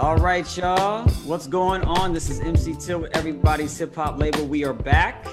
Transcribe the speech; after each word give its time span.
All 0.00 0.16
right, 0.16 0.56
y'all. 0.56 1.06
What's 1.26 1.46
going 1.46 1.82
on? 1.82 2.14
This 2.14 2.30
is 2.30 2.40
MC 2.40 2.74
Till 2.74 3.00
with 3.00 3.14
everybody's 3.14 3.76
hip 3.76 3.94
hop 3.94 4.18
label. 4.18 4.46
We 4.46 4.64
are 4.64 4.72
back, 4.72 5.26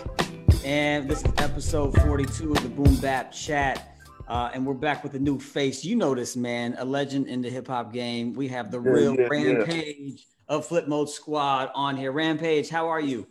and 0.65 1.09
this 1.09 1.23
is 1.23 1.31
episode 1.37 1.96
42 2.01 2.51
of 2.51 2.62
the 2.63 2.67
Boom 2.67 2.97
Bap 2.97 3.31
Chat. 3.31 3.97
Uh, 4.28 4.49
and 4.53 4.65
we're 4.65 4.74
back 4.74 5.06
with 5.06 5.13
a 5.13 5.19
new 5.19 5.39
face. 5.39 5.85
You 5.85 5.96
know 5.96 6.13
this 6.13 6.35
man, 6.35 6.75
a 6.79 6.83
legend 6.83 7.28
in 7.28 7.42
the 7.42 7.49
hip 7.49 7.67
hop 7.67 7.93
game. 7.93 8.33
We 8.33 8.49
have 8.49 8.69
the 8.69 8.81
Yeah, 8.81 8.92
real 8.92 9.15
yeah, 9.15 9.28
Rampage 9.29 10.25
of 10.49 10.67
Flipmode 10.67 11.07
Squad 11.07 11.71
on 11.74 11.96
here. 11.96 12.11
Rampage, 12.11 12.67
how 12.67 12.89
are 12.89 12.99
you? 12.99 13.25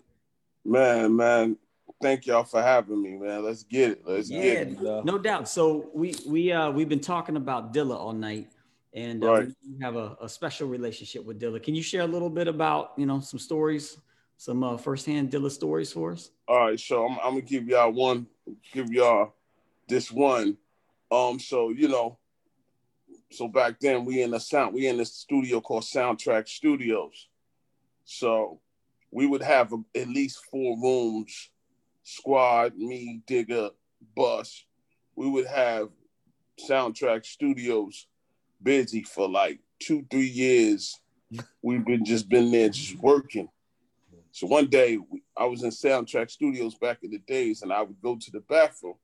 Man, 0.65 1.15
man, 1.17 1.59
thank 2.01 2.27
y'all 2.27 2.45
for 2.45 2.63
having 2.63 3.03
me, 3.03 3.11
man. 3.19 3.45
Let's 3.45 3.63
get 3.63 3.91
it. 3.91 4.03
Let's 4.07 4.31
Yeah, 4.31 4.41
get 4.65 4.69
it. 4.69 4.81
no 5.05 5.19
doubt. 5.19 5.51
So 5.51 5.91
we 5.93 6.15
we 6.27 6.51
uh 6.51 6.71
we've 6.71 6.89
been 6.89 7.01
talking 7.01 7.37
about 7.37 7.75
Dilla 7.75 7.95
all 7.95 8.15
night, 8.15 8.49
and 8.97 9.23
uh, 9.23 9.31
Right. 9.31 9.49
we 9.63 9.85
have 9.85 9.95
a, 9.97 10.17
a 10.23 10.29
special 10.29 10.69
relationship 10.69 11.25
with 11.25 11.39
Dilla. 11.39 11.63
Can 11.63 11.75
you 11.75 11.83
share 11.83 12.01
a 12.01 12.07
little 12.07 12.31
bit 12.31 12.49
about 12.49 12.93
you 12.97 13.07
know 13.07 13.21
some 13.21 13.39
stories, 13.39 13.99
some 14.39 14.65
uh, 14.65 14.77
firsthand 14.79 15.31
Dilla 15.31 15.51
stories 15.51 15.93
for 15.93 16.13
us? 16.13 16.31
All 16.49 16.67
right, 16.67 16.81
so 16.81 17.07
I'm, 17.07 17.19
I'm 17.23 17.31
gonna 17.35 17.43
give 17.43 17.69
y'all 17.69 17.93
one, 17.93 18.27
give 18.73 18.91
y'all 18.91 19.35
this 19.87 20.11
one. 20.11 20.57
Um, 21.13 21.39
so 21.39 21.69
you 21.69 21.89
know, 21.89 22.19
so 23.31 23.47
back 23.47 23.79
then 23.81 24.05
we 24.07 24.23
in 24.23 24.31
the 24.31 24.41
sound, 24.41 24.75
we 24.75 24.89
in 24.89 24.97
the 24.97 25.05
studio 25.05 25.61
called 25.61 25.85
Soundtrack 25.85 26.49
Studios. 26.49 27.29
So 28.05 28.61
we 29.11 29.27
would 29.27 29.43
have 29.43 29.73
a, 29.73 29.99
at 29.99 30.09
least 30.09 30.41
four 30.51 30.79
rooms, 30.81 31.51
squad, 32.03 32.77
me, 32.77 33.21
Digga, 33.27 33.73
Bus. 34.17 34.65
We 35.17 35.29
would 35.29 35.47
have 35.47 35.91
Soundtrack 36.69 37.27
Studios 37.27 38.07
busy 38.63 39.03
for 39.03 39.29
like 39.29 39.61
two, 39.81 40.07
three 40.11 40.27
years. 40.27 40.99
We've 41.63 41.85
been 41.85 42.05
just 42.05 42.29
been 42.29 42.51
there 42.51 42.69
just 42.69 42.97
working. 42.99 43.49
So 44.33 44.47
one 44.47 44.67
day 44.67 44.99
I 45.37 45.47
was 45.47 45.63
in 45.63 45.71
Soundtrack 45.71 46.31
Studios 46.31 46.75
back 46.75 46.99
in 47.03 47.11
the 47.11 47.19
days, 47.19 47.63
and 47.63 47.73
I 47.73 47.83
would 47.83 48.01
go 48.03 48.17
to 48.17 48.31
the 48.31 48.41
bathroom, 48.41 48.97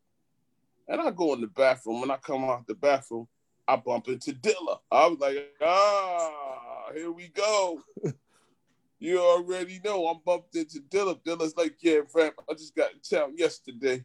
and 0.88 1.00
I 1.00 1.10
go 1.10 1.32
in 1.32 1.40
the 1.40 1.46
bathroom. 1.46 2.00
When 2.00 2.10
I 2.10 2.18
come 2.18 2.44
out 2.44 2.66
the 2.66 2.74
bathroom, 2.74 3.26
I 3.66 3.76
bump 3.76 4.08
into 4.08 4.32
Dilla. 4.32 4.78
I 4.90 5.06
was 5.06 5.18
like, 5.18 5.50
ah, 5.62 6.90
here 6.94 7.10
we 7.10 7.28
go. 7.28 7.80
you 8.98 9.20
already 9.20 9.80
know 9.82 10.06
I'm 10.06 10.20
bumped 10.24 10.54
into 10.54 10.80
Dilla. 10.80 11.18
Dilla's 11.22 11.56
like, 11.56 11.76
yeah, 11.80 12.00
Ramp, 12.14 12.34
I 12.50 12.52
just 12.52 12.76
got 12.76 12.92
in 12.92 13.00
town 13.00 13.34
yesterday. 13.36 14.04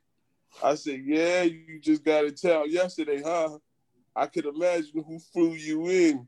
I 0.64 0.76
said, 0.76 1.02
yeah, 1.06 1.44
you 1.44 1.80
just 1.82 2.04
got 2.04 2.26
in 2.26 2.36
town 2.36 2.72
yesterday, 2.72 3.22
huh? 3.23 3.58
I 4.18 4.26
could 4.26 4.46
imagine 4.46 5.04
who 5.08 5.20
flew 5.20 5.54
you 5.54 5.88
in. 5.90 6.28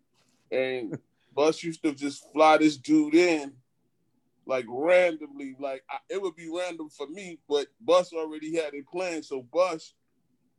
And 0.52 1.00
Bus 1.36 1.64
used 1.64 1.82
to 1.84 1.94
just 1.94 2.32
fly 2.32 2.58
this 2.58 2.78
dude 2.78 3.16
in 3.16 3.54
like 4.45 4.66
randomly. 4.68 5.56
Like 5.59 5.84
I, 5.90 5.98
it 6.10 6.22
would 6.22 6.36
be 6.36 6.50
random 6.56 6.90
for 6.90 7.08
me, 7.08 7.40
but 7.50 7.67
Bus 7.82 8.14
already 8.14 8.56
had 8.56 8.73
it 8.73 8.86
planned. 8.88 9.26
So 9.26 9.42
Bus 9.52 9.94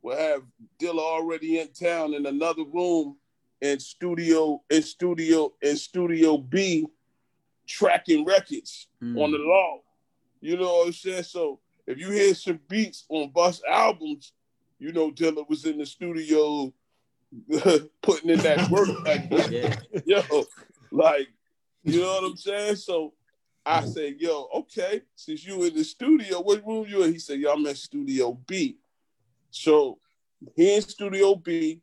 would 0.01 0.17
have 0.17 0.43
Dilla 0.79 0.99
already 0.99 1.59
in 1.59 1.69
town 1.69 2.13
in 2.13 2.25
another 2.25 2.63
room 2.63 3.17
in 3.61 3.79
studio 3.79 4.61
in 4.69 4.81
studio 4.81 5.53
in 5.61 5.77
studio 5.77 6.37
B 6.37 6.87
tracking 7.67 8.25
records 8.25 8.87
Mm. 9.01 9.19
on 9.19 9.31
the 9.31 9.37
law. 9.39 9.79
You 10.41 10.57
know 10.57 10.77
what 10.77 10.87
I'm 10.87 10.93
saying? 10.93 11.23
So 11.23 11.59
if 11.87 11.97
you 11.97 12.11
hear 12.11 12.33
some 12.35 12.59
beats 12.67 13.05
on 13.09 13.29
Bus 13.31 13.61
albums, 13.67 14.33
you 14.79 14.91
know 14.91 15.11
Dilla 15.11 15.47
was 15.49 15.65
in 15.65 15.77
the 15.79 15.85
studio 15.85 16.73
putting 18.01 18.29
in 18.29 18.39
that 18.39 18.69
work. 18.69 18.89
Like, 19.05 19.51
Yeah, 19.51 19.75
yo, 20.05 20.45
like, 20.91 21.27
you 21.83 22.01
know 22.01 22.13
what 22.21 22.31
I'm 22.31 22.37
saying? 22.37 22.75
So 22.75 23.13
I 23.65 23.85
said, 23.85 24.15
yo, 24.19 24.47
okay, 24.55 25.01
since 25.15 25.45
you 25.45 25.63
in 25.63 25.75
the 25.75 25.83
studio, 25.83 26.41
what 26.41 26.65
room 26.65 26.85
you 26.87 27.03
in? 27.03 27.13
He 27.13 27.19
said, 27.19 27.39
yo, 27.39 27.51
I'm 27.53 27.65
in 27.65 27.75
studio 27.75 28.39
B. 28.47 28.77
So 29.49 29.99
he 30.55 30.75
in 30.75 30.81
studio 30.81 31.35
B, 31.35 31.81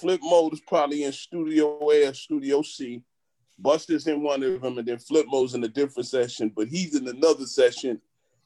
Flipmode 0.00 0.54
is 0.54 0.60
probably 0.60 1.04
in 1.04 1.12
studio 1.12 1.78
A 1.90 2.08
or 2.08 2.14
studio 2.14 2.62
C. 2.62 3.02
Busta's 3.58 4.06
in 4.08 4.20
one 4.22 4.42
of 4.42 4.60
them, 4.60 4.78
and 4.78 4.88
then 4.88 4.98
Flipmode's 4.98 5.54
in 5.54 5.62
a 5.62 5.68
different 5.68 6.08
session, 6.08 6.52
but 6.54 6.66
he's 6.66 6.96
in 6.96 7.06
another 7.06 7.46
session 7.46 8.00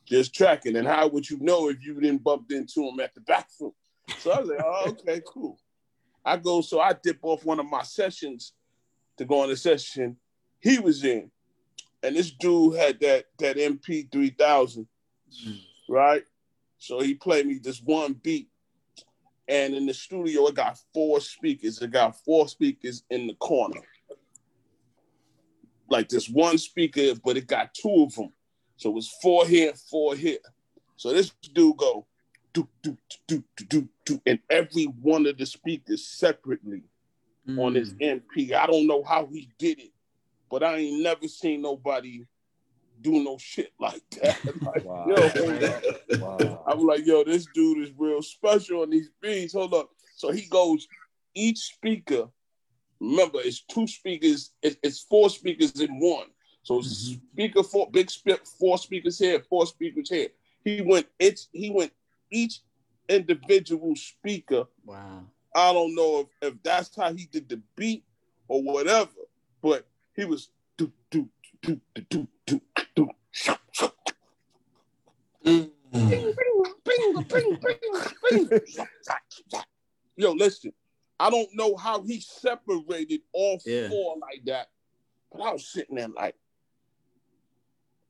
just 0.05 0.34
tracking. 0.34 0.76
And 0.76 0.87
how 0.87 1.09
would 1.09 1.28
you 1.28 1.38
know 1.41 1.69
if 1.70 1.82
you 1.82 1.94
didn't 1.94 2.22
bump 2.22 2.50
into 2.50 2.87
him 2.87 3.00
at 3.00 3.15
the 3.15 3.22
bathroom? 3.22 3.72
So 4.19 4.32
I 4.32 4.41
was 4.41 4.49
like, 4.49 4.60
oh, 4.62 4.88
okay, 4.91 5.22
cool. 5.26 5.59
I 6.25 6.37
go, 6.37 6.61
so 6.61 6.81
I 6.81 6.95
dip 7.03 7.19
off 7.23 7.45
one 7.45 7.61
of 7.61 7.67
my 7.67 7.83
sessions 7.83 8.53
to 9.17 9.25
go 9.25 9.43
on 9.43 9.49
the 9.49 9.56
session 9.56 10.17
he 10.61 10.79
was 10.79 11.05
in. 11.05 11.31
And 12.03 12.17
this 12.17 12.31
dude 12.31 12.77
had 12.77 13.01
that 13.01 13.27
that 13.39 13.56
MP 13.56 14.11
3000, 14.11 14.87
mm. 15.47 15.61
right? 15.89 16.23
So 16.79 17.01
he 17.01 17.15
played 17.15 17.47
me 17.47 17.59
this 17.59 17.83
one 17.83 18.15
beat. 18.15 18.49
And 19.49 19.75
in 19.75 19.87
the 19.87 19.95
studio, 19.95 20.47
it 20.47 20.55
got 20.55 20.79
four 20.93 21.21
speakers. 21.21 21.81
It 21.81 21.91
got 21.91 22.23
four 22.25 22.47
speakers 22.49 23.03
in 23.11 23.27
the 23.27 23.35
corner. 23.35 23.81
Like 25.91 26.09
this 26.09 26.29
one 26.29 26.59
speaker, 26.59 27.15
but 27.25 27.39
it 27.39 27.47
got 27.47 27.73
two 27.73 28.05
of 28.06 28.15
them. 28.15 28.33
So 28.77 28.91
it 28.91 28.95
was 28.95 29.09
four 29.23 29.47
here, 29.47 29.73
four 29.91 30.15
here. 30.15 30.39
So 30.97 31.12
this 31.12 31.31
dude 31.55 31.79
go, 31.79 32.06
do, 32.53 32.69
do, 32.83 32.97
do, 33.27 33.43
do, 33.56 33.65
do, 33.65 33.89
do, 34.08 34.20
and 34.26 34.38
every 34.50 34.84
one 34.84 35.26
of 35.26 35.38
the 35.38 35.46
speakers 35.46 36.06
separately 36.06 36.82
on 37.56 37.74
his 37.74 37.94
Mm. 37.94 38.20
MP. 38.22 38.52
I 38.52 38.66
don't 38.66 38.86
know 38.86 39.02
how 39.02 39.26
he 39.26 39.48
did 39.58 39.78
it, 39.78 39.92
but 40.50 40.62
I 40.62 40.76
ain't 40.76 41.02
never 41.02 41.28
seen 41.28 41.62
nobody 41.62 42.26
do 43.00 43.22
no 43.22 43.38
shit 43.38 43.72
like 43.78 44.02
that. 44.20 44.41
Like, 44.60 44.84
Wow. 44.84 45.06
yo, 45.08 45.80
Wow. 46.20 46.64
I 46.66 46.74
was 46.74 46.84
like, 46.84 47.06
yo, 47.06 47.24
this 47.24 47.46
dude 47.46 47.86
is 47.86 47.92
real 47.96 48.22
special 48.22 48.82
on 48.82 48.91
these 48.91 49.10
beats. 49.22 49.54
Hold 49.54 49.72
up. 49.74 49.91
So 50.16 50.30
he 50.32 50.46
goes, 50.46 50.88
each 51.34 51.58
speaker, 51.58 52.28
remember, 53.00 53.38
it's 53.40 53.62
two 53.62 53.86
speakers, 53.86 54.52
it's 54.62 55.00
four 55.00 55.30
speakers 55.30 55.80
in 55.80 55.98
one. 56.00 56.26
So 56.64 56.80
it's 56.80 57.10
Mhm. 57.14 57.20
speaker 57.32 57.62
four, 57.62 57.90
big 57.90 58.10
spit, 58.10 58.46
four 58.58 58.78
speakers 58.78 59.19
here, 59.19 59.40
four 59.48 59.66
speakers 59.66 60.10
here. 60.10 60.28
He 60.64 60.82
went, 60.82 61.06
it's 61.19 61.48
he 61.52 61.70
went 61.70 61.92
each 62.30 62.60
individual 63.08 63.94
speaker 63.96 64.66
Wow. 64.84 65.24
I 65.54 65.72
don't 65.72 65.94
know 65.94 66.20
if, 66.20 66.48
if 66.52 66.62
that's 66.62 66.94
how 66.94 67.12
he 67.12 67.26
did 67.26 67.48
the 67.48 67.60
beat 67.74 68.04
or 68.48 68.62
whatever, 68.62 69.10
but 69.62 69.86
he 70.14 70.24
was 70.24 70.50
do 70.76 70.92
do 71.10 71.28
do 71.62 71.80
do 71.94 72.06
do 72.10 72.28
do 72.46 72.60
do. 72.94 73.08
Mm. 75.44 75.70
Bing, 75.92 76.10
bing, 76.10 76.62
bing, 76.84 77.24
bing, 77.28 77.58
bing, 77.62 78.48
bing. 78.48 78.60
Yo, 80.16 80.32
listen, 80.32 80.72
I 81.19 81.30
don't 81.30 81.48
know 81.54 81.76
how 81.76 82.02
he 82.02 82.20
separated 82.20 83.22
all 83.32 83.58
Yeah. 83.64 83.88
four 83.88 84.16
like 84.20 84.42
that, 84.46 84.69
but 85.32 85.42
I 85.42 85.52
was 85.52 85.66
sitting 85.72 85.96
there 85.96 86.08
like, 86.08 86.34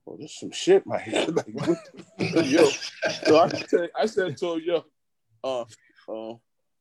oh, 0.09 0.17
there's 0.19 0.39
some 0.39 0.51
shit 0.51 0.83
right 0.87 1.03
here. 1.09 1.27
like, 1.29 1.47
what 1.55 2.47
yo, 2.47 2.65
so 3.27 3.39
I, 3.39 3.49
said, 3.49 3.91
I 3.99 4.07
said 4.07 4.37
to 4.39 4.55
him, 4.55 4.63
yo, 4.65 4.85
uh, 5.45 5.65
uh, 6.09 6.35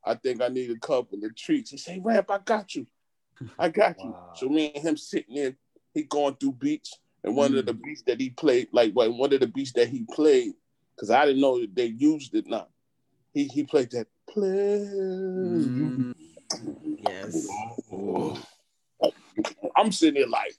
I 0.06 0.16
think 0.16 0.42
I 0.42 0.48
need 0.48 0.72
a 0.72 0.80
couple 0.80 1.20
of 1.24 1.36
treats. 1.36 1.72
He 1.72 1.78
said, 1.78 2.04
Ramp, 2.04 2.32
I 2.32 2.38
got 2.40 2.74
you. 2.76 2.86
I 3.60 3.70
got 3.70 4.00
you. 4.02 4.12
Wow. 4.12 4.32
So 4.36 4.48
me 4.50 4.72
and 4.74 4.84
him 4.84 4.98
sitting 4.98 5.36
there, 5.36 5.56
he 5.94 6.04
going 6.04 6.36
through 6.36 6.54
beats. 6.54 6.98
And 7.24 7.36
one 7.36 7.56
of 7.58 7.64
Mm. 7.66 7.68
the 7.68 7.74
beats 7.74 8.04
that 8.04 8.22
he 8.22 8.30
played, 8.30 8.70
like 8.72 8.94
well, 8.96 9.12
one 9.12 9.34
of 9.34 9.40
the 9.42 9.48
beats 9.48 9.74
that 9.74 9.90
he 9.90 10.06
played, 10.12 10.54
because 10.96 11.10
I 11.10 11.26
didn't 11.26 11.42
know 11.42 11.60
that 11.60 11.76
they 11.76 11.88
used 11.88 12.34
it 12.36 12.48
now. 12.48 12.68
He 13.34 13.46
he 13.48 13.64
played 13.64 13.92
that 13.92 14.08
play. 14.30 14.88
Mm. 14.88 16.14
Yes. 17.06 17.48
I'm 19.76 19.92
sitting 19.92 20.22
there 20.22 20.30
like, 20.30 20.54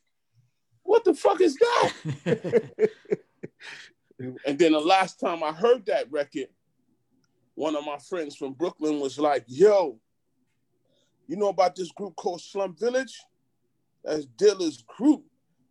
what 0.89 1.05
the 1.05 1.13
fuck 1.13 1.39
is 1.43 1.55
that? 1.57 2.89
And 4.45 4.59
then 4.59 4.73
the 4.73 4.81
last 4.81 5.21
time 5.21 5.45
I 5.45 5.53
heard 5.53 5.87
that 5.87 6.11
record, 6.11 6.49
one 7.55 7.77
of 7.77 7.85
my 7.85 7.99
friends 7.99 8.35
from 8.35 8.53
Brooklyn 8.53 8.99
was 8.99 9.17
like, 9.17 9.45
yo, 9.47 10.01
you 11.29 11.37
know 11.37 11.51
about 11.51 11.77
this 11.77 11.93
group 11.93 12.17
called 12.17 12.41
Slum 12.41 12.75
Village? 12.75 13.17
That's 14.03 14.27
Dilla's 14.27 14.83
group. 14.89 15.23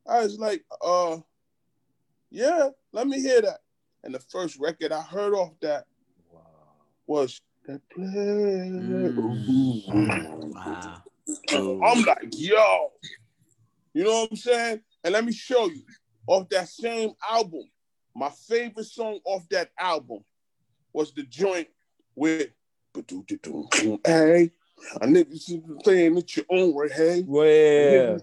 I 0.07 0.23
was 0.23 0.39
like, 0.39 0.63
uh, 0.81 1.17
yeah, 2.29 2.69
let 2.93 3.05
me 3.07 3.19
hear 3.19 3.41
that. 3.41 3.59
And 4.05 4.15
the 4.15 4.19
first 4.19 4.57
record 4.61 4.93
I 4.93 5.01
heard 5.01 5.33
off 5.33 5.51
that 5.61 5.83
Wow. 6.31 6.39
was 7.05 7.41
that 7.65 7.81
play. 7.89 8.05
Mm. 8.05 9.13
Wow. 10.55 11.03
I'm 11.83 12.01
like, 12.03 12.29
yo, 12.31 12.93
you 13.93 14.05
know 14.05 14.21
what 14.21 14.31
I'm 14.31 14.37
saying? 14.37 14.81
And 15.07 15.13
let 15.13 15.23
me 15.23 15.31
show 15.31 15.67
you 15.69 15.83
off 16.27 16.49
that 16.49 16.67
same 16.67 17.11
album, 17.31 17.61
my 18.13 18.29
favorite 18.49 18.87
song 18.87 19.19
off 19.23 19.47
that 19.51 19.69
album 19.79 20.19
was 20.91 21.13
the 21.13 21.23
joint 21.23 21.69
with 22.13 22.49
hey, 22.93 24.51
A 24.99 25.07
nigga 25.07 25.41
should 25.45 25.65
be 25.65 25.73
playing 25.81 26.17
at 26.17 26.35
your 26.35 26.45
own 26.49 26.73
way, 26.73 26.89
hey. 26.93 27.23
Well, 27.25 28.19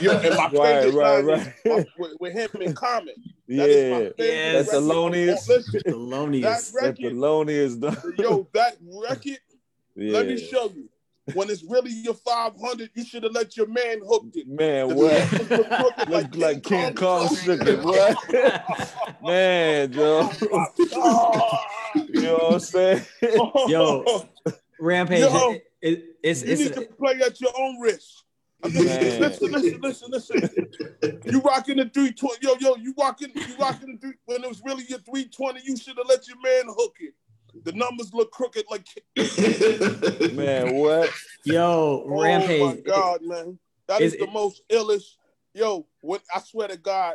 Yo, 0.00 0.12
and 0.12 0.34
my 0.34 0.44
Right, 0.54 0.82
favorite 0.84 0.94
right, 0.94 1.24
line 1.26 1.40
is 1.40 1.46
right. 1.66 1.86
with, 1.98 2.12
with 2.20 2.32
him 2.32 2.62
in 2.62 2.72
common. 2.72 3.14
yeah. 3.46 3.58
That 3.58 3.68
is 3.68 3.90
my 3.92 3.98
favorite 3.98 4.14
Yeah, 4.18 4.52
that's 4.52 4.68
record. 4.72 4.82
Thelonious. 4.82 5.36
Oh, 5.50 5.54
listen, 5.56 5.80
Thelonious. 5.86 6.42
That 6.42 6.72
That 6.72 6.86
record, 6.86 7.12
Thelonious 7.12 7.80
done. 7.80 8.14
yo, 8.16 8.48
that 8.54 8.76
record. 9.10 9.38
Yeah. 9.94 10.12
Let 10.14 10.26
me 10.28 10.38
show 10.38 10.70
you. 10.74 10.88
When 11.32 11.48
it's 11.48 11.64
really 11.64 11.90
your 11.90 12.12
500, 12.14 12.90
you 12.94 13.04
should 13.04 13.22
have 13.22 13.32
let 13.32 13.56
your 13.56 13.66
man 13.66 14.00
hook 14.06 14.26
it. 14.34 14.46
Man, 14.46 14.94
what? 14.94 15.32
look 15.50 15.68
crooked 15.70 16.08
Look 16.10 16.36
like 16.36 16.62
King 16.62 16.94
Kong. 16.94 17.26
Kong 17.28 17.36
shook 17.36 17.60
it. 17.66 17.82
What? 17.82 18.16
Man, 19.22 19.90
Joe. 19.90 20.30
You 21.94 22.20
know 22.20 22.34
what 22.34 22.52
I'm 22.54 22.60
saying? 22.60 23.02
Yo. 23.68 24.28
Rampage. 24.78 25.20
Yo. 25.20 25.52
it- 25.52 25.64
it- 25.80 26.04
it's 26.22 26.42
you 26.42 26.52
it's 26.52 26.60
need 26.62 26.72
to 26.74 26.82
play 26.94 27.20
at 27.24 27.38
your 27.40 27.50
own 27.58 27.78
risk. 27.80 28.24
Man. 28.62 29.20
Listen, 29.20 29.52
listen, 29.52 29.80
listen, 29.82 30.10
listen. 30.10 30.68
You 31.26 31.40
rocking 31.42 31.76
the 31.76 31.84
320. 31.92 32.38
Yo, 32.40 32.54
yo, 32.58 32.76
you 32.76 32.94
rocking, 32.98 33.30
you 33.34 33.56
rocking 33.60 33.92
the 33.92 33.98
three 33.98 34.14
when 34.24 34.42
it 34.42 34.48
was 34.48 34.62
really 34.64 34.84
your 34.88 35.00
320, 35.00 35.60
you 35.64 35.76
should 35.76 35.98
have 35.98 36.06
let 36.08 36.26
your 36.26 36.38
man 36.42 36.64
hook 36.74 36.96
it. 37.00 37.12
The 37.62 37.72
numbers 37.72 38.12
look 38.12 38.30
crooked 38.30 38.64
like 38.70 38.86
Man, 40.34 40.74
what? 40.74 41.10
yo 41.44 42.04
Oh 42.06 42.22
Rampage. 42.22 42.60
my 42.60 42.80
god, 42.82 43.20
man. 43.22 43.58
That 43.88 44.00
Is 44.02 44.12
is 44.12 44.18
the 44.18 44.24
it- 44.24 44.32
most 44.32 44.62
illest. 44.70 45.16
Yo, 45.54 45.86
when 46.00 46.18
I 46.34 46.40
swear 46.40 46.66
to 46.68 46.76
God, 46.76 47.14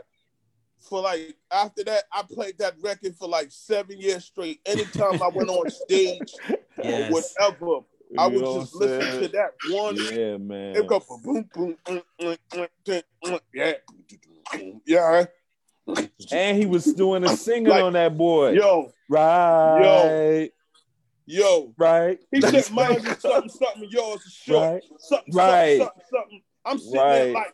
for 0.80 1.02
like 1.02 1.36
after 1.52 1.84
that, 1.84 2.04
I 2.14 2.24
played 2.24 2.58
that 2.60 2.76
record 2.82 3.16
for 3.18 3.28
like 3.28 3.52
seven 3.52 4.00
years 4.00 4.26
straight. 4.26 4.62
Anytime 4.66 5.22
I 5.22 5.28
went 5.28 5.50
on 5.50 5.70
stage 5.70 6.34
Yes. 6.82 7.36
or 7.42 7.50
whatever, 7.50 7.86
I 8.18 8.28
would 8.28 8.46
just 8.46 8.74
what 8.76 8.84
I'm 8.84 8.90
listen 8.90 9.22
to 9.24 9.28
that 9.30 9.52
one. 9.70 9.96
Yeah, 9.98 10.38
man. 10.38 10.78
It 10.78 10.88
go 10.88 11.04
boom, 11.24 11.50
boom, 11.54 11.78
mm, 11.86 12.02
mm, 12.22 12.38
mm, 12.54 12.68
mm, 12.88 13.04
mm, 13.26 13.40
yeah, 13.54 13.74
yeah. 14.86 15.26
And 16.32 16.58
he 16.58 16.66
was 16.66 16.94
doing 16.94 17.24
a 17.24 17.30
singing 17.30 17.68
Like, 17.70 17.84
on 17.84 17.94
that 17.94 18.18
boy. 18.18 18.52
Yo, 18.52 18.92
Right. 19.10 20.52
yo. 21.26 21.40
Yo, 21.66 21.74
Right. 21.78 22.20
He 22.32 22.42
said 22.42 22.72
mine 22.72 22.98
is 23.06 23.20
something, 23.20 23.50
something. 23.50 23.88
Yours 23.90 24.22
is 24.26 24.34
short. 24.34 24.64
Right. 24.74 24.84
Something, 25.00 25.34
Right. 25.34 25.78
something, 25.78 25.86
something, 25.88 26.04
something. 26.12 26.42
I'm 26.66 26.78
sitting 26.80 26.94
there 27.00 27.34
like, 27.34 27.54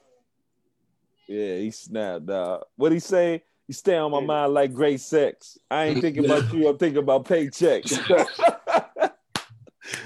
Yeah, 1.28 1.58
he 1.58 1.72
snapped 1.72 2.30
out. 2.30 2.68
What 2.78 2.92
he 2.92 3.00
say? 3.00 3.44
You 3.68 3.74
stay 3.74 3.96
on 3.98 4.12
my 4.12 4.20
mind 4.22 4.54
like 4.54 4.74
great 4.74 5.02
sex. 5.02 5.58
I 5.72 5.86
ain't 5.86 6.02
thinking 6.02 6.24
about 6.26 6.54
you. 6.54 6.68
I'm 6.68 6.78
thinking 6.78 7.00
about 7.00 7.26
paychecks. 7.26 7.92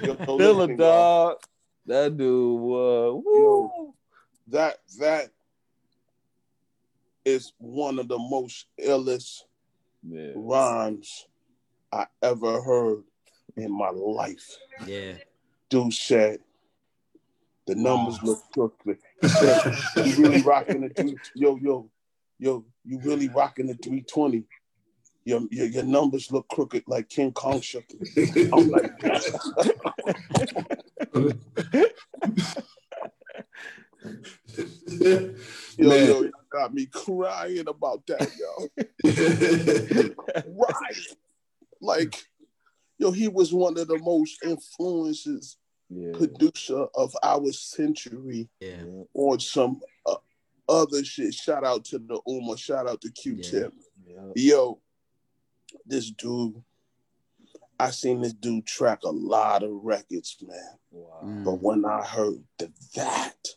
yo, 0.01 0.15
Still 0.15 0.61
a 0.61 0.75
dog. 0.75 1.37
That 1.85 2.15
dude 2.17 2.59
was. 2.61 3.23
Woo. 3.25 3.93
that 4.47 4.77
that 4.99 5.29
is 7.25 7.53
one 7.57 7.99
of 7.99 8.07
the 8.07 8.17
most 8.17 8.67
illest 8.79 9.41
Yeah. 10.03 10.31
rhymes 10.35 11.27
I 11.91 12.05
ever 12.21 12.61
heard 12.61 13.03
in 13.57 13.71
my 13.71 13.89
life. 13.89 14.57
Yeah. 14.87 15.15
Dude 15.69 15.93
said, 15.93 16.39
the 17.67 17.75
numbers 17.75 18.21
look 18.23 18.39
crooked. 18.53 18.97
He 19.21 19.27
said, 19.27 19.61
you 20.05 20.23
really 20.23 20.41
rocking 20.53 20.81
the 20.81 20.89
three, 20.89 21.17
yo, 21.35 21.57
yo, 21.57 21.89
yo, 22.39 22.65
you 22.85 22.99
really 23.03 23.29
rocking 23.29 23.67
the 23.67 23.73
320. 23.75 24.43
Your, 25.25 25.41
your, 25.51 25.67
your 25.67 25.83
numbers 25.83 26.31
look 26.31 26.47
crooked 26.47 26.83
like 26.87 27.09
King 27.09 27.31
Kong 27.31 27.61
shook. 27.61 27.85
I'm 28.53 28.69
like, 28.69 28.91
yo, 35.77 35.89
Man. 35.89 36.07
yo, 36.07 36.21
you 36.23 36.31
got 36.49 36.73
me 36.73 36.85
crying 36.87 37.67
about 37.67 38.05
that, 38.07 38.29
yo. 38.37 38.67
Right. 40.47 41.17
Like, 41.81 42.15
yo, 42.97 43.11
he 43.11 43.27
was 43.27 43.53
one 43.53 43.77
of 43.77 43.87
the 43.87 43.99
most 43.99 44.43
influences 44.43 45.57
Yeah. 45.89 46.11
producer 46.13 46.85
of 46.95 47.15
our 47.23 47.51
century 47.51 48.49
Yeah. 48.59 48.83
on 49.13 49.39
some 49.39 49.81
uh, 50.05 50.17
other 50.67 51.03
shit. 51.03 51.33
Shout 51.33 51.63
out 51.63 51.85
to 51.85 51.99
the 51.99 52.19
Ummah, 52.27 52.57
shout 52.57 52.87
out 52.87 53.01
to 53.01 53.11
Q-Tip. 53.11 53.73
Yeah. 54.05 54.31
Yo, 54.35 54.79
this 55.85 56.11
dude, 56.11 56.61
I 57.79 57.91
seen 57.91 58.21
this 58.21 58.33
dude 58.33 58.65
track 58.67 59.03
a 59.03 59.09
lot 59.09 59.63
of 59.63 59.71
records, 59.71 60.37
man. 60.41 60.77
Wow. 60.91 61.43
But 61.45 61.61
when 61.61 61.85
I 61.85 62.03
heard 62.03 62.43
the, 62.57 62.71
that, 62.95 63.47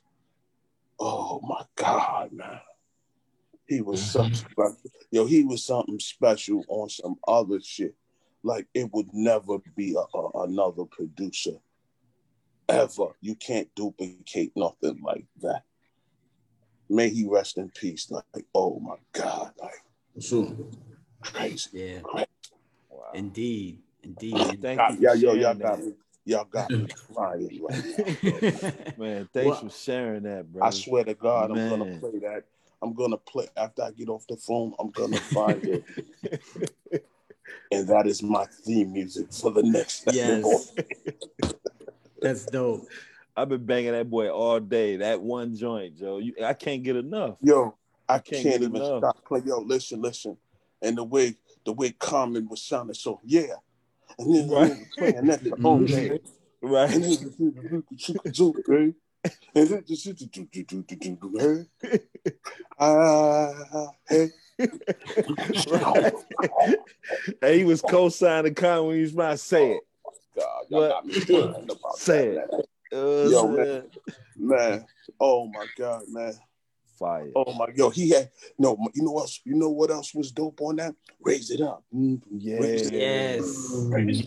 oh 1.01 1.41
my 1.43 1.65
God, 1.75 2.33
man. 2.33 2.61
He 3.73 3.81
was 3.81 4.01
mm-hmm. 4.01 4.11
something 4.11 4.35
special. 4.35 4.77
Yo, 5.11 5.25
he 5.25 5.45
was 5.45 5.65
something 5.65 5.99
special 5.99 6.63
on 6.69 6.91
some 6.91 7.17
other 7.27 7.59
shit. 7.59 7.95
Like 8.43 8.67
it 8.75 8.93
would 8.93 9.09
never 9.15 9.59
be 9.75 9.95
a, 9.97 10.19
a- 10.19 10.43
another 10.43 10.85
producer 10.85 11.53
ever. 12.69 13.17
You 13.23 13.35
can't 13.35 13.75
duplicate 13.75 14.53
nothing 14.57 15.01
like 15.03 15.25
that. 15.41 15.63
May 16.91 17.09
he 17.09 17.27
rest 17.27 17.57
in 17.57 17.71
peace. 17.71 18.11
Like, 18.11 18.45
oh 18.55 18.79
my 18.79 18.97
God, 19.13 19.53
like 19.59 19.83
Sure. 20.21 20.55
crazy. 21.23 21.71
Yeah. 21.73 22.01
Wow. 22.91 23.07
Indeed. 23.15 23.79
Indeed. 24.03 24.61
Thank 24.61 24.79
God, 24.81 25.01
you 25.01 25.09
yeah, 25.09 25.15
yo, 25.15 25.33
y'all 25.33 25.55
got 25.55 25.79
me. 25.79 25.95
Y'all 26.27 26.45
got 26.45 26.71
me 26.71 26.87
crying 27.15 27.63
right 27.63 28.23
now. 28.23 28.71
Man, 28.99 29.29
thanks 29.33 29.47
Well- 29.47 29.61
for 29.61 29.71
sharing 29.71 30.25
that, 30.25 30.53
bro. 30.53 30.63
I 30.63 30.69
swear 30.71 31.05
to 31.05 31.15
God, 31.15 31.53
I'm 31.53 31.71
gonna 31.71 31.99
play 31.99 32.19
that. 32.19 32.45
I'm 32.83 32.95
gonna 32.95 33.17
play 33.17 33.47
after 33.57 33.83
I 33.83 33.91
get 33.93 34.09
off 34.09 34.27
the 34.27 34.37
phone. 34.37 34.75
I'm 34.79 34.91
gonna 34.91 35.17
find 35.19 35.63
it, 35.65 35.85
and 37.71 37.89
that 37.89 38.07
is 38.07 38.23
my 38.23 38.45
theme 38.65 38.93
music 38.93 39.33
for 39.33 39.51
the 39.53 39.63
next. 39.63 40.05
yes. 40.13 40.73
That's 42.21 42.47
dope. 42.47 42.87
I've 43.37 43.49
been 43.49 43.65
banging 43.65 43.93
that 43.93 44.11
boy 44.11 44.29
all 44.31 44.61
day. 44.61 44.97
That 44.97 45.21
one 45.23 45.57
joint, 45.57 45.97
Joe. 45.97 46.19
You, 46.19 46.35
I 46.45 46.53
can't 46.55 46.83
get 46.83 46.97
enough. 46.97 47.37
Yo, 47.41 47.77
I 48.09 48.19
Can't 48.19 48.43
can't, 48.43 48.63
even 48.63 48.77
enough. 48.77 48.99
stop 48.99 49.25
playing. 49.25 49.47
Yo, 49.47 49.61
listen, 49.61 50.03
listen, 50.03 50.37
and 50.83 50.99
the 50.99 51.05
way 51.05 51.35
the 51.65 51.73
way 51.73 51.93
Common 51.93 52.49
was 52.49 52.63
sounding, 52.63 52.95
so 52.95 53.21
yeah, 53.25 53.55
and 54.19 54.35
then 54.35 54.51
Right. 54.51 54.71
right. 54.73 54.87
playing 54.99 55.27
that. 55.27 55.41
Oh 55.65 55.79
mm-hmm. 55.79 55.95
man, 55.95 56.19
Right. 56.61 56.91
And 59.25 59.33
then 59.55 59.85
the 59.87 59.95
and 60.05 60.87
then 60.89 61.19
the 61.21 61.67
ah, 62.79 63.89
hey. 64.09 64.31
right. 65.69 66.13
and 67.43 67.55
he 67.55 67.65
was 67.65 67.83
co-signing 67.83 68.55
Con 68.55 68.87
when 68.87 68.97
he 68.97 69.03
was 69.03 69.13
about 69.13 69.31
to 69.33 69.39
say 69.39 69.73
it. 69.73 69.83
God, 70.37 70.65
y'all 70.69 70.81
What? 70.81 70.89
got 70.89 71.07
me 71.07 71.21
crying 71.25 71.65
about 71.71 71.97
Say 71.97 72.35
that, 72.35 72.45
it. 72.45 72.51
man. 72.53 72.63
Uh, 72.95 73.29
Yo, 73.31 73.49
man. 73.49 73.83
man. 74.37 74.87
Oh 75.21 75.47
my 75.49 75.67
God, 75.77 76.03
man. 76.09 76.35
Fire. 76.99 77.31
Oh 77.35 77.53
my 77.55 77.67
yo, 77.75 77.91
he 77.91 78.11
had 78.11 78.31
no. 78.59 78.77
You 78.95 79.03
know 79.05 79.13
what? 79.13 79.23
else- 79.23 79.41
You 79.45 79.55
know 79.55 79.71
what 79.71 79.91
else 79.91 80.15
was 80.15 80.31
dope 80.31 80.61
on 80.61 80.77
that? 80.77 80.95
Raise 81.21 81.51
it 81.51 81.61
up. 81.61 81.83
Mm, 81.95 82.21
Yeah. 82.31 82.59
Raise 82.61 82.87
it 82.89 82.93
Yes. 82.95 83.73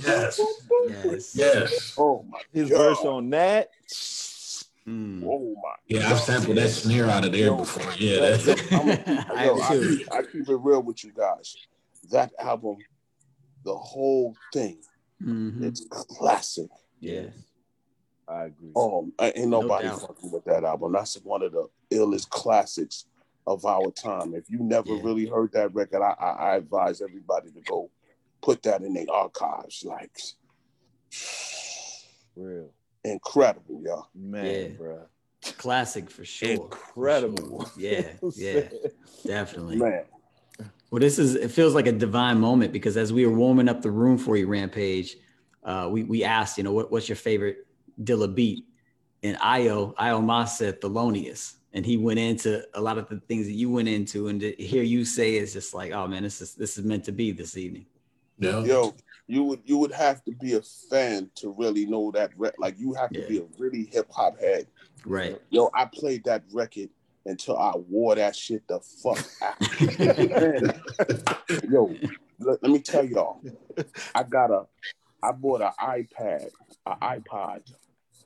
Yes. 0.08 0.42
Yes. 0.88 1.36
Yes. 1.36 1.96
Oh 1.98 2.26
my 2.30 2.40
His 2.52 2.70
God. 2.70 2.78
verse 2.78 3.00
on 3.00 3.30
that. 3.30 3.70
Mm. 4.88 5.24
Oh 5.26 5.56
my. 5.56 5.74
Yeah, 5.88 6.10
I've 6.12 6.20
sampled 6.20 6.58
that 6.58 6.70
snare 6.70 7.06
out 7.08 7.26
of 7.26 7.32
there 7.32 7.54
before. 7.54 7.92
Yeah, 7.94 8.16
Yo, 8.16 8.38
that, 8.38 9.28
I'm 9.32 9.46
yo, 9.46 9.60
I, 9.62 9.80
keep, 9.80 10.14
I 10.14 10.22
keep 10.24 10.48
it 10.50 10.56
real 10.56 10.84
with 10.84 11.04
you 11.04 11.12
guys. 11.12 11.56
That 12.12 12.32
album, 12.40 12.78
the 13.64 13.76
whole 13.76 14.36
thing, 14.54 14.78
Mhm. 15.24 15.64
it's 15.64 15.86
classic. 15.90 16.70
Yeah. 17.00 17.28
I 18.28 18.46
agree. 18.46 18.72
Um, 18.76 19.12
ain't 19.20 19.50
nobody 19.50 19.88
doubt. 19.88 20.02
fucking 20.02 20.32
with 20.32 20.46
that 20.46 20.64
album. 20.64 20.94
That's 20.94 21.16
one 21.24 21.42
of 21.42 21.52
the 21.52 21.68
illest 21.92 22.30
classics 22.30 23.06
of 23.48 23.66
our 23.66 23.92
time. 23.92 24.34
If 24.36 24.50
you 24.50 24.60
never 24.60 24.94
Yeah. 24.96 25.02
really 25.04 25.26
heard 25.26 25.52
that 25.54 25.74
record, 25.74 26.02
I, 26.04 26.16
I, 26.20 26.30
I 26.32 26.56
advise 26.58 27.02
everybody 27.02 27.52
to 27.52 27.62
go 27.62 27.90
put 28.42 28.62
that 28.64 28.82
in 28.84 28.94
their 28.94 29.06
archives. 29.12 29.84
Like, 29.84 30.20
Real. 32.36 32.72
Incredible, 33.12 33.82
y'all. 33.84 34.08
Man, 34.16 34.46
Yeah. 34.46 34.68
bro. 34.78 35.00
Classic 35.58 36.10
for 36.10 36.26
sure. 36.26 36.50
Incredible. 36.50 37.70
Yeah, 37.78 38.14
yeah. 38.36 38.62
Definitely. 39.26 39.78
Man, 39.78 40.04
Well, 40.90 41.00
this 41.00 41.20
is 41.20 41.36
it 41.36 41.52
feels 41.52 41.76
like 41.76 41.88
a 41.88 41.92
divine 41.92 42.40
moment 42.40 42.72
because 42.74 42.98
as 42.98 43.14
we 43.14 43.26
were 43.26 43.34
warming 43.36 43.70
up 43.70 43.82
the 43.82 43.92
room 43.92 44.18
for 44.18 44.36
you, 44.38 44.48
Rampage, 44.48 45.18
uh, 45.64 45.88
we 45.92 46.04
we 46.04 46.24
asked, 46.24 46.58
you 46.58 46.64
know, 46.64 46.72
what, 46.74 46.92
what's 46.92 47.08
your 47.10 47.16
favorite 47.16 47.68
Dilla 48.02 48.34
beat? 48.34 48.66
And 49.24 49.38
Io, 49.42 49.94
Io 49.98 50.22
Mas 50.22 50.58
said 50.58 50.82
Thelonious. 50.82 51.56
And 51.74 51.86
he 51.86 51.98
went 51.98 52.20
into 52.20 52.64
a 52.74 52.80
lot 52.80 52.98
of 52.98 53.10
the 53.10 53.20
things 53.28 53.48
that 53.48 53.54
you 53.54 53.70
went 53.70 53.90
into, 53.90 54.30
and 54.30 54.40
to 54.40 54.52
hear 54.54 54.82
you 54.84 55.04
say 55.04 55.36
is 55.36 55.52
just 55.52 55.74
like, 55.74 55.92
oh 55.92 56.08
man, 56.08 56.24
this 56.24 56.40
is 56.42 56.56
this 56.56 56.78
is 56.78 56.86
meant 56.86 57.04
to 57.06 57.12
be 57.12 57.32
this 57.34 57.58
evening. 57.58 57.86
yeah. 58.40 58.64
yo, 58.64 58.94
you 59.28 59.44
would 59.44 59.62
you 59.66 59.78
would 59.78 59.92
have 59.92 60.24
to 60.26 60.32
be 60.32 60.54
a 60.54 60.62
fan 60.62 61.30
to 61.36 61.54
really 61.58 61.86
know 61.86 62.12
that 62.12 62.32
re- 62.38 62.52
like 62.60 62.76
you 62.78 62.94
have 62.94 63.10
to 63.12 63.22
Yeah. 63.22 63.28
be 63.28 63.38
a 63.40 63.46
really 63.58 63.86
hip 63.86 64.08
hop 64.12 64.40
head. 64.40 64.68
Right. 65.06 65.40
Yo, 65.50 65.70
I 65.74 65.86
played 65.86 66.24
that 66.26 66.44
record 66.54 66.90
until 67.26 67.58
I 67.58 67.74
wore 67.76 68.16
that 68.16 68.36
shit 68.36 68.68
the 68.68 68.80
fuck 68.80 69.26
out. 69.42 69.56
Yo, 71.72 71.96
let, 72.40 72.62
let 72.62 72.72
me 72.72 72.80
tell 72.80 73.04
y'all, 73.04 73.42
I 74.14 74.24
got 74.24 74.52
a, 74.52 74.66
I 75.24 75.32
bought 75.32 75.62
an 75.62 75.72
iPad, 75.82 76.50
an 76.86 76.96
iPod, 77.02 77.62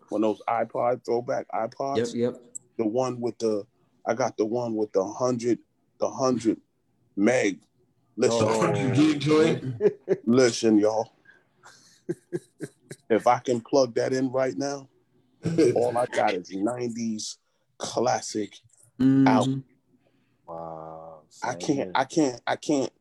one 0.10 0.24
of 0.24 0.38
those 0.38 0.42
iPod 0.48 1.06
throwback 1.06 1.48
iPods. 1.54 2.14
Yep. 2.14 2.34
Yep. 2.34 2.42
The 2.78 2.86
one 2.88 3.20
with 3.22 3.38
the, 3.40 3.66
I 4.06 4.14
got 4.14 4.38
the 4.38 4.46
one 4.46 4.76
with 4.76 4.92
the 4.94 5.06
hundred, 5.06 5.60
the 6.00 6.10
hundred 6.10 6.58
meg. 7.16 7.60
Listen, 8.20 8.48
The 8.48 8.54
100 8.54 8.96
gig 8.96 9.20
joint. 9.22 9.64
listen, 10.26 10.78
y'all. 10.78 11.14
if 13.10 13.26
I 13.28 13.40
can 13.40 13.62
plug 13.62 13.96
that 13.96 14.12
in 14.12 14.30
right 14.30 14.58
now, 14.58 14.90
all 15.76 15.98
I 15.98 16.06
got 16.08 16.34
is 16.34 16.52
'90s 16.52 17.38
classic 17.78 18.56
Out. 19.26 19.48
Mhm. 19.48 19.64
Wow. 20.46 21.22
I 21.42 21.54
can't. 21.54 21.92
I 21.96 22.04
can't, 22.04 22.42
I 22.46 22.56
can't. 22.58 22.92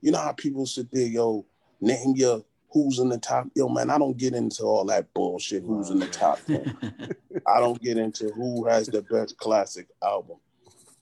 You 0.00 0.10
know 0.10 0.18
how 0.18 0.32
people 0.32 0.66
sit 0.66 0.90
there, 0.90 1.06
yo, 1.06 1.46
name 1.80 2.14
your 2.16 2.44
who's 2.72 2.98
in 2.98 3.10
the 3.10 3.18
top. 3.18 3.46
Yo, 3.54 3.68
man, 3.68 3.90
I 3.90 3.98
don't 3.98 4.16
get 4.16 4.34
into 4.34 4.64
all 4.64 4.84
that 4.86 5.14
bullshit. 5.14 5.62
Who's 5.62 5.90
in 5.90 6.00
the 6.00 6.08
top? 6.08 6.40
10. 6.46 6.76
I 7.46 7.60
don't 7.60 7.80
get 7.80 7.96
into 7.96 8.30
who 8.30 8.66
has 8.66 8.88
the 8.88 9.02
best 9.02 9.38
classic 9.38 9.86
album. 10.02 10.38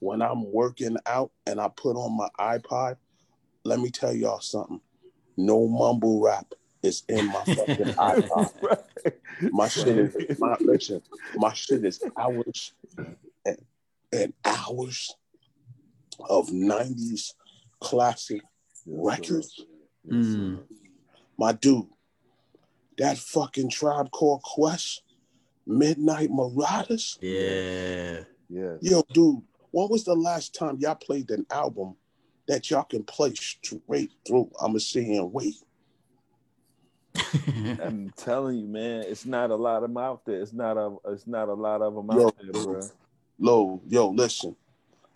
When 0.01 0.21
I'm 0.21 0.53
working 0.53 0.99
out 1.07 1.31
and 1.47 1.59
I 1.59 1.69
put 1.69 1.97
on 1.97 2.15
my 2.19 2.29
iPod, 2.39 2.99
let 3.67 3.81
me 3.81 3.91
tell 3.91 4.15
y'all 4.15 4.41
something. 4.41 4.81
No 5.37 5.67
mumble 5.69 6.21
rap 6.23 6.55
is 6.83 7.03
in 7.09 7.27
my 7.27 7.45
fucking 7.45 7.77
iPod. 7.95 8.83
My 9.53 9.69
shit 9.69 9.89
is 9.99 10.39
my 10.39 10.57
listen. 10.61 11.03
My 11.37 11.53
shit 11.53 11.85
is 11.85 12.03
hours 12.17 12.73
and, 13.45 13.59
and 14.13 14.33
hours 14.45 15.15
of 16.31 16.49
'90s 16.49 17.35
classic 17.81 18.43
records. 18.87 19.65
Mm. 20.09 20.61
My 21.37 21.53
dude, 21.53 21.87
that 22.99 23.19
fucking 23.19 23.71
Tribe 23.71 24.11
Called 24.11 24.43
Quest, 24.43 25.03
Midnight 25.67 26.31
Marauders. 26.31 27.19
Yeah. 27.21 28.21
Yeah. 28.49 28.77
Yo, 28.81 29.03
dude, 29.13 29.43
when 29.71 29.89
was 29.89 30.05
the 30.05 30.15
last 30.15 30.55
time 30.55 30.79
y'all 30.81 30.95
played 30.95 31.31
an 31.31 31.45
album 31.51 31.97
that 32.49 32.71
y'all 32.71 32.85
can 32.85 33.03
play 33.05 33.35
straight 33.35 34.13
through? 34.27 34.51
I'ma 34.61 34.79
sit 34.79 35.05
here 35.05 35.23
and 35.23 35.33
wait. 35.33 35.57
I'm 37.83 38.13
telling 38.17 38.59
you, 38.59 38.67
man, 38.67 39.05
it's 39.07 39.25
not 39.27 39.51
a 39.51 39.57
lot 39.57 39.77
of 39.77 39.83
them 39.83 39.97
out 39.97 40.25
there. 40.25 40.41
It's 40.41 40.53
not 40.53 40.77
a. 40.77 40.97
It's 41.09 41.27
not 41.27 41.49
a 41.49 41.55
lot 41.55 41.83
of 41.83 41.95
them 41.95 42.09
Yo. 42.11 42.27
out 42.27 42.37
there, 42.41 42.53
bro. 42.53 42.89
Lo, 43.39 43.81
yo, 43.87 44.09
listen. 44.11 44.57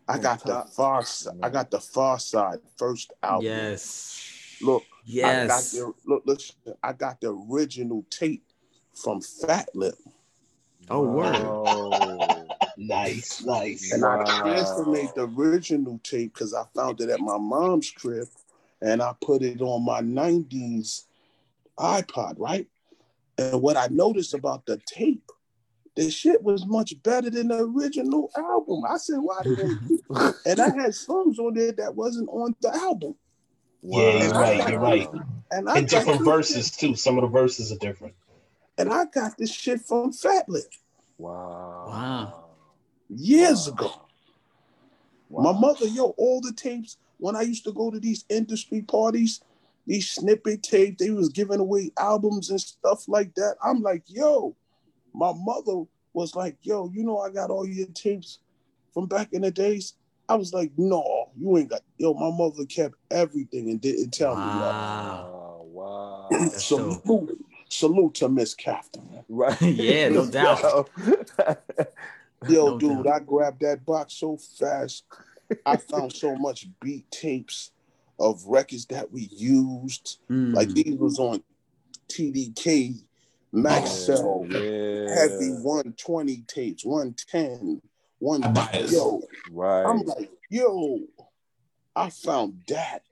I 0.08 0.18
got 0.18 0.44
the 0.44 0.64
Pharcyde. 0.76 1.38
I 1.42 1.48
got 1.50 1.70
the 1.70 1.78
Pharcyde 1.78 2.60
first 2.76 3.12
album. 3.22 3.44
yes. 3.46 4.56
Look, 4.60 4.82
I 4.82 5.46
got 5.46 5.48
Yes. 5.48 5.72
the 5.72 5.92
look, 6.04 6.22
listen, 6.26 6.54
I 6.82 6.92
got 6.92 7.20
the 7.20 7.32
original 7.32 8.04
tape 8.10 8.44
from 8.94 9.20
Fatlip. 9.20 9.94
Oh, 10.90 11.02
word. 11.02 11.42
Wow. 11.44 12.09
Nice, 12.82 13.44
nice. 13.44 13.92
And 13.92 14.02
Wow. 14.02 14.24
I 14.26 14.40
transferred 14.40 15.12
the 15.14 15.24
original 15.36 16.00
tape 16.02 16.32
because 16.32 16.54
I 16.54 16.64
found 16.74 17.00
it 17.02 17.10
at 17.10 17.20
my 17.20 17.36
mom's 17.36 17.90
crib 17.90 18.26
and 18.80 19.02
I 19.02 19.12
put 19.20 19.42
it 19.42 19.60
on 19.60 19.84
my 19.84 20.00
90s 20.00 21.04
iPod, 21.78 22.36
right? 22.38 22.66
And 23.36 23.60
what 23.60 23.76
I 23.76 23.88
noticed 23.90 24.32
about 24.32 24.64
the 24.64 24.78
tape, 24.86 25.30
the 25.94 26.10
shit 26.10 26.42
was 26.42 26.64
much 26.64 26.94
better 27.02 27.28
than 27.28 27.48
the 27.48 27.58
original 27.64 28.30
album. 28.34 28.82
I 28.88 28.96
said, 28.96 29.18
why 29.18 29.42
didn't 29.42 30.00
And 30.46 30.60
I 30.60 30.70
had 30.82 30.94
songs 30.94 31.38
on 31.38 31.52
there 31.54 31.72
that 31.72 31.94
wasn't 31.94 32.30
on 32.30 32.54
the 32.62 32.74
album. 32.74 33.14
Yeah, 33.82 34.22
you're 34.24 34.32
Wow. 34.32 34.40
right. 34.40 34.68
You're 34.70 34.80
right. 34.80 35.08
And 35.50 35.68
I 35.68 35.78
And 35.78 35.86
different 35.88 36.20
this 36.20 36.28
verses 36.28 36.66
shit- 36.70 36.78
too. 36.78 36.94
Some 36.96 37.18
of 37.18 37.22
the 37.22 37.28
verses 37.28 37.72
are 37.72 37.78
different. 37.78 38.14
and 38.78 38.90
I 38.90 39.04
got 39.04 39.36
this 39.36 39.52
shit 39.52 39.82
from 39.82 40.12
Fatlip 40.12 40.64
Wow. 41.18 41.84
Wow. 41.88 42.44
Years 43.14 43.68
Wow. 43.68 43.72
ago. 43.74 43.92
Wow. 45.28 45.52
My 45.52 45.60
mother, 45.60 45.86
yo, 45.86 46.14
all 46.16 46.40
the 46.40 46.52
tapes 46.52 46.96
when 47.18 47.36
I 47.36 47.42
used 47.42 47.64
to 47.64 47.72
go 47.72 47.90
to 47.90 48.00
these 48.00 48.24
industry 48.28 48.82
parties, 48.82 49.40
these 49.86 50.10
snippet 50.10 50.62
tapes, 50.62 51.02
they 51.02 51.10
was 51.10 51.28
giving 51.28 51.60
away 51.60 51.92
albums 51.98 52.50
and 52.50 52.60
stuff 52.60 53.06
like 53.08 53.34
that. 53.34 53.56
I'm 53.62 53.82
like, 53.82 54.02
yo, 54.06 54.56
my 55.14 55.32
mother 55.36 55.84
was 56.12 56.34
like, 56.34 56.56
yo, 56.62 56.90
you 56.92 57.04
know, 57.04 57.18
I 57.18 57.30
got 57.30 57.50
all 57.50 57.66
your 57.66 57.86
tapes 57.88 58.38
from 58.92 59.06
back 59.06 59.32
in 59.32 59.42
the 59.42 59.50
days. 59.50 59.94
I 60.28 60.34
was 60.36 60.52
like, 60.52 60.70
no, 60.76 61.30
you 61.36 61.58
ain't 61.58 61.70
got. 61.70 61.82
Yo, 61.98 62.14
my 62.14 62.30
mother 62.30 62.64
kept 62.66 62.94
everything 63.10 63.70
and 63.70 63.80
didn't 63.80 64.12
tell 64.12 64.36
me. 64.36 64.60
Wow. 64.60 65.62
Wow. 65.64 65.66
Wow. 65.70 66.28
nothing. 66.30 66.58
Salute, 66.58 67.38
salute 67.68 68.14
to 68.14 68.28
Miss 68.28 68.54
Catherine. 68.54 69.24
Right. 69.28 69.60
Yeah, 69.62 70.08
no 70.08 70.26
doubt. 70.30 70.90
Yo, 72.48 72.70
No 72.70 72.78
dude, 72.78 73.04
doubt. 73.04 73.14
I 73.14 73.18
grabbed 73.20 73.60
that 73.60 73.84
box 73.84 74.14
so 74.14 74.36
fast. 74.36 75.04
I 75.66 75.76
found 75.76 76.12
so 76.12 76.36
much 76.36 76.66
beat 76.80 77.10
tapes 77.10 77.72
of 78.18 78.44
records 78.46 78.86
that 78.86 79.10
we 79.10 79.28
used. 79.32 80.18
Mm. 80.30 80.54
Like 80.54 80.68
these 80.68 80.96
was 80.96 81.18
on 81.18 81.42
TDK, 82.08 83.02
Maxell, 83.54 84.50
yeah. 84.50 85.14
Heavy 85.14 85.50
120 85.62 86.44
tapes, 86.46 86.84
110, 86.84 87.82
one. 88.18 88.40
Bias. 88.52 88.92
Yo, 88.92 89.22
Right. 89.50 89.84
I'm 89.84 90.02
like, 90.02 90.30
yo, 90.48 91.00
I 91.96 92.10
found 92.10 92.62
that. 92.68 93.02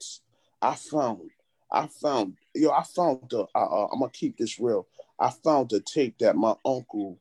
I 0.63 0.75
found, 0.75 1.31
I 1.73 1.87
found, 1.87 2.35
yo, 2.55 2.71
I 2.71 2.83
found 2.83 3.21
the. 3.31 3.47
Uh, 3.55 3.59
uh, 3.59 3.89
I'm 3.93 4.01
gonna 4.01 4.11
keep 4.11 4.37
this 4.39 4.59
real. 4.59 4.87
I 5.19 5.31
found 5.31 5.71
the 5.71 5.81
tape 5.81 6.19
that 6.19 6.37
my 6.37 6.55
uncle 6.65 7.19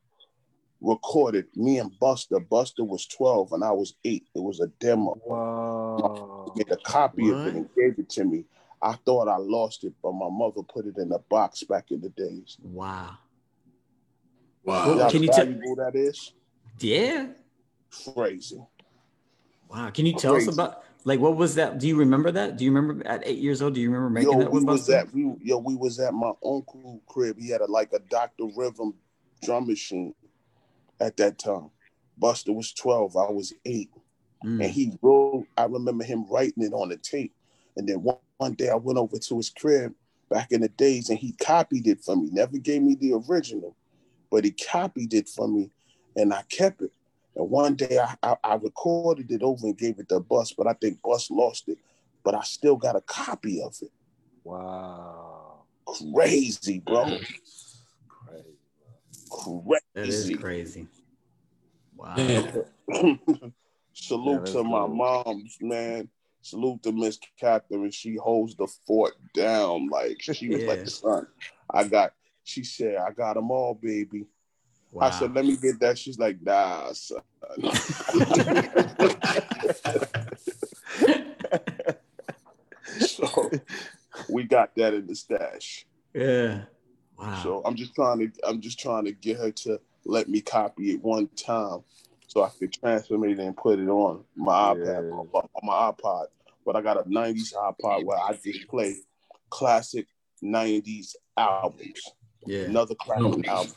recorded. 0.80 1.46
Me 1.56 1.78
and 1.78 1.90
Busta. 2.00 2.40
Busta 2.46 2.86
was 2.86 3.06
12 3.06 3.52
and 3.52 3.64
I 3.64 3.72
was 3.72 3.94
eight. 4.04 4.26
It 4.34 4.42
was 4.42 4.60
a 4.60 4.68
demo. 4.80 5.18
wow. 5.24 6.52
He 6.54 6.64
made 6.64 6.72
a 6.72 6.76
copy 6.76 7.30
of 7.30 7.46
it 7.46 7.54
and 7.54 7.68
gave 7.74 7.98
it 7.98 8.08
to 8.10 8.24
me. 8.24 8.44
I 8.80 8.92
thought 9.04 9.28
I 9.28 9.36
lost 9.38 9.82
it, 9.84 9.92
but 10.02 10.12
my 10.12 10.28
mother 10.30 10.62
put 10.62 10.86
it 10.86 10.96
in 10.98 11.10
a 11.12 11.18
box 11.18 11.64
back 11.64 11.90
in 11.90 12.00
the 12.00 12.10
days. 12.10 12.56
Wow. 12.62 13.16
Wow. 14.64 14.96
Well, 14.96 15.10
See 15.10 15.16
can 15.16 15.22
you 15.24 15.28
tell- 15.30 15.46
valuable 15.46 15.76
that 15.76 15.94
is? 15.96 16.32
Yeah. 16.78 17.26
Crazy. 18.14 18.62
Wow. 19.68 19.90
Can 19.90 20.06
you 20.06 20.14
tell 20.14 20.36
us 20.36 20.46
about 20.46 20.84
like 21.04 21.20
what 21.20 21.36
was 21.36 21.54
that? 21.56 21.78
Do 21.78 21.88
you 21.88 21.96
remember 21.96 22.30
that? 22.32 22.56
Do 22.56 22.64
you 22.64 22.72
remember 22.72 23.06
at 23.06 23.22
eight 23.26 23.38
years 23.38 23.62
old? 23.62 23.74
Do 23.74 23.80
you 23.80 23.88
remember 23.90 24.10
making 24.10 24.32
Yo, 24.32 24.38
that 24.40 24.52
we 24.52 24.60
with 24.60 24.68
was 24.68 24.88
Busta? 24.88 25.00
at 25.00 25.12
we 25.14 25.34
yo 25.42 25.58
we 25.58 25.74
was 25.74 25.98
at 26.00 26.12
my 26.14 26.32
uncle 26.44 27.00
crib. 27.06 27.36
He 27.38 27.48
had 27.50 27.60
a 27.62 27.66
like 27.66 27.92
a 27.92 27.98
Dr. 27.98 28.44
Rhythm 28.56 28.94
drum 29.42 29.66
machine 29.66 30.14
at 31.00 31.16
that 31.18 31.38
time. 31.38 31.70
Busta 32.20 32.54
was 32.54 32.72
12, 32.72 33.16
I 33.16 33.30
was 33.30 33.52
eight. 33.64 33.90
Mm. 34.44 34.64
And 34.64 34.70
he 34.70 34.92
wrote, 35.02 35.46
I 35.56 35.64
remember 35.64 36.04
him 36.04 36.26
writing 36.30 36.64
it 36.64 36.72
on 36.72 36.88
the 36.88 36.96
tape. 36.96 37.34
And 37.76 37.88
then 37.88 38.02
one, 38.02 38.16
one 38.38 38.54
day 38.54 38.68
I 38.68 38.76
went 38.76 38.98
over 38.98 39.18
to 39.18 39.36
his 39.36 39.50
crib 39.50 39.94
back 40.30 40.52
in 40.52 40.60
the 40.60 40.68
days 40.68 41.10
and 41.10 41.18
he 41.18 41.32
copied 41.32 41.86
it 41.86 42.00
for 42.00 42.16
me. 42.16 42.28
Never 42.32 42.58
gave 42.58 42.82
me 42.82 42.94
the 42.94 43.14
original, 43.28 43.76
but 44.30 44.44
he 44.44 44.50
copied 44.50 45.14
it 45.14 45.28
for 45.28 45.48
me 45.48 45.70
and 46.16 46.32
I 46.32 46.42
kept 46.48 46.82
it. 46.82 46.92
And 47.36 47.50
one 47.50 47.74
day 47.74 47.98
I, 47.98 48.14
I, 48.22 48.36
I 48.42 48.54
recorded 48.54 49.30
it 49.30 49.42
over 49.42 49.66
and 49.66 49.78
gave 49.78 49.98
it 49.98 50.08
to 50.08 50.20
Bus, 50.20 50.52
but 50.52 50.66
I 50.66 50.72
think 50.74 51.00
Bus 51.02 51.30
lost 51.30 51.68
it. 51.68 51.78
But 52.24 52.34
I 52.34 52.42
still 52.42 52.76
got 52.76 52.96
a 52.96 53.00
copy 53.00 53.62
of 53.62 53.76
it. 53.80 53.92
Wow. 54.44 55.64
Crazy, 55.86 56.80
bro. 56.80 57.18
Crazy. 59.28 59.80
That 59.94 60.08
is 60.08 60.24
Crazy. 60.24 60.36
crazy. 60.36 60.86
Wow. 61.96 62.14
Salute 63.92 64.32
Yeah, 64.34 64.38
that's 64.38 64.52
to 64.52 64.64
my 64.64 64.86
dope. 64.86 64.90
moms, 65.26 65.58
man. 65.60 66.08
Salute 66.40 66.82
to 66.84 66.92
Miss 66.92 67.18
Catherine. 67.38 67.90
She 67.90 68.16
holds 68.16 68.54
the 68.56 68.66
fort 68.86 69.14
down. 69.34 69.88
Like 69.88 70.16
she 70.20 70.48
was 70.48 70.62
Yeah. 70.62 70.68
like, 70.68 70.88
son, 70.88 71.26
I 71.72 71.84
got, 71.84 72.12
she 72.44 72.64
said, 72.64 72.96
I 72.96 73.10
got 73.10 73.34
them 73.34 73.50
all, 73.50 73.74
baby. 73.74 74.26
wow. 74.92 75.06
I 75.06 75.10
said, 75.10 75.34
let 75.34 75.44
me 75.44 75.56
get 75.56 75.80
that. 75.80 75.98
She's 75.98 76.18
like, 76.18 76.40
nah, 76.40 76.92
son. 76.92 77.20
so 83.00 83.50
we 84.28 84.44
got 84.44 84.74
that 84.76 84.94
in 84.94 85.06
the 85.06 85.14
stash. 85.14 85.86
yeah. 86.14 86.62
Wow. 87.18 87.40
So 87.42 87.62
I'm 87.64 87.74
just 87.74 87.94
trying 87.94 88.18
to, 88.20 88.30
I'm 88.46 88.60
just 88.60 88.78
trying 88.78 89.04
to 89.06 89.12
get 89.12 89.38
her 89.38 89.50
to 89.50 89.80
let 90.04 90.28
me 90.28 90.40
copy 90.40 90.92
it 90.92 91.02
one 91.02 91.28
time 91.36 91.80
so 92.26 92.42
I 92.44 92.48
could 92.50 92.72
transfer 92.72 93.22
it 93.26 93.38
and 93.38 93.56
put 93.56 93.78
it 93.78 93.88
on 93.88 94.24
my 94.36 94.74
iPad, 94.74 95.10
Yeah. 95.10 95.16
on 95.16 95.48
my 95.62 95.72
iPod. 95.92 96.26
But 96.64 96.76
I 96.76 96.82
got 96.82 96.98
a 96.98 97.08
90s 97.08 97.54
iPod 97.54 98.04
where 98.04 98.18
I 98.18 98.34
just 98.44 98.68
play 98.68 98.96
classic 99.50 100.06
'90s 100.42 101.16
albums. 101.36 102.00
Yeah. 102.46 102.64
Another 102.64 102.94
classic 102.94 103.48
Oh. 103.48 103.50
album. 103.50 103.72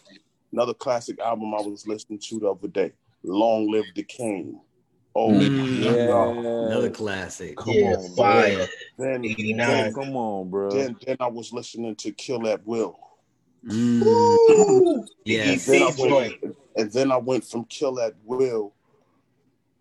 Another 0.51 0.73
classic 0.73 1.19
album 1.19 1.53
I 1.55 1.61
was 1.61 1.87
listening 1.87 2.19
to 2.19 2.39
the 2.39 2.51
other 2.51 2.67
day. 2.67 2.91
Long 3.23 3.71
Live 3.71 3.85
the 3.95 4.03
King. 4.03 4.59
Oh, 5.15 5.31
Mm. 5.31 5.79
Yeah. 5.83 6.67
Another 6.67 6.89
classic. 6.89 7.55
Come 7.57 7.73
yeah, 7.73 7.95
on, 7.95 8.15
fire. 8.15 8.67
then, 8.97 9.25
89. 9.25 9.93
Come 9.93 10.15
on, 10.15 10.49
bro. 10.49 10.69
then 10.71 10.97
then 11.05 11.17
I 11.19 11.27
was 11.27 11.51
listening 11.53 11.95
to 11.97 12.11
Kill 12.11 12.47
at 12.47 12.65
Will. 12.67 12.97
Mm. 13.67 15.07
Yes. 15.25 15.65
Then 15.65 15.83
I 15.83 15.91
went, 15.97 16.33
and 16.75 16.91
then 16.91 17.11
I 17.11 17.17
went 17.17 17.45
from 17.45 17.65
Kill 17.65 17.99
at 17.99 18.13
Will 18.23 18.73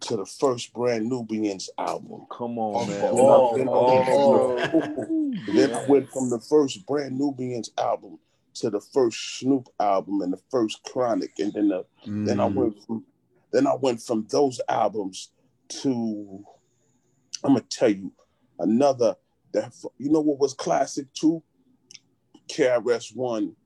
to 0.00 0.16
the 0.16 0.26
first 0.26 0.72
Brand 0.72 1.08
Nubians 1.08 1.68
album. 1.78 2.26
Come 2.30 2.58
on, 2.58 2.84
Oh, 2.84 2.86
man. 2.86 3.04
oh, 3.12 3.56
Then 3.56 3.68
I 3.68 3.72
Oh, 3.72 3.96
went 3.96 4.06
bro. 4.06 4.70
from- 4.70 5.54
Then 5.54 5.74
I 5.74 5.84
went 5.86 6.10
from 6.12 6.30
the 6.30 6.40
first 6.40 6.86
Brand 6.86 7.18
Nubians 7.18 7.70
album 7.78 8.18
to 8.54 8.70
the 8.70 8.80
first 8.80 9.38
Snoop 9.38 9.68
album 9.78 10.22
and 10.22 10.32
the 10.32 10.40
first 10.50 10.82
Chronic, 10.84 11.38
and 11.38 11.52
then 11.52 11.68
the 11.68 11.84
Then 12.06 12.40
I 12.40 12.48
Mm. 12.48 12.54
went 12.54 12.82
from 12.84 13.06
then 13.52 13.66
I 13.66 13.74
went 13.74 14.00
from 14.00 14.26
those 14.30 14.60
albums 14.68 15.32
to 15.68 16.44
I'm 17.42 17.54
gonna 17.54 17.64
tell 17.68 17.90
you 17.90 18.12
another 18.58 19.16
that 19.52 19.72
you 19.98 20.10
know 20.10 20.20
what 20.20 20.38
was 20.38 20.54
classic 20.54 21.12
too? 21.14 21.42
KRS 22.48 23.14
One 23.16 23.56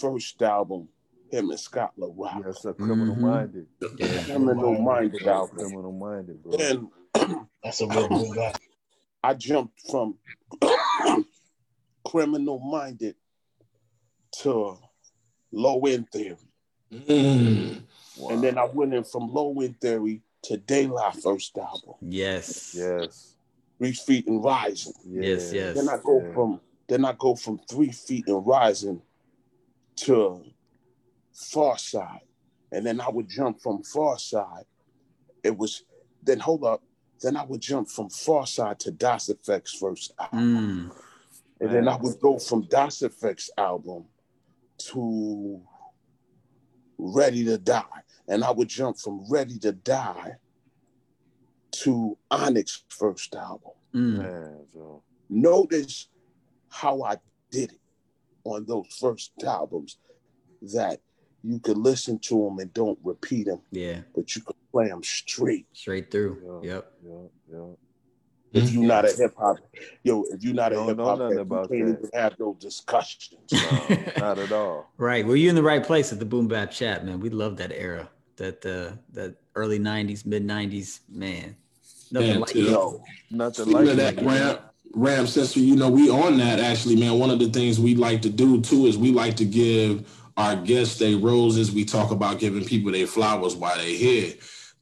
first 0.00 0.40
album, 0.42 0.88
him 1.30 1.50
and 1.50 1.60
Scott 1.60 1.92
La 1.96 2.08
Rock. 2.14 2.42
Yes, 2.46 2.64
a 2.64 2.72
criminal 2.74 3.14
Mhm. 3.16 3.20
minded. 3.20 3.66
Yeah. 3.98 4.24
Criminal 4.24 4.78
Minded 4.80 5.26
album. 5.26 5.56
criminal 5.56 5.92
minded, 5.92 6.42
bro. 6.42 6.52
And 6.58 6.88
That's 7.64 7.80
a 7.80 7.86
real 7.86 8.08
boom 8.08 8.34
bap. 8.34 8.60
I 9.22 9.34
jumped 9.34 9.80
from 9.90 10.16
Criminal 12.06 12.58
Minded 12.60 13.16
to 14.40 14.76
Low 15.52 15.80
End 15.80 16.06
Theory. 16.12 16.36
Mm. 16.92 17.82
Wow. 18.16 18.28
And 18.30 18.42
then 18.42 18.58
I 18.58 18.64
went 18.64 18.94
in 18.94 19.04
from 19.04 19.32
Low 19.32 19.60
End 19.60 19.80
Theory 19.80 20.22
to 20.44 20.56
De 20.56 20.86
La 20.86 21.10
first 21.10 21.56
album, 21.58 21.94
Yes. 22.00 22.74
yes, 22.76 23.34
Three 23.78 23.92
Feet 23.92 24.26
and 24.28 24.42
Rising. 24.42 24.92
Yes, 25.04 25.52
yes. 25.52 25.76
Then 25.76 25.88
I 25.88 25.98
go 26.02 26.22
Yeah. 26.22 26.32
from 26.32 26.60
then 26.88 27.04
I 27.04 27.12
go 27.18 27.34
from 27.34 27.58
three 27.68 27.92
feet 27.92 28.28
and 28.28 28.46
rising 28.46 29.02
to 30.04 30.44
Pharcyde. 31.34 32.20
And 32.72 32.84
then 32.84 33.00
I 33.00 33.08
would 33.08 33.28
jump 33.28 33.60
from 33.60 33.82
Pharcyde. 33.82 34.64
It 35.42 35.56
was 35.56 35.84
then 36.22 36.38
hold 36.38 36.64
up. 36.64 36.82
Then 37.20 37.36
I 37.36 37.44
would 37.44 37.60
jump 37.60 37.88
from 37.88 38.08
Pharcyde 38.08 38.78
to 38.80 38.90
Das 38.90 39.28
EFX 39.28 39.78
first 39.78 40.12
album. 40.18 40.90
Mm. 40.90 40.96
And 41.60 41.70
then 41.70 41.88
I 41.88 41.96
would 41.96 42.20
go 42.20 42.38
from 42.38 42.66
Das 42.68 43.00
EFX 43.00 43.50
album 43.56 44.04
to 44.78 45.60
Ready 46.98 47.44
to 47.44 47.58
Die. 47.58 47.82
And 48.28 48.44
I 48.44 48.50
would 48.50 48.68
jump 48.68 48.98
from 48.98 49.24
Ready 49.30 49.58
to 49.60 49.72
Die 49.72 50.36
to 51.70 52.18
Onyx 52.30 52.84
first 52.88 53.34
album 53.34 53.72
Mm. 53.94 54.18
man, 54.18 55.00
notice 55.28 56.08
how 56.68 57.02
I 57.02 57.16
did 57.50 57.72
it 57.72 57.80
on 58.54 58.64
those 58.66 58.86
first 59.00 59.32
albums 59.46 59.98
that 60.62 61.00
you 61.44 61.58
could 61.60 61.78
listen 61.78 62.18
to 62.18 62.44
them 62.44 62.58
and 62.58 62.72
don't 62.74 62.98
repeat 63.04 63.46
them, 63.46 63.60
Yeah. 63.70 64.00
but 64.14 64.34
you 64.34 64.42
could 64.42 64.56
play 64.72 64.88
them 64.88 65.02
straight. 65.02 65.66
Straight 65.72 66.10
through. 66.10 66.60
Yeah. 66.62 66.74
Yep. 66.74 66.92
Yeah, 67.06 67.14
yeah. 67.52 67.66
If 68.50 68.70
you're 68.70 68.84
not 68.84 69.04
a 69.04 69.12
hip 69.12 69.34
hop, 69.36 69.58
yo, 70.02 70.24
if 70.30 70.42
you're 70.42 70.54
not 70.54 70.72
a 70.72 70.82
hip 70.82 70.98
hop, 70.98 71.18
you 71.20 71.36
can't 71.36 71.48
that. 71.48 71.72
even 71.74 72.10
have 72.14 72.36
those 72.38 72.56
discussions. 72.58 73.52
No, 73.52 73.96
not 74.16 74.38
at 74.38 74.52
all. 74.52 74.90
Right. 74.96 75.24
Well, 75.26 75.36
you're 75.36 75.50
in 75.50 75.54
the 75.54 75.62
right 75.62 75.84
place 75.84 76.12
at 76.12 76.18
the 76.18 76.24
Boom 76.24 76.48
Bap 76.48 76.70
Chat, 76.70 77.04
man. 77.04 77.20
We 77.20 77.28
love 77.30 77.58
that 77.58 77.72
era. 77.72 78.08
That 78.36 78.64
uh 78.64 78.96
that 79.12 79.36
early 79.54 79.78
nineties, 79.78 80.24
mid 80.24 80.44
nineties, 80.44 81.00
man. 81.10 81.56
Nothing 82.10 82.28
Man, 82.30 82.40
like 82.40 82.54
Yo, 82.54 83.02
Nothing 83.30 83.64
Speaking 83.66 83.72
like 83.80 83.90
of 83.90 83.96
that 83.98 84.16
that. 84.16 84.74
Ramp, 84.94 85.16
ramp, 85.16 85.28
since 85.28 85.56
we, 85.56 85.62
you 85.62 85.76
know 85.76 85.90
we 85.90 86.10
on 86.10 86.38
that 86.38 86.60
actually, 86.60 86.96
man. 86.96 87.18
One 87.18 87.30
of 87.30 87.38
the 87.38 87.48
things 87.48 87.78
we 87.78 87.94
like 87.94 88.22
to 88.22 88.30
do 88.30 88.60
too 88.60 88.86
is 88.86 88.98
we 88.98 89.12
like 89.12 89.36
to 89.36 89.44
give 89.44 90.08
our 90.36 90.56
guests 90.56 90.98
their 90.98 91.16
roses. 91.18 91.72
We 91.72 91.84
talk 91.84 92.10
about 92.10 92.38
giving 92.38 92.64
people 92.64 92.92
their 92.92 93.06
flowers 93.06 93.56
while 93.56 93.76
they're 93.76 93.86
here. 93.86 94.34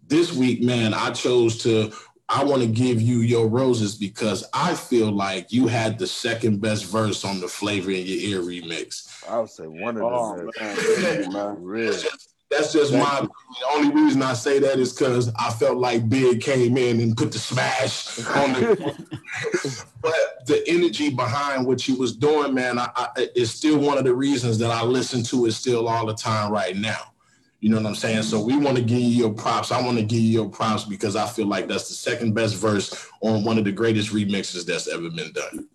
This 0.06 0.32
week, 0.32 0.62
man, 0.62 0.94
I 0.94 1.10
chose 1.10 1.62
to. 1.62 1.92
I 2.28 2.42
want 2.42 2.60
to 2.62 2.68
give 2.68 3.00
you 3.00 3.18
your 3.20 3.46
roses 3.46 3.94
because 3.94 4.44
I 4.52 4.74
feel 4.74 5.12
like 5.12 5.52
you 5.52 5.68
had 5.68 5.96
the 5.96 6.08
second 6.08 6.60
best 6.60 6.86
verse 6.86 7.24
on 7.24 7.38
the 7.40 7.46
Flava 7.46 7.90
in 7.90 8.04
Ya 8.04 8.36
Ear 8.36 8.40
remix. 8.40 9.24
I 9.28 9.38
would 9.38 9.48
say 9.48 9.66
one 9.68 9.96
of 9.96 10.02
oh 10.02 10.36
them. 10.36 10.50
man, 10.60 10.76
thank 10.76 11.26
you, 11.26 11.32
man. 11.32 11.62
Really? 11.62 12.02
That's 12.50 12.72
just 12.72 12.92
Thank 12.92 13.02
my 13.02 13.18
you. 13.18 13.24
opinion. 13.24 13.32
The 13.60 13.66
only 13.74 14.02
reason 14.02 14.22
I 14.22 14.34
say 14.34 14.58
that 14.60 14.78
is 14.78 14.92
because 14.92 15.32
I 15.36 15.50
felt 15.50 15.78
like 15.78 16.08
Big 16.08 16.40
came 16.40 16.76
in 16.76 17.00
and 17.00 17.16
put 17.16 17.32
the 17.32 17.38
smash 17.38 18.18
on 18.36 18.52
the. 18.52 19.84
but 20.02 20.46
the 20.46 20.62
energy 20.68 21.10
behind 21.10 21.66
what 21.66 21.88
you 21.88 21.96
was 21.96 22.14
doing, 22.14 22.54
man, 22.54 22.78
I, 22.78 22.88
I, 22.94 23.28
is 23.34 23.50
still 23.52 23.78
one 23.78 23.98
of 23.98 24.04
the 24.04 24.14
reasons 24.14 24.58
that 24.58 24.70
I 24.70 24.84
listen 24.84 25.22
to 25.24 25.46
it 25.46 25.52
still 25.52 25.88
all 25.88 26.06
the 26.06 26.14
time 26.14 26.52
right 26.52 26.76
now. 26.76 27.12
You 27.60 27.70
know 27.70 27.78
what 27.78 27.86
I'm 27.86 27.94
saying? 27.94 28.22
So 28.22 28.40
we 28.40 28.56
want 28.56 28.76
to 28.76 28.82
give 28.82 29.00
you 29.00 29.08
your 29.08 29.32
props. 29.32 29.72
I 29.72 29.82
want 29.82 29.98
to 29.98 30.04
give 30.04 30.20
you 30.20 30.30
your 30.30 30.48
props 30.48 30.84
because 30.84 31.16
I 31.16 31.26
feel 31.26 31.46
like 31.46 31.66
that's 31.66 31.88
the 31.88 31.94
second 31.94 32.34
best 32.34 32.54
verse 32.56 33.08
on 33.22 33.44
one 33.44 33.58
of 33.58 33.64
the 33.64 33.72
greatest 33.72 34.12
remixes 34.12 34.64
that's 34.64 34.86
ever 34.86 35.10
been 35.10 35.32
done. 35.32 35.68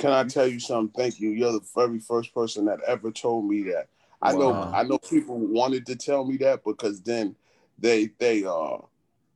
Can 0.00 0.10
I 0.10 0.24
tell 0.24 0.46
you 0.48 0.58
something? 0.58 0.92
Thank 1.00 1.20
you. 1.20 1.30
You're 1.30 1.52
the 1.52 1.66
very 1.74 2.00
first 2.00 2.34
person 2.34 2.64
that 2.64 2.80
ever 2.86 3.10
told 3.10 3.48
me 3.48 3.62
that. 3.64 3.88
I 4.22 4.32
know 4.32 4.52
I 4.52 4.82
know 4.82 4.98
people 4.98 5.38
wanted 5.38 5.86
to 5.86 5.96
tell 5.96 6.24
me 6.24 6.36
that 6.38 6.64
because 6.64 7.02
then 7.02 7.36
they 7.78 8.10
they 8.18 8.44
uh 8.44 8.78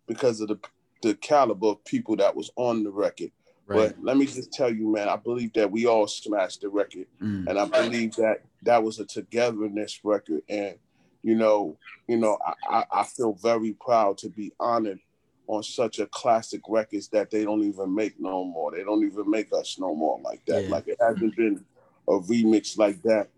because 0.07 0.41
of 0.41 0.49
the 0.49 0.59
the 1.03 1.15
caliber 1.15 1.69
of 1.69 1.85
people 1.85 2.17
that 2.17 2.35
was 2.35 2.51
on 2.57 2.85
the 2.85 2.91
record. 2.91 3.31
Right. 3.67 3.95
But 3.95 4.05
let 4.05 4.17
me 4.17 4.27
just 4.27 4.53
tell 4.53 4.73
you, 4.73 4.91
man, 4.91 5.09
I 5.09 5.17
believe 5.17 5.53
that 5.55 5.71
we 5.71 5.87
all 5.87 6.07
smashed 6.07 6.63
the 6.63 6.69
record. 6.69 7.07
Mm. 7.23 7.47
And 7.47 7.59
I 7.59 7.65
believe 7.67 8.17
that 8.17 8.43
that 8.63 8.83
was 8.83 8.99
a 8.99 9.07
togetherness 9.07 10.01
record. 10.03 10.43
And 10.49 10.77
you 11.23 11.35
know, 11.37 11.77
you 12.09 12.17
know, 12.17 12.39
I, 12.45 12.55
I, 12.69 12.85
I 13.01 13.05
feel 13.05 13.35
very 13.35 13.73
proud 13.73 14.19
to 14.19 14.29
be 14.29 14.53
honored 14.59 15.01
on 15.47 15.63
such 15.63 15.99
a 15.99 16.07
classic 16.07 16.63
records 16.69 17.09
that 17.09 17.31
they 17.31 17.45
don't 17.45 17.63
even 17.65 17.95
make 17.95 18.19
no 18.21 18.45
more. 18.45 18.73
They 18.73 18.85
don't 18.85 19.05
even 19.05 19.29
make 19.29 19.53
us 19.53 19.79
no 19.79 19.95
more 19.95 20.21
like 20.23 20.45
that. 20.47 20.65
Yeah. 20.65 20.71
Like 20.71 20.89
it 20.89 20.99
hasn't 21.01 21.37
been 21.37 21.65
a 22.09 22.13
remix 22.13 22.79
like 22.79 23.03
that 23.03 23.29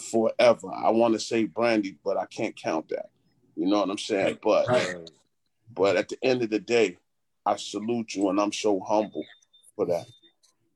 forever. 0.00 0.70
I 0.74 0.90
want 0.90 1.14
to 1.14 1.20
say 1.20 1.44
Brandy, 1.44 1.96
but 2.04 2.16
I 2.16 2.26
can't 2.26 2.56
count 2.56 2.88
that. 2.90 3.10
You 3.56 3.66
know 3.66 3.80
what 3.80 3.90
I'm 3.90 3.98
saying? 3.98 4.38
But 4.42 4.68
Right. 4.68 4.96
but 5.74 5.96
at 5.96 6.08
the 6.08 6.18
end 6.22 6.42
of 6.42 6.50
the 6.50 6.58
day, 6.58 6.98
I 7.44 7.56
salute 7.56 8.14
you 8.14 8.28
and 8.30 8.40
I'm 8.40 8.52
so 8.52 8.80
humble 8.80 9.24
for 9.76 9.86
that. 9.86 10.06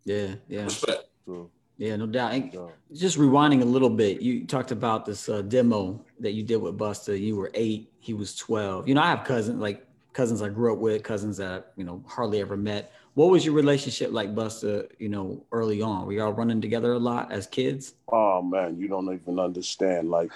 Yeah. 0.05 0.35
Yeah. 0.49 0.65
Respect. 0.65 1.05
So, 1.27 1.51
Yeah. 1.79 1.97
No 1.97 2.07
doubt. 2.07 2.33
And 2.33 2.59
just 2.93 3.19
rewinding 3.19 3.63
a 3.63 3.65
little 3.65 3.91
bit, 3.91 4.21
you 4.21 4.47
talked 4.47 4.73
about 4.73 5.05
this 5.07 5.29
uh, 5.29 5.43
demo 5.43 6.05
that 6.21 6.33
you 6.33 6.43
did 6.43 6.57
with 6.57 6.77
Busta. 6.79 7.19
You 7.19 7.37
were 7.37 7.51
eight, 7.55 7.93
he 8.01 8.15
was 8.15 8.35
12. 8.37 8.89
You 8.89 8.95
know, 8.95 9.03
I 9.03 9.09
have 9.09 9.25
cousins, 9.25 9.61
like 9.61 9.87
cousins 10.13 10.43
I 10.43 10.49
grew 10.49 10.73
up 10.73 10.79
with, 10.79 11.03
cousins 11.03 11.37
that 11.39 11.51
I, 11.51 11.63
you 11.77 11.85
know, 11.85 12.03
hardly 12.07 12.41
ever 12.41 12.57
met. 12.57 12.93
What 13.17 13.31
was 13.31 13.47
your 13.47 13.55
relationship 13.55 14.13
like, 14.13 14.35
Busta, 14.35 14.91
you 14.99 15.09
know, 15.09 15.43
early 15.51 15.81
on? 15.81 16.05
Were 16.05 16.13
y'all 16.13 16.35
running 16.35 16.61
together 16.61 16.93
a 16.93 16.99
lot 16.99 17.33
as 17.33 17.47
kids? 17.47 17.95
Oh 18.09 18.43
man, 18.43 18.79
you 18.79 18.89
don't 18.89 19.11
even 19.11 19.41
understand. 19.41 20.11
Like 20.11 20.31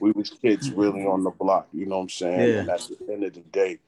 we 0.00 0.10
was 0.10 0.30
kids 0.30 0.72
really 0.72 1.06
on 1.06 1.22
the 1.22 1.30
block, 1.30 1.68
you 1.72 1.86
know 1.86 1.98
what 1.98 2.02
I'm 2.02 2.08
saying? 2.08 2.40
Yeah. 2.40 2.58
And 2.58 2.70
at 2.70 2.88
the 2.88 3.12
end 3.12 3.22
of 3.22 3.34
the 3.34 3.40
day, 3.52 3.78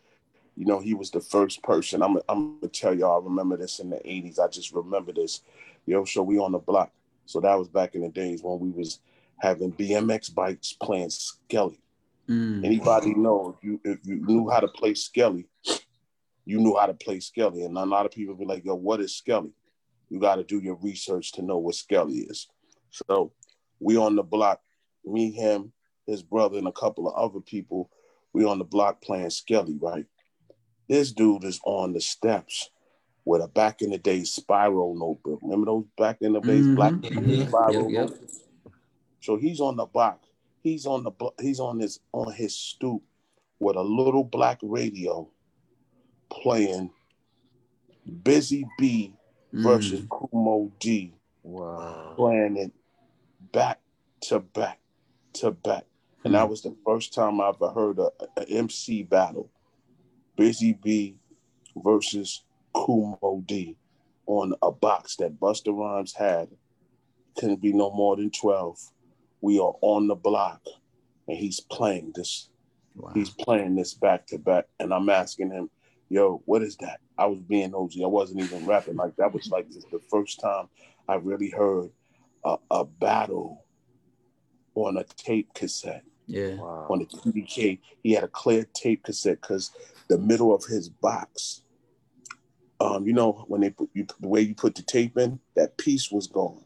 you 0.56 0.64
know, 0.64 0.78
he 0.78 0.94
was 0.94 1.10
the 1.10 1.20
first 1.20 1.60
person. 1.64 2.02
I'm 2.02 2.18
I'm 2.28 2.60
gonna 2.60 2.68
tell 2.68 2.94
y'all, 2.94 3.20
I 3.20 3.24
remember 3.24 3.56
this 3.56 3.80
in 3.80 3.90
the 3.90 3.96
80s. 3.96 4.38
I 4.38 4.46
just 4.46 4.72
remember 4.72 5.10
this. 5.12 5.40
Yo, 5.86 6.04
so 6.04 6.22
we 6.22 6.38
on 6.38 6.52
the 6.52 6.58
block. 6.58 6.92
So 7.26 7.40
that 7.40 7.58
was 7.58 7.66
back 7.66 7.96
in 7.96 8.02
the 8.02 8.10
days 8.10 8.44
when 8.44 8.60
we 8.60 8.70
was 8.70 9.00
having 9.38 9.72
BMX 9.72 10.32
bikes 10.32 10.72
playing 10.72 11.10
Skelly. 11.10 11.80
Mm. 12.28 12.64
Anybody 12.64 13.12
know 13.12 13.56
if 13.58 13.64
you 13.64 13.80
if 13.82 13.98
you 14.04 14.24
knew 14.24 14.48
how 14.48 14.60
to 14.60 14.68
play 14.68 14.94
Skelly, 14.94 15.46
you 16.44 16.58
knew 16.58 16.76
how 16.78 16.86
to 16.86 16.94
play 16.94 17.20
Skelly. 17.20 17.64
And 17.64 17.76
a 17.76 17.84
lot 17.84 18.06
of 18.06 18.12
people 18.12 18.34
be 18.34 18.44
like, 18.44 18.64
yo, 18.64 18.74
what 18.74 19.00
is 19.00 19.14
Skelly? 19.16 19.52
You 20.08 20.18
got 20.18 20.36
to 20.36 20.44
do 20.44 20.58
your 20.58 20.76
research 20.76 21.32
to 21.32 21.42
know 21.42 21.58
what 21.58 21.74
Skelly 21.76 22.20
is. 22.28 22.48
So 22.90 23.32
we 23.78 23.96
on 23.96 24.16
the 24.16 24.22
block, 24.22 24.60
me, 25.04 25.30
him, 25.30 25.72
his 26.06 26.22
brother, 26.22 26.58
and 26.58 26.66
a 26.66 26.72
couple 26.72 27.08
of 27.08 27.14
other 27.14 27.40
people, 27.40 27.90
we 28.32 28.44
on 28.44 28.58
the 28.58 28.64
block 28.64 29.00
playing 29.02 29.30
Skelly, 29.30 29.76
right? 29.80 30.06
This 30.88 31.12
dude 31.12 31.44
is 31.44 31.60
on 31.64 31.92
the 31.92 32.00
steps 32.00 32.70
with 33.24 33.42
a 33.42 33.48
back 33.48 33.82
in 33.82 33.90
the 33.90 33.98
day 33.98 34.24
spiral 34.24 34.96
notebook. 34.98 35.38
Remember 35.42 35.66
those 35.66 35.84
back 35.96 36.18
in 36.20 36.32
the 36.32 36.40
days 36.40 36.66
Mhm, 36.66 36.74
black 36.74 36.92
mhm. 36.94 37.48
spiral 37.48 37.90
Yep, 37.90 37.92
yep. 37.92 38.10
notebook? 38.10 38.30
So 39.20 39.36
he's 39.36 39.60
on 39.60 39.76
the 39.76 39.86
block. 39.86 40.24
He's 40.62 40.86
on 40.86 41.04
the 41.04 41.12
he's 41.40 41.60
on 41.60 41.78
his 41.78 42.00
on 42.12 42.32
his 42.32 42.56
stoop 42.56 43.02
with 43.60 43.76
a 43.76 43.82
little 43.82 44.24
black 44.24 44.58
radio 44.62 45.30
playing 46.30 46.90
Busy 48.22 48.66
Bee 48.78 49.14
versus 49.52 50.00
Mm. 50.02 50.08
Kool 50.08 50.30
Moe 50.32 50.72
Dee 50.78 51.14
Wow. 51.42 52.12
playing 52.16 52.56
it 52.56 52.72
back 53.52 53.80
to 54.22 54.40
back 54.40 54.78
to 55.34 55.50
back. 55.50 55.86
And 56.24 56.34
that 56.34 56.48
was 56.50 56.62
the 56.62 56.76
first 56.84 57.14
time 57.14 57.40
I 57.40 57.48
ever 57.48 57.70
heard 57.70 57.98
a, 57.98 58.10
a 58.36 58.42
MC 58.48 59.02
battle. 59.04 59.50
Busy 60.36 60.72
Bee 60.74 61.16
versus 61.76 62.44
Kool 62.74 63.18
Moe 63.22 63.42
Dee 63.46 63.76
on 64.26 64.54
a 64.62 64.70
box 64.70 65.16
that 65.16 65.40
Busta 65.40 65.74
Rhymes 65.76 66.14
had. 66.14 66.48
Couldn't 67.38 67.62
be 67.62 67.72
no 67.72 67.90
more 67.90 68.16
than 68.16 68.30
12. 68.30 68.78
We 69.40 69.58
are 69.58 69.74
on 69.80 70.08
the 70.08 70.14
block 70.14 70.60
and 71.26 71.38
he's 71.38 71.60
playing 71.60 72.12
this. 72.14 72.50
Wow. 72.94 73.12
He's 73.14 73.30
playing 73.30 73.76
this 73.76 73.94
back 73.94 74.26
to 74.28 74.38
back. 74.38 74.66
And 74.78 74.92
I'm 74.92 75.08
asking 75.08 75.50
him, 75.52 75.70
yo, 76.10 76.42
what 76.44 76.62
is 76.62 76.76
that? 76.78 77.00
I 77.16 77.26
was 77.26 77.38
being 77.40 77.70
nosy. 77.70 78.04
I 78.04 78.08
wasn't 78.08 78.40
even 78.40 78.66
rapping 78.66 78.96
like 78.96 79.16
that. 79.16 79.32
was 79.32 79.48
like 79.48 79.70
this 79.70 79.84
the 79.90 80.00
first 80.10 80.40
time 80.40 80.68
I 81.08 81.14
really 81.14 81.48
heard 81.50 81.90
a, 82.44 82.56
a 82.70 82.84
battle 82.84 83.64
on 84.74 84.96
a 84.96 85.04
tape 85.16 85.52
cassette 85.54 86.04
Yeah. 86.26 86.56
Wow. 86.56 86.86
on 86.90 87.00
a 87.02 87.04
TDK. 87.04 87.78
He 88.02 88.12
had 88.12 88.24
a 88.24 88.28
clear 88.28 88.66
tape 88.74 89.04
cassette 89.04 89.40
because 89.40 89.70
the 90.08 90.18
middle 90.18 90.54
of 90.54 90.64
his 90.64 90.88
box, 90.88 91.62
um, 92.80 93.06
you 93.06 93.12
know, 93.12 93.44
when 93.48 93.60
they 93.60 93.70
put 93.70 93.90
you, 93.94 94.06
the 94.20 94.28
way 94.28 94.40
you 94.40 94.54
put 94.54 94.74
the 94.74 94.82
tape 94.82 95.16
in, 95.18 95.38
that 95.54 95.76
piece 95.78 96.10
was 96.10 96.26
gone, 96.26 96.64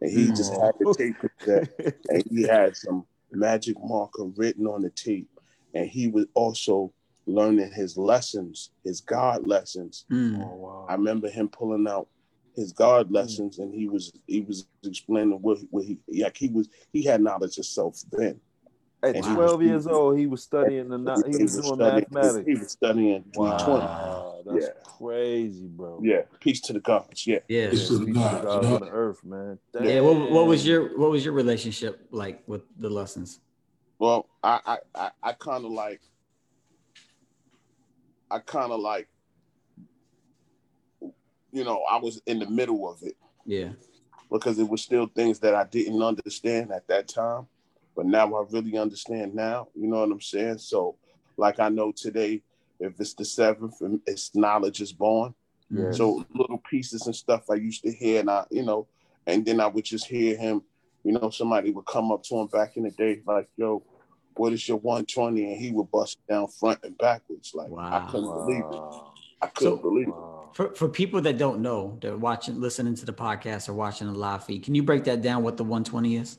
and 0.00 0.10
he 0.10 0.28
just 0.28 0.52
Mm. 0.52 0.64
had 0.64 0.74
the 0.78 0.94
tape 0.96 1.16
cassette, 1.40 1.94
and 2.08 2.24
he 2.30 2.42
had 2.44 2.76
some 2.76 3.04
magic 3.32 3.76
marker 3.82 4.24
written 4.36 4.66
on 4.66 4.82
the 4.82 4.90
tape, 4.90 5.28
and 5.74 5.88
he 5.88 6.06
was 6.06 6.26
also 6.34 6.92
learning 7.26 7.72
his 7.72 7.96
lessons, 7.96 8.70
his 8.84 9.00
God 9.00 9.46
lessons. 9.46 10.04
Mm. 10.10 10.40
Oh, 10.44 10.54
wow. 10.54 10.86
I 10.88 10.94
remember 10.94 11.28
him 11.28 11.48
pulling 11.48 11.86
out 11.88 12.08
his 12.54 12.72
God 12.72 13.10
lessons, 13.10 13.58
and 13.58 13.74
he 13.74 13.88
was 13.88 14.12
he 14.26 14.40
was 14.40 14.66
explaining 14.84 15.40
what, 15.42 15.58
what 15.70 15.84
he 15.84 15.98
like 16.22 16.36
he 16.36 16.48
was 16.48 16.68
he 16.92 17.02
had 17.02 17.20
knowledge 17.20 17.58
of 17.58 17.66
self 17.66 18.00
then. 18.12 18.40
At 19.02 19.14
and 19.16 19.24
12 19.24 19.58
was- 19.58 19.66
years 19.66 19.86
old, 19.86 20.18
he 20.18 20.26
was 20.26 20.42
studying 20.42 20.88
the 20.88 20.96
no- 20.96 21.22
he 21.26 21.36
was 21.42 21.52
doing 21.52 21.62
studying, 21.74 22.06
mathematics. 22.12 22.46
He 22.46 22.54
was 22.54 22.70
studying 22.72 23.24
320. 23.34 23.84
Wow, 23.84 24.42
that's 24.46 24.64
Yeah. 24.66 24.72
crazy, 24.84 25.66
bro. 25.66 26.00
Yeah, 26.02 26.22
peace 26.40 26.60
to 26.62 26.72
the 26.72 26.80
gods. 26.80 27.26
Yeah. 27.26 27.40
Yeah. 27.48 27.64
Yeah, 27.64 27.70
Peace 27.70 27.88
to 27.88 27.98
the 27.98 28.06
peace 28.06 28.14
to 28.14 28.20
gods, 28.20 28.44
God 28.44 28.64
on 28.64 28.80
the 28.80 28.88
earth, 28.88 29.22
man. 29.22 29.58
Yeah. 29.82 30.00
What, 30.00 30.30
what 30.30 30.46
was 30.46 30.66
your 30.66 30.98
what 30.98 31.10
was 31.10 31.24
your 31.24 31.34
relationship 31.34 32.06
like 32.10 32.42
with 32.46 32.62
the 32.78 32.88
lessons? 32.88 33.40
Well, 33.98 34.26
I 34.42 34.60
I 34.64 34.78
I, 34.94 35.10
I 35.22 35.32
kind 35.32 35.64
of 35.66 35.72
like 35.72 36.00
I 38.36 38.40
kind 38.40 38.70
of 38.70 38.80
like 38.80 39.08
you 41.52 41.64
know 41.64 41.82
I 41.90 41.96
was 41.96 42.20
in 42.26 42.38
the 42.38 42.48
middle 42.50 42.90
of 42.90 43.02
it 43.02 43.16
Yeah. 43.46 43.70
because 44.30 44.58
it 44.58 44.68
was 44.68 44.82
still 44.82 45.06
things 45.06 45.38
that 45.40 45.54
I 45.54 45.64
didn't 45.64 46.02
understand 46.02 46.70
at 46.70 46.86
that 46.88 47.08
time, 47.08 47.46
but 47.94 48.04
now 48.04 48.34
I 48.34 48.44
really 48.50 48.76
understand 48.76 49.34
now. 49.34 49.68
You 49.74 49.88
know 49.88 50.00
what 50.00 50.10
I'm 50.10 50.20
saying? 50.20 50.58
So, 50.58 50.96
like 51.38 51.58
I 51.58 51.70
know 51.70 51.92
today, 51.92 52.42
if 52.78 53.00
it's 53.00 53.14
the 53.14 53.24
seventh, 53.24 53.80
and 53.80 54.00
it's 54.06 54.34
knowledge 54.34 54.82
is 54.82 54.92
born. 54.92 55.34
Mm. 55.72 55.96
So 55.96 56.26
little 56.34 56.62
pieces 56.70 57.06
and 57.06 57.16
stuff 57.16 57.48
I 57.50 57.54
used 57.54 57.82
to 57.84 57.90
hear, 57.90 58.20
and 58.20 58.30
I, 58.30 58.44
you 58.50 58.64
know, 58.64 58.86
and 59.26 59.46
then 59.46 59.60
I 59.60 59.66
would 59.66 59.84
just 59.84 60.06
hear 60.06 60.36
him. 60.36 60.62
You 61.04 61.12
know, 61.12 61.30
somebody 61.30 61.70
would 61.70 61.86
come 61.86 62.12
up 62.12 62.22
to 62.24 62.36
him 62.36 62.48
back 62.48 62.76
in 62.76 62.82
the 62.82 62.90
day, 62.90 63.22
like, 63.26 63.48
"Yo, 63.56 63.82
what 64.38 64.52
is 64.52 64.66
your 64.68 64.78
120?" 64.78 65.52
And 65.52 65.60
he 65.60 65.70
would 65.72 65.90
bust 65.90 66.18
down 66.28 66.48
front 66.48 66.80
and 66.84 66.96
backwards. 66.98 67.52
Like 67.54 67.68
Wow. 67.68 68.06
I 68.06 68.10
couldn't 68.10 68.32
believe 68.32 68.64
it. 68.70 69.02
I 69.42 69.46
couldn't 69.48 69.76
So- 69.78 69.82
believe 69.82 70.08
it. 70.08 70.14
For 70.54 70.74
for 70.74 70.88
people 70.88 71.20
that 71.20 71.36
don't 71.36 71.60
know, 71.60 71.98
they're 72.00 72.16
watching, 72.16 72.58
listening 72.60 72.94
to 72.94 73.04
the 73.04 73.12
podcast 73.12 73.68
or 73.68 73.74
watching 73.74 74.06
the 74.06 74.14
live 74.18 74.44
feed. 74.44 74.62
Can 74.64 74.74
you 74.74 74.82
break 74.82 75.04
that 75.04 75.20
down? 75.20 75.42
What 75.42 75.58
the 75.58 75.64
120 75.64 76.16
is? 76.16 76.38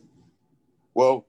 Well, 0.95 1.27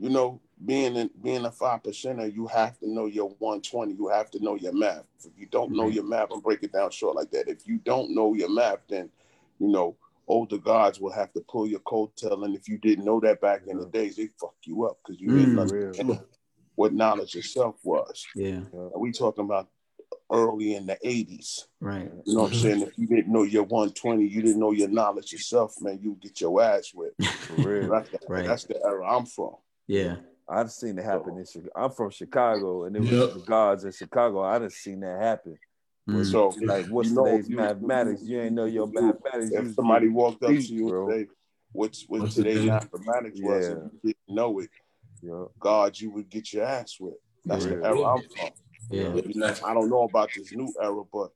you 0.00 0.10
know, 0.10 0.40
being 0.64 0.96
in, 0.96 1.10
being 1.22 1.44
a 1.44 1.52
five 1.52 1.82
percenter, 1.84 2.32
you 2.34 2.48
have 2.48 2.76
to 2.80 2.90
know 2.90 3.06
your 3.06 3.28
120. 3.38 3.92
You 3.94 4.08
have 4.08 4.30
to 4.32 4.42
know 4.42 4.56
your 4.56 4.72
math. 4.72 5.04
If 5.24 5.30
you 5.38 5.46
don't 5.46 5.70
know 5.72 5.84
Right. 5.84 5.94
your 5.94 6.04
math, 6.04 6.32
and 6.32 6.42
break 6.42 6.62
it 6.64 6.72
down 6.72 6.90
short 6.90 7.14
like 7.14 7.30
that. 7.30 7.48
If 7.48 7.68
you 7.68 7.78
don't 7.78 8.10
know 8.12 8.34
your 8.34 8.48
math, 8.50 8.80
then 8.88 9.10
you 9.60 9.68
know 9.68 9.94
older 10.26 10.58
gods 10.58 11.00
will 11.00 11.12
have 11.12 11.32
to 11.34 11.40
pull 11.48 11.66
your 11.66 11.80
coattail. 11.80 12.44
And 12.44 12.54
if 12.56 12.68
you 12.68 12.78
didn't 12.78 13.04
know 13.04 13.20
that 13.20 13.40
back 13.40 13.62
in 13.66 13.78
the 13.78 13.86
days, 13.86 14.16
they 14.16 14.28
fuck 14.40 14.54
you 14.64 14.84
up 14.86 14.98
because 15.04 15.20
you 15.20 15.28
Mm. 15.30 15.38
didn't 15.38 15.56
Real. 15.70 15.86
understand 15.88 16.20
what 16.76 16.92
knowledge 16.92 17.36
itself 17.36 17.76
was. 17.84 18.24
Yeah. 18.34 18.62
And 18.72 18.90
we 18.96 19.12
talking 19.12 19.44
about 19.44 19.68
early 20.32 20.74
in 20.74 20.86
the 20.86 20.98
80s. 21.06 21.66
Right. 21.80 22.10
You 22.24 22.34
know 22.34 22.42
what 22.42 22.52
I'm 22.52 22.58
saying? 22.58 22.82
If 22.82 22.98
you 22.98 23.06
didn't 23.06 23.32
know 23.32 23.42
your 23.42 23.64
120, 23.64 24.26
you 24.26 24.42
didn't 24.42 24.58
know 24.58 24.72
your 24.72 24.88
knowledge 24.88 25.32
yourself, 25.32 25.74
man, 25.80 26.00
you 26.02 26.16
get 26.20 26.40
your 26.40 26.60
ass 26.62 26.90
whipped. 26.94 27.22
For 27.24 27.54
real. 27.68 27.90
That's 27.90 28.10
the, 28.10 28.18
Right. 28.28 28.46
that's 28.46 28.64
the 28.64 28.82
era 28.84 29.06
I'm 29.16 29.26
from. 29.26 29.54
Yeah. 29.86 30.16
I've 30.48 30.72
seen 30.72 30.98
it 30.98 31.04
happen 31.04 31.38
in 31.38 31.44
Chicago. 31.46 31.70
I'm 31.76 31.90
from 31.90 32.10
Chicago, 32.10 32.84
and 32.84 32.96
it 32.96 33.00
was 33.00 33.10
Yep. 33.10 33.32
the 33.34 33.40
gods 33.40 33.84
in 33.84 33.92
Chicago. 33.92 34.42
I 34.42 34.58
done 34.58 34.70
seen 34.70 35.00
that 35.00 35.20
happen. 35.20 35.58
Mm. 36.08 36.30
So 36.30 36.48
Like, 36.62 36.86
what's 36.90 37.08
you 37.10 37.14
know, 37.14 37.24
today's 37.24 37.48
you- 37.48 37.56
mathematics? 37.56 38.22
You 38.22 38.40
ain't 38.42 38.52
know 38.54 38.66
your 38.66 38.88
you- 38.88 39.00
mathematics. 39.00 39.52
if 39.52 39.64
was 39.64 39.74
somebody 39.74 40.08
walked 40.08 40.42
up 40.42 40.50
to 40.50 40.60
you 40.60 40.88
bro. 40.88 41.10
and 41.10 41.28
say, 41.28 41.34
"What's 41.72 42.04
what 42.08 42.20
What's 42.22 42.34
today's 42.34 42.58
today? 42.60 42.66
mathematics 42.70 43.40
was?" 43.42 43.66
and 43.68 43.90
you 43.92 44.00
didn't 44.12 44.34
know 44.36 44.58
it, 44.60 44.70
Yo, 45.22 45.50
God, 45.58 45.98
you 45.98 46.10
would 46.10 46.28
get 46.28 46.52
your 46.52 46.64
ass 46.64 46.98
whipped. 47.00 47.22
That's 47.46 47.64
the 47.64 47.76
era 47.82 48.02
I'm 48.02 48.22
from. 48.22 48.50
Yeah. 48.90 49.14
You 49.14 49.32
know, 49.40 49.54
I 49.64 49.72
don't 49.72 49.88
know 49.88 50.02
about 50.02 50.28
this 50.36 50.52
new 50.52 50.72
era, 50.80 51.02
but 51.10 51.30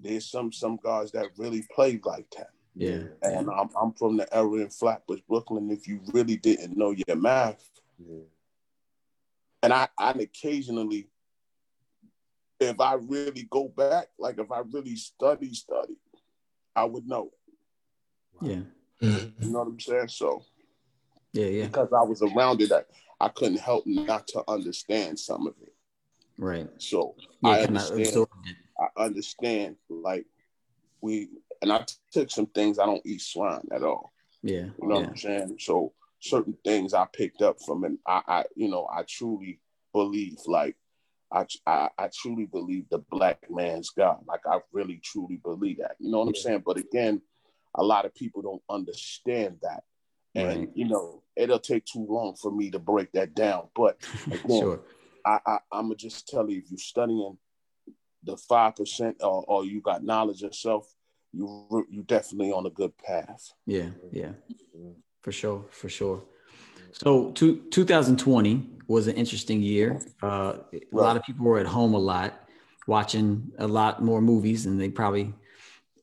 there's 0.00 0.26
some 0.28 0.50
some 0.52 0.78
guys 0.82 1.12
that 1.12 1.26
really 1.36 1.62
play 1.74 2.00
like 2.04 2.28
that. 2.36 2.50
Yeah. 2.74 3.02
And 3.22 3.48
I'm 3.48 3.70
I'm 3.80 3.92
from 3.92 4.16
the 4.16 4.32
era 4.34 4.52
in 4.54 4.70
Flatbush, 4.70 5.20
Brooklyn. 5.28 5.70
If 5.70 5.86
you 5.86 6.00
really 6.12 6.36
didn't 6.36 6.76
know 6.76 6.90
your 6.90 7.16
math, 7.16 7.64
yeah. 8.04 8.22
and 9.62 9.72
I 9.72 9.88
I 9.98 10.10
occasionally, 10.10 11.08
if 12.60 12.80
I 12.80 12.94
really 12.94 13.46
go 13.50 13.68
back, 13.68 14.08
like 14.18 14.38
if 14.38 14.50
I 14.50 14.60
really 14.70 14.96
study 14.96 15.52
study, 15.54 15.96
I 16.74 16.84
would 16.84 17.06
know. 17.06 17.30
Yeah. 18.40 18.60
Mm-hmm. 19.02 19.44
You 19.44 19.50
know 19.52 19.60
what 19.60 19.68
I'm 19.68 19.80
saying? 19.80 20.08
So 20.08 20.44
Yeah. 21.32 21.46
Yeah. 21.46 21.66
because 21.66 21.92
I 21.92 22.02
was 22.02 22.22
around 22.22 22.60
it, 22.60 22.72
I, 22.72 22.82
I 23.20 23.28
couldn't 23.28 23.60
help 23.60 23.86
not 23.86 24.26
to 24.28 24.42
understand 24.48 25.18
some 25.18 25.46
of 25.46 25.54
it. 25.62 25.74
Right. 26.36 26.68
So 26.78 27.14
Yeah. 27.42 27.50
I 27.50 27.60
understand. 27.62 28.28
I 28.78 29.02
understand. 29.04 29.76
Like 29.88 30.26
we, 31.00 31.28
and 31.62 31.72
I 31.72 31.84
took 32.12 32.30
some 32.30 32.46
things. 32.46 32.78
I 32.78 32.86
don't 32.86 33.04
eat 33.04 33.20
swine 33.20 33.66
at 33.72 33.82
all. 33.82 34.12
Yeah. 34.42 34.66
You 34.80 34.88
know 34.88 34.96
what 34.96 35.08
I'm 35.08 35.16
saying? 35.16 35.56
So 35.58 35.92
certain 36.20 36.56
things 36.64 36.94
I 36.94 37.06
picked 37.12 37.42
up 37.42 37.60
from, 37.64 37.84
and 37.84 37.98
I, 38.06 38.22
I 38.26 38.44
you 38.56 38.68
know, 38.68 38.88
I 38.92 39.02
truly 39.02 39.60
believe, 39.92 40.38
like, 40.46 40.76
I, 41.32 41.44
I, 41.66 41.88
I 41.98 42.08
truly 42.14 42.46
believe 42.46 42.84
the 42.90 42.98
black 43.10 43.38
man's 43.50 43.90
God. 43.90 44.18
Like, 44.26 44.40
I 44.46 44.60
really, 44.72 45.00
truly 45.04 45.36
believe 45.42 45.78
that. 45.78 45.96
You 45.98 46.10
know 46.10 46.20
what 46.20 46.28
I'm 46.28 46.34
saying? 46.34 46.62
But 46.64 46.78
again, 46.78 47.20
a 47.74 47.82
lot 47.82 48.04
of 48.06 48.14
people 48.14 48.42
don't 48.42 48.62
understand 48.70 49.58
that. 49.62 49.84
And, 50.34 50.46
Right. 50.46 50.70
you 50.74 50.86
know, 50.86 51.22
it'll 51.36 51.58
take 51.58 51.84
too 51.84 52.06
long 52.08 52.36
for 52.36 52.50
me 52.50 52.70
to 52.70 52.78
break 52.78 53.12
that 53.12 53.34
down. 53.34 53.68
But 53.74 53.98
again, 54.30 54.60
Sure. 54.60 54.80
I, 55.24 55.38
I, 55.46 55.58
I'm 55.72 55.86
going 55.86 55.96
to 55.98 56.02
just 56.02 56.28
tell 56.28 56.48
you 56.48 56.58
if 56.58 56.70
you're 56.70 56.78
studying 56.78 57.36
the 58.22 58.36
5% 58.36 59.16
or, 59.20 59.44
or 59.46 59.64
you 59.64 59.80
got 59.80 60.04
knowledge 60.04 60.42
yourself, 60.42 60.90
you, 61.32 61.86
you 61.90 62.02
definitely 62.04 62.52
on 62.52 62.66
a 62.66 62.70
good 62.70 62.96
path. 62.98 63.52
Yeah. 63.66 63.90
Yeah. 64.12 64.32
Yeah. 64.74 64.90
For 65.22 65.32
sure. 65.32 65.66
For 65.70 65.88
sure. 65.88 66.22
So, 66.92 67.30
two, 67.32 67.62
2020 67.70 68.66
was 68.86 69.06
an 69.06 69.16
interesting 69.16 69.62
year. 69.62 70.00
Uh, 70.22 70.58
a 70.72 70.80
lot 70.92 71.16
of 71.16 71.22
people 71.22 71.46
were 71.46 71.58
at 71.58 71.66
home 71.66 71.94
a 71.94 71.98
lot, 71.98 72.48
watching 72.86 73.52
a 73.58 73.66
lot 73.66 74.02
more 74.02 74.20
movies 74.20 74.64
than 74.64 74.78
they 74.78 74.88
probably 74.88 75.32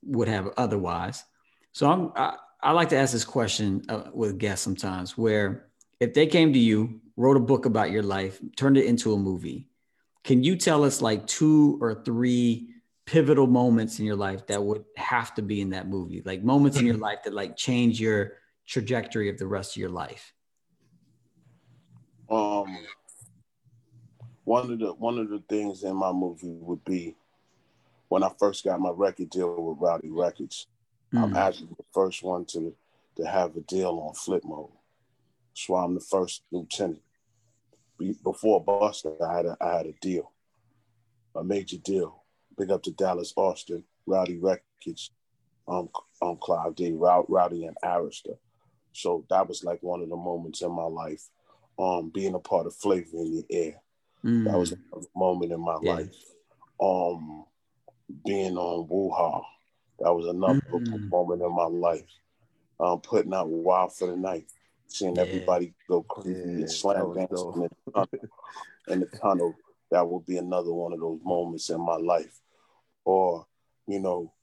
would 0.04 0.28
have 0.28 0.50
otherwise. 0.58 1.24
So, 1.72 1.90
I'm, 1.90 2.12
I, 2.16 2.38
I 2.62 2.72
like 2.72 2.90
to 2.90 2.98
ask 2.98 3.14
this 3.14 3.26
question 3.26 3.84
uh, 3.90 4.10
with 4.14 4.38
guests 4.38 4.64
sometimes 4.64 5.18
where 5.18 5.68
if 6.00 6.14
they 6.14 6.28
came 6.28 6.54
to 6.54 6.60
you, 6.60 7.02
wrote 7.18 7.38
a 7.38 7.42
book 7.42 7.66
about 7.66 7.92
your 7.92 8.04
life, 8.04 8.40
turned 8.56 8.78
it 8.78 8.86
into 8.86 9.14
a 9.14 9.18
movie, 9.18 9.70
can 10.24 10.44
you 10.44 10.56
tell 10.56 10.84
us 10.84 11.02
like 11.02 11.26
two 11.28 11.78
or 11.82 12.04
three 12.04 12.74
pivotal 13.06 13.48
moments 13.48 14.00
in 14.00 14.06
your 14.06 14.16
life 14.16 14.48
that 14.48 14.62
would 14.62 14.84
have 14.98 15.34
to 15.36 15.42
be 15.42 15.62
in 15.62 15.70
that 15.70 15.88
movie? 15.88 16.22
Like 16.26 16.44
moments 16.44 16.78
in 16.78 16.86
your 16.86 16.98
life 17.08 17.20
that 17.24 17.34
like 17.34 17.56
change 17.56 18.02
your 18.02 18.34
trajectory 18.66 19.30
of 19.30 19.38
the 19.38 19.48
rest 19.48 19.76
of 19.76 19.78
your 19.78 19.90
life? 19.90 20.34
Um, 22.30 22.78
one 24.44 24.72
of 24.72 24.80
the 24.80 24.94
one 24.94 25.18
of 25.20 25.30
the 25.30 25.40
things 25.50 25.84
in 25.84 25.96
my 25.96 26.12
movie 26.12 26.58
would 26.60 26.84
be 26.86 27.16
when 28.10 28.24
I 28.24 28.32
first 28.40 28.64
got 28.64 28.80
my 28.80 28.92
record 28.92 29.30
deal 29.30 29.62
with 29.62 29.78
Rowdy 29.80 30.10
Records. 30.10 30.68
I'm 31.14 31.32
Mm. 31.32 31.36
actually 31.36 31.70
the 31.78 31.86
first 31.94 32.24
one 32.24 32.46
to 32.46 32.76
to 33.18 33.26
have 33.26 33.56
a 33.56 33.62
deal 33.62 33.92
on 34.00 34.14
Flipmode. 34.14 34.72
That's 35.52 35.70
why 35.70 35.84
I'm 35.84 35.94
the 35.96 36.02
first 36.02 36.44
lieutenant. 36.52 37.02
Before 38.24 38.62
Buster, 38.64 39.14
I 39.26 39.38
had 39.38 39.46
a, 39.46 39.58
I 39.62 39.78
had 39.78 39.86
a 39.86 39.94
deal, 40.02 40.32
a 41.36 41.44
major 41.44 41.78
deal. 41.78 42.24
Big 42.58 42.72
up 42.72 42.84
to 42.84 42.92
Dallas 42.92 43.34
Austin, 43.38 43.84
Rowdy 44.06 44.38
Records. 44.38 45.12
um, 45.68 45.90
um 46.22 46.38
Clive 46.38 46.76
D, 46.76 46.92
Rowdy 46.94 47.66
and 47.66 47.78
Arista. 47.84 48.38
So 48.94 49.26
that 49.30 49.48
was 49.48 49.64
like 49.64 49.82
one 49.82 50.02
of 50.02 50.10
the 50.10 50.16
moments 50.16 50.62
in 50.62 50.72
my 50.72 50.84
life, 50.84 51.30
um, 51.78 52.10
being 52.14 52.36
a 52.36 52.40
part 52.40 52.68
of 52.68 52.76
Flava 52.76 53.06
in 53.14 53.34
Ya 53.34 53.42
Ear. 53.50 53.76
Mm. 54.24 54.46
That 54.46 54.58
was 54.58 54.72
a 54.72 54.78
moment 55.16 55.52
in 55.52 55.60
my 55.60 55.78
yeah. 55.82 55.94
life. 55.94 56.16
Um, 56.82 57.46
being 58.26 58.58
on 58.58 58.88
Woo 58.90 59.12
Hah, 59.12 59.42
that 60.00 60.14
was 60.14 60.28
another 60.28 60.62
mm. 60.72 61.10
moment 61.10 61.42
in 61.42 61.56
my 61.56 61.66
life. 61.66 62.10
Um, 62.80 63.00
putting 63.00 63.34
out 63.34 63.48
Wild 63.48 63.96
for 63.96 64.08
the 64.08 64.18
Night, 64.18 64.46
seeing 64.88 65.16
yeah. 65.16 65.22
everybody 65.22 65.74
go 65.88 66.04
crazy 66.04 66.40
yeah, 66.40 66.46
and 66.46 66.72
slam 66.72 67.14
dance 67.14 67.42
in 67.42 67.62
the, 67.62 67.70
tunnel, 67.94 68.10
in 68.90 69.00
the 69.00 69.06
tunnel. 69.06 69.56
That 69.92 70.08
would 70.08 70.26
be 70.26 70.38
another 70.38 70.74
one 70.74 70.92
of 70.92 71.00
those 71.00 71.20
moments 71.24 71.70
in 71.70 71.80
my 71.80 71.96
life. 71.96 72.42
Or, 73.06 73.46
you 73.88 74.00
know, 74.00 74.34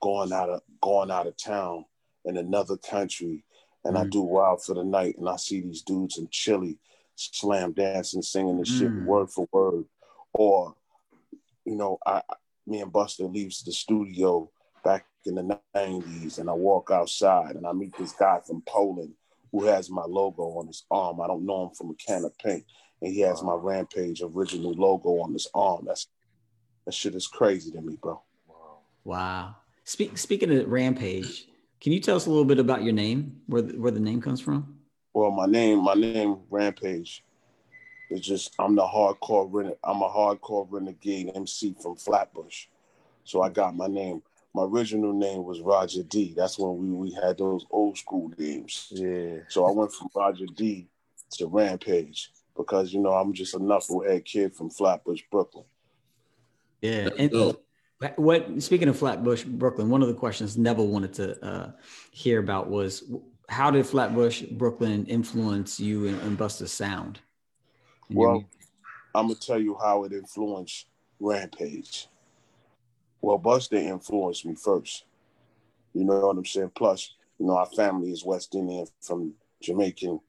going 0.00 0.32
out 0.32 0.50
of 0.50 0.60
going 0.82 1.10
out 1.10 1.26
of 1.26 1.36
town 1.36 1.84
in 2.24 2.36
another 2.36 2.76
country 2.76 3.44
and 3.88 3.96
mm. 3.96 4.00
I 4.00 4.06
do 4.06 4.20
Wild 4.20 4.62
for 4.62 4.74
the 4.74 4.84
Night 4.84 5.16
and 5.18 5.28
I 5.28 5.36
see 5.36 5.62
these 5.62 5.82
dudes 5.82 6.18
in 6.18 6.28
Chile 6.30 6.76
slam 7.16 7.72
dancing, 7.72 8.22
singing 8.22 8.58
this 8.58 8.70
mm. 8.70 8.78
shit 8.78 8.92
word 9.04 9.30
for 9.30 9.48
word. 9.50 9.86
Or, 10.34 10.74
you 11.64 11.74
know, 11.74 11.98
I 12.06 12.22
me 12.66 12.82
and 12.82 12.92
Busta 12.92 13.32
leaves 13.32 13.62
the 13.62 13.72
studio 13.72 14.50
back 14.84 15.06
in 15.24 15.36
the 15.36 15.58
90s 15.74 16.38
and 16.38 16.50
I 16.50 16.52
walk 16.52 16.90
outside 16.92 17.56
and 17.56 17.66
I 17.66 17.72
meet 17.72 17.96
this 17.96 18.12
guy 18.12 18.40
from 18.46 18.62
Poland 18.66 19.14
who 19.50 19.64
has 19.64 19.88
my 19.88 20.04
logo 20.04 20.42
on 20.58 20.66
his 20.66 20.84
arm. 20.90 21.22
I 21.22 21.26
don't 21.26 21.46
know 21.46 21.64
him 21.64 21.74
from 21.74 21.90
a 21.90 21.94
can 21.94 22.24
of 22.24 22.36
paint. 22.36 22.64
And 23.00 23.10
he 23.10 23.20
has 23.20 23.42
my 23.42 23.54
Rampage 23.54 24.20
original 24.22 24.74
logo 24.74 25.20
on 25.22 25.32
his 25.32 25.48
arm. 25.54 25.84
That's 25.86 26.08
that 26.84 26.92
shit 26.92 27.14
is 27.14 27.26
crazy 27.26 27.70
to 27.70 27.80
me, 27.80 27.96
bro. 28.00 28.20
Wow. 29.04 29.56
Speak, 29.84 30.18
speaking 30.18 30.54
of 30.54 30.68
Rampage, 30.68 31.47
can 31.80 31.92
you 31.92 32.00
tell 32.00 32.16
us 32.16 32.26
a 32.26 32.30
little 32.30 32.44
bit 32.44 32.58
about 32.58 32.82
your 32.82 32.92
name, 32.92 33.40
where 33.46 33.62
the, 33.62 33.78
where 33.78 33.90
the 33.90 34.00
name 34.00 34.20
comes 34.20 34.40
from? 34.40 34.78
Well, 35.12 35.30
my 35.30 35.46
name, 35.46 35.82
my 35.82 35.94
name 35.94 36.38
Rampage. 36.50 37.24
It's 38.10 38.26
just 38.26 38.54
I'm 38.58 38.74
the 38.74 38.82
hardcore 38.82 39.48
rene- 39.50 39.76
I'm 39.84 40.00
a 40.02 40.08
hardcore 40.08 40.66
renegade 40.70 41.32
MC 41.34 41.76
from 41.80 41.96
Flatbush. 41.96 42.66
So 43.24 43.42
I 43.42 43.50
got 43.50 43.76
my 43.76 43.86
name. 43.86 44.22
My 44.54 44.64
original 44.64 45.12
name 45.12 45.44
was 45.44 45.60
Roger 45.60 46.02
D. 46.02 46.34
That's 46.36 46.58
when 46.58 46.78
we, 46.78 46.90
we 46.90 47.12
had 47.12 47.36
those 47.36 47.66
old 47.70 47.98
school 47.98 48.32
names. 48.38 48.88
Yeah. 48.90 49.40
So 49.48 49.66
I 49.66 49.72
went 49.72 49.92
from 49.92 50.08
Roger 50.14 50.46
D 50.46 50.88
to 51.32 51.46
Rampage 51.46 52.30
because 52.56 52.92
you 52.92 53.00
know 53.00 53.12
I'm 53.12 53.34
just 53.34 53.54
a 53.54 53.58
knucklehead 53.58 54.24
kid 54.24 54.54
from 54.54 54.70
Flatbush, 54.70 55.22
Brooklyn. 55.30 55.66
Yeah. 56.80 57.10
And, 57.18 57.56
what 58.16 58.62
speaking 58.62 58.88
of 58.88 58.98
Flatbush, 58.98 59.44
Brooklyn, 59.44 59.90
one 59.90 60.02
of 60.02 60.08
the 60.08 60.14
questions 60.14 60.56
Neville 60.56 60.88
wanted 60.88 61.12
to 61.14 61.44
uh, 61.44 61.70
hear 62.10 62.38
about 62.38 62.68
was 62.68 63.04
how 63.48 63.70
did 63.70 63.86
Flatbush, 63.86 64.42
Brooklyn 64.42 65.06
influence 65.06 65.80
you 65.80 66.06
and, 66.06 66.20
and 66.22 66.38
Busta's 66.38 66.72
sound? 66.72 67.20
Well, 68.10 68.44
I'm 69.14 69.26
gonna 69.26 69.34
tell 69.34 69.60
you 69.60 69.76
how 69.82 70.04
it 70.04 70.12
influenced 70.12 70.86
Rampage. 71.18 72.08
Well, 73.20 73.38
Busta 73.38 73.74
influenced 73.74 74.46
me 74.46 74.54
first. 74.54 75.04
You 75.92 76.04
know 76.04 76.26
what 76.26 76.36
I'm 76.36 76.44
saying? 76.44 76.72
Plus, 76.74 77.16
you 77.38 77.46
know, 77.46 77.56
our 77.56 77.66
family 77.66 78.12
is 78.12 78.24
West 78.24 78.54
Indian 78.54 78.86
from 79.00 79.34
Jamaican, 79.60 80.20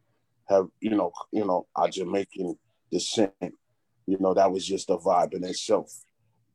have 0.47 0.67
you 0.79 0.91
know, 0.91 1.11
you 1.31 1.45
know, 1.45 1.67
our 1.75 1.89
Jamaican 1.89 2.57
descent. 2.91 3.33
You 4.07 4.17
know, 4.19 4.33
that 4.33 4.51
was 4.51 4.65
just 4.65 4.89
a 4.89 4.97
vibe 4.97 5.35
in 5.35 5.43
itself. 5.43 5.91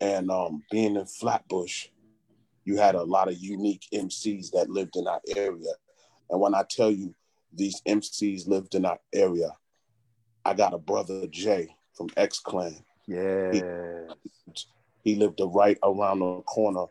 And 0.00 0.30
um, 0.30 0.62
being 0.70 0.96
in 0.96 1.06
Flatbush, 1.06 1.88
you 2.64 2.76
had 2.76 2.94
a 2.94 3.02
lot 3.02 3.28
of 3.28 3.38
unique 3.38 3.86
MCs 3.92 4.50
that 4.52 4.70
lived 4.70 4.96
in 4.96 5.06
our 5.06 5.20
area. 5.36 5.72
And 6.30 6.40
when 6.40 6.54
I 6.54 6.64
tell 6.68 6.90
you 6.90 7.14
these 7.52 7.80
MCs 7.86 8.48
lived 8.48 8.74
in 8.74 8.84
our 8.84 8.98
area, 9.12 9.50
I 10.44 10.54
got 10.54 10.74
a 10.74 10.78
brother 10.78 11.26
Jay 11.26 11.74
from 11.94 12.08
X 12.16 12.38
Clan. 12.40 12.76
Yeah. 13.06 13.52
He, 13.52 13.62
he, 15.02 15.14
lived 15.14 15.40
right 15.44 15.78
around 15.82 16.20
the 16.20 16.40
corner 16.42 16.86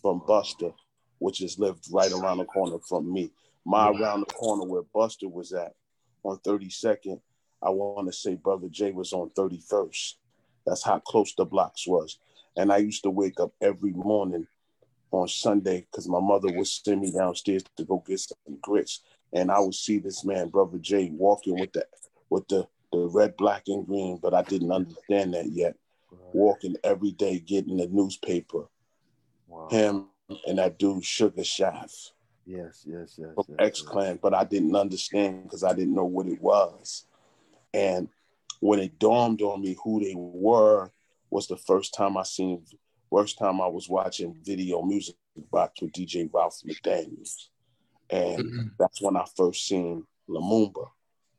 from 0.00 0.20
Busta, 0.20 0.74
which 1.18 1.42
is 1.42 1.58
lived 1.58 1.86
right 1.92 2.10
around 2.12 2.38
the 2.38 2.44
corner 2.46 2.78
from 2.88 3.12
me. 3.12 3.30
My 3.64 3.90
around 3.90 4.20
the 4.20 4.34
corner 4.34 4.64
where 4.64 4.82
Busta 4.94 5.30
was 5.30 5.52
at 5.52 5.74
on 6.22 6.38
32nd, 6.38 7.20
I 7.62 7.70
want 7.70 8.06
to 8.08 8.12
say 8.12 8.34
brother 8.36 8.68
Jay 8.70 8.90
was 8.90 9.12
on 9.12 9.30
31st. 9.30 10.14
That's 10.66 10.82
how 10.82 10.98
close 11.00 11.34
the 11.34 11.44
blocks 11.44 11.86
was. 11.86 12.18
And 12.60 12.70
I 12.70 12.76
used 12.76 13.04
to 13.04 13.10
wake 13.10 13.40
up 13.40 13.52
every 13.62 13.92
morning 13.92 14.46
on 15.12 15.28
Sunday 15.28 15.86
because 15.90 16.06
my 16.06 16.20
mother 16.20 16.52
would 16.52 16.66
send 16.66 17.00
me 17.00 17.10
downstairs 17.10 17.64
to 17.78 17.84
go 17.84 18.04
get 18.06 18.20
some 18.20 18.58
grits. 18.60 19.00
And 19.32 19.50
I 19.50 19.60
would 19.60 19.74
see 19.74 19.98
this 19.98 20.26
man, 20.26 20.48
Brother 20.48 20.76
Jay, 20.76 21.10
walking 21.10 21.58
with 21.58 21.72
the 21.72 21.86
with 22.28 22.46
the, 22.48 22.68
the 22.92 23.08
red, 23.08 23.34
black, 23.38 23.62
and 23.68 23.86
green, 23.86 24.18
but 24.22 24.34
I 24.34 24.42
didn't 24.42 24.70
understand 24.70 25.32
that 25.32 25.46
yet. 25.46 25.74
Walking 26.34 26.76
every 26.84 27.12
day, 27.12 27.38
getting 27.40 27.78
the 27.78 27.86
newspaper. 27.86 28.68
Wow. 29.48 29.68
Him 29.70 30.08
and 30.46 30.58
that 30.58 30.78
dude 30.78 31.02
Sugar 31.02 31.42
Shaft. 31.42 32.12
Yes, 32.44 32.84
yes, 32.86 33.16
yes. 33.16 33.34
Yes, 33.36 33.56
X 33.58 33.80
Clan, 33.80 34.12
yes. 34.12 34.18
but 34.20 34.34
I 34.34 34.44
didn't 34.44 34.76
understand 34.76 35.44
because 35.44 35.64
I 35.64 35.72
didn't 35.72 35.94
know 35.94 36.04
what 36.04 36.26
it 36.26 36.42
was. 36.42 37.06
And 37.72 38.08
when 38.60 38.80
it 38.80 38.98
dawned 38.98 39.40
on 39.40 39.62
me 39.62 39.76
who 39.82 40.04
they 40.04 40.14
were 40.14 40.90
was 41.30 41.46
the 41.46 41.56
first 41.56 41.94
time 41.94 42.16
I 42.16 42.24
seen, 42.24 42.64
first 43.10 43.38
time 43.38 43.60
I 43.60 43.66
was 43.66 43.88
watching 43.88 44.36
video 44.42 44.82
music 44.82 45.16
box 45.50 45.80
with 45.80 45.92
DJ 45.92 46.28
Ralph 46.32 46.60
McDaniels. 46.66 47.48
And 48.10 48.44
mm-hmm. 48.44 48.66
that's 48.78 49.00
when 49.00 49.16
I 49.16 49.24
first 49.36 49.66
seen 49.66 50.04
Lumumba, 50.28 50.88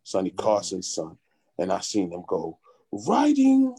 Sonny 0.04 0.32
mm-hmm. 0.32 0.40
Carson's 0.40 0.94
son. 0.94 1.18
And 1.58 1.72
I 1.72 1.82
seen 1.82 2.12
him 2.12 2.24
go, 2.28 2.58
riding 2.92 3.76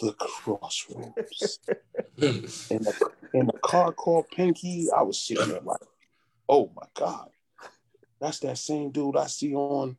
the 0.00 0.12
crossroads. 0.14 1.60
in, 2.16 2.42
the, 2.42 3.10
in 3.34 3.46
the 3.46 3.58
car 3.62 3.92
called 3.92 4.30
Pinky, 4.30 4.88
I 4.96 5.02
was 5.02 5.20
sitting 5.20 5.48
there 5.48 5.60
like, 5.60 5.80
oh 6.48 6.72
my 6.74 6.86
God. 6.94 7.28
That's 8.20 8.40
that 8.40 8.58
same 8.58 8.90
dude 8.90 9.16
I 9.16 9.26
see 9.26 9.54
on 9.54 9.96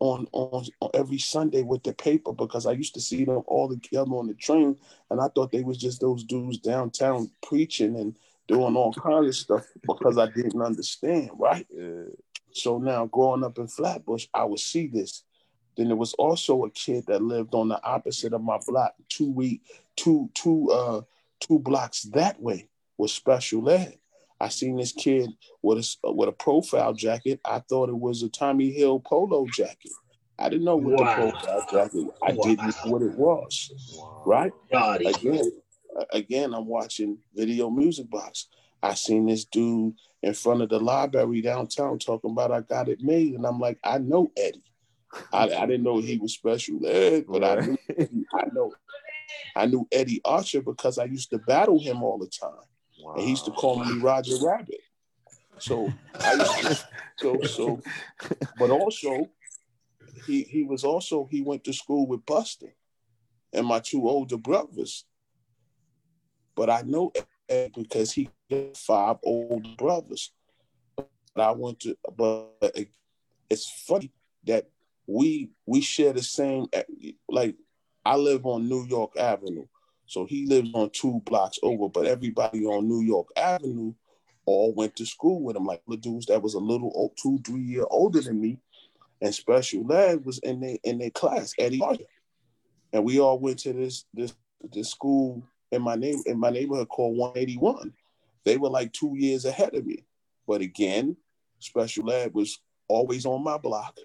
on, 0.00 0.26
on, 0.32 0.64
on 0.80 0.90
every 0.94 1.18
Sunday 1.18 1.62
with 1.62 1.82
the 1.82 1.92
paper 1.92 2.32
because 2.32 2.66
I 2.66 2.72
used 2.72 2.94
to 2.94 3.00
see 3.00 3.24
them 3.24 3.42
all 3.46 3.68
together 3.68 4.10
on 4.12 4.26
the 4.26 4.34
train, 4.34 4.76
and 5.10 5.20
I 5.20 5.28
thought 5.28 5.52
they 5.52 5.62
was 5.62 5.78
just 5.78 6.00
those 6.00 6.24
dudes 6.24 6.58
downtown 6.58 7.30
preaching 7.42 7.96
and 7.96 8.16
doing 8.48 8.76
all 8.76 8.92
kinds 8.92 9.28
of 9.28 9.36
stuff 9.36 9.66
because 9.86 10.18
I 10.18 10.26
didn't 10.26 10.60
understand, 10.60 11.30
right? 11.38 11.66
Yeah. 11.70 12.04
So 12.52 12.78
now 12.78 13.06
growing 13.06 13.44
up 13.44 13.58
in 13.58 13.68
Flatbush, 13.68 14.26
I 14.34 14.44
would 14.44 14.58
see 14.58 14.88
this. 14.88 15.22
Then 15.76 15.86
there 15.86 15.96
was 15.96 16.14
also 16.14 16.64
a 16.64 16.70
kid 16.70 17.04
that 17.06 17.22
lived 17.22 17.54
on 17.54 17.68
the 17.68 17.82
opposite 17.84 18.32
of 18.32 18.42
my 18.42 18.58
block, 18.66 18.94
two 19.08 19.30
week, 19.30 19.62
two 19.96 20.30
two 20.34 20.70
uh 20.70 21.02
two 21.38 21.58
blocks 21.58 22.02
that 22.02 22.40
way 22.40 22.68
with 22.98 23.10
special 23.10 23.68
ed. 23.70 23.99
I 24.40 24.48
seen 24.48 24.76
this 24.76 24.92
kid 24.92 25.30
with 25.62 25.78
a 26.04 26.12
with 26.12 26.28
a 26.28 26.32
profile 26.32 26.94
jacket. 26.94 27.40
I 27.44 27.60
thought 27.68 27.88
it 27.88 27.98
was 27.98 28.22
a 28.22 28.28
Tommy 28.28 28.70
Hill 28.70 29.00
polo 29.00 29.46
jacket. 29.52 29.92
I 30.38 30.48
didn't 30.48 30.64
know 30.64 30.76
what 30.76 30.98
wow. 30.98 31.26
the 31.26 31.32
profile 31.32 31.66
jacket. 31.70 32.06
I 32.22 32.32
wow. 32.32 32.44
didn't 32.44 32.66
know 32.66 32.90
what 32.90 33.02
it 33.02 33.18
was. 33.18 33.94
Wow. 33.96 34.22
Right? 34.24 34.52
God, 34.72 35.02
again, 35.02 35.52
again, 36.12 36.54
I'm 36.54 36.66
watching 36.66 37.18
video 37.34 37.68
music 37.68 38.08
box. 38.08 38.48
I 38.82 38.94
seen 38.94 39.26
this 39.26 39.44
dude 39.44 39.94
in 40.22 40.32
front 40.32 40.62
of 40.62 40.70
the 40.70 40.80
library 40.80 41.42
downtown 41.42 41.98
talking 41.98 42.30
about 42.30 42.52
I 42.52 42.62
got 42.62 42.88
it 42.88 43.02
made, 43.02 43.34
and 43.34 43.46
I'm 43.46 43.60
like, 43.60 43.78
I 43.84 43.98
know 43.98 44.32
Eddie. 44.36 44.64
I, 45.32 45.44
I 45.44 45.66
didn't 45.66 45.82
know 45.82 45.98
he 45.98 46.16
was 46.16 46.32
special 46.32 46.86
ed, 46.86 47.24
but 47.28 47.44
I 47.44 47.56
knew 47.60 48.26
I 48.32 48.44
know 48.52 48.72
I 49.56 49.66
knew 49.66 49.86
Eddie 49.90 50.20
Archer 50.24 50.62
because 50.62 50.98
I 50.98 51.04
used 51.04 51.30
to 51.30 51.38
battle 51.38 51.80
him 51.80 52.02
all 52.02 52.18
the 52.18 52.28
time. 52.28 52.64
Wow. 53.00 53.14
And 53.14 53.22
he 53.24 53.30
used 53.30 53.44
to 53.46 53.50
call 53.50 53.84
me 53.84 53.98
Roger 53.98 54.36
Rabbit. 54.40 54.80
So 55.58 55.92
I 56.14 56.34
used 56.34 56.58
to, 56.58 56.74
so 57.18 57.42
so, 57.42 57.82
but 58.58 58.70
also 58.70 59.30
he 60.26 60.42
he 60.42 60.62
was 60.62 60.84
also 60.84 61.28
he 61.30 61.42
went 61.42 61.64
to 61.64 61.72
school 61.72 62.06
with 62.06 62.24
Busta 62.24 62.70
and 63.52 63.66
my 63.66 63.80
two 63.80 64.08
older 64.08 64.36
brothers. 64.36 65.04
But 66.54 66.70
I 66.70 66.82
know 66.82 67.12
Ed 67.48 67.72
because 67.74 68.12
he 68.12 68.30
had 68.50 68.76
five 68.76 69.16
older 69.22 69.70
brothers. 69.76 70.32
But 70.96 71.42
I 71.42 71.52
went 71.52 71.80
to 71.80 71.96
but 72.16 72.54
it's 73.48 73.70
funny 73.86 74.12
that 74.44 74.68
we 75.06 75.50
we 75.66 75.80
share 75.80 76.12
the 76.12 76.22
same 76.22 76.66
like 77.28 77.56
I 78.04 78.16
live 78.16 78.46
on 78.46 78.68
New 78.68 78.86
York 78.86 79.16
Avenue. 79.18 79.66
So 80.10 80.24
he 80.24 80.44
lives 80.44 80.70
on 80.74 80.90
two 80.90 81.22
blocks 81.24 81.60
over, 81.62 81.88
but 81.88 82.04
everybody 82.04 82.66
on 82.66 82.88
New 82.88 83.02
York 83.02 83.28
Avenue 83.36 83.94
all 84.44 84.74
went 84.74 84.96
to 84.96 85.06
school 85.06 85.40
with 85.40 85.54
him. 85.54 85.64
Like 85.64 85.82
the 85.86 85.96
dudes 85.96 86.26
that 86.26 86.42
was 86.42 86.54
a 86.54 86.58
little 86.58 87.14
two, 87.16 87.38
three 87.46 87.62
year 87.62 87.84
older 87.88 88.20
than 88.20 88.40
me, 88.40 88.58
and 89.22 89.32
special 89.32 89.90
ed 89.92 90.24
was 90.24 90.40
in 90.40 90.58
their 90.58 90.78
in 90.82 90.98
their 90.98 91.10
class, 91.10 91.54
Eddie. 91.60 91.80
And 92.92 93.04
we 93.04 93.20
all 93.20 93.38
went 93.38 93.60
to 93.60 93.72
this 93.72 94.04
this 94.12 94.34
this 94.72 94.90
school 94.90 95.44
in 95.70 95.80
my 95.80 95.94
name 95.94 96.20
in 96.26 96.40
my 96.40 96.50
neighborhood 96.50 96.88
called 96.88 97.16
181. 97.16 97.92
they 98.42 98.56
were 98.56 98.68
like 98.68 98.92
two 98.92 99.14
years 99.16 99.44
ahead 99.44 99.76
of 99.76 99.86
me. 99.86 100.02
But 100.44 100.60
again, 100.60 101.16
special 101.60 102.10
ed 102.10 102.34
was 102.34 102.60
always 102.88 103.26
on 103.26 103.44
my 103.44 103.58
block. 103.58 103.96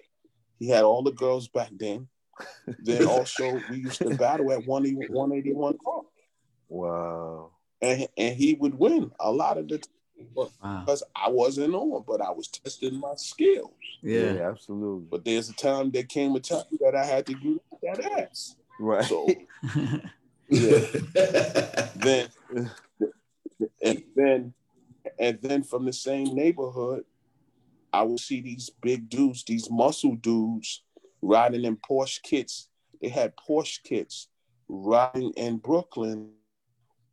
He 0.60 0.68
had 0.68 0.84
all 0.84 1.02
the 1.02 1.10
girls 1.10 1.48
back 1.48 1.70
then. 1.72 2.06
Then 2.80 3.06
also 3.06 3.60
we 3.70 3.78
used 3.78 3.98
to 3.98 4.16
battle 4.16 4.52
at 4.52 4.66
181 4.66 5.78
Park. 5.78 6.06
Wow. 6.68 7.50
And, 7.80 8.08
and 8.16 8.36
he 8.36 8.54
would 8.54 8.74
win 8.74 9.10
a 9.20 9.30
lot 9.30 9.58
of 9.58 9.68
the 9.68 9.78
time 9.78 9.92
Wow. 10.34 10.80
because 10.80 11.02
I 11.14 11.28
wasn't 11.28 11.74
on, 11.74 12.02
but 12.06 12.22
I 12.22 12.30
was 12.30 12.48
testing 12.48 12.98
my 12.98 13.12
skills. 13.16 13.70
Yeah, 14.02 14.32
Yeah. 14.32 14.50
absolutely. 14.50 15.06
But 15.10 15.24
there's 15.26 15.50
a 15.50 15.54
time 15.54 15.90
that 15.90 16.08
came 16.08 16.34
a 16.34 16.40
time 16.40 16.64
that 16.80 16.94
I 16.94 17.04
had 17.04 17.26
to 17.26 17.34
get 17.34 17.60
that 17.82 18.12
ass. 18.18 18.56
Right. 18.80 19.04
So 19.04 19.26
yeah. 20.48 20.80
then 21.96 22.28
and 23.82 24.02
then 24.14 24.54
and 25.18 25.38
then 25.42 25.62
from 25.62 25.84
the 25.84 25.92
same 25.92 26.34
neighborhood, 26.34 27.04
I 27.92 28.02
would 28.02 28.20
see 28.20 28.40
these 28.40 28.70
big 28.70 29.08
dudes, 29.08 29.44
these 29.44 29.70
muscle 29.70 30.16
dudes 30.16 30.82
riding 31.22 31.64
in 31.64 31.76
Porsche 31.76 32.22
kits. 32.22 32.68
They 33.00 33.08
had 33.08 33.34
Porsche 33.36 33.82
kits 33.82 34.28
riding 34.68 35.32
in 35.36 35.58
Brooklyn. 35.58 36.30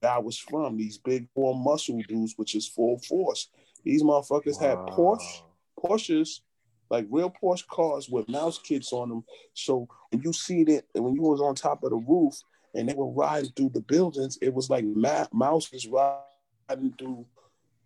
I 0.01 0.19
was 0.19 0.37
from 0.37 0.77
these 0.77 0.97
big 0.97 1.27
four 1.33 1.55
muscle 1.55 2.01
dudes, 2.07 2.33
which 2.37 2.55
is 2.55 2.67
full 2.67 2.99
force. 2.99 3.49
These 3.83 4.03
motherfuckers 4.03 4.59
had 4.59 4.77
Porsche 4.87 5.41
Porsches, 5.79 6.41
like 6.89 7.05
real 7.09 7.31
Porsche 7.31 7.67
cars 7.67 8.09
with 8.09 8.29
mouse 8.29 8.59
kits 8.59 8.93
on 8.93 9.09
them. 9.09 9.23
So 9.53 9.87
when 10.11 10.21
you 10.21 10.33
see 10.33 10.63
that, 10.65 10.85
and 10.95 11.03
when 11.03 11.15
you 11.15 11.21
was 11.21 11.41
on 11.41 11.55
top 11.55 11.83
of 11.83 11.91
the 11.91 11.97
roof 11.97 12.35
and 12.73 12.87
they 12.87 12.93
were 12.93 13.11
riding 13.11 13.51
through 13.55 13.71
the 13.73 13.81
buildings, 13.81 14.37
it 14.41 14.53
was 14.53 14.69
like 14.69 14.85
ma- 14.85 15.27
mouses 15.31 15.87
riding 15.87 16.93
through 16.97 17.25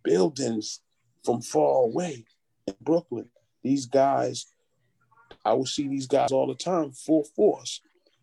buildings 0.02 0.80
from 1.24 1.40
far 1.42 1.82
away 1.84 2.24
in 2.66 2.74
Brooklyn. 2.80 3.28
These 3.62 3.86
guys, 3.86 4.46
I 5.48 5.54
would 5.54 5.68
see 5.68 5.88
these 5.88 6.06
guys 6.06 6.30
all 6.30 6.46
the 6.46 6.54
time, 6.54 6.92
full 6.92 7.24
force. 7.24 7.80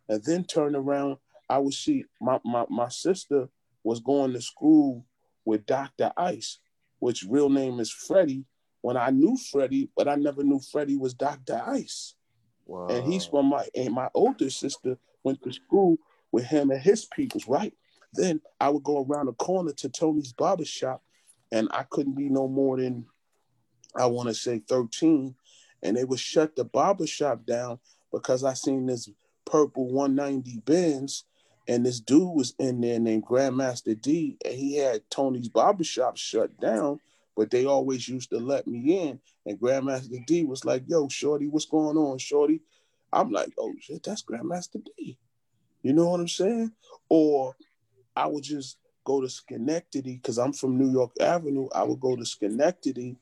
And 0.08 0.24
then 0.24 0.44
turn 0.44 0.76
around, 0.76 1.18
I 1.50 1.58
would 1.58 1.74
see 1.74 2.06
my, 2.22 2.40
my, 2.46 2.66
my 2.70 2.90
sister 2.90 3.50
was 3.84 4.00
going 4.00 4.34
to 4.34 4.42
school 4.42 5.08
with 5.44 5.66
Dr. 5.66 6.12
Ice, 6.18 6.60
which 7.00 7.26
real 7.28 7.50
name 7.50 7.80
is 7.80 7.92
Freddie 7.92 8.46
when 8.82 8.96
I 8.96 9.10
knew 9.10 9.36
Freddie, 9.52 9.90
but 9.98 10.08
I 10.08 10.14
never 10.14 10.44
knew 10.44 10.60
Freddie 10.60 10.98
was 10.98 11.16
Dr. 11.16 11.60
Ice. 11.66 12.14
Wow. 12.68 12.90
And 12.90 13.12
he's 13.12 13.26
from 13.26 13.48
my 13.48 13.66
and 13.74 13.96
my 13.96 14.10
older 14.14 14.52
sister 14.52 14.96
went 15.24 15.42
to 15.42 15.52
school 15.52 15.98
with 16.32 16.46
him 16.46 16.70
and 16.70 16.80
his 16.80 17.06
peoples, 17.06 17.48
right? 17.48 17.74
Then 18.14 18.40
I 18.60 18.70
would 18.70 18.84
go 18.84 19.04
around 19.04 19.26
the 19.26 19.34
corner 19.34 19.72
to 19.74 19.90
Tony's 19.90 20.34
barber 20.34 20.66
shop, 20.66 21.02
and 21.52 21.68
I 21.72 21.86
couldn't 21.90 22.14
be 22.14 22.30
no 22.30 22.48
more 22.48 22.78
than 22.78 23.08
I 23.96 24.06
want 24.06 24.30
to 24.30 24.36
say 24.36 24.60
13. 24.60 25.34
And 25.86 25.96
they 25.96 26.04
would 26.04 26.20
shut 26.20 26.56
the 26.56 26.66
barber 26.66 27.08
shop 27.08 27.46
down 27.46 27.80
because 28.12 28.44
I 28.44 28.54
seen 28.54 28.88
this 28.88 29.10
purple 29.46 29.88
190 29.88 30.62
Benz, 30.66 31.26
and 31.68 31.86
this 31.86 32.00
dude 32.00 32.36
was 32.36 32.54
in 32.60 32.82
there 32.82 33.00
named 33.00 33.26
Grandmaster 33.26 34.00
D, 34.00 34.38
and 34.44 34.56
he 34.56 34.78
had 34.78 35.02
Tony's 35.10 35.50
barber 35.50 35.84
shop 35.84 36.18
shut 36.18 36.60
down 36.60 37.00
but 37.36 37.52
they 37.52 37.66
always 37.66 38.08
used 38.08 38.30
to 38.30 38.40
let 38.40 38.66
me 38.66 39.08
in. 39.08 39.20
And 39.46 39.60
Grandmaster 39.60 40.26
D 40.26 40.46
was 40.46 40.66
like, 40.66 40.84
yo, 40.88 41.08
Shorty, 41.10 41.48
what's 41.48 41.66
going 41.66 41.98
on, 41.98 42.18
Shorty? 42.18 42.62
I'm 43.12 43.32
like, 43.32 43.52
oh 43.60 43.74
shit, 43.80 44.04
that's 44.04 44.24
Grandmaster 44.24 44.82
D. 44.98 45.18
You 45.84 45.94
know 45.94 46.10
what 46.10 46.20
I'm 46.20 46.28
saying? 46.28 46.72
Or 47.10 47.56
I 48.16 48.28
would 48.28 48.44
just 48.44 48.78
go 49.04 49.22
to 49.22 49.30
Schenectady 49.30 50.16
because 50.16 50.38
I'm 50.38 50.54
from 50.54 50.78
New 50.78 50.92
York 50.92 51.12
Avenue. 51.20 51.68
I 51.76 51.84
would 51.84 52.00
go 52.00 52.16
to 52.16 52.26
Schenectady 52.26 53.18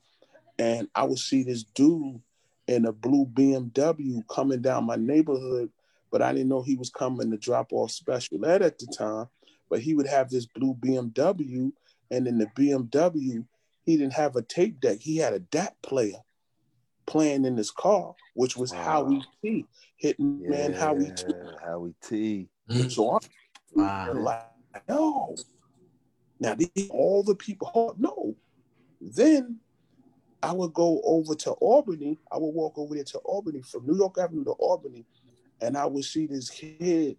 and 0.58 0.88
I 0.94 1.04
would 1.04 1.18
see 1.18 1.42
this 1.42 1.64
dude 1.64 2.20
in 2.66 2.86
a 2.86 2.92
blue 2.92 3.26
BMW 3.26 4.22
coming 4.28 4.62
down 4.62 4.84
my 4.84 4.96
neighborhood, 4.96 5.70
but 6.10 6.22
I 6.22 6.32
didn't 6.32 6.48
know 6.48 6.62
he 6.62 6.76
was 6.76 6.90
coming 6.90 7.30
to 7.30 7.36
drop 7.36 7.72
off 7.72 7.90
special 7.90 8.44
ed 8.46 8.62
at 8.62 8.78
the 8.78 8.86
time. 8.86 9.26
But 9.70 9.80
he 9.80 9.94
would 9.94 10.06
have 10.06 10.30
this 10.30 10.46
blue 10.46 10.74
BMW, 10.74 11.72
and 12.10 12.26
in 12.28 12.38
the 12.38 12.46
BMW, 12.46 13.44
he 13.84 13.96
didn't 13.96 14.12
have 14.12 14.36
a 14.36 14.42
tape 14.42 14.80
deck. 14.80 14.98
He 15.00 15.16
had 15.16 15.32
a 15.32 15.40
DAT 15.40 15.74
player 15.82 16.18
playing 17.06 17.44
in 17.44 17.56
his 17.56 17.70
car, 17.70 18.14
which 18.34 18.56
was 18.56 18.72
Wow. 18.72 18.82
Howie 18.82 19.22
Tee, 19.42 19.66
hitting 19.96 20.40
yeah, 20.40 20.50
man 20.50 20.72
Howie 20.72 21.12
Tee. 21.16 21.34
Howie 21.62 21.94
Tee. 22.02 22.48
So 22.88 23.10
I'm 23.12 23.20
Wow. 23.74 24.12
like, 24.12 24.88
no. 24.88 25.34
Now 26.40 26.54
these 26.54 26.88
all 26.90 27.22
the 27.22 27.34
people 27.34 27.94
no. 27.98 28.36
Then 29.00 29.60
I 30.44 30.52
would 30.52 30.74
go 30.74 31.00
over 31.04 31.34
to 31.34 31.52
Albany. 31.52 32.18
I 32.30 32.36
would 32.36 32.54
walk 32.54 32.78
over 32.78 32.94
there 32.94 33.04
to 33.04 33.18
Albany 33.18 33.62
from 33.62 33.86
New 33.86 33.96
York 33.96 34.18
Avenue 34.18 34.44
to 34.44 34.50
Albany, 34.52 35.06
and 35.60 35.76
I 35.76 35.86
would 35.86 36.04
see 36.04 36.26
this 36.26 36.50
kid, 36.50 37.16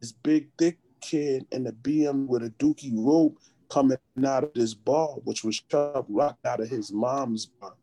this 0.00 0.12
big 0.12 0.48
thick 0.58 0.78
kid 1.00 1.46
in 1.52 1.66
a 1.68 1.72
BM 1.72 2.26
with 2.26 2.42
a 2.42 2.50
dookie 2.50 2.92
robe 2.94 3.34
coming 3.70 3.98
out 4.26 4.44
of 4.44 4.52
this 4.54 4.74
bar, 4.74 5.08
which 5.24 5.44
was 5.44 5.60
Chubb 5.70 6.06
Rock 6.08 6.36
out 6.44 6.60
of 6.60 6.68
his 6.68 6.92
mom's 6.92 7.46
bar 7.46 7.74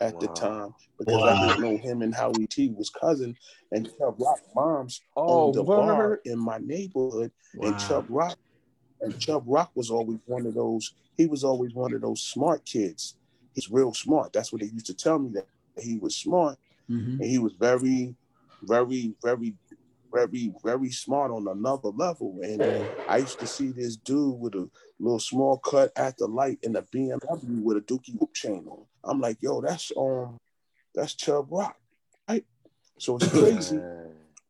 at 0.00 0.20
the 0.20 0.28
time 0.28 0.72
because 0.98 1.24
I 1.24 1.32
didn't 1.40 1.60
know 1.60 1.78
him 1.78 2.02
and 2.02 2.14
Howie 2.14 2.46
Tee 2.46 2.68
was 2.68 2.90
cousin, 2.90 3.34
and 3.72 3.88
Chubb 3.98 4.16
Rock 4.20 4.38
mom's 4.54 5.00
Oh, 5.16 5.46
owned 5.46 5.54
the 5.56 5.64
bar 5.64 6.20
in 6.24 6.38
my 6.38 6.58
neighborhood, 6.58 7.32
and 7.54 7.62
Wow. 7.72 7.78
Chubb 7.78 8.06
Rock, 8.08 8.38
and 9.00 9.18
Chubb 9.18 9.44
Rock 9.46 9.72
was 9.74 9.90
always 9.90 10.18
one 10.26 10.46
of 10.46 10.54
those. 10.54 10.94
He 11.16 11.26
was 11.26 11.42
always 11.42 11.74
one 11.74 11.92
of 11.94 12.02
those 12.02 12.22
smart 12.22 12.64
kids. 12.64 13.16
He's 13.56 13.70
real 13.70 13.94
smart. 13.94 14.34
That's 14.34 14.52
what 14.52 14.60
they 14.60 14.68
used 14.68 14.84
to 14.86 14.94
tell 14.94 15.18
me 15.18 15.30
that 15.30 15.46
he 15.82 15.96
was 15.96 16.14
smart, 16.14 16.58
Mhm. 16.90 17.18
and 17.20 17.24
he 17.24 17.38
was 17.38 17.54
very, 17.54 18.14
very, 18.62 19.14
very, 19.22 19.54
very, 20.12 20.54
very 20.62 20.90
smart 20.90 21.30
on 21.30 21.48
another 21.48 21.88
level. 21.88 22.38
And 22.42 22.62
I 23.08 23.16
used 23.16 23.38
to 23.40 23.46
see 23.46 23.72
this 23.72 23.96
dude 23.96 24.38
with 24.38 24.54
a 24.54 24.70
little 25.00 25.18
small 25.18 25.56
cut 25.58 25.90
at 25.96 26.18
the 26.18 26.26
light 26.26 26.58
in 26.62 26.76
a 26.76 26.82
BMW 26.82 27.62
with 27.62 27.78
a 27.78 27.80
Dookie 27.80 28.14
whoop 28.18 28.34
chain 28.34 28.66
on. 28.68 28.84
I'm 29.02 29.20
like, 29.22 29.38
yo, 29.40 29.62
that's 29.62 29.90
um, 29.96 30.36
that's 30.94 31.14
Chubb 31.14 31.46
Rock, 31.50 31.76
right? 32.28 32.44
So 32.98 33.16
it's 33.16 33.28
crazy. 33.32 33.80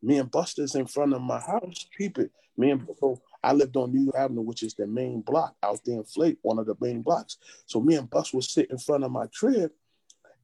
Me 0.03 0.19
and 0.19 0.31
Busta's 0.31 0.75
in 0.75 0.87
front 0.87 1.15
of 1.15 1.23
my 1.23 1.39
house. 1.41 1.87
Peep 1.97 2.19
it. 2.19 2.33
Me 2.57 2.71
and 2.73 2.89
so 2.99 3.21
I 3.43 3.53
lived 3.53 3.77
on 3.77 3.93
New 3.93 4.03
York 4.05 4.17
Avenue, 4.17 4.43
which 4.43 4.63
is 4.63 4.75
the 4.75 4.87
main 4.87 5.21
block 5.21 5.55
out 5.63 5.81
there 5.85 5.97
in 5.97 6.05
Flake, 6.05 6.39
one 6.43 6.59
of 6.59 6.67
the 6.67 6.75
main 6.81 7.03
blocks. 7.03 7.39
So 7.67 7.81
me 7.81 7.95
and 7.97 8.11
Busta 8.11 8.35
was 8.35 8.51
sitting 8.51 8.73
in 8.73 8.79
front 8.79 9.05
of 9.05 9.13
my 9.13 9.27
crib, 9.29 9.71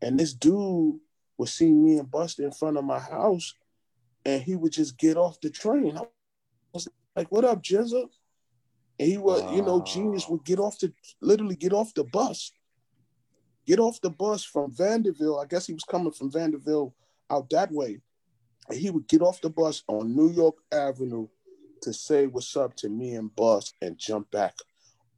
and 0.01 0.19
this 0.19 0.33
dude 0.33 1.01
would 1.39 1.49
see 1.49 1.71
me 1.73 1.99
and 1.99 2.09
Busta 2.09 2.41
in 2.41 2.53
front 2.53 2.77
of 2.77 2.85
my 2.85 2.99
house, 2.99 3.55
and 4.25 4.43
he 4.43 4.55
would 4.55 4.73
just 4.73 4.99
get 4.99 5.17
off 5.17 5.41
the 5.41 5.51
train. 5.51 5.99
I 5.99 6.05
was 6.73 6.89
like, 7.17 7.31
"What 7.33 7.45
up, 7.45 7.63
GZA?" 7.63 8.09
And 8.99 9.09
he 9.09 9.19
would, 9.19 9.51
you 9.51 9.63
know, 9.63 9.83
Genius 9.83 10.29
would 10.29 10.45
get 10.45 10.61
off 10.61 10.79
the 10.79 10.93
literally 11.21 11.57
get 11.57 11.73
off 11.73 11.95
the 11.95 12.05
bus, 12.05 12.53
get 13.67 13.81
off 13.81 14.01
the 14.01 14.11
bus 14.11 14.45
from 14.45 14.71
Vanderbilt. 14.71 15.43
I 15.43 15.47
guess 15.47 15.67
he 15.67 15.73
was 15.73 15.85
coming 15.85 16.13
from 16.13 16.31
Vanderbilt 16.31 16.95
out 17.31 17.51
that 17.51 17.73
way. 17.73 18.01
And 18.69 18.79
he 18.79 18.91
would 18.91 19.09
get 19.09 19.23
off 19.23 19.41
the 19.41 19.51
bus 19.51 19.83
on 19.89 20.15
New 20.15 20.31
York 20.31 20.57
Avenue 20.71 21.27
to 21.83 21.93
say 21.93 22.27
what's 22.27 22.57
up 22.57 22.75
to 22.77 22.89
me 22.89 23.15
and 23.15 23.35
Bus 23.35 23.75
and 23.81 23.99
jump 23.99 24.31
back 24.31 24.55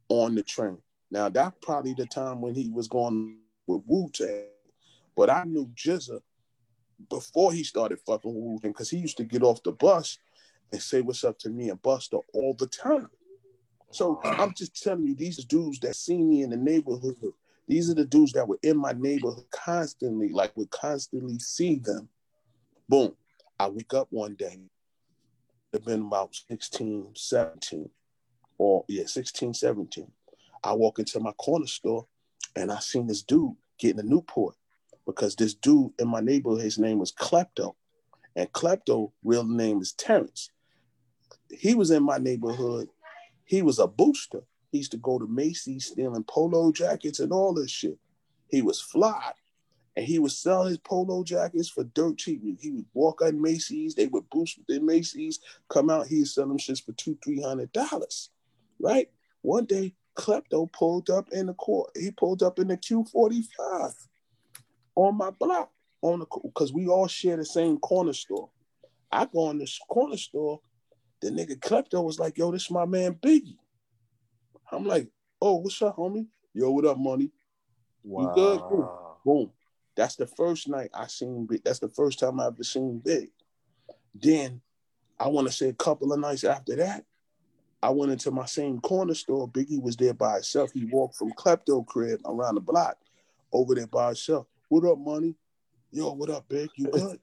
on 0.09 0.35
the 0.35 0.43
train. 0.43 0.77
Now 1.11 1.29
that 1.29 1.61
probably 1.61 1.93
the 1.93 2.05
time 2.05 2.41
when 2.41 2.55
he 2.55 2.69
was 2.69 2.87
going 2.87 3.37
with 3.67 3.83
Wu 3.85 4.09
Tang, 4.13 4.45
but 5.15 5.29
I 5.29 5.43
knew 5.43 5.67
GZA 5.75 6.19
before 7.09 7.53
he 7.53 7.63
started 7.63 7.99
fucking 8.05 8.33
Wu 8.33 8.59
Tang 8.59 8.71
because 8.71 8.89
he 8.89 8.97
used 8.97 9.17
to 9.17 9.23
get 9.23 9.43
off 9.43 9.63
the 9.63 9.71
bus 9.71 10.17
and 10.71 10.81
say 10.81 11.01
what's 11.01 11.23
up 11.23 11.37
to 11.39 11.49
me 11.49 11.69
and 11.69 11.81
Busta 11.81 12.21
all 12.33 12.55
the 12.57 12.67
time. 12.67 13.09
So 13.91 14.19
I'm 14.23 14.53
just 14.53 14.81
telling 14.81 15.05
you, 15.05 15.15
these 15.15 15.43
dudes 15.45 15.79
that 15.79 15.95
see 15.95 16.17
me 16.17 16.41
in 16.41 16.49
the 16.49 16.57
neighborhood, 16.57 17.15
these 17.67 17.89
are 17.89 17.93
the 17.93 18.05
dudes 18.05 18.33
that 18.33 18.47
were 18.47 18.59
in 18.61 18.77
my 18.77 18.91
neighborhood 18.91 19.45
constantly, 19.51 20.29
like 20.29 20.55
would 20.57 20.69
constantly 20.69 21.39
see 21.39 21.75
them. 21.75 22.09
Boom. 22.89 23.15
I 23.57 23.69
wake 23.69 23.93
up 23.93 24.07
one 24.09 24.35
day, 24.35 24.59
have 25.75 25.85
been 25.85 26.01
about 26.01 26.35
16, 26.47 27.11
17, 27.15 27.89
or 28.57 28.85
yeah, 28.87 29.05
16, 29.05 29.53
17. 29.53 30.11
I 30.63 30.73
walk 30.73 30.99
into 30.99 31.19
my 31.19 31.31
corner 31.33 31.67
store 31.67 32.07
and 32.55 32.71
I 32.71 32.79
seen 32.79 33.07
this 33.07 33.21
dude 33.21 33.55
getting 33.77 33.99
a 33.99 34.03
Newport 34.03 34.55
because 35.05 35.35
this 35.35 35.53
dude 35.53 35.91
in 35.99 36.07
my 36.07 36.21
neighborhood, 36.21 36.61
his 36.61 36.79
name 36.79 36.99
was 36.99 37.11
Klepto. 37.11 37.75
And 38.35 38.51
Klepto, 38.51 39.11
real 39.23 39.45
name 39.45 39.81
is 39.81 39.93
Terrence. 39.93 40.49
He 41.49 41.75
was 41.75 41.91
in 41.91 42.03
my 42.03 42.17
neighborhood. 42.17 42.89
He 43.43 43.61
was 43.61 43.79
a 43.79 43.87
booster. 43.87 44.41
He 44.71 44.79
used 44.79 44.91
to 44.91 44.97
go 44.97 45.19
to 45.19 45.27
Macy's 45.27 45.87
stealing 45.87 46.23
polo 46.23 46.71
jackets 46.71 47.19
and 47.19 47.31
all 47.31 47.53
this 47.53 47.71
shit. 47.71 47.97
He 48.49 48.61
was 48.61 48.81
fly. 48.81 49.31
And 49.95 50.05
he 50.05 50.19
would 50.19 50.31
sell 50.31 50.65
his 50.65 50.77
polo 50.77 51.23
jackets 51.23 51.69
for 51.69 51.85
dirt 51.85 52.17
cheap. 52.17 52.41
He 52.59 52.71
would 52.71 52.85
walk 52.93 53.21
on 53.21 53.41
Macy's, 53.41 53.95
they 53.95 54.07
would 54.07 54.29
boost 54.29 54.57
within 54.57 54.85
Macy's, 54.85 55.39
come 55.69 55.89
out, 55.89 56.07
he'd 56.07 56.27
sell 56.27 56.47
them 56.47 56.57
shits 56.57 56.83
for 56.83 56.91
two, 56.93 57.17
three 57.23 57.41
hundred 57.41 57.71
dollars. 57.71 58.29
Right? 58.79 59.09
One 59.41 59.65
day 59.65 59.95
Klepto 60.15 60.71
pulled 60.71 61.09
up 61.09 61.29
in 61.31 61.45
the 61.47 61.53
court. 61.53 61.91
He 61.95 62.11
pulled 62.11 62.43
up 62.43 62.59
in 62.59 62.67
the 62.67 62.77
Q45 62.77 63.93
on 64.95 65.17
my 65.17 65.29
block 65.29 65.71
on 66.01 66.19
the 66.19 66.25
because 66.43 66.73
we 66.73 66.87
all 66.87 67.07
share 67.07 67.37
the 67.37 67.45
same 67.45 67.77
corner 67.77 68.13
store. 68.13 68.49
I 69.11 69.25
go 69.25 69.49
in 69.49 69.59
this 69.59 69.79
corner 69.89 70.17
store. 70.17 70.61
The 71.21 71.29
nigga 71.29 71.57
Klepto 71.59 72.03
was 72.03 72.19
like, 72.19 72.37
"Yo, 72.37 72.51
this 72.51 72.63
is 72.63 72.71
my 72.71 72.85
man 72.85 73.15
Biggie." 73.15 73.57
I'm 74.71 74.85
like, 74.85 75.09
"Oh, 75.41 75.55
what's 75.55 75.81
up, 75.81 75.97
homie? 75.97 76.27
Yo, 76.53 76.71
what 76.71 76.85
up, 76.85 76.97
money? 76.97 77.31
You 78.03 78.31
good? 78.33 78.61
Boom. 78.69 78.89
Boom. 79.25 79.51
That's 79.95 80.15
the 80.15 80.27
first 80.27 80.67
night 80.67 80.89
I 80.93 81.07
seen 81.07 81.45
Big. 81.45 81.63
That's 81.63 81.79
the 81.79 81.89
first 81.89 82.19
time 82.19 82.39
I 82.39 82.47
ever 82.47 82.63
seen 82.63 82.99
Big. 83.03 83.29
Then 84.13 84.61
I 85.19 85.27
want 85.27 85.47
to 85.47 85.53
say 85.53 85.69
a 85.69 85.73
couple 85.73 86.11
of 86.11 86.19
nights 86.19 86.43
after 86.43 86.75
that, 86.75 87.05
I 87.81 87.89
went 87.89 88.11
into 88.11 88.31
my 88.31 88.45
same 88.45 88.79
corner 88.79 89.13
store. 89.13 89.47
Biggie 89.47 89.81
was 89.81 89.95
there 89.95 90.13
by 90.13 90.35
himself. 90.35 90.71
He 90.73 90.85
walked 90.85 91.17
from 91.17 91.31
Klepto 91.33 91.85
crib 91.85 92.19
around 92.25 92.55
the 92.55 92.61
block 92.61 92.97
over 93.53 93.75
there 93.75 93.87
by 93.87 94.07
himself. 94.07 94.47
What 94.69 94.85
up, 94.85 94.97
money? 94.97 95.35
Yo, 95.91 96.11
what 96.13 96.29
up, 96.29 96.49
Big? 96.49 96.69
You 96.75 96.87
good? 96.91 97.19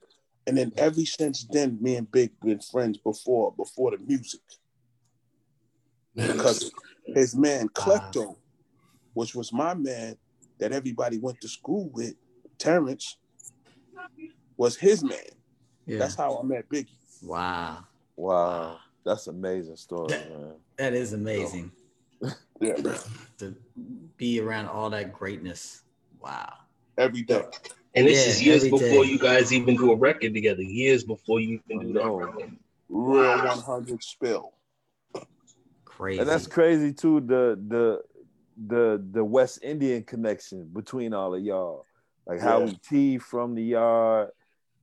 And 0.47 0.57
then 0.57 0.73
ever 0.77 1.05
since 1.05 1.45
then, 1.51 1.79
me 1.81 1.97
and 1.97 2.11
Big 2.11 2.39
been 2.41 2.61
friends 2.61 2.99
before 2.99 3.53
before 3.53 3.91
the 3.91 3.99
music. 3.99 4.41
Because 6.15 6.71
his 7.07 7.35
man 7.35 7.69
Klepto, 7.75 8.37
which 9.15 9.35
was 9.35 9.53
my 9.53 9.75
man 9.75 10.17
that 10.59 10.73
everybody 10.73 11.19
went 11.19 11.41
to 11.41 11.49
school 11.49 11.91
with, 11.93 12.15
Terrence, 12.63 13.17
was 14.57 14.77
his 14.77 15.03
man. 15.03 15.19
Yeah. 15.87 15.99
That's 15.99 16.15
how 16.15 16.39
I 16.39 16.43
met 16.45 16.69
Biggie. 16.69 16.87
wow. 17.23 17.79
Wow. 18.17 18.79
That's 19.05 19.27
amazing 19.27 19.77
story, 19.77 20.09
That- 20.11 20.31
man. 20.31 20.55
That 20.79 20.95
is 20.95 21.13
amazing 21.13 21.73
Yeah, 22.61 22.77
man. 22.81 22.99
to 23.39 23.55
be 24.17 24.41
around 24.41 24.69
all 24.69 24.91
that 24.91 25.13
greatness. 25.13 25.83
Wow. 26.21 26.53
Every 26.97 27.23
day. 27.23 27.43
And 27.95 28.07
this 28.07 28.25
Yeah, 28.25 28.31
is 28.33 28.43
years 28.43 28.63
before 28.65 29.05
day. 29.05 29.11
you 29.11 29.19
guys 29.19 29.53
even 29.53 29.77
do 29.77 29.91
a 29.93 29.97
record 29.97 30.33
together. 30.35 30.63
Years 30.63 31.03
before 31.05 31.41
you 31.41 31.61
even 31.69 31.89
do 31.89 31.93
that 31.95 32.09
record. 32.09 32.57
Real 32.89 33.39
100 33.45 34.03
spill. 34.05 34.53
Crazy. 35.85 36.21
And 36.21 36.29
that's 36.29 36.47
crazy 36.47 36.93
too. 36.93 37.21
The 37.21 37.59
the 37.69 38.03
the 38.69 39.05
the 39.13 39.25
West 39.25 39.61
Indian 39.63 40.03
connection 40.05 40.69
between 40.73 41.13
all 41.13 41.35
of 41.35 41.43
y'all, 41.43 41.87
like 42.27 42.39
Yeah. 42.39 42.45
Howie 42.45 42.81
Tee 42.89 43.19
from 43.19 43.55
the 43.55 43.63
yard, 43.63 44.31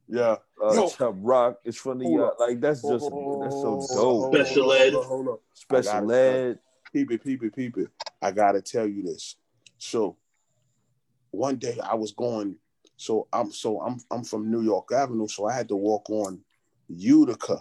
Yeah. 0.08 0.38
uh, 0.64 0.74
Yo. 0.74 0.90
Chubb 0.90 1.18
Rock 1.22 1.60
is 1.64 1.76
from 1.78 2.00
the 2.00 2.06
Hold 2.06 2.20
yard. 2.20 2.32
up. 2.34 2.40
Like 2.40 2.60
that's 2.62 2.82
just 2.82 3.04
that's 3.06 3.56
so 3.62 3.86
dope. 3.94 4.34
Special 4.34 4.74
ed. 4.74 4.94
Hold 4.94 5.28
up. 5.30 5.42
Special 5.54 6.12
ed. 6.12 6.60
Peep 6.92 7.12
it, 7.12 7.24
peep 7.24 7.44
it, 7.44 7.56
peep 7.56 7.78
it. 7.78 7.88
I 8.22 8.32
gotta 8.32 8.62
tell 8.62 8.88
you 8.88 9.04
this. 9.04 9.36
So 9.78 10.18
one 11.32 11.58
day 11.58 11.78
I 11.84 11.94
was 11.96 12.12
going, 12.12 12.56
so 12.98 13.28
I'm 13.32 13.52
so 13.52 13.80
I'm 13.82 14.00
I'm 14.12 14.24
from 14.24 14.50
New 14.52 14.62
York 14.62 14.92
Avenue, 14.92 15.28
so 15.28 15.46
I 15.46 15.54
had 15.54 15.68
to 15.70 15.76
walk 15.76 16.10
on 16.10 16.42
Utica, 16.88 17.60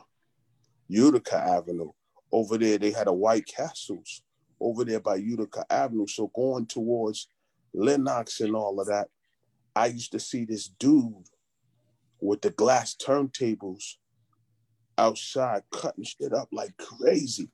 Utica 0.88 1.36
Avenue. 1.36 1.92
Over 2.32 2.58
there, 2.58 2.78
they 2.78 2.90
had 2.90 3.06
a 3.06 3.12
White 3.12 3.46
Castles 3.46 4.22
over 4.60 4.84
there 4.84 5.00
by 5.00 5.16
Utica 5.16 5.64
Avenue. 5.70 6.06
So 6.06 6.28
going 6.34 6.66
towards 6.66 7.28
Lenox 7.74 8.40
and 8.40 8.54
all 8.56 8.80
of 8.80 8.86
that, 8.88 9.08
I 9.78 9.86
used 9.86 10.10
to 10.10 10.18
see 10.18 10.44
this 10.44 10.66
dude 10.66 11.28
with 12.20 12.40
the 12.40 12.50
glass 12.50 12.96
turntables 12.96 13.94
outside 14.98 15.62
cutting 15.70 16.02
shit 16.02 16.32
up 16.32 16.48
like 16.50 16.76
crazy. 16.76 17.52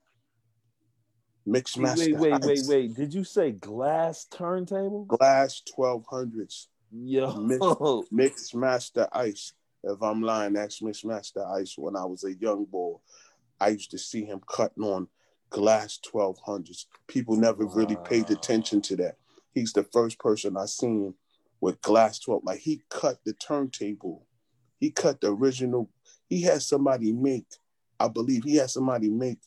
Mixed 1.45 1.77
master. 1.77 2.17
wait, 2.17 2.33
wait, 2.33 2.41
wait, 2.41 2.63
wait. 2.67 2.95
Did 2.95 3.13
you 3.13 3.25
say 3.25 3.53
glass 3.53 4.25
turntable? 4.25 5.05
Glass 5.05 5.61
1200s. 5.77 6.69
Yo, 6.91 7.35
Mix- 7.35 7.61
Mixmaster 8.11 9.07
Ice. 9.13 9.53
If 9.83 10.03
I'm 10.03 10.23
lying, 10.23 10.55
that's 10.55 10.81
Mixmaster 10.81 11.47
Ice. 11.61 11.75
When 11.77 11.95
I 11.95 12.07
was 12.07 12.25
a 12.25 12.33
young 12.33 12.65
boy, 12.65 12.95
I 13.61 13.69
used 13.69 13.91
to 13.91 13.99
see 13.99 14.25
him 14.25 14.41
cutting 14.51 14.85
on 14.85 15.09
glass 15.51 16.01
1200s. 16.11 16.87
People 17.07 17.37
never 17.37 17.67
really 17.67 17.97
paid 17.97 18.31
attention 18.31 18.81
to 18.81 18.97
that. 18.97 19.19
He's 19.53 19.75
the 19.75 19.85
first 19.85 20.19
person 20.19 20.57
I 20.57 20.65
seen 20.65 21.15
with 21.65 21.81
glass 21.81 22.19
12. 22.19 22.43
Like 22.45 22.61
he 22.61 22.83
cut 22.91 23.21
the 23.25 23.33
turntable. 23.33 24.27
He 24.79 24.91
cut 24.91 25.23
the 25.23 25.33
original. 25.33 25.89
He 26.29 26.43
had 26.43 26.61
somebody 26.61 27.11
make, 27.11 27.47
I 27.99 28.09
believe 28.09 28.45
he 28.45 28.57
had 28.57 28.69
somebody 28.69 29.09
make, 29.09 29.39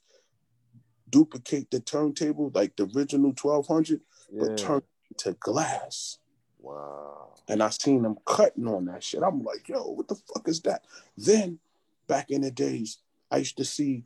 duplicate 1.07 1.69
the 1.69 1.79
turntable, 1.79 2.51
like 2.55 2.75
the 2.75 2.89
original 2.95 3.35
1200, 3.39 4.01
yeah. 4.31 4.39
but 4.41 4.57
turn 4.57 4.81
it 5.11 5.17
to 5.19 5.33
glass 5.33 6.17
wow. 6.59 7.35
and 7.47 7.61
I 7.61 7.69
seen 7.69 8.01
them 8.01 8.17
cutting 8.25 8.67
on 8.67 8.85
that 8.85 9.03
shit. 9.03 9.21
I'm 9.21 9.43
like, 9.43 9.69
yo, 9.69 9.83
what 9.83 10.07
the 10.07 10.15
fuck 10.15 10.47
is 10.47 10.61
that? 10.61 10.85
Then 11.15 11.59
back 12.07 12.31
in 12.31 12.41
the 12.41 12.49
days, 12.49 12.97
I 13.29 13.37
used 13.37 13.57
to 13.57 13.65
see 13.65 14.05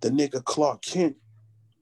the 0.00 0.10
nigga 0.10 0.44
Clark 0.44 0.82
Kent 0.82 1.16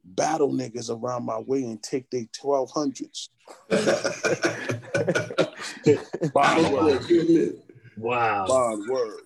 battle 0.05 0.53
niggas 0.53 0.91
around 0.91 1.25
my 1.25 1.39
way 1.39 1.65
and 1.65 1.83
take 1.83 2.11
their 2.11 2.25
1200s. 2.25 3.29
Bond 6.33 6.73
word. 6.73 7.55
Wow. 7.97 8.47
Bond 8.47 8.89
word. 8.89 9.21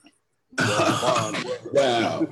Bond 0.57 1.45
word. 1.45 1.59
wow. 1.73 2.27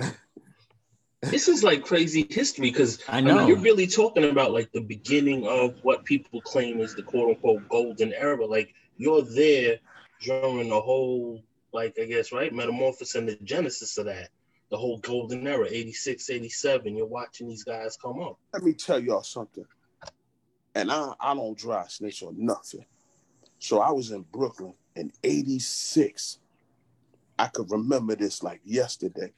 This 1.23 1.49
is 1.49 1.65
like 1.65 1.85
crazy 1.85 2.27
history 2.31 2.71
because 2.71 3.03
I 3.09 3.19
I 3.19 3.21
know. 3.21 3.39
mean, 3.39 3.49
you're 3.49 3.59
really 3.59 3.87
talking 3.87 4.25
about 4.29 4.53
like 4.53 4.71
the 4.73 4.81
beginning 4.83 5.47
of 5.47 5.75
what 5.83 6.05
people 6.05 6.41
claim 6.41 6.81
is 6.81 6.95
the 6.95 7.03
quote 7.03 7.31
unquote 7.31 7.69
golden 7.69 8.13
era. 8.13 8.45
Like 8.47 8.75
you're 8.97 9.23
there 9.23 9.79
during 10.23 10.69
the 10.69 10.81
whole, 10.81 11.43
like, 11.73 11.97
I 12.01 12.05
guess, 12.05 12.33
right? 12.33 12.53
Metamorphosis 12.53 13.15
and 13.17 13.29
the 13.29 13.37
genesis 13.43 13.99
of 13.99 14.07
that. 14.07 14.29
The 14.71 14.77
whole 14.77 14.99
golden 14.99 15.47
era, 15.47 15.67
86, 15.71 16.29
87. 16.29 16.97
You're 16.97 17.07
watching 17.07 17.49
these 17.49 17.65
guys 17.65 17.97
come 17.97 18.21
up. 18.21 18.39
Let 18.53 18.63
me 18.63 18.73
tell 18.73 18.99
y'all 18.99 19.23
something. 19.23 19.65
And 20.75 20.91
I, 20.91 21.13
I 21.21 21.35
don't 21.35 21.57
dry 21.57 21.85
snitch 21.89 22.23
or 22.23 22.33
nothing. 22.37 22.85
So 23.59 23.81
I 23.81 23.91
was 23.93 24.11
in 24.11 24.23
Brooklyn 24.33 24.75
in 24.95 25.13
86. 25.23 26.39
I 27.39 27.47
could 27.49 27.71
remember 27.71 28.17
this 28.17 28.43
like 28.43 28.61
yesterday. 28.65 29.33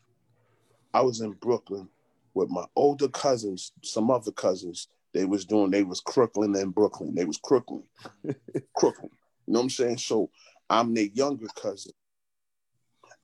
I 0.95 1.03
was 1.03 1.21
in 1.21 1.33
Brooklyn 1.33 1.89
with 2.35 2.49
my 2.49 2.65
older 2.75 3.09
cousins, 3.09 3.73
some 3.83 4.11
other 4.11 4.33
cousins. 4.33 4.89
They 5.13 5.25
was 5.25 5.45
doing, 5.45 5.71
they 5.71 5.83
was 5.83 6.01
Crooklyn 6.01 6.55
and 6.57 6.75
Brooklyn. 6.75 7.15
They 7.15 7.25
was 7.25 7.39
Crooklyn. 7.39 7.85
Crooklyn. 8.75 9.11
You 9.47 9.53
know 9.53 9.61
what 9.61 9.65
I'm 9.65 9.71
saying? 9.71 9.99
So 9.99 10.31
I'm 10.69 10.95
their 10.95 11.05
younger 11.05 11.49
cousin. 11.57 11.93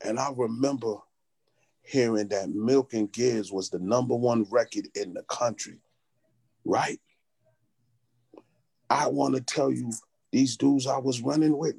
And 0.02 0.18
I 0.18 0.30
remember 0.34 0.96
hearing 1.84 2.28
that 2.28 2.50
Milk 2.50 2.94
and 2.94 3.12
Giz 3.12 3.52
was 3.52 3.70
the 3.70 3.78
number 3.78 4.14
one 4.14 4.46
record 4.50 4.88
in 4.94 5.14
the 5.14 5.22
country, 5.22 5.78
right? 6.64 7.00
I 8.90 9.08
want 9.08 9.34
to 9.34 9.40
tell 9.40 9.70
you, 9.70 9.92
these 10.32 10.56
dudes 10.56 10.86
I 10.86 10.98
was 10.98 11.20
running 11.20 11.56
with 11.56 11.76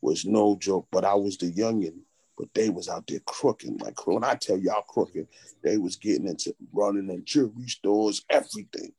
was 0.00 0.24
no 0.24 0.56
joke, 0.56 0.88
but 0.90 1.04
I 1.04 1.14
was 1.14 1.36
the 1.36 1.50
youngin', 1.50 2.00
but 2.36 2.48
they 2.54 2.68
was 2.68 2.88
out 2.88 3.06
there 3.06 3.20
crooking. 3.26 3.78
Like 3.78 4.06
when 4.06 4.24
I 4.24 4.34
tell 4.34 4.58
y'all 4.58 4.82
crooking, 4.82 5.26
they 5.62 5.78
was 5.78 5.96
getting 5.96 6.28
into 6.28 6.54
running 6.72 7.08
in 7.08 7.24
jewelry 7.24 7.68
stores, 7.68 8.24
everything. 8.30 8.92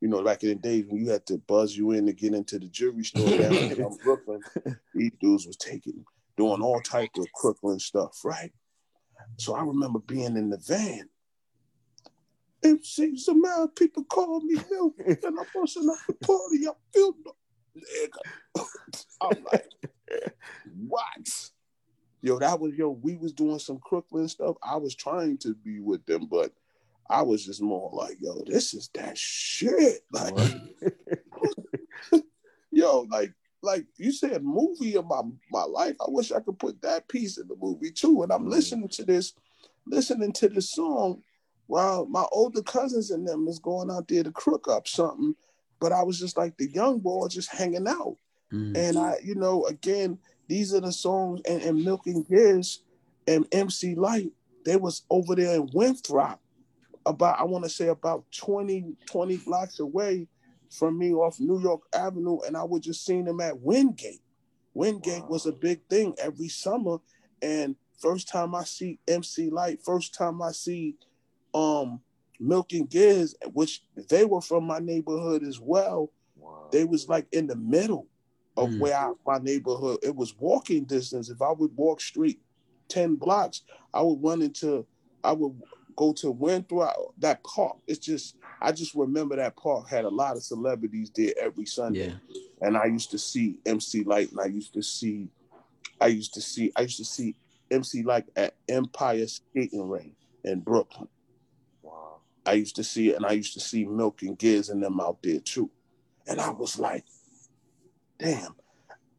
You 0.00 0.08
know, 0.08 0.18
like 0.18 0.42
in 0.42 0.50
the 0.50 0.54
days 0.54 0.86
when 0.88 1.04
you 1.04 1.10
had 1.10 1.26
to 1.26 1.38
buzz 1.38 1.76
you 1.76 1.90
in 1.90 2.06
to 2.06 2.12
get 2.12 2.32
into 2.32 2.58
the 2.58 2.68
jewelry 2.68 3.04
store 3.04 3.28
down 3.28 3.52
in 3.56 3.96
Brooklyn, 4.02 4.40
these 4.94 5.12
dudes 5.20 5.46
was 5.46 5.56
taking, 5.56 6.04
doing 6.36 6.62
all 6.62 6.80
type 6.80 7.10
of 7.18 7.26
crooking 7.34 7.78
stuff, 7.78 8.24
right? 8.24 8.52
So 9.36 9.54
I 9.54 9.62
remember 9.62 9.98
being 10.00 10.36
in 10.36 10.50
the 10.50 10.58
van. 10.58 11.08
MC 12.62 13.16
somehow 13.16 13.66
people 13.68 14.04
call 14.04 14.40
me 14.40 14.60
Milk 14.70 14.94
and 15.06 15.18
I'm 15.24 15.46
busting 15.54 15.88
up 15.88 15.96
the 16.06 16.14
party. 16.26 16.68
I 16.68 16.72
feel 16.92 17.14
the 17.24 17.80
nigga. 17.80 18.64
I'm 19.22 19.44
like, 19.50 19.70
what? 20.86 21.50
Yo, 22.22 22.38
that 22.38 22.60
was 22.60 22.74
yo, 22.74 22.90
we 22.90 23.16
was 23.16 23.32
doing 23.32 23.58
some 23.58 23.78
Crooklyn 23.78 24.28
stuff. 24.28 24.56
I 24.62 24.76
was 24.76 24.94
trying 24.94 25.38
to 25.38 25.54
be 25.54 25.80
with 25.80 26.04
them, 26.04 26.26
but 26.30 26.52
I 27.08 27.22
was 27.22 27.44
just 27.44 27.62
more 27.62 27.90
like, 27.92 28.18
yo, 28.20 28.44
this 28.46 28.74
is 28.74 28.90
that 28.94 29.16
shit. 29.16 30.00
Like, 30.12 30.36
yo, 32.70 33.06
like, 33.10 33.32
like 33.62 33.86
you 33.96 34.12
said, 34.12 34.42
movie 34.42 34.96
of 34.96 35.06
my 35.06 35.22
my 35.50 35.64
life. 35.64 35.96
I 36.00 36.06
wish 36.08 36.32
I 36.32 36.40
could 36.40 36.58
put 36.58 36.80
that 36.82 37.08
piece 37.08 37.38
in 37.38 37.48
the 37.48 37.56
movie 37.60 37.90
too. 37.90 38.22
And 38.22 38.32
I'm 38.32 38.46
Mm. 38.46 38.50
listening 38.50 38.88
to 38.88 39.04
this, 39.04 39.34
listening 39.86 40.32
to 40.34 40.48
this 40.48 40.70
song 40.70 41.22
while 41.66 42.06
my 42.06 42.24
older 42.32 42.62
cousins 42.62 43.10
and 43.10 43.26
them 43.26 43.46
is 43.48 43.58
going 43.58 43.90
out 43.90 44.08
there 44.08 44.22
to 44.24 44.32
crook 44.32 44.66
up 44.68 44.88
something. 44.88 45.34
But 45.78 45.92
I 45.92 46.02
was 46.02 46.18
just 46.18 46.36
like 46.36 46.56
the 46.56 46.70
young 46.70 46.98
boy 46.98 47.28
just 47.28 47.50
hanging 47.50 47.86
out. 47.86 48.16
Mm. 48.52 48.76
And 48.76 48.98
I, 48.98 49.16
you 49.22 49.34
know, 49.34 49.64
again, 49.66 50.18
these 50.48 50.74
are 50.74 50.80
the 50.80 50.92
songs 50.92 51.40
and, 51.48 51.62
and 51.62 51.84
Milk 51.84 52.06
and 52.06 52.26
Giz 52.26 52.80
and 53.28 53.46
MC 53.52 53.94
Lyte, 53.94 54.32
they 54.64 54.76
was 54.76 55.02
over 55.10 55.36
there 55.36 55.54
in 55.54 55.70
Winthrop, 55.72 56.40
about 57.06 57.38
I 57.38 57.44
want 57.44 57.64
to 57.64 57.70
say 57.70 57.88
about 57.88 58.24
20, 58.32 58.96
20 59.06 59.36
blocks 59.38 59.80
away 59.80 60.26
from 60.70 60.98
me 60.98 61.12
off 61.12 61.40
New 61.40 61.60
York 61.60 61.82
Avenue, 61.92 62.38
and 62.46 62.56
I 62.56 62.64
would 62.64 62.82
just 62.82 63.04
seen 63.04 63.26
him 63.26 63.40
at 63.40 63.60
Wingate. 63.60 64.22
Wingate 64.74 65.26
was 65.28 65.46
a 65.46 65.52
big 65.52 65.80
thing 65.88 66.14
every 66.18 66.48
summer, 66.48 66.98
and 67.42 67.74
first 67.98 68.28
time 68.28 68.54
I 68.54 68.64
see 68.64 68.98
MC 69.08 69.50
Lyte, 69.50 69.82
first 69.84 70.14
time 70.14 70.40
I 70.40 70.52
see 70.52 70.96
um 71.52 72.00
Milk 72.38 72.72
and 72.72 72.88
Giz, 72.88 73.34
which 73.52 73.82
they 74.08 74.24
were 74.24 74.40
from 74.40 74.64
my 74.64 74.78
neighborhood 74.78 75.42
as 75.42 75.60
well. 75.60 76.10
Wow. 76.36 76.68
They 76.72 76.84
was 76.84 77.08
like 77.08 77.26
in 77.32 77.46
the 77.46 77.56
middle 77.56 78.06
of 78.56 78.70
Mm. 78.70 78.78
where 78.78 78.96
I, 78.96 79.12
my 79.26 79.38
neighborhood. 79.38 79.98
It 80.02 80.14
was 80.16 80.34
walking 80.38 80.84
distance. 80.84 81.28
If 81.28 81.42
I 81.42 81.52
would 81.52 81.76
walk 81.76 82.00
street 82.00 82.40
ten 82.88 83.16
blocks, 83.16 83.62
I 83.92 84.02
would 84.02 84.22
run 84.22 84.40
into. 84.42 84.86
I 85.22 85.32
would 85.32 85.54
go 86.00 86.14
to 86.14 86.30
Winthrop. 86.30 86.94
That 87.18 87.44
park. 87.44 87.76
It's 87.86 87.98
just. 87.98 88.36
I 88.62 88.72
just 88.72 88.94
remember 88.94 89.36
that 89.36 89.56
park 89.56 89.88
had 89.88 90.04
a 90.04 90.08
lot 90.08 90.36
of 90.36 90.42
celebrities 90.42 91.10
there 91.14 91.32
every 91.40 91.66
Sunday 91.66 92.08
Yeah. 92.08 92.40
and 92.60 92.76
I 92.76 92.86
used 92.86 93.10
to 93.12 93.18
see 93.18 93.58
MC 93.64 94.04
Lyte, 94.04 94.30
and 94.32 94.40
I 94.40 94.46
used 94.46 94.74
to 94.74 94.82
see, 94.82 95.28
I 96.00 96.08
used 96.08 96.34
to 96.34 96.42
see, 96.42 96.70
I 96.76 96.82
used 96.82 96.98
to 96.98 97.04
see 97.04 97.36
MC 97.70 98.02
Lyte 98.02 98.28
at 98.36 98.54
Empire 98.68 99.26
Skating 99.26 99.88
Ring 99.88 100.14
in 100.44 100.60
Brooklyn. 100.60 101.08
Wow. 101.82 102.16
I 102.44 102.52
used 102.54 102.76
to 102.76 102.84
see 102.84 103.10
it, 103.10 103.16
and 103.16 103.24
I 103.24 103.32
used 103.32 103.54
to 103.54 103.60
see 103.60 103.84
Milk 103.86 104.22
and 104.22 104.38
Giz 104.38 104.68
and 104.68 104.82
them 104.82 105.00
out 105.00 105.22
there 105.22 105.40
too. 105.40 105.70
And 106.26 106.38
I 106.40 106.50
was 106.50 106.78
like, 106.78 107.04
damn. 108.18 108.54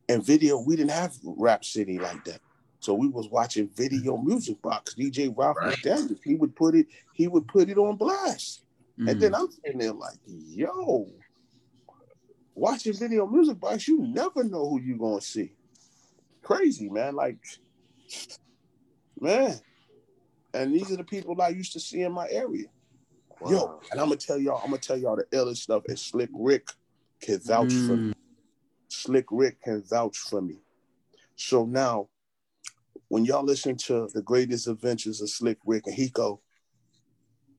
And 0.07 0.23
video, 0.23 0.61
we 0.61 0.75
didn't 0.75 0.91
have 0.91 1.15
Rap 1.23 1.63
City 1.65 1.97
like 1.97 2.23
that. 2.25 2.41
So 2.81 2.95
we 2.95 3.07
was 3.07 3.29
watching 3.29 3.69
video 3.75 4.17
music 4.17 4.59
box. 4.63 4.95
DJ 4.95 5.31
Ralph 5.35 5.55
Right. 5.57 5.77
McDaniels, 5.77 6.19
he 6.23 6.33
would 6.33 6.55
put 6.55 6.73
it, 6.75 6.87
he 7.13 7.27
would 7.27 7.47
put 7.47 7.69
it 7.69 7.77
on 7.77 7.95
blast. 7.95 8.63
Mm. 8.99 9.11
And 9.11 9.21
then 9.21 9.35
I'm 9.35 9.51
sitting 9.51 9.77
there 9.77 9.93
like, 9.93 10.17
yo, 10.25 11.07
watching 12.55 12.93
video 12.93 13.27
music 13.27 13.59
box, 13.59 13.87
you 13.87 14.01
never 14.01 14.43
know 14.43 14.67
who 14.67 14.81
you 14.81 14.97
gonna 14.97 15.21
see. 15.21 15.53
Crazy, 16.41 16.89
man. 16.89 17.15
Like, 17.15 17.37
man. 19.19 19.59
And 20.55 20.73
these 20.73 20.91
are 20.91 20.97
the 20.97 21.03
people 21.03 21.39
I 21.39 21.49
used 21.49 21.73
to 21.73 21.79
see 21.79 22.01
in 22.01 22.11
my 22.11 22.27
area. 22.31 22.65
Yo, 23.47 23.79
and 23.91 24.01
I'm 24.01 24.07
gonna 24.07 24.17
tell 24.17 24.39
y'all, 24.39 24.59
I'm 24.63 24.71
gonna 24.71 24.79
tell 24.79 24.97
y'all 24.97 25.15
the 25.15 25.25
illest 25.37 25.57
stuff. 25.57 25.83
And 25.87 25.97
Slick 25.99 26.29
Rick 26.33 26.67
can 27.21 27.39
vouch 27.39 27.73
for 27.73 27.95
me. 27.95 28.13
Slick 28.87 29.25
Rick 29.29 29.61
can 29.61 29.83
vouch 29.83 30.17
for 30.17 30.41
me. 30.41 30.57
So 31.35 31.65
now, 31.65 32.09
when 33.11 33.25
y'all 33.25 33.43
listen 33.43 33.75
to 33.75 34.07
the 34.13 34.21
greatest 34.21 34.69
adventures 34.69 35.19
of 35.19 35.29
Slick 35.29 35.57
Rick, 35.65 35.85
and 35.85 35.93
he 35.93 36.07
go, 36.07 36.39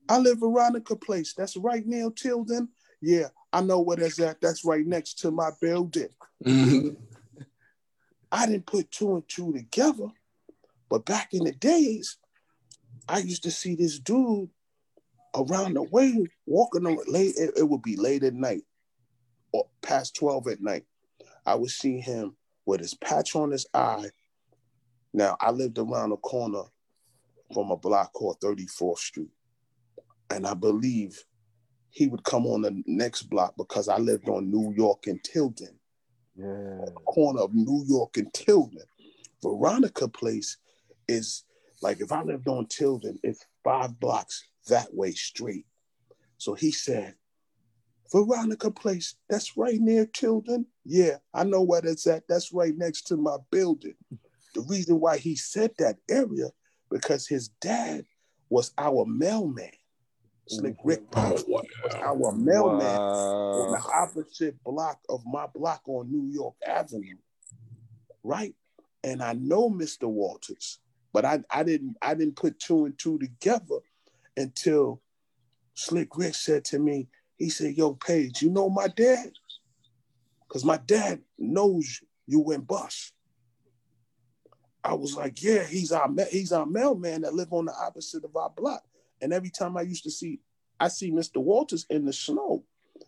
I 0.08 0.16
live 0.16 0.40
Veronica 0.40 0.96
Place. 0.96 1.34
That's 1.34 1.58
right 1.58 1.86
near 1.86 2.08
Tilden. 2.10 2.70
Yeah, 3.02 3.26
I 3.52 3.60
know 3.60 3.82
where 3.82 3.98
that's 3.98 4.18
at. 4.18 4.40
That's 4.40 4.64
right 4.64 4.86
next 4.86 5.18
to 5.18 5.30
my 5.30 5.50
building. 5.60 6.08
Mhm. 6.42 6.96
I 8.32 8.46
didn't 8.46 8.64
put 8.64 8.90
two 8.90 9.14
and 9.14 9.28
two 9.28 9.52
together, 9.52 10.06
but 10.88 11.04
back 11.04 11.34
in 11.34 11.44
the 11.44 11.52
days, 11.52 12.16
I 13.06 13.18
used 13.18 13.42
to 13.42 13.50
see 13.50 13.74
this 13.74 13.98
dude 13.98 14.48
around 15.34 15.74
the 15.74 15.82
way 15.82 16.14
walking 16.46 16.86
on 16.86 16.96
late. 17.08 17.34
It, 17.36 17.58
it 17.58 17.68
would 17.68 17.82
be 17.82 17.96
late 17.96 18.22
at 18.24 18.32
night 18.32 18.62
or 19.52 19.66
past 19.82 20.16
12 20.16 20.48
at 20.48 20.62
night. 20.62 20.86
I 21.44 21.56
would 21.56 21.70
see 21.70 22.00
him 22.00 22.36
with 22.64 22.80
his 22.80 22.94
patch 22.94 23.36
on 23.36 23.50
his 23.50 23.66
eye. 23.74 24.08
Now, 25.12 25.36
I 25.40 25.50
lived 25.50 25.78
around 25.78 26.10
the 26.10 26.16
corner 26.16 26.62
from 27.52 27.70
a 27.70 27.76
block 27.76 28.12
called 28.12 28.40
34th 28.40 28.98
Street. 28.98 29.30
And 30.30 30.46
I 30.46 30.54
believe 30.54 31.22
he 31.90 32.06
would 32.06 32.24
come 32.24 32.46
on 32.46 32.62
the 32.62 32.82
next 32.86 33.24
block 33.24 33.54
because 33.56 33.88
I 33.88 33.98
lived 33.98 34.28
on 34.28 34.50
New 34.50 34.72
York 34.74 35.06
and 35.06 35.22
Tilden 35.22 35.78
Yeah. 36.34 36.86
corner 37.04 37.42
of 37.42 37.54
New 37.54 37.84
York 37.86 38.16
and 38.16 38.32
Tilden. 38.32 38.84
Veronica 39.42 40.08
Place 40.08 40.56
is 41.08 41.44
like 41.82 42.00
if 42.00 42.12
I 42.12 42.22
lived 42.22 42.48
on 42.48 42.66
Tilden, 42.66 43.18
it's 43.22 43.44
five 43.62 43.98
blocks 44.00 44.44
that 44.68 44.94
way 44.94 45.12
straight. 45.12 45.66
So 46.38 46.54
he 46.54 46.70
said, 46.70 47.16
Veronica 48.10 48.70
Place, 48.70 49.16
that's 49.28 49.56
right 49.56 49.80
near 49.80 50.06
Tilden. 50.06 50.66
Yeah, 50.84 51.18
I 51.34 51.44
know 51.44 51.62
where 51.62 51.80
that's 51.82 52.06
at. 52.06 52.24
That's 52.28 52.52
right 52.52 52.76
next 52.76 53.02
to 53.08 53.16
my 53.16 53.36
building. 53.50 53.96
The 54.54 54.60
reason 54.62 55.00
why 55.00 55.18
he 55.18 55.36
said 55.36 55.72
that 55.78 55.96
area, 56.08 56.50
because 56.90 57.26
his 57.26 57.48
dad 57.60 58.04
was 58.50 58.72
our 58.76 59.06
mailman. 59.06 59.70
Slick 60.48 60.74
mm-hmm. 60.74 60.88
Rick 60.88 61.02
Oh, 61.14 61.38
was 61.46 61.94
our 61.94 62.32
mailman 62.32 63.00
on 63.00 63.72
the 63.72 63.90
opposite 63.94 64.62
block 64.64 64.98
of 65.08 65.22
my 65.24 65.46
block 65.54 65.82
on 65.86 66.10
New 66.10 66.30
York 66.30 66.54
Avenue, 66.66 67.16
right? 68.22 68.54
And 69.04 69.22
I 69.22 69.32
know 69.34 69.70
Mr. 69.70 70.08
Walters, 70.08 70.80
but 71.12 71.24
I, 71.24 71.42
I 71.50 71.62
didn't 71.62 71.96
I 72.02 72.14
didn't 72.14 72.36
put 72.36 72.58
two 72.58 72.84
and 72.84 72.98
two 72.98 73.18
together 73.18 73.78
until 74.36 75.00
Slick 75.74 76.16
Rick 76.16 76.34
said 76.34 76.64
to 76.66 76.78
me, 76.78 77.08
he 77.36 77.48
said, 77.48 77.76
"Yo, 77.76 77.94
Paige, 77.94 78.42
you 78.42 78.50
know 78.50 78.68
my 78.68 78.88
dad? 78.88 79.32
Cause 80.48 80.64
my 80.64 80.76
dad 80.76 81.20
knows 81.38 82.00
you 82.26 82.40
went 82.40 82.66
bust." 82.66 83.12
I 84.84 84.94
was 84.94 85.16
like, 85.16 85.42
"Yeah, 85.42 85.64
he's 85.64 85.92
our 85.92 86.10
he's 86.30 86.52
our 86.52 86.66
mailman 86.66 87.22
that 87.22 87.34
live 87.34 87.52
on 87.52 87.66
the 87.66 87.74
opposite 87.74 88.24
of 88.24 88.36
our 88.36 88.50
block." 88.50 88.84
And 89.20 89.32
every 89.32 89.50
time 89.50 89.76
I 89.76 89.82
used 89.82 90.04
to 90.04 90.10
see, 90.10 90.40
I 90.80 90.88
see 90.88 91.10
Mr. 91.12 91.36
Walters 91.36 91.86
in 91.88 92.04
the 92.04 92.12
snow 92.12 92.64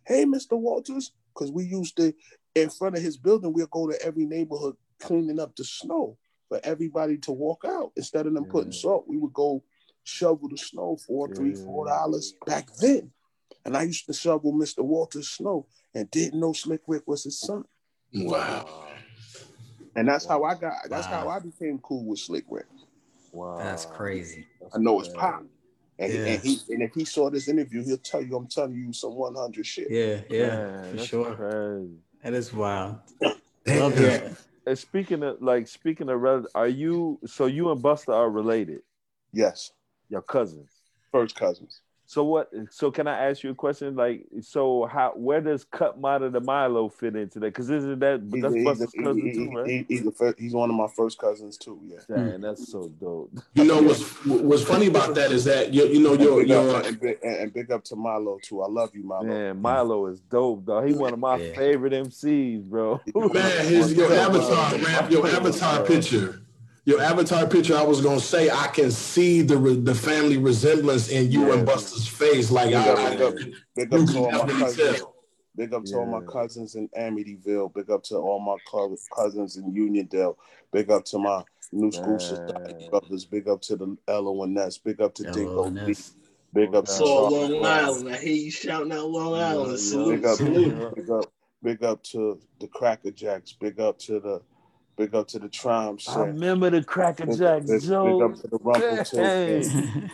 hey, 0.07 0.25
Mr. 0.25 0.59
Walters, 0.59 1.13
because 1.33 1.51
we 1.51 1.65
used 1.65 1.97
to, 1.97 2.15
in 2.55 2.71
front 2.71 2.97
of 2.97 3.03
his 3.03 3.17
building, 3.17 3.53
we'll 3.53 3.67
go 3.67 3.89
to 3.89 4.01
every 4.03 4.27
neighborhood 4.27 4.77
cleaning 5.01 5.41
up 5.41 5.57
the 5.57 5.65
snow 5.65 6.17
for 6.49 6.61
everybody 6.63 7.17
to 7.19 7.33
walk 7.33 7.65
out. 7.67 7.93
Instead 7.97 8.27
of 8.27 8.35
them 8.35 8.45
putting 8.45 8.73
Yeah. 8.73 8.79
salt, 8.81 9.09
we 9.09 9.17
would 9.17 9.33
go 9.33 9.63
shovel 10.03 10.49
the 10.49 10.59
snow 10.59 10.97
for 11.07 11.33
three, 11.35 11.55
four 11.55 11.87
dollars 11.87 12.35
back 12.47 12.75
then. 12.77 13.13
And 13.65 13.77
I 13.77 13.85
used 13.85 14.07
to 14.07 14.13
shovel 14.13 14.53
Mr. 14.53 14.85
Walters' 14.85 15.31
snow 15.31 15.67
and 15.95 16.11
didn't 16.11 16.41
know 16.41 16.53
Slick 16.53 16.83
Rick 16.87 17.05
was 17.07 17.25
his 17.25 17.39
son. 17.39 17.65
Wow. 18.13 18.87
And 19.97 20.09
that's 20.09 20.27
how 20.27 20.43
I 20.45 20.55
got, 20.55 20.75
that's 20.89 21.07
Wow. 21.09 21.21
how 21.21 21.29
I 21.29 21.39
became 21.39 21.79
cool 21.79 22.05
with 22.05 22.19
Slick 22.19 22.45
Rick. 22.49 22.67
Wow. 23.33 23.59
That's 23.59 23.87
crazy. 23.87 24.47
I 24.75 24.79
know 24.79 25.01
it's 25.01 25.09
pop. 25.11 25.45
And, 25.99 26.11
he, 26.13 26.19
and 26.19 26.43
he 26.43 26.59
and 26.71 26.83
if 26.83 26.93
he 26.95 27.05
saw 27.05 27.31
this 27.31 27.47
interview, 27.49 27.85
he'll 27.85 27.99
tell 27.99 28.21
you 28.21 28.37
I'm 28.37 28.49
telling 28.49 28.75
you 28.75 28.93
some 28.93 29.15
100 29.15 29.65
shit. 29.65 29.89
Yeah, 29.91 30.23
yeah, 30.29 30.49
Man, 30.57 30.91
for 30.91 30.99
sure. 30.99 31.35
crazy. 31.35 31.99
That 32.23 32.35
is 32.35 32.53
wild. 32.53 32.99
Love 33.67 33.97
that. 33.97 34.37
And 34.67 34.79
speaking 34.79 35.23
of 35.23 35.43
like 35.43 35.69
speaking 35.69 36.09
of 36.09 36.19
rel- 36.19 36.47
are 36.55 36.67
you 36.69 37.21
so 37.27 37.45
you 37.45 37.71
and 37.71 37.83
Busta 37.83 38.15
are 38.15 38.31
related? 38.31 38.81
Yes. 39.31 39.73
Your 40.09 40.23
cousins. 40.23 40.71
First 41.13 41.37
cousins. 41.37 41.83
So 42.15 42.23
what 42.23 42.49
so 42.71 42.93
can 42.93 43.09
I 43.09 43.29
ask 43.29 43.43
you 43.43 43.51
a 43.51 43.55
question? 43.57 43.97
Like 43.97 44.25
so 44.41 44.85
how 44.85 45.15
where 45.17 45.41
does 45.41 45.65
Cut 45.65 46.01
Monitor 46.01 46.39
Milo 46.39 46.89
fit 46.89 47.17
into 47.17 47.41
that? 47.41 47.47
Because 47.47 47.69
isn't 47.71 47.99
that 47.99 48.31
but 48.31 48.37
He's, 48.37 48.43
that's 48.45 48.55
a, 48.55 48.57
he's, 48.57 48.65
a, 48.65 48.71
Busta's 48.71 48.93
cousin 48.93 49.27
he- 49.27 49.33
too, 49.33 49.51
right? 49.51 49.67
he- 49.69 49.87
he's, 49.89 50.07
a 50.07 50.13
fir- 50.13 50.35
he's 50.39 50.55
one 50.55 50.71
of 50.71 50.77
my 50.77 50.87
first 50.95 51.19
cousins 51.19 51.57
too. 51.57 51.81
Yeah. 51.85 51.99
Dang, 52.09 52.31
hmm. 52.35 52.41
that's 52.43 52.71
so 52.71 52.89
dope. 53.01 53.33
You 53.55 53.65
know 53.65 53.83
what's 53.83 54.25
what's 54.27 54.63
funny 54.63 54.87
about 54.87 55.17
that 55.17 55.33
is 55.33 55.45
that 55.47 55.75
you 55.75 55.89
you 55.89 55.99
know 55.99 56.13
your 56.13 56.39
and, 56.39 56.43
big 56.43 56.49
your 56.51 56.77
up, 56.77 56.85
and, 56.87 57.01
big, 57.01 57.19
and, 57.25 57.37
and 57.37 57.53
big 57.53 57.73
up 57.73 57.83
to 57.87 57.97
Milo 57.97 58.39
too. 58.41 58.63
I 58.63 58.69
love 58.69 58.91
you, 58.95 59.03
Milo. 59.03 59.25
Man, 59.25 59.61
Milo 59.61 60.07
is 60.07 60.21
dope, 60.21 60.67
dog. 60.67 60.87
He's 60.87 60.95
one 60.95 61.15
of 61.15 61.19
my 61.19 61.39
Yeah. 61.39 61.57
favorite 61.57 61.93
MCs, 61.95 62.63
bro. 62.63 63.01
man 63.13 63.67
his 63.67 63.93
your 63.93 64.13
avatar 64.13 64.79
man 64.79 65.11
your 65.11 65.27
avatar 65.27 65.83
picture 65.83 66.44
your 66.87 67.01
avatar 67.01 67.47
picture 67.47 67.77
I 67.77 67.83
was 67.83 68.01
gonna 68.01 68.21
say 68.21 68.51
I 68.51 68.67
can 68.69 68.91
see 68.91 69.41
the 69.43 69.57
re- 69.57 69.81
the 69.81 69.95
family 69.95 70.37
resemblance 70.39 71.09
in 71.09 71.31
you 71.31 71.49
Yeah. 71.49 71.55
and 71.55 71.67
Busta's 71.67 72.07
face 72.07 72.51
like 72.51 72.67
Big 72.67 72.75
I, 72.77 72.89
up, 72.89 72.99
I 72.99 73.11
big 73.11 73.21
up, 73.23 73.35
big 73.75 73.95
up 73.95 74.07
to 74.09 74.19
all 74.19 74.33
my 74.47 74.53
cousins. 74.61 74.99
tell. 74.99 75.15
Big 75.57 75.73
up 75.73 75.85
to 75.85 75.97
all 75.99 76.07
my 76.07 76.21
cousins 76.27 76.75
in 76.75 76.89
Amityville. 76.99 77.73
Big 77.75 77.89
up 77.89 78.03
to 78.05 78.17
all 78.17 78.41
my 78.41 78.57
co- 78.69 78.97
cousins 79.15 79.57
in 79.57 79.73
Uniondale. 79.73 80.35
Big 80.73 80.91
up 80.91 81.05
to 81.07 81.19
my 81.19 81.45
New 81.71 81.93
School 81.93 82.19
Society 82.19 82.89
brothers. 82.91 83.25
Big 83.25 83.47
up 83.49 83.61
to 83.63 83.77
the 83.77 83.97
Ella 84.09 84.43
and 84.43 84.55
Ness. 84.55 84.79
Big 84.79 85.01
up 85.01 85.15
to 85.15 85.23
Dinco 85.23 85.69
Hello, 85.79 85.95
Big 86.53 86.75
up 86.75 86.87
to 86.87 86.91
So 86.91 87.29
Long 87.29 87.65
Island. 87.65 88.09
I 88.09 88.17
hear 88.17 88.35
you 88.35 88.51
shouting 88.51 88.91
out 88.93 89.09
Long 89.09 89.35
Island. 89.41 89.79
Salute, 89.79 90.17
Big 90.17 90.25
up, 90.27 90.37
salute. 90.39 90.95
big 90.97 91.11
up, 91.11 91.33
big 91.63 91.85
up 91.85 92.03
to 92.05 92.41
the 92.59 92.67
Cracker 92.67 93.13
Jacks. 93.13 93.53
Big 93.53 93.79
up 93.79 93.97
to 94.01 94.19
the, 94.19 94.43
big 94.97 95.15
up 95.15 95.29
to 95.29 95.39
the 95.39 95.49
Triumph 95.49 96.03
I 96.09 96.21
remember 96.27 96.71
the 96.71 96.83
Cracker 96.83 97.27
Big, 97.27 97.39
Jack 97.39 97.61
big, 97.67 97.81
big 97.81 97.91
up 97.91 98.35
to 98.37 98.49
the 98.49 98.59
Rumble 98.61 99.05
Hey. 99.05 99.63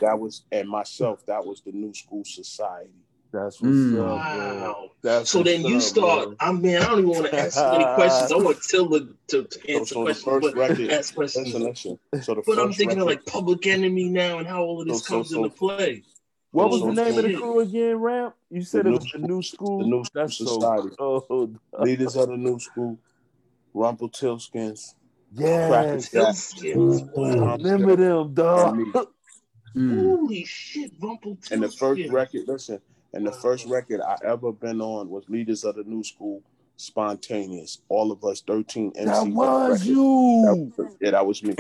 That 0.01 0.19
was 0.19 0.43
and 0.53 0.69
myself. 0.69 1.25
That 1.27 1.45
was 1.45 1.61
the 1.61 1.73
New 1.73 1.93
School 1.95 2.25
Society. 2.25 2.91
That's 3.33 3.61
what's 3.61 3.73
Mm. 3.75 4.01
up. 4.01 4.17
Wow. 4.19 4.91
That's 5.03 5.31
So 5.31 5.43
then 5.45 5.63
you 5.65 5.77
up, 5.77 5.83
start. 5.83 6.27
bro. 6.29 6.37
I 6.41 6.53
mean, 6.53 6.77
I 6.77 6.85
don't 6.87 6.99
even 6.99 7.11
want 7.11 7.27
to 7.27 7.39
ask 7.39 7.53
so 7.55 7.71
many 7.73 7.85
questions. 7.95 8.33
I 8.33 8.37
want 8.37 8.59
Tilla 8.63 9.09
to, 9.29 9.45
to 9.45 9.71
answer 9.73 9.95
so 9.95 10.01
the 10.01 10.05
questions, 10.07 10.25
first 10.25 10.43
but 10.43 10.57
record. 10.57 10.91
ask 10.91 11.15
questions. 11.15 11.47
Listen, 11.55 11.63
listen. 11.63 11.99
So 12.23 12.35
the 12.35 12.43
But 12.45 12.59
I'm 12.59 12.67
first 12.69 12.79
thinking 12.79 13.01
of 13.01 13.07
like 13.07 13.25
Public 13.27 13.67
Enemy 13.69 14.09
now 14.09 14.39
and 14.39 14.49
how 14.49 14.63
all 14.65 14.81
of 14.81 14.89
this 14.89 14.99
So- 14.99 15.05
so- 15.05 15.15
comes 15.15 15.31
so- 15.31 15.45
into 15.45 15.57
play. 15.57 16.03
What 16.53 16.71
was 16.71 16.81
the 16.83 16.91
name 16.93 17.17
of 17.17 17.23
the 17.25 17.35
crew 17.37 17.61
again, 17.61 18.01
Ramp? 18.01 18.35
You 18.51 18.63
said 18.63 18.85
The 18.87 18.89
it 18.89 18.91
new- 18.91 18.99
was 18.99 19.13
the 19.13 19.19
new 19.21 19.43
school. 19.43 19.79
the 19.79 19.85
new 19.87 20.05
That's 20.13 20.37
society. 20.37 20.89
so 20.99 21.21
cold. 21.29 21.57
Leaders 21.79 22.17
of 22.17 22.29
the 22.31 22.37
new 22.37 22.59
school, 22.59 22.99
Rumpelstiltskins, 23.75 24.95
Yes, 25.33 26.13
Rumpelstiltskins. 26.15 27.03
Wow. 27.15 27.57
remember 27.57 27.97
them, 27.97 28.35
dog. 28.35 28.79
Mm. 29.77 30.03
Holy 30.03 30.45
shit, 30.45 30.93
Rumpelstiltskins. 31.01 31.51
And 31.53 31.63
the 31.63 31.71
first 31.71 32.03
record, 32.11 32.43
listen, 32.49 32.81
and 33.13 33.27
the 33.27 33.33
first 33.33 33.67
record 33.67 34.01
I 34.01 34.17
ever 34.25 34.53
been 34.53 34.81
on 34.81 35.09
was 35.11 35.29
Leaders 35.29 35.65
of 35.65 35.77
the 35.77 35.85
New 35.85 36.03
School, 36.03 36.43
Spontaneous. 36.81 37.79
All 37.91 38.11
of 38.11 38.25
us, 38.25 38.41
13 38.47 38.93
MCs. 38.93 39.05
That 39.07 39.27
was 39.35 39.87
you. 39.87 40.43
That 40.47 40.73
was- 40.85 40.97
yeah, 41.01 41.11
that 41.11 41.27
was 41.27 41.43
me. 41.43 41.55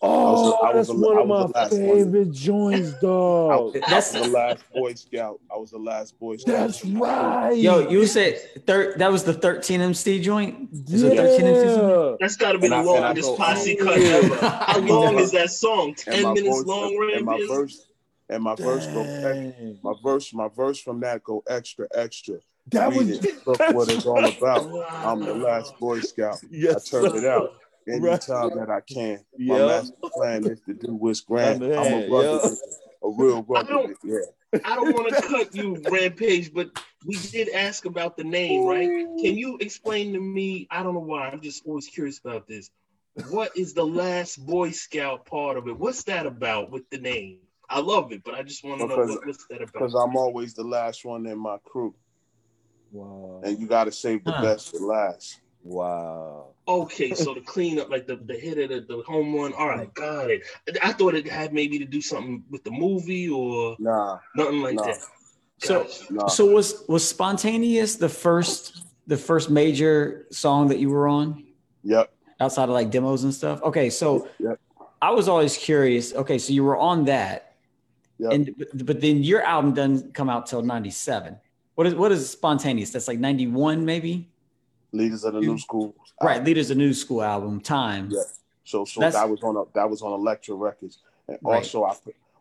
Oh, 0.00 0.52
I 0.62 0.74
was 0.74 0.86
that's 0.86 0.98
the- 1.00 1.04
one 1.06 1.18
I 1.18 1.20
of 1.22 1.26
my 1.26 1.42
the 1.42 1.48
last 1.48 1.72
one. 1.72 1.80
favorite 1.80 2.30
joints, 2.32 2.92
dog. 3.00 3.76
I 3.76 3.80
That's 3.90 4.14
was 4.14 4.22
the 4.22 4.28
last 4.28 4.64
Boy 4.72 4.94
Scout. 4.94 5.40
I 5.52 5.56
was 5.58 5.70
the 5.72 5.78
last 5.78 6.18
Boy 6.20 6.36
Scout. 6.36 6.56
That's 6.56 6.84
right. 6.84 7.52
yo. 7.56 7.88
You 7.88 8.06
said 8.06 8.38
thir- 8.66 8.94
that 8.98 9.10
was 9.10 9.24
the 9.24 9.34
13 9.34 9.80
MC 9.80 10.20
joint. 10.20 10.68
Is 10.88 11.02
it 11.02 11.16
13 11.16 11.46
MC 11.46 11.64
joint? 11.76 11.82
Yeah. 12.10 12.16
That's 12.20 12.36
got 12.36 12.52
to 12.52 12.58
be 12.58 12.66
And 12.66 12.72
the 12.72 12.76
I- 12.76 12.80
and 12.80 12.88
I 12.88 13.08
longest 13.08 13.28
go- 13.28 13.36
posse 13.36 13.78
Oh, 13.80 13.84
cut 13.84 14.00
yeah. 14.00 14.06
ever. 14.08 14.34
How 14.36 14.78
long 14.78 15.18
is 15.18 15.32
that 15.32 15.50
song? 15.50 15.94
Ten 15.96 16.22
minutes 16.34 16.46
voice- 16.58 16.66
long, 16.66 17.10
and 17.14 17.24
my 17.26 17.36
Ramp? 17.38 17.48
verse, 17.50 17.86
and 18.28 18.42
my 18.44 18.54
verse 18.54 18.86
go 18.86 19.00
ex- 19.00 19.78
my 19.82 19.92
verse, 20.02 20.32
my 20.32 20.48
verse 20.48 20.78
from 20.78 21.00
that 21.00 21.24
go 21.24 21.42
extra, 21.48 21.88
extra. 21.94 22.36
That 22.68 22.90
Read 22.90 22.96
was 22.98 23.08
it. 23.24 23.46
Look 23.46 23.58
what 23.58 23.90
it's 23.90 24.06
all 24.06 24.24
about. 24.38 24.66
I'm 24.90 25.20
the 25.20 25.34
last 25.34 25.78
Boy 25.78 26.00
Scout. 26.00 26.38
Yes, 26.50 26.92
I 26.94 27.00
turned 27.02 27.16
it 27.16 27.20
sir. 27.20 27.30
out 27.32 27.52
Right. 27.86 27.96
anytime 27.96 28.50
that 28.58 28.70
I 28.70 28.80
can. 28.82 29.24
My 29.38 29.58
Yeah. 29.58 29.66
master 29.66 29.94
plan 30.14 30.44
is 30.46 30.60
to 30.66 30.74
do 30.74 30.94
what's 30.94 31.20
grand. 31.22 31.64
I'm 31.64 32.04
a 32.04 32.08
brother, 32.08 32.40
yeah. 32.44 33.08
a 33.08 33.10
real 33.10 33.38
I 33.38 33.40
brother. 33.40 33.68
don't- 33.68 33.96
Yeah. 34.04 34.18
I 34.64 34.74
don't 34.76 34.92
want 34.94 35.08
to 35.14 35.22
cut 35.28 35.54
you, 35.54 35.76
Rampage, 35.90 36.52
but 36.52 36.70
we 37.06 37.16
did 37.16 37.48
ask 37.50 37.84
about 37.86 38.16
the 38.16 38.24
name, 38.24 38.64
right? 38.66 38.86
Can 38.88 39.36
you 39.38 39.56
explain 39.60 40.12
to 40.12 40.20
me? 40.20 40.66
I 40.70 40.82
don't 40.82 40.94
know 40.94 41.00
why. 41.00 41.28
I'm 41.28 41.40
just 41.40 41.64
always 41.66 41.86
curious 41.86 42.18
about 42.18 42.46
this. 42.46 42.70
What 43.30 43.56
is 43.56 43.74
the 43.74 43.86
last 43.86 44.44
Boy 44.46 44.70
Scout 44.70 45.24
part 45.26 45.56
of 45.56 45.66
it? 45.68 45.76
What's 45.78 46.02
that 46.04 46.26
about 46.26 46.70
with 46.70 46.88
the 46.90 46.98
name? 46.98 47.38
I 47.68 47.80
love 47.80 48.12
it, 48.12 48.22
but 48.24 48.34
I 48.34 48.42
just 48.42 48.62
want 48.64 48.80
to 48.80 48.86
know 48.88 48.96
what, 48.96 49.24
what's 49.26 49.46
that 49.50 49.62
about. 49.62 49.72
Because 49.72 49.94
I'm 49.94 50.16
always 50.16 50.54
the 50.54 50.64
last 50.64 51.04
one 51.04 51.26
in 51.26 51.38
my 51.38 51.56
crew, 51.64 51.94
Wow. 52.92 53.40
and 53.44 53.58
you 53.58 53.66
got 53.66 53.84
to 53.84 53.92
save 53.92 54.24
the 54.24 54.32
Huh. 54.32 54.42
best 54.42 54.70
for 54.70 54.80
last. 54.80 55.40
Wow. 55.62 56.54
Okay, 56.66 57.14
so 57.14 57.34
the 57.34 57.40
cleanup, 57.40 57.90
like 57.90 58.06
the, 58.06 58.16
the 58.16 58.34
hit 58.34 58.58
of 58.58 58.68
the, 58.86 58.96
the 58.96 59.02
home 59.02 59.34
run. 59.34 59.52
All 59.54 59.68
right, 59.68 59.92
got 59.94 60.30
it. 60.30 60.42
I 60.82 60.92
thought 60.92 61.14
it 61.14 61.26
had 61.26 61.52
maybe 61.52 61.78
to 61.78 61.84
do 61.84 62.00
something 62.00 62.44
with 62.48 62.62
the 62.64 62.70
movie 62.70 63.28
or 63.28 63.76
Nah, 63.80 64.18
nothing 64.36 64.62
like 64.62 64.76
No. 64.76 64.84
that. 64.84 64.98
So 65.58 65.86
nah. 66.10 66.26
so 66.28 66.46
was 66.46 66.84
was 66.88 67.06
spontaneous 67.06 67.96
the 67.96 68.08
first 68.08 68.82
the 69.06 69.16
first 69.16 69.50
major 69.50 70.26
song 70.30 70.68
that 70.68 70.78
you 70.78 70.90
were 70.90 71.08
on 71.08 71.44
Yep. 71.82 72.12
outside 72.38 72.64
of 72.64 72.70
like 72.70 72.90
demos 72.90 73.24
and 73.24 73.34
stuff? 73.34 73.60
Okay, 73.62 73.90
so 73.90 74.28
Yep. 74.38 74.58
I 75.02 75.10
was 75.10 75.28
always 75.28 75.56
curious. 75.56 76.14
Okay, 76.14 76.38
so 76.38 76.52
you 76.52 76.62
were 76.62 76.76
on 76.76 77.06
that, 77.06 77.56
Yep. 78.18 78.32
and 78.32 78.54
but, 78.56 78.86
but 78.86 79.00
then 79.00 79.22
your 79.22 79.42
album 79.42 79.74
doesn't 79.74 80.14
come 80.14 80.30
out 80.30 80.46
till 80.46 80.62
'97. 80.62 81.36
What 81.80 81.86
is 81.86 81.94
what 81.94 82.12
is 82.12 82.28
spontaneous? 82.28 82.90
That's 82.90 83.08
like 83.08 83.18
'91 83.18 83.86
maybe. 83.86 84.28
Leaders 84.92 85.24
of 85.24 85.32
the 85.32 85.40
new 85.40 85.56
school. 85.56 85.94
Right, 86.20 86.44
Leaders 86.44 86.68
of 86.70 86.76
the 86.76 86.82
New 86.82 86.92
School 86.92 87.22
album, 87.22 87.58
Time. 87.58 88.10
Yeah. 88.10 88.20
So 88.64 88.84
so 88.84 89.00
That's- 89.00 89.14
that 89.14 89.30
was 89.30 89.42
on 89.42 89.56
a, 89.56 89.62
that 89.72 89.88
was 89.88 90.02
on 90.02 90.12
Elektra 90.12 90.54
Records, 90.56 90.98
and 91.26 91.38
Right. 91.40 91.56
also 91.56 91.84
I 91.84 91.94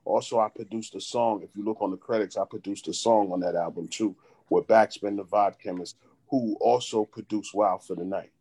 also 0.04 0.40
I 0.42 0.50
produced 0.50 0.94
a 0.96 1.00
song. 1.00 1.42
If 1.42 1.56
you 1.56 1.64
look 1.64 1.78
on 1.80 1.90
the 1.90 1.96
credits, 1.96 2.36
I 2.36 2.44
produced 2.44 2.90
a 2.90 2.94
song 2.94 3.32
on 3.32 3.40
that 3.40 3.56
album 3.56 3.88
too, 3.88 4.14
with 4.50 4.68
Backspin 4.68 5.16
the 5.16 5.24
Vibe 5.24 5.58
Chemist, 5.58 5.96
who 6.30 6.58
also 6.60 7.06
produced 7.06 7.56
Wild 7.56 7.82
for 7.86 7.96
the 7.96 8.04
Night. 8.04 8.32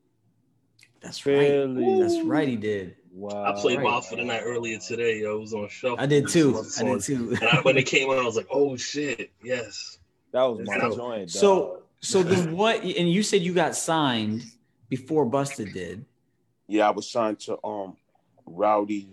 That's 1.00 1.24
right. 1.26 1.34
Really? 1.48 2.00
That's 2.00 2.20
right. 2.24 2.48
He 2.48 2.56
did. 2.56 2.96
Wow. 3.12 3.44
I 3.44 3.52
played 3.60 3.78
right. 3.78 3.84
Wild 3.84 4.04
for 4.04 4.16
the 4.16 4.24
Night 4.24 4.42
earlier 4.44 4.80
today. 4.80 5.20
Yo, 5.20 5.36
it 5.36 5.40
was 5.42 5.54
on 5.54 5.68
shuffle. 5.68 6.00
I 6.00 6.06
did 6.06 6.26
too. 6.26 6.60
I 6.80 6.82
did 6.82 7.02
too. 7.02 7.36
And 7.40 7.48
I, 7.50 7.60
when 7.60 7.76
it 7.76 7.86
came 7.86 8.08
on, 8.10 8.18
I 8.18 8.24
was 8.24 8.34
like, 8.34 8.48
"Oh 8.50 8.76
shit, 8.76 9.30
yes." 9.44 9.97
That 10.32 10.42
was 10.44 10.66
my 10.66 10.78
So- 10.78 10.96
joint. 10.96 11.20
dog. 11.20 11.30
So 11.30 11.82
so 12.00 12.22
then 12.22 12.56
what? 12.56 12.82
And 12.82 13.10
you 13.10 13.22
said 13.22 13.42
you 13.42 13.52
got 13.54 13.74
signed 13.74 14.42
before 14.88 15.26
Busta 15.26 15.70
did. 15.72 16.04
Yeah, 16.68 16.86
I 16.88 16.90
was 16.90 17.10
signed 17.10 17.40
to 17.40 17.58
um 17.66 17.96
Rowdy 18.46 19.08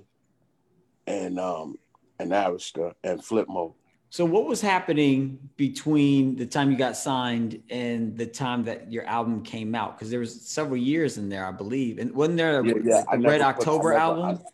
and 1.07 1.39
um 1.39 1.77
and 2.19 2.31
Arista 2.31 2.93
and 3.03 3.19
Flipmode. 3.21 3.73
So 4.09 4.23
what 4.23 4.45
was 4.45 4.61
happening 4.61 5.49
between 5.57 6.37
the 6.37 6.45
time 6.45 6.71
you 6.71 6.77
got 6.77 6.95
signed 6.95 7.61
and 7.69 8.15
the 8.17 8.25
time 8.25 8.63
that 8.63 8.89
your 8.91 9.03
album 9.05 9.41
came 9.43 9.75
out? 9.75 9.97
Because 9.97 10.09
there 10.09 10.21
was 10.21 10.41
several 10.47 10.77
years 10.77 11.17
in 11.17 11.27
there, 11.27 11.45
I 11.45 11.51
believe. 11.51 11.97
And 11.99 12.13
wasn't 12.13 12.37
there 12.37 12.61
a, 12.61 12.65
Yeah, 12.65 12.73
yeah, 12.85 13.03
I 13.09 13.17
the 13.17 13.23
never 13.23 13.31
Red 13.33 13.41
put- 13.41 13.47
October 13.67 13.89
never- 13.89 13.99
album? 14.01 14.25
I- 14.45 14.49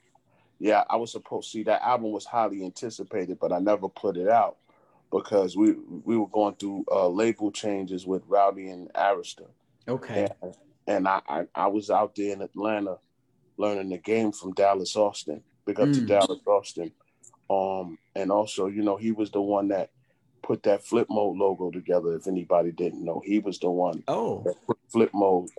yeah, 0.57 0.83
I 0.89 0.95
was 0.95 1.11
supposed 1.11 1.51
to 1.51 1.57
see 1.59 1.63
that 1.63 1.83
album 1.83 2.11
was 2.11 2.25
highly 2.25 2.63
anticipated, 2.65 3.37
but 3.39 3.51
I 3.51 3.59
never 3.59 3.87
put 3.87 4.17
it 4.17 4.29
out 4.29 4.57
because 5.11 5.55
we 5.57 5.73
we 6.03 6.17
were 6.17 6.27
going 6.27 6.55
through 6.55 6.85
uh, 6.91 7.07
label 7.07 7.51
changes 7.51 8.05
with 8.05 8.23
Rowdy 8.27 8.69
and 8.69 8.91
Arista. 8.93 9.47
okay. 9.87 10.27
And, 10.41 10.53
and 10.87 11.07
I, 11.07 11.21
I 11.27 11.45
I 11.55 11.67
was 11.67 11.89
out 11.89 12.15
there 12.15 12.33
in 12.33 12.41
Atlanta 12.41 12.97
learning 13.57 13.89
the 13.89 13.97
game 13.97 14.31
from 14.31 14.53
Dallas 14.53 14.95
Austin. 14.95 15.43
Big 15.65 15.79
up 15.79 15.91
to 15.93 16.01
Mm. 16.01 16.07
Dallas 16.07 16.39
Austin. 16.47 16.91
Um, 17.49 17.97
and 18.15 18.31
also, 18.31 18.67
you 18.67 18.81
know, 18.81 18.95
he 18.95 19.11
was 19.11 19.29
the 19.29 19.41
one 19.41 19.67
that 19.67 19.89
put 20.41 20.63
that 20.63 20.83
Flipmode 20.83 21.37
logo 21.37 21.69
together. 21.69 22.15
If 22.15 22.27
anybody 22.27 22.71
didn't 22.71 23.03
know, 23.03 23.21
he 23.23 23.39
was 23.39 23.59
the 23.59 23.69
one 23.69 24.03
Oh, 24.07 24.41
that 24.45 24.55
put 24.65 24.77
Flipmode, 24.93 25.49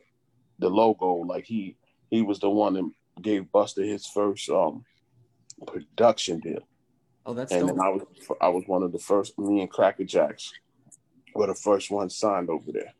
the 0.59 0.69
logo. 0.71 1.17
Like 1.17 1.45
he 1.45 1.77
he 2.11 2.23
was 2.23 2.41
the 2.41 2.51
one 2.51 2.75
that 2.75 2.91
gave 3.23 3.45
Busta 3.45 3.87
his 3.87 4.07
first 4.07 4.49
um 4.49 4.85
production 5.67 6.41
deal. 6.41 6.67
Oh, 7.27 7.35
that's 7.35 7.53
And 7.53 7.68
dope. 7.68 7.81
I 7.81 7.89
was 7.89 8.03
I 8.41 8.49
was 8.49 8.64
one 8.66 8.83
of 8.83 8.93
the 8.93 8.99
first. 8.99 9.39
Me 9.39 9.61
and 9.61 9.70
Cracker 9.70 10.05
Jacks 10.05 10.53
were 11.35 11.47
the 11.47 11.55
first 11.55 11.91
ones 11.91 12.16
signed 12.16 12.51
over 12.51 12.73
there. 12.73 12.93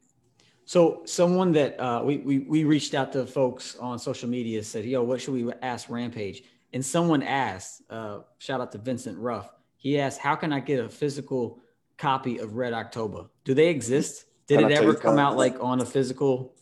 So 0.65 1.03
someone 1.05 1.53
that 1.53 1.79
uh, 1.81 2.03
we, 2.05 2.19
we 2.19 2.39
we 2.41 2.65
reached 2.65 2.95
out 2.95 3.13
to 3.13 3.27
folks 3.27 3.77
on 3.77 3.99
social 3.99 4.29
media 4.29 4.63
said, 4.63 4.85
"Yo, 4.85 5.03
what 5.03 5.21
should 5.21 5.35
we 5.35 5.53
ask 5.63 5.91
Rampage?" 5.91 6.45
And 6.75 6.83
someone 6.83 7.23
asked, 7.23 7.83
uh, 7.91 8.21
shout 8.39 8.63
out 8.63 8.73
to 8.73 8.79
Vincent 8.79 9.19
Ruff. 9.19 9.53
He 9.77 9.99
asked, 9.99 10.21
"How 10.21 10.37
can 10.37 10.53
I 10.53 10.61
get 10.61 10.83
a 10.83 10.89
physical 10.89 11.61
copy 11.99 12.39
of 12.39 12.55
Red 12.55 12.73
October? 12.73 13.27
Do 13.45 13.55
they 13.55 13.69
exist? 13.69 14.25
Did 14.47 14.61
Can 14.61 14.71
it 14.71 14.79
ever 14.79 14.95
come 14.95 15.19
out 15.19 15.37
like 15.37 15.63
on 15.63 15.81
a 15.81 15.85
physical 15.85 16.55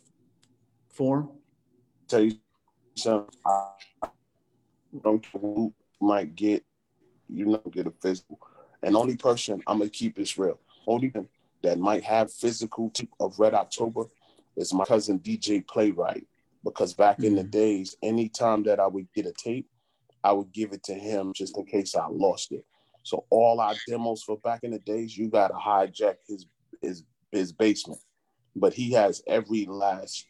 form?" 0.89 1.31
tell 2.11 2.21
you 2.21 2.33
something. 2.97 3.31
I 3.47 4.09
don't 5.03 5.25
might 6.01 6.35
get, 6.35 6.65
you 7.33 7.47
know, 7.47 7.63
get 7.71 7.87
a 7.87 7.91
physical. 7.91 8.39
And 8.83 8.97
only 8.97 9.17
person 9.17 9.63
I'm 9.67 9.79
gonna 9.79 9.91
keep 9.91 10.19
is 10.19 10.39
real. 10.39 10.59
Only 10.87 11.13
that 11.63 11.79
might 11.79 12.03
have 12.05 12.33
physical 12.33 12.91
tape 12.91 13.13
of 13.21 13.39
Red 13.39 13.55
October 13.55 14.05
is 14.57 14.73
my 14.73 14.85
cousin 14.85 15.19
DJ 15.19 15.67
Playwright. 15.67 16.27
Because 16.65 16.93
back 16.93 17.23
in 17.23 17.35
the 17.35 17.45
Mhm. 17.45 17.51
days, 17.51 17.97
anytime 18.03 18.63
that 18.65 18.81
I 18.81 18.87
would 18.87 19.11
get 19.15 19.27
a 19.27 19.33
tape, 19.33 19.69
I 20.23 20.33
would 20.33 20.53
give 20.53 20.73
it 20.73 20.83
to 20.85 20.95
him 20.95 21.33
just 21.35 21.57
in 21.57 21.65
case 21.65 21.95
I 21.95 22.07
lost 22.09 22.53
it. 22.53 22.67
So 23.03 23.25
all 23.31 23.61
our 23.61 23.75
demos 23.87 24.23
for 24.23 24.37
back 24.39 24.65
in 24.65 24.73
the 24.73 24.79
days, 24.79 25.17
you 25.17 25.29
gotta 25.29 25.55
hijack 25.55 26.17
his 26.27 26.47
his 26.83 27.05
his 27.33 27.53
basement. 27.53 28.01
But 28.55 28.75
he 28.75 28.93
has 28.93 29.23
every 29.27 29.65
last 29.67 30.27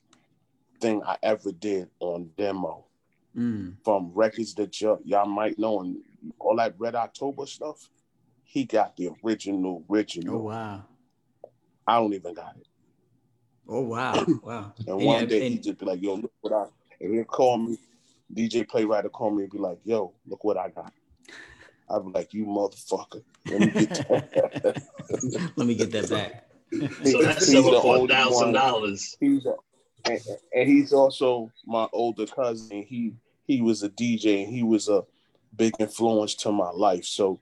thing 0.81 1.03
I 1.03 1.17
ever 1.23 1.53
did 1.53 1.91
on 2.01 2.31
demo 2.37 2.87
Mm. 3.37 3.77
from 3.85 4.13
records 4.13 4.55
that 4.55 4.77
y- 4.81 4.99
y'all 5.05 5.27
might 5.27 5.59
know 5.59 5.81
and 5.81 6.03
all 6.39 6.57
that 6.57 6.75
Red 6.79 6.95
October 6.95 7.47
stuff. 7.47 7.89
He 8.45 8.65
got 8.65 8.97
the 8.97 9.11
original, 9.25 9.85
original. 9.91 10.37
Oh 10.37 10.43
wow! 10.43 10.85
I 11.87 11.97
don't 11.99 12.15
even 12.15 12.35
got 12.35 12.57
it. 12.57 12.67
Oh 13.69 13.83
wow! 13.83 14.25
Wow! 14.43 14.73
And 14.79 15.01
Yeah, 15.01 15.07
one 15.07 15.27
day 15.29 15.41
and- 15.47 15.53
he 15.55 15.59
just 15.59 15.79
be 15.79 15.87
like, 15.87 16.03
"Yo, 16.03 16.15
look 16.15 16.33
what 16.41 16.53
I." 16.53 16.65
And 17.01 17.15
he'll 17.15 17.25
call 17.25 17.57
me, 17.59 17.79
DJ 18.35 18.69
Playwright 18.69 19.05
will 19.05 19.11
call 19.11 19.31
me 19.31 19.45
and 19.45 19.53
be 19.53 19.59
like, 19.59 19.79
"Yo, 19.85 20.13
look 20.27 20.43
what 20.45 20.57
I 20.57 20.69
got." 20.71 20.93
I'd 21.89 22.05
be 22.05 22.11
like, 22.13 22.35
"You 22.35 22.45
motherfucker!" 22.47 23.23
Let 23.51 23.61
me 23.61 23.67
get 23.71 23.89
that. 24.09 24.83
Let 25.57 25.67
me 25.67 25.75
get 25.75 25.91
that 25.93 26.11
back. 26.11 26.47
So 27.05 27.21
that's 27.23 27.47
He's 27.47 27.55
the 27.55 27.63
seven 27.65 27.81
four 27.83 27.97
only 27.97 28.15
thousand 28.15 28.45
one. 28.49 28.53
dollars. 28.55 29.17
he's 29.19 29.45
a, 29.45 29.55
and, 30.05 30.21
and 30.55 30.69
he's 30.69 30.93
also 30.93 31.51
my 31.67 31.89
older 31.93 32.27
cousin. 32.27 32.85
He 32.85 33.15
he 33.45 33.61
was 33.61 33.83
a 33.83 33.89
DJ 33.89 34.45
and 34.45 34.55
he 34.55 34.63
was 34.63 34.89
a 34.89 35.03
big 35.57 35.75
influence 35.79 36.35
to 36.37 36.53
my 36.53 36.71
life. 36.71 37.05
So 37.05 37.41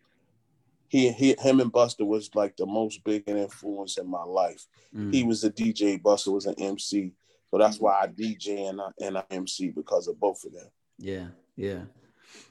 he, 0.89 1.13
he 1.13 1.37
him 1.39 1.61
and 1.61 1.73
Busta 1.73 2.07
was 2.07 2.35
like 2.35 2.57
the 2.57 2.67
most 2.67 3.05
big 3.05 3.25
influence 3.27 3.99
in 3.99 4.09
my 4.09 4.25
life. 4.25 4.67
Mm. 4.95 5.13
He 5.13 5.25
was 5.25 5.45
a 5.45 5.51
DJ, 5.51 6.01
Busta 6.01 6.33
was 6.33 6.47
an 6.47 6.55
MC. 6.59 7.13
So 7.51 7.59
that's 7.59 7.79
why 7.81 8.01
I 8.03 8.07
DJ 8.09 8.69
and 8.69 8.81
I 8.81 8.89
and 9.01 9.19
I 9.19 9.25
MC 9.31 9.71
because 9.71 10.09
of 10.09 10.19
both 10.21 10.45
of 10.45 10.53
them. 10.53 10.69
Yeah, 10.99 11.27
yeah. 11.57 11.81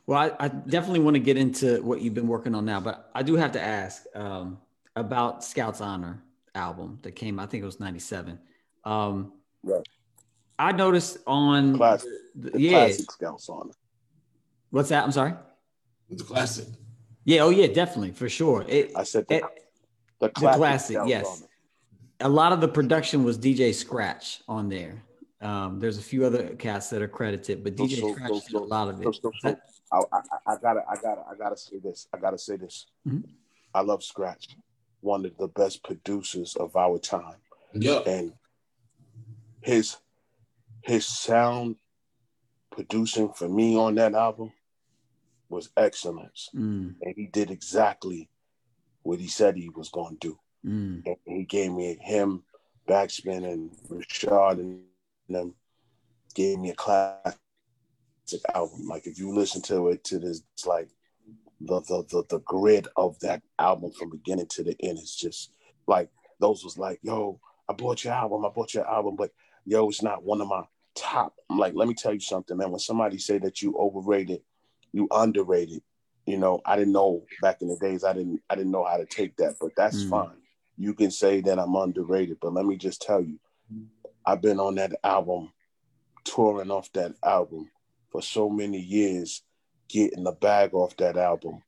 Well, 0.05 0.19
I, 0.19 0.45
I, 0.45 0.47
definitely 0.47 1.01
want 1.01 1.15
to 1.15 1.19
get 1.19 1.37
into 1.37 1.83
what 1.83 2.01
you've 2.01 2.13
been 2.13 2.27
working 2.27 2.55
on 2.55 2.65
now, 2.65 2.79
but 2.79 3.11
I 3.13 3.21
do 3.21 3.35
have 3.35 3.51
to 3.51 3.61
ask 3.61 4.03
um, 4.15 4.57
about 4.95 5.43
Scout's 5.43 5.81
Honor 5.81 6.23
album 6.55 6.97
that 7.03 7.11
came. 7.11 7.39
I 7.39 7.45
think 7.45 7.61
it 7.61 7.65
was 7.65 7.79
'97. 7.79 8.39
Um, 8.85 9.33
right. 9.63 9.85
I 10.57 10.71
noticed 10.71 11.19
on 11.27 11.77
classic, 11.77 12.09
the, 12.35 12.51
the 12.51 12.61
yeah. 12.61 12.71
classic 12.71 13.11
Scout's 13.11 13.49
Honor. 13.49 13.73
What's 14.77 14.89
that? 14.89 15.03
I'm 15.03 15.11
sorry. 15.11 15.33
The 16.11 16.23
classic. 16.23 16.67
Yeah. 17.25 17.41
Oh, 17.41 17.49
yeah. 17.49 17.65
Definitely 17.65 18.11
for 18.11 18.29
sure. 18.29 18.63
It, 18.67 18.91
I 18.95 19.01
said 19.05 19.25
the, 19.27 19.37
it, 19.37 19.43
the 20.19 20.27
the 20.27 20.29
classic. 20.29 20.57
classic. 20.59 20.97
Yes. 21.07 21.43
A 22.19 22.29
lot 22.29 22.51
of 22.53 22.61
the 22.61 22.67
production 22.67 23.23
was 23.23 23.39
DJ 23.39 23.73
Scratch 23.73 24.41
on 24.47 24.69
there. 24.69 25.01
Um, 25.41 25.79
there's 25.79 25.97
a 25.97 26.01
few 26.03 26.25
other 26.25 26.49
cats 26.57 26.91
that 26.91 27.01
are 27.01 27.07
credited, 27.07 27.63
but 27.63 27.75
So- 27.75 27.85
DJ 27.85 28.01
so- 28.01 28.13
Scratch 28.13 28.29
so- 28.29 28.39
did 28.51 28.53
a 28.53 28.59
lot 28.65 28.87
of 28.89 29.01
it. 29.01 29.15
so, 29.19 29.31
so, 29.41 29.57
I, 29.91 29.97
I, 29.97 30.19
I 30.45 30.55
gotta, 30.61 30.83
I 30.87 30.95
gotta, 31.01 31.23
I 31.31 31.35
gotta 31.35 31.57
say 31.57 31.79
this. 31.79 32.07
I 32.13 32.19
gotta 32.19 32.37
say 32.37 32.57
this. 32.57 32.85
Mhm. 33.07 33.23
I 33.73 33.81
love 33.81 34.03
Scratch, 34.03 34.49
one 35.01 35.25
of 35.25 35.35
the 35.37 35.47
best 35.47 35.83
producers 35.83 36.55
of 36.55 36.75
our 36.75 36.99
time, 36.99 37.37
Yep. 37.73 38.05
and 38.05 38.33
his 39.61 39.97
his 40.81 41.07
sound 41.07 41.77
producing 42.71 43.29
for 43.33 43.49
me 43.49 43.75
on 43.75 43.95
that 43.95 44.13
album 44.13 44.51
was 45.49 45.69
excellence, 45.77 46.49
Mm, 46.55 46.95
and 47.01 47.13
he 47.15 47.27
did 47.27 47.51
exactly 47.51 48.29
what 49.03 49.19
he 49.19 49.27
said 49.27 49.55
he 49.55 49.69
was 49.69 49.89
going 49.89 50.17
to 50.17 50.27
do. 50.29 50.39
mm, 50.65 51.03
And 51.05 51.17
he 51.25 51.43
gave 51.43 51.71
me 51.71 51.97
him, 52.01 52.43
Backspin, 52.87 53.45
and 53.51 53.71
Rashad, 53.89 54.59
and 54.59 54.81
them 55.29 55.53
gave 56.33 56.59
me 56.59 56.71
a 56.71 56.75
classic 56.75 57.35
album. 58.53 58.87
Like 58.87 59.07
if 59.07 59.17
you 59.17 59.33
listen 59.33 59.61
to 59.63 59.89
it, 59.89 60.03
to 60.05 60.19
this, 60.19 60.41
it's 60.53 60.65
like 60.65 60.89
the 61.61 61.79
the 61.81 62.05
the, 62.09 62.23
the 62.29 62.39
grid 62.39 62.87
of 62.95 63.17
that 63.19 63.41
album 63.57 63.91
from 63.91 64.09
beginning 64.09 64.47
to 64.47 64.63
the 64.63 64.75
end 64.81 64.99
is 64.99 65.15
just 65.15 65.53
like 65.87 66.09
those 66.39 66.63
was 66.63 66.77
like, 66.77 66.99
yo, 67.01 67.39
I 67.69 67.73
bought 67.73 68.03
your 68.03 68.13
album, 68.13 68.45
I 68.45 68.49
bought 68.49 68.73
your 68.73 68.87
album, 68.87 69.15
but 69.15 69.31
yo, 69.65 69.89
it's 69.89 70.03
not 70.03 70.23
one 70.23 70.41
of 70.41 70.47
my 70.47 70.63
top. 70.95 71.33
I'm 71.49 71.57
like, 71.57 71.73
let 71.75 71.87
me 71.87 71.93
tell 71.93 72.13
you 72.13 72.19
something, 72.19 72.57
man. 72.57 72.71
When 72.71 72.79
somebody 72.79 73.17
say 73.17 73.37
that 73.39 73.61
you 73.61 73.75
overrated, 73.77 74.41
you 74.93 75.07
underrated. 75.11 75.81
You 76.25 76.37
know, 76.37 76.61
I 76.65 76.75
didn't 76.75 76.93
know 76.93 77.23
back 77.41 77.61
in 77.61 77.69
the 77.69 77.77
days. 77.77 78.03
I 78.03 78.13
didn't. 78.13 78.41
I 78.49 78.55
didn't 78.55 78.71
know 78.71 78.83
how 78.83 78.97
to 78.97 79.05
take 79.05 79.37
that, 79.37 79.55
but 79.59 79.71
that's 79.77 80.03
Mm. 80.03 80.09
fine. 80.09 80.41
You 80.77 80.93
can 80.93 81.09
say 81.11 81.41
that 81.41 81.57
I'm 81.59 81.75
underrated, 81.75 82.37
but 82.41 82.53
let 82.53 82.65
me 82.65 82.75
just 82.75 83.01
tell 83.01 83.21
you, 83.21 83.39
I've 84.25 84.41
been 84.41 84.59
on 84.59 84.75
that 84.75 84.93
album, 85.03 85.51
touring 86.23 86.69
off 86.69 86.91
that 86.93 87.15
album 87.23 87.71
for 88.11 88.21
so 88.21 88.49
many 88.49 88.79
years, 88.79 89.41
getting 89.89 90.23
the 90.23 90.33
bag 90.33 90.73
off 90.73 90.95
that 90.97 91.17
album. 91.17 91.63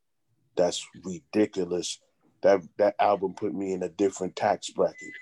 That's 0.56 0.86
ridiculous. 1.04 2.00
That 2.42 2.62
that 2.78 2.96
album 3.00 3.34
put 3.34 3.54
me 3.54 3.74
in 3.74 3.84
a 3.84 3.90
different 3.90 4.36
tax 4.36 4.70
bracket. 4.70 5.14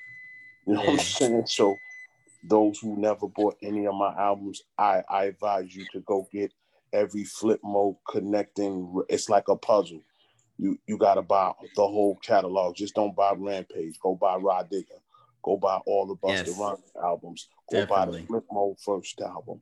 You 0.66 0.74
know 0.74 0.82
what 0.82 0.94
I'm 0.94 0.98
saying? 1.00 1.44
So 1.48 1.78
those 2.44 2.80
who 2.80 2.98
never 2.98 3.28
bought 3.28 3.58
any 3.62 3.86
of 3.88 3.96
my 3.96 4.14
albums, 4.16 4.62
I, 4.78 5.04
I 5.10 5.26
advise 5.26 5.76
you 5.76 5.86
to 5.94 6.00
go 6.02 6.28
get 6.32 6.52
every 6.94 7.24
Flipmode 7.24 7.98
connecting. 8.10 9.04
It's 9.10 9.30
like 9.30 9.48
a 9.48 9.56
puzzle. 9.56 10.02
You 10.58 10.78
you 10.88 10.98
gotta 10.98 11.22
buy 11.22 11.52
the 11.76 11.88
whole 11.88 12.16
catalog. 12.18 12.76
Just 12.76 12.96
don't 12.96 13.16
buy 13.16 13.34
Rampage. 13.38 14.00
Go 14.02 14.16
buy 14.16 14.36
Rah 14.38 14.64
Digga. 14.64 15.00
Go 15.44 15.58
buy 15.58 15.78
all 15.86 16.06
the 16.08 16.16
Busta 16.16 16.48
Yes. 16.48 16.58
Rhymes 16.60 16.92
albums. 17.02 17.50
Go 17.72 17.86
buy 17.86 18.06
the 18.06 18.20
Flipmode 18.20 18.82
first 18.82 19.22
album. 19.22 19.62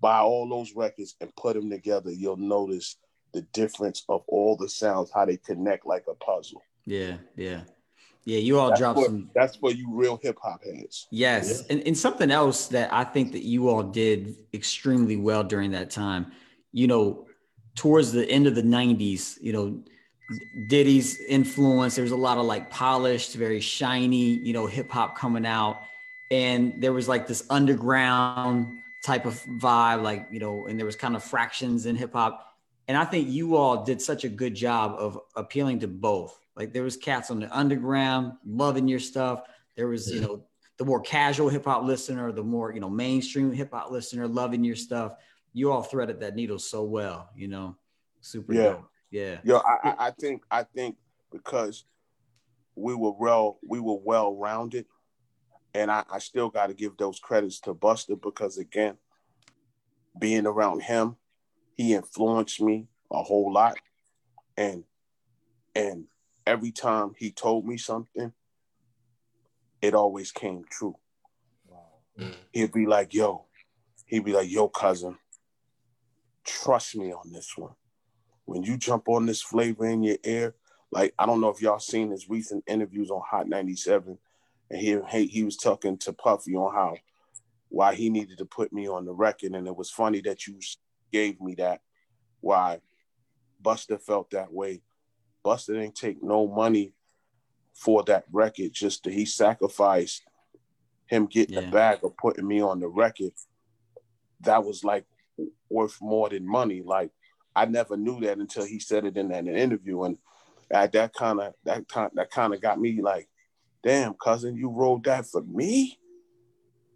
Buy 0.00 0.20
all 0.20 0.48
those 0.48 0.74
records 0.74 1.16
and 1.20 1.34
put 1.36 1.54
them 1.54 1.68
together. 1.70 2.10
You'll 2.12 2.36
notice 2.36 2.96
the 3.32 3.42
difference 3.52 4.04
of 4.08 4.22
all 4.28 4.56
the 4.56 4.68
sounds, 4.68 5.10
how 5.12 5.24
they 5.24 5.36
connect 5.36 5.86
like 5.86 6.04
a 6.08 6.14
puzzle. 6.14 6.62
yeah, 6.84 7.16
yeah, 7.36 7.62
yeah. 8.24 8.38
You 8.38 8.58
all 8.58 8.68
That's 8.68 8.80
dropped 8.80 8.98
for, 8.98 9.04
some 9.06 9.30
that's 9.34 9.56
for 9.56 9.70
you 9.72 9.88
real 9.90 10.18
hip 10.22 10.36
hop 10.42 10.62
heads. 10.64 11.06
Yes. 11.10 11.66
And, 11.68 11.82
and 11.86 11.96
something 11.96 12.30
else 12.30 12.66
that 12.68 12.92
I 12.92 13.04
think 13.04 13.32
that 13.32 13.44
you 13.44 13.68
all 13.68 13.82
did 13.82 14.36
extremely 14.52 15.16
well 15.16 15.44
during 15.44 15.70
that 15.72 15.90
time, 15.90 16.32
you 16.72 16.86
know, 16.86 17.26
towards 17.74 18.12
the 18.12 18.28
end 18.28 18.46
of 18.46 18.54
the 18.54 18.62
90s, 18.62 19.40
you 19.40 19.52
know, 19.52 19.82
Diddy's 20.68 21.20
influence, 21.20 21.96
there 21.96 22.04
was 22.04 22.12
a 22.12 22.16
lot 22.16 22.38
of 22.38 22.44
like 22.44 22.70
polished, 22.70 23.34
very 23.34 23.60
shiny, 23.60 24.38
you 24.38 24.52
know, 24.52 24.66
hip 24.66 24.90
hop 24.90 25.16
coming 25.16 25.46
out. 25.46 25.80
And 26.30 26.80
there 26.80 26.92
was 26.92 27.08
like 27.08 27.26
this 27.26 27.44
underground 27.50 28.68
type 29.04 29.26
of 29.26 29.42
vibe, 29.60 30.02
like, 30.02 30.28
you 30.30 30.38
know, 30.38 30.66
and 30.66 30.78
there 30.78 30.86
was 30.86 30.94
kind 30.94 31.16
of 31.16 31.24
fractions 31.24 31.86
in 31.86 31.96
hip 31.96 32.12
hop. 32.12 32.46
And 32.86 32.96
I 32.96 33.04
think 33.04 33.28
you 33.28 33.56
all 33.56 33.84
did 33.84 34.00
such 34.00 34.24
a 34.24 34.28
good 34.28 34.54
job 34.54 34.94
of 34.98 35.18
appealing 35.36 35.80
to 35.80 35.88
both. 35.88 36.38
Like 36.54 36.72
there 36.72 36.82
was 36.82 36.96
cats 36.96 37.30
on 37.30 37.40
the 37.40 37.56
underground 37.56 38.34
loving 38.44 38.86
your 38.86 39.00
stuff. 39.00 39.42
There 39.76 39.88
was, 39.88 40.12
you 40.12 40.20
know, 40.20 40.44
the 40.76 40.84
more 40.84 41.00
casual 41.00 41.48
hip 41.48 41.64
hop 41.64 41.84
listener, 41.84 42.32
the 42.32 42.42
more, 42.42 42.72
you 42.72 42.80
know, 42.80 42.90
mainstream 42.90 43.52
hip 43.52 43.72
hop 43.72 43.90
listener 43.90 44.28
loving 44.28 44.62
your 44.62 44.76
stuff. 44.76 45.14
You 45.52 45.72
all 45.72 45.82
threaded 45.82 46.20
that 46.20 46.36
needle 46.36 46.58
so 46.58 46.84
well, 46.84 47.30
you 47.34 47.48
know, 47.48 47.76
super 48.20 48.52
Yeah. 48.54 48.62
dope. 48.62 48.90
Yeah. 49.10 49.40
Yo, 49.42 49.56
I, 49.58 49.78
I, 49.82 49.94
I 50.06 50.10
think 50.12 50.44
I 50.50 50.62
think 50.62 50.96
because 51.32 51.84
we 52.76 52.94
were 52.94 53.12
well 53.12 53.58
we 53.66 53.80
were 53.80 53.98
well 53.98 54.36
rounded, 54.36 54.86
and 55.74 55.90
I, 55.90 56.04
I 56.10 56.18
still 56.20 56.48
got 56.48 56.68
to 56.68 56.74
give 56.74 56.96
those 56.96 57.18
credits 57.18 57.58
to 57.60 57.74
Busta 57.74 58.20
because 58.20 58.58
again, 58.58 58.96
being 60.18 60.46
around 60.46 60.82
him, 60.82 61.16
he 61.76 61.94
influenced 61.94 62.60
me 62.60 62.86
a 63.10 63.22
whole 63.22 63.52
lot, 63.52 63.76
and 64.56 64.84
and 65.74 66.04
every 66.46 66.70
time 66.70 67.14
he 67.18 67.32
told 67.32 67.66
me 67.66 67.76
something, 67.76 68.32
it 69.82 69.94
always 69.94 70.30
came 70.30 70.64
true. 70.70 70.96
Wow. 71.66 72.34
He'd 72.52 72.72
be 72.72 72.86
like, 72.86 73.14
"Yo," 73.14 73.46
he'd 74.06 74.24
be 74.24 74.32
like, 74.32 74.50
"Yo, 74.50 74.68
cousin, 74.68 75.18
trust 76.44 76.96
me 76.96 77.12
on 77.12 77.32
this 77.32 77.56
one." 77.56 77.74
when 78.46 78.64
you 78.64 78.76
jump 78.76 79.08
on 79.08 79.26
this 79.26 79.40
Flava 79.40 79.84
in 79.84 80.02
Ya 80.02 80.16
Ear, 80.24 80.56
like 80.90 81.14
I 81.16 81.24
don't 81.24 81.40
know 81.40 81.50
if 81.50 81.62
y'all 81.62 81.78
seen 81.78 82.10
his 82.10 82.28
recent 82.28 82.64
interviews 82.66 83.08
on 83.08 83.22
Hot 83.24 83.48
97, 83.48 84.18
and 84.70 84.80
he 84.80 84.98
he, 85.08 85.26
he 85.26 85.44
was 85.44 85.56
talking 85.56 85.96
to 85.98 86.12
Puffy 86.12 86.56
on 86.56 86.74
how 86.74 86.96
why 87.68 87.94
he 87.94 88.10
needed 88.10 88.38
to 88.38 88.44
put 88.44 88.72
me 88.72 88.88
on 88.88 89.04
the 89.04 89.12
record, 89.12 89.52
and 89.52 89.68
it 89.68 89.76
was 89.76 89.88
funny 89.88 90.20
that 90.22 90.48
you 90.48 90.58
gave 91.12 91.40
me 91.40 91.54
that. 91.56 91.80
Why 92.40 92.80
Busta 93.62 94.00
felt 94.00 94.30
that 94.30 94.52
way. 94.52 94.82
Busta 95.44 95.68
didn't 95.68 95.94
take 95.94 96.20
no 96.20 96.48
money 96.48 96.92
for 97.72 98.02
that 98.04 98.24
record. 98.32 98.72
Just 98.72 99.04
that 99.04 99.12
he 99.12 99.26
sacrificed 99.26 100.22
him 101.06 101.26
getting 101.26 101.54
Yeah. 101.54 101.60
the 101.60 101.66
bag 101.70 101.98
or 102.02 102.10
putting 102.10 102.48
me 102.48 102.60
on 102.60 102.80
the 102.80 102.88
record. 102.88 103.32
That 104.40 104.64
was 104.64 104.82
like 104.82 105.04
worth 105.68 105.98
more 106.00 106.28
than 106.28 106.46
money. 106.46 106.82
Like 106.84 107.10
I 107.54 107.66
never 107.66 107.96
knew 107.96 108.20
that 108.20 108.38
until 108.38 108.64
he 108.64 108.78
said 108.78 109.04
it 109.04 109.16
in 109.16 109.28
that 109.28 109.46
interview, 109.46 110.04
and 110.04 110.18
that 110.70 110.92
that 110.92 111.14
kind 111.14 111.40
of 111.40 111.54
that 111.64 111.88
kind 111.88 112.10
that 112.14 112.30
kind 112.30 112.54
of 112.54 112.60
got 112.60 112.80
me 112.80 113.00
like, 113.02 113.28
damn, 113.82 114.14
cousin, 114.14 114.56
you 114.56 114.70
wrote 114.70 115.04
that 115.04 115.26
for 115.26 115.42
me, 115.42 115.98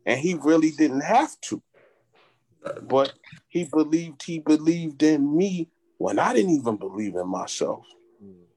and 0.07 0.19
he 0.19 0.35
really 0.35 0.71
didn't 0.71 1.03
have 1.03 1.39
to, 1.43 1.63
but 2.83 3.13
he 3.49 3.65
believed 3.65 4.23
he 4.23 4.39
believed 4.39 5.03
in 5.03 5.37
me 5.37 5.71
when 5.99 6.19
I 6.19 6.33
didn't 6.33 6.53
even 6.53 6.77
believe 6.77 7.17
in 7.17 7.29
myself. 7.29 7.87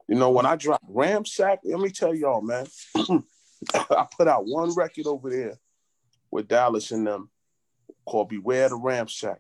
You 0.07 0.15
know, 0.15 0.29
when 0.31 0.45
I 0.45 0.55
dropped 0.55 0.89
Ramsack, 0.89 1.57
let 1.65 1.79
me 1.79 1.89
tell 1.89 2.15
y'all, 2.15 2.41
man, 2.41 2.65
I 3.73 4.05
put 4.15 4.27
out 4.27 4.45
one 4.45 4.73
record 4.73 5.05
over 5.05 5.29
there 5.29 5.59
with 6.31 6.47
Dallas 6.47 6.91
and 6.91 7.05
them 7.05 7.29
called 8.05 8.29
Beware 8.29 8.69
the 8.69 8.75
Ramsack 8.75 9.39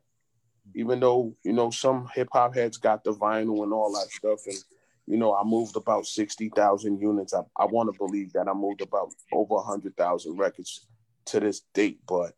even 0.75 0.99
though 0.99 1.35
you 1.43 1.53
know 1.53 1.69
some 1.69 2.09
hip 2.13 2.29
hop 2.31 2.55
heads 2.55 2.77
got 2.77 3.03
the 3.03 3.13
vinyl 3.13 3.63
and 3.63 3.73
all 3.73 3.91
that 3.93 4.11
stuff, 4.11 4.45
and 4.45 4.57
you 5.05 5.17
know 5.17 5.35
I 5.35 5.43
moved 5.43 5.75
about 5.75 6.05
sixty 6.05 6.49
thousand 6.49 6.99
units. 6.99 7.33
I, 7.33 7.41
I 7.55 7.65
want 7.65 7.91
to 7.91 7.97
believe 7.97 8.33
that 8.33 8.47
I 8.47 8.53
moved 8.53 8.81
about 8.81 9.13
over 9.31 9.59
hundred 9.59 9.95
thousand 9.97 10.37
records 10.37 10.85
to 11.25 11.39
this 11.39 11.61
date, 11.73 11.99
but 12.07 12.33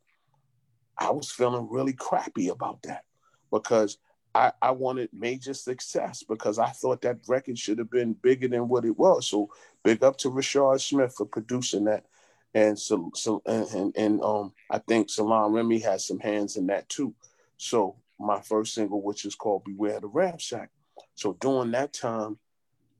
I 0.97 1.11
was 1.11 1.31
feeling 1.31 1.67
really 1.69 1.93
crappy 1.93 2.49
about 2.49 2.81
that 2.83 3.03
because 3.51 3.97
I, 4.35 4.51
I 4.61 4.71
wanted 4.71 5.09
major 5.11 5.53
success 5.53 6.23
because 6.23 6.59
I 6.59 6.69
thought 6.69 7.01
that 7.01 7.19
record 7.27 7.57
should 7.57 7.79
have 7.79 7.89
been 7.89 8.13
bigger 8.13 8.47
than 8.47 8.67
what 8.67 8.85
it 8.85 8.97
was. 8.97 9.27
So 9.27 9.49
big 9.83 10.03
up 10.03 10.17
to 10.17 10.29
Rashad 10.29 10.81
Smith 10.81 11.15
for 11.17 11.25
producing 11.25 11.85
that. 11.85 12.05
And 12.53 12.77
so, 12.77 13.11
so 13.15 13.41
and, 13.45 13.67
and, 13.69 13.97
and 13.97 14.21
um 14.23 14.53
I 14.69 14.79
think 14.79 15.09
Salaam 15.09 15.53
Remi 15.53 15.79
has 15.79 16.05
some 16.05 16.19
hands 16.19 16.57
in 16.57 16.67
that 16.67 16.89
too. 16.89 17.13
So 17.57 17.95
my 18.19 18.41
first 18.41 18.73
single, 18.73 19.01
which 19.01 19.25
is 19.25 19.35
called 19.35 19.63
Beware 19.63 19.99
the 19.99 20.09
Ramsack. 20.09 20.67
So 21.15 21.37
during 21.39 21.71
that 21.71 21.93
time, 21.93 22.37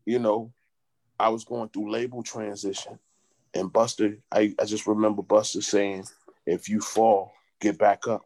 you 0.06 0.20
know, 0.20 0.54
I 1.20 1.30
was 1.30 1.44
going 1.44 1.70
through 1.70 1.92
label 1.92 2.24
transition. 2.24 2.98
And 3.54 3.72
Busta, 3.72 4.18
I, 4.32 4.56
I 4.60 4.66
just 4.66 4.88
remember 4.88 5.22
Busta 5.22 5.62
saying, 5.62 6.06
if 6.46 6.70
you 6.70 6.80
fall, 6.80 7.34
get 7.60 7.78
back 7.78 8.08
up. 8.08 8.22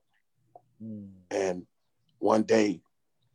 Mm. 0.82 1.10
And 1.32 1.66
one 2.20 2.44
day 2.44 2.82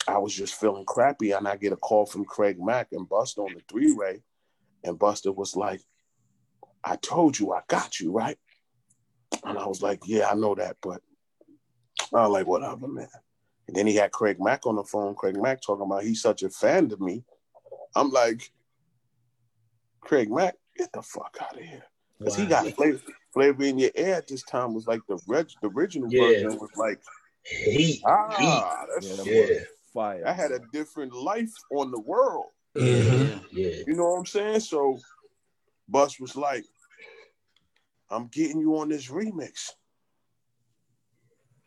I 0.08 0.18
was 0.18 0.34
just 0.34 0.54
feeling 0.54 0.84
crappy, 0.86 1.32
and 1.32 1.46
I 1.46 1.56
get 1.56 1.72
a 1.72 1.76
call 1.76 2.06
from 2.06 2.24
Craig 2.24 2.56
Mack 2.58 2.88
and 2.92 3.08
Busta 3.08 3.38
on 3.38 3.54
the 3.54 3.60
three 3.68 3.92
way, 3.92 4.22
and 4.82 4.98
Busta 4.98 5.34
was 5.34 5.54
like, 5.54 5.82
"I 6.82 6.96
told 6.96 7.38
you 7.38 7.52
I 7.52 7.60
got 7.68 8.00
you 8.00 8.10
right," 8.12 8.38
and 9.44 9.58
I 9.58 9.66
was 9.66 9.82
like, 9.82 10.00
"Yeah, 10.06 10.30
I 10.30 10.34
know 10.34 10.54
that, 10.54 10.78
but 10.80 11.02
I 12.14 12.22
was 12.22 12.30
like 12.30 12.46
whatever, 12.46 12.88
man." 12.88 13.08
And 13.68 13.76
then 13.76 13.86
he 13.86 13.94
had 13.94 14.12
Craig 14.12 14.38
Mack 14.40 14.66
on 14.66 14.76
the 14.76 14.84
phone. 14.84 15.14
Craig 15.14 15.36
Mack 15.40 15.60
talking 15.60 15.84
about 15.84 16.02
he's 16.02 16.22
such 16.22 16.42
a 16.42 16.48
fan 16.48 16.90
of 16.90 17.00
me. 17.00 17.22
I'm 17.94 18.10
like, 18.10 18.50
Craig 20.00 20.30
Mack, 20.30 20.56
get 20.76 20.90
the 20.92 21.02
fuck 21.02 21.36
out 21.40 21.56
of 21.56 21.62
here. 21.62 21.84
Because 22.18 22.34
he 22.34 22.46
got 22.46 22.66
flavor, 22.74 23.00
flavor 23.32 23.62
in 23.64 23.78
your 23.78 23.90
air 23.94 24.16
at 24.16 24.26
this 24.26 24.42
time 24.42 24.74
was 24.74 24.86
like 24.86 25.02
the 25.06 25.18
reg, 25.28 25.48
the 25.62 25.68
original 25.68 26.08
Yeah. 26.10 26.22
version 26.28 26.58
was 26.58 26.70
like, 26.76 27.00
Heat. 27.44 28.02
ah, 28.06 28.86
that's, 28.94 29.06
Yeah, 29.26 29.46
Yeah. 29.48 29.58
fire. 29.92 30.26
I 30.26 30.32
had 30.32 30.50
a 30.50 30.58
different 30.58 31.12
life 31.12 31.52
on 31.70 31.90
the 31.90 32.00
world. 32.00 32.46
Mhm. 32.74 33.42
Yeah. 33.52 33.84
You 33.86 33.94
know 33.94 34.04
what 34.08 34.18
I'm 34.20 34.26
saying? 34.26 34.60
So 34.60 34.98
Bus 35.88 36.18
was 36.18 36.34
like, 36.36 36.64
I'm 38.10 38.28
getting 38.28 38.60
you 38.60 38.78
on 38.78 38.88
this 38.88 39.08
remix. 39.08 39.72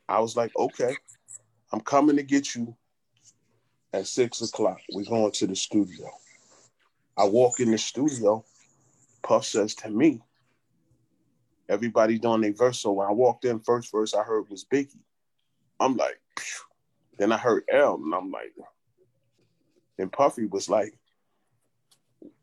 I 0.10 0.20
was 0.20 0.36
like, 0.36 0.52
okay, 0.58 0.96
I'm 1.72 1.82
coming 1.82 2.18
to 2.18 2.24
get 2.24 2.56
you 2.56 2.76
at 3.94 4.08
six 4.08 4.42
o'clock. 4.42 4.80
We're 4.92 5.06
going 5.06 5.32
to 5.32 5.48
the 5.48 5.56
studio. 5.56 6.10
I 7.18 7.26
walk 7.26 7.60
in 7.60 7.72
the 7.72 7.78
studio. 7.78 8.44
Puff 9.24 9.46
says 9.46 9.76
to 9.76 9.90
me, 9.90 10.22
everybody 11.70 12.18
doing 12.18 12.42
their 12.42 12.54
verse. 12.54 12.80
So 12.80 12.92
when 12.92 13.08
I 13.08 13.12
walked 13.12 13.46
in, 13.46 13.60
first 13.60 13.92
verse 13.92 14.14
I 14.14 14.24
heard 14.24 14.50
was 14.50 14.66
Biggie. 14.66 14.98
I'm 15.80 15.96
like, 15.96 16.20
Phew. 16.40 16.62
then 17.18 17.32
I 17.32 17.38
heard 17.38 17.64
L, 17.72 17.96
and 17.96 18.14
I'm 18.14 18.32
like, 18.32 18.54
then 19.98 20.10
Puffy 20.10 20.46
was 20.48 20.70
like, 20.70 20.94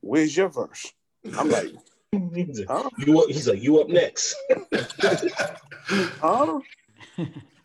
where's 0.01 0.37
your 0.37 0.49
verse? 0.49 0.93
I'm 1.37 1.51
like, 1.51 1.73
He's 2.35 2.59
like, 2.69 2.69
huh? 2.69 2.89
you 2.99 3.19
up, 3.21 3.27
he's 3.29 3.49
like, 3.49 3.63
you 3.63 3.81
up 3.81 3.89
next. 3.89 4.37
Huh? 6.21 6.61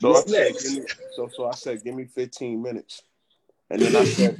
So 0.00 0.08
I, 0.08 0.12
What's 0.12 0.30
said, 0.30 0.46
next? 0.52 0.62
give 0.64 0.72
me- 0.82 0.88
so, 1.14 1.28
so 1.34 1.46
I 1.48 1.54
said, 1.54 1.82
give 1.84 1.94
me 1.94 2.04
15 2.04 2.60
minutes. 2.62 3.02
And 3.70 3.80
then 3.82 3.96
I 3.96 4.04
said, 4.04 4.38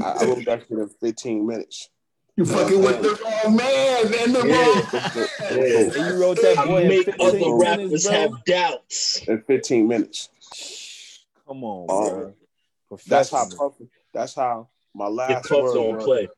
I, 0.00 0.16
I 0.20 0.24
wrote 0.24 0.44
that 0.46 0.60
shit 0.60 0.78
in 0.78 0.88
15 0.88 1.46
minutes. 1.46 1.88
You 2.36 2.46
fucking 2.46 2.80
with 2.82 3.02
the 3.02 3.10
wrong 3.10 3.56
man, 3.56 4.10
man. 4.10 4.32
The 4.32 4.46
Yeah. 4.46 4.56
wrong 4.56 5.10
man. 5.14 5.28
Yeah. 5.50 6.00
And 6.00 6.06
you 6.16 6.20
wrote 6.22 6.40
that 6.40 6.58
I 6.58 6.64
boy 6.66 6.82
in 6.82 6.88
make 6.88 7.04
15 7.06 7.26
other 7.26 7.38
minutes, 7.38 7.62
rappers 7.62 8.04
bro? 8.04 8.12
have 8.12 8.44
doubts. 8.44 9.22
In 9.28 9.42
15 9.42 9.88
minutes. 9.88 10.28
Come 11.46 11.64
on, 11.64 11.90
Um, 11.90 12.34
bro. 12.88 12.98
That's 13.06 13.30
how 13.30 13.46
Puff, 13.46 13.74
that's 14.14 14.34
how 14.34 14.68
my 14.94 15.08
last 15.08 15.48
puffs 15.48 15.50
word 15.62 15.74
don't 15.74 15.94
was, 15.96 16.04
play. 16.04 16.28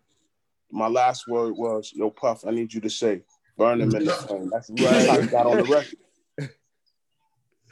my 0.70 0.88
last 0.88 1.28
word 1.28 1.55
was, 1.57 1.92
yo, 1.94 2.11
Puff, 2.11 2.44
I 2.46 2.50
need 2.50 2.72
you 2.72 2.80
to 2.80 2.90
say, 2.90 3.22
burn 3.57 3.80
him 3.80 3.94
in 3.94 4.05
the 4.05 4.12
flame. 4.12 4.50
That's, 4.50 4.70
Right. 4.70 4.92
that's 4.94 5.09
how 5.11 5.20
he 5.20 5.26
got 5.28 5.46
on 5.46 5.57
the 5.59 5.64
record. 5.64 5.98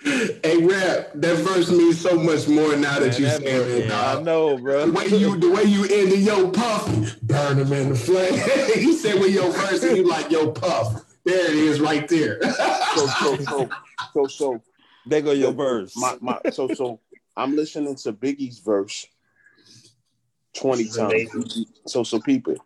Hey, 0.04 0.58
rap, 0.64 1.10
that 1.14 1.36
verse 1.36 1.70
means 1.70 2.00
so 2.00 2.18
much 2.18 2.48
more 2.48 2.74
now 2.76 2.98
that 2.98 3.12
Man, 3.12 3.20
you 3.20 3.26
that 3.26 3.42
saying 3.42 3.62
verse- 3.62 3.84
it, 3.84 3.92
I 3.92 4.20
know, 4.22 4.58
bro. 4.58 4.86
The 4.86 4.92
way 4.92 5.06
you, 5.06 5.36
the 5.38 5.50
way 5.50 5.62
you 5.64 5.84
ended 5.84 6.20
yo 6.20 6.50
puff, 6.50 7.20
burn 7.22 7.58
him 7.58 7.72
in 7.72 7.90
the 7.90 7.94
flame. 7.94 8.32
he 8.74 8.94
said 8.94 9.20
with 9.20 9.32
your 9.32 9.50
verse, 9.52 9.82
and 9.84 9.96
you 9.96 10.08
like 10.08 10.30
yo 10.30 10.50
puff. 10.50 11.04
There 11.24 11.50
it 11.50 11.54
is, 11.56 11.80
right 11.80 12.08
there. 12.08 12.42
So, 12.42 13.06
so, 13.06 13.36
so, 13.36 13.70
so, 14.12 14.26
so, 14.26 14.62
There 15.06 15.22
go 15.22 15.30
your 15.32 15.52
verse. 15.52 15.96
my, 15.96 16.16
my, 16.20 16.40
so, 16.50 16.66
so, 16.68 16.98
I'm 17.36 17.54
listening 17.54 17.94
to 17.96 18.12
Biggie's 18.12 18.58
verse 18.58 19.06
20 20.54 20.88
times. 20.88 21.66
So, 21.86 22.02
so 22.02 22.18
people, 22.20 22.56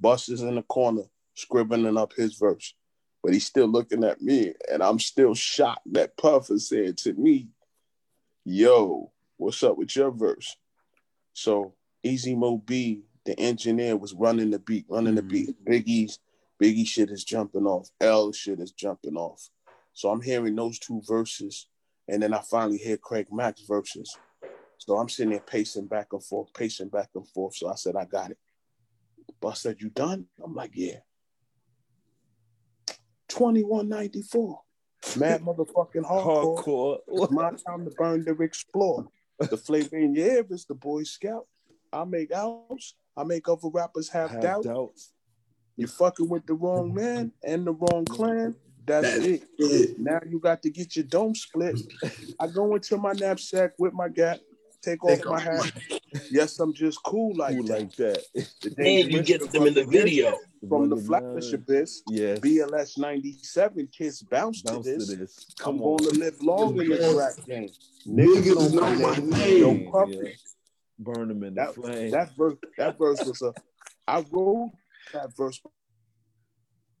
Bus 0.00 0.28
is 0.28 0.42
in 0.42 0.54
the 0.54 0.62
corner 0.62 1.02
scribbling 1.34 1.96
up 1.96 2.12
his 2.12 2.34
verse, 2.36 2.72
but 3.22 3.32
he's 3.32 3.46
still 3.46 3.68
looking 3.68 4.04
at 4.04 4.20
me, 4.20 4.52
and 4.70 4.82
I'm 4.82 4.98
still 4.98 5.34
shocked 5.34 5.92
that 5.92 6.16
Puff 6.16 6.50
is 6.50 6.68
saying 6.68 6.94
to 6.96 7.12
me, 7.14 7.48
"Yo, 8.44 9.12
what's 9.36 9.62
up 9.62 9.76
with 9.76 9.94
your 9.94 10.10
verse?" 10.10 10.56
So 11.32 11.74
Easy 12.02 12.34
Mo 12.34 12.58
Bee, 12.58 13.02
the 13.24 13.38
engineer, 13.38 13.96
was 13.96 14.14
running 14.14 14.50
the 14.50 14.58
beat, 14.58 14.86
running 14.88 15.14
the 15.14 15.22
beat. 15.22 15.50
Mm-hmm. 15.50 15.72
Biggie's 15.72 16.18
Biggie 16.62 16.86
shit 16.86 17.10
is 17.10 17.24
jumping 17.24 17.66
off. 17.66 17.90
L 18.00 18.30
shit 18.30 18.60
is 18.60 18.70
jumping 18.70 19.16
off. 19.16 19.50
So 19.94 20.10
I'm 20.10 20.20
hearing 20.20 20.54
those 20.54 20.78
two 20.78 21.02
verses, 21.04 21.66
and 22.06 22.22
then 22.22 22.32
I 22.32 22.40
finally 22.40 22.78
hear 22.78 22.96
Craig 22.96 23.26
Mack's 23.32 23.62
verses. 23.62 24.16
So 24.78 24.96
I'm 24.96 25.08
sitting 25.08 25.30
there 25.30 25.40
pacing 25.40 25.88
back 25.88 26.12
and 26.12 26.22
forth, 26.22 26.54
pacing 26.54 26.88
back 26.88 27.10
and 27.16 27.26
forth. 27.28 27.56
So 27.56 27.68
I 27.68 27.74
said, 27.74 27.96
I 27.96 28.04
got 28.04 28.30
it. 28.30 28.38
Bus 29.40 29.60
said, 29.60 29.80
You 29.80 29.90
done? 29.90 30.26
I'm 30.42 30.54
like, 30.54 30.70
Yeah. 30.74 30.98
2194. 33.32 34.60
Mad 35.16 35.40
motherfucking 35.46 36.04
hardcore. 36.04 36.64
Hardcore. 36.64 36.98
It's 37.08 37.32
my 37.32 37.50
time 37.50 37.84
to 37.84 37.90
burn 37.96 38.24
to 38.24 38.42
explore. 38.42 39.06
The 39.38 39.56
flavor 39.56 39.96
in 39.96 40.14
your 40.14 40.26
ear 40.26 40.46
is 40.50 40.64
the 40.66 40.74
Boy 40.74 41.02
Scout. 41.04 41.46
I 41.92 42.04
make 42.04 42.30
outs. 42.32 42.94
I 43.16 43.24
make 43.24 43.48
other 43.48 43.68
rappers 43.68 44.08
have, 44.10 44.30
Have 44.30 44.40
doubt. 44.40 44.64
doubts. 44.64 45.12
You 45.76 45.86
fucking 45.86 46.28
with 46.28 46.46
the 46.46 46.54
wrong 46.54 46.94
man 46.94 47.32
and 47.42 47.66
the 47.66 47.72
wrong 47.72 48.04
clan. 48.04 48.54
That's 48.86 49.14
That's 49.14 49.24
it. 49.24 49.42
it. 49.58 49.98
Now 49.98 50.20
you 50.28 50.38
got 50.38 50.62
to 50.62 50.70
get 50.70 50.96
your 50.96 51.04
dome 51.04 51.34
split. 51.34 51.80
I 52.38 52.46
go 52.46 52.74
into 52.74 52.96
my 52.98 53.12
knapsack 53.12 53.72
with 53.78 53.92
my 53.92 54.08
gap, 54.08 54.38
take 54.82 55.02
off 55.04 55.10
Take 55.16 55.24
my 55.26 55.32
off 55.36 55.70
hat. 55.70 56.00
Yes, 56.30 56.58
I'm 56.58 56.72
just 56.74 57.02
cool 57.02 57.34
like 57.36 57.54
Cool 57.56 57.64
that. 57.66 57.78
like 57.78 57.96
that. 57.96 58.22
The 58.62 58.74
And 59.02 59.12
you 59.12 59.22
get 59.22 59.50
them 59.50 59.66
in 59.66 59.74
the 59.74 59.84
video. 59.84 60.38
from 60.68 60.88
the 60.90 60.96
Running 60.96 61.06
Flatbush 61.06 61.44
line. 61.46 61.54
Abyss. 61.54 62.02
Yes. 62.08 62.38
BLS 62.40 62.98
97 62.98 63.88
kids 63.96 64.22
bounce, 64.22 64.62
Bounce 64.62 64.84
to 64.86 64.92
to 64.92 64.98
this. 64.98 65.08
this. 65.16 65.46
I'm 65.60 65.64
Come 65.64 65.78
going 65.78 66.04
on. 66.06 66.12
to 66.12 66.18
live 66.18 66.42
long 66.42 66.80
in 66.80 66.88
the 66.88 67.14
rap 67.16 67.46
game. 67.46 67.70
Niggas 68.06 68.72
know 68.74 68.94
my 68.96 69.16
name. 69.38 69.58
Yo, 69.58 69.90
Puffy. 69.90 70.12
Yeah. 70.22 70.30
Burn 70.98 71.28
them 71.28 71.42
in 71.44 71.54
the 71.54 71.60
That, 71.62 71.74
flame. 71.74 72.10
that 72.10 72.36
verse, 72.36 72.56
that 72.78 72.98
verse 72.98 73.24
was 73.24 73.42
a. 73.42 73.52
I 74.06 74.24
wrote 74.30 74.72
that 75.12 75.34
verse 75.36 75.60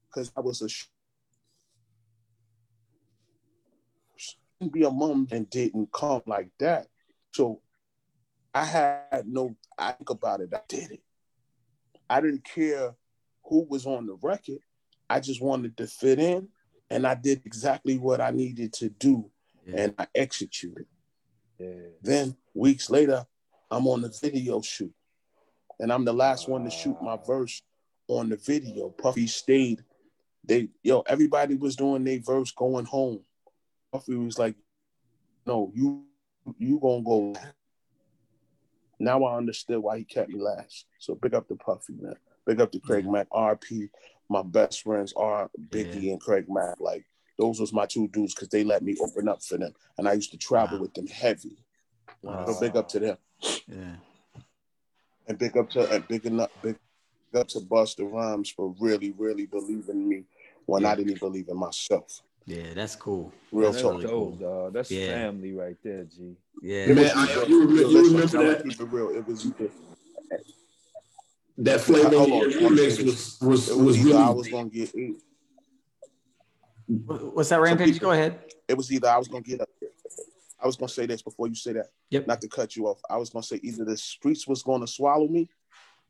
because 0.08 0.32
I 0.36 0.40
was 0.40 0.62
a. 0.62 0.68
sh- 0.68 0.86
Be 4.72 4.82
a 4.84 4.90
mom 4.90 5.26
and 5.30 5.48
didn't 5.50 5.92
come 5.92 6.22
like 6.26 6.48
that, 6.60 6.86
so 7.32 7.60
I 8.54 8.64
had 8.64 9.26
no. 9.26 9.56
I 9.78 9.92
think 9.92 10.10
about 10.10 10.40
it. 10.40 10.50
I 10.52 10.60
did 10.68 10.92
it. 10.92 11.02
I 12.08 12.20
didn't 12.20 12.44
care 12.44 12.94
who 13.44 13.66
was 13.68 13.86
on 13.86 14.06
the 14.06 14.16
record. 14.22 14.58
I 15.08 15.20
just 15.20 15.40
wanted 15.40 15.76
to 15.78 15.86
fit 15.86 16.18
in, 16.18 16.48
and 16.90 17.06
I 17.06 17.14
did 17.14 17.42
exactly 17.44 17.98
what 17.98 18.20
I 18.20 18.30
needed 18.30 18.72
to 18.74 18.88
do, 18.90 19.30
and 19.66 19.94
I 19.98 20.06
executed. 20.14 20.86
yeah. 21.58 21.88
Then 22.02 22.36
weeks 22.54 22.90
later, 22.90 23.24
I'm 23.70 23.86
on 23.86 24.02
the 24.02 24.14
video 24.20 24.60
shoot, 24.60 24.92
and 25.80 25.92
I'm 25.92 26.04
the 26.04 26.12
last 26.12 26.48
one 26.48 26.64
to 26.64 26.70
shoot 26.70 27.00
my 27.00 27.18
verse 27.26 27.62
on 28.08 28.28
the 28.28 28.36
video. 28.36 28.90
Puffy 28.90 29.26
stayed. 29.26 29.82
They 30.44 30.68
yo, 30.82 31.00
everybody 31.00 31.54
was 31.54 31.76
doing 31.76 32.04
their 32.04 32.20
verse 32.20 32.50
going 32.52 32.84
home. 32.84 33.20
Puffy 33.92 34.16
was 34.16 34.38
like, 34.38 34.56
"No, 35.46 35.72
you 35.74 36.04
you 36.58 36.78
gonna 36.78 37.02
go." 37.02 37.34
Now 39.02 39.24
I 39.24 39.36
understood 39.36 39.80
why 39.80 39.98
he 39.98 40.04
kept 40.04 40.30
me 40.30 40.40
last. 40.40 40.86
So 41.00 41.16
big 41.16 41.34
up 41.34 41.48
to 41.48 41.56
Puffy, 41.56 41.94
man. 42.00 42.14
Big 42.46 42.60
up 42.60 42.70
to 42.70 42.78
Craig 42.78 43.04
Mack, 43.04 43.28
RP. 43.30 43.90
My 44.28 44.42
best 44.42 44.82
friends 44.82 45.12
are 45.16 45.50
Biggie 45.70 46.12
and 46.12 46.20
Craig 46.20 46.46
Mack. 46.48 46.78
Like 46.78 47.04
those 47.36 47.58
was 47.58 47.72
my 47.72 47.84
two 47.84 48.06
dudes 48.06 48.32
because 48.32 48.48
they 48.50 48.62
let 48.62 48.80
me 48.80 48.96
open 49.00 49.28
up 49.28 49.42
for 49.42 49.58
them, 49.58 49.72
and 49.98 50.06
I 50.08 50.12
used 50.12 50.30
to 50.30 50.38
travel 50.38 50.78
Wow. 50.78 50.82
with 50.82 50.94
them 50.94 51.08
heavy. 51.08 51.58
Wow. 52.22 52.46
So 52.46 52.60
big 52.60 52.76
up 52.76 52.88
to 52.90 53.00
them, 53.00 53.16
Yeah. 53.66 53.96
and 55.26 55.36
big 55.36 55.56
up 55.56 55.70
to 55.70 55.90
and 55.90 56.06
big 56.06 56.24
enough, 56.24 56.50
big 56.62 56.76
up 57.34 57.48
to 57.48 57.58
Busta 57.58 58.08
Rhymes 58.10 58.50
for 58.50 58.72
really, 58.78 59.10
really 59.18 59.46
believing 59.46 60.08
me 60.08 60.26
when 60.66 60.84
I 60.86 60.94
didn't 60.94 61.18
believe 61.18 61.48
in 61.48 61.56
myself. 61.56 62.22
Yeah, 62.46 62.74
that's 62.74 62.96
cool. 62.96 63.32
Real 63.52 63.70
That's 63.70 63.82
talk. 63.82 63.92
really 63.92 64.04
dope, 64.04 64.12
cool. 64.12 64.30
dog. 64.64 64.72
That's 64.72 64.90
Yeah. 64.90 65.06
family 65.14 65.52
right 65.52 65.76
there, 65.84 66.04
G. 66.04 66.36
Yeah. 66.60 66.84
It 66.86 66.88
Man, 66.88 66.96
was- 67.04 67.12
I- 67.14 67.46
you 67.46 67.60
remember- 67.60 67.82
you 67.82 68.04
remember 68.12 68.54
that? 68.54 68.64
Keep 68.68 68.80
it 68.80 68.84
real. 68.86 69.08
It 69.10 69.26
was 69.26 69.46
That 71.58 71.80
flavor 71.82 72.08
Hold 72.16 72.28
in 72.28 72.32
on, 72.34 72.50
your 72.50 72.60
let 72.62 72.72
me 72.72 72.78
remix 72.78 73.04
was 73.04 73.38
was 73.40 73.68
was 73.68 73.76
was 73.76 73.98
either 74.06 74.16
I 74.18 74.30
was 74.30 74.48
gonna 74.48 74.68
get. 74.70 74.90
What's 76.86 77.50
that, 77.50 77.60
Rampage? 77.60 77.92
people- 77.94 78.08
Go 78.08 78.12
ahead. 78.12 78.52
It 78.68 78.76
was 78.76 78.90
either 78.90 79.08
I 79.08 79.18
was 79.18 79.28
gonna 79.28 79.42
get 79.42 79.60
up. 79.60 79.68
Here. 79.78 79.90
I 80.58 80.66
was 80.66 80.76
gonna 80.76 80.88
say 80.88 81.06
this 81.06 81.22
before 81.22 81.48
you 81.48 81.54
say 81.54 81.72
that. 81.74 81.86
Yep. 82.10 82.26
Not 82.26 82.40
to 82.40 82.48
cut 82.48 82.74
you 82.76 82.86
off. 82.86 83.00
I 83.08 83.16
was 83.18 83.30
gonna 83.30 83.42
say 83.42 83.60
either 83.62 83.84
the 83.84 83.96
streets 83.96 84.46
was 84.48 84.62
gonna 84.62 84.86
swallow 84.86 85.28
me, 85.28 85.48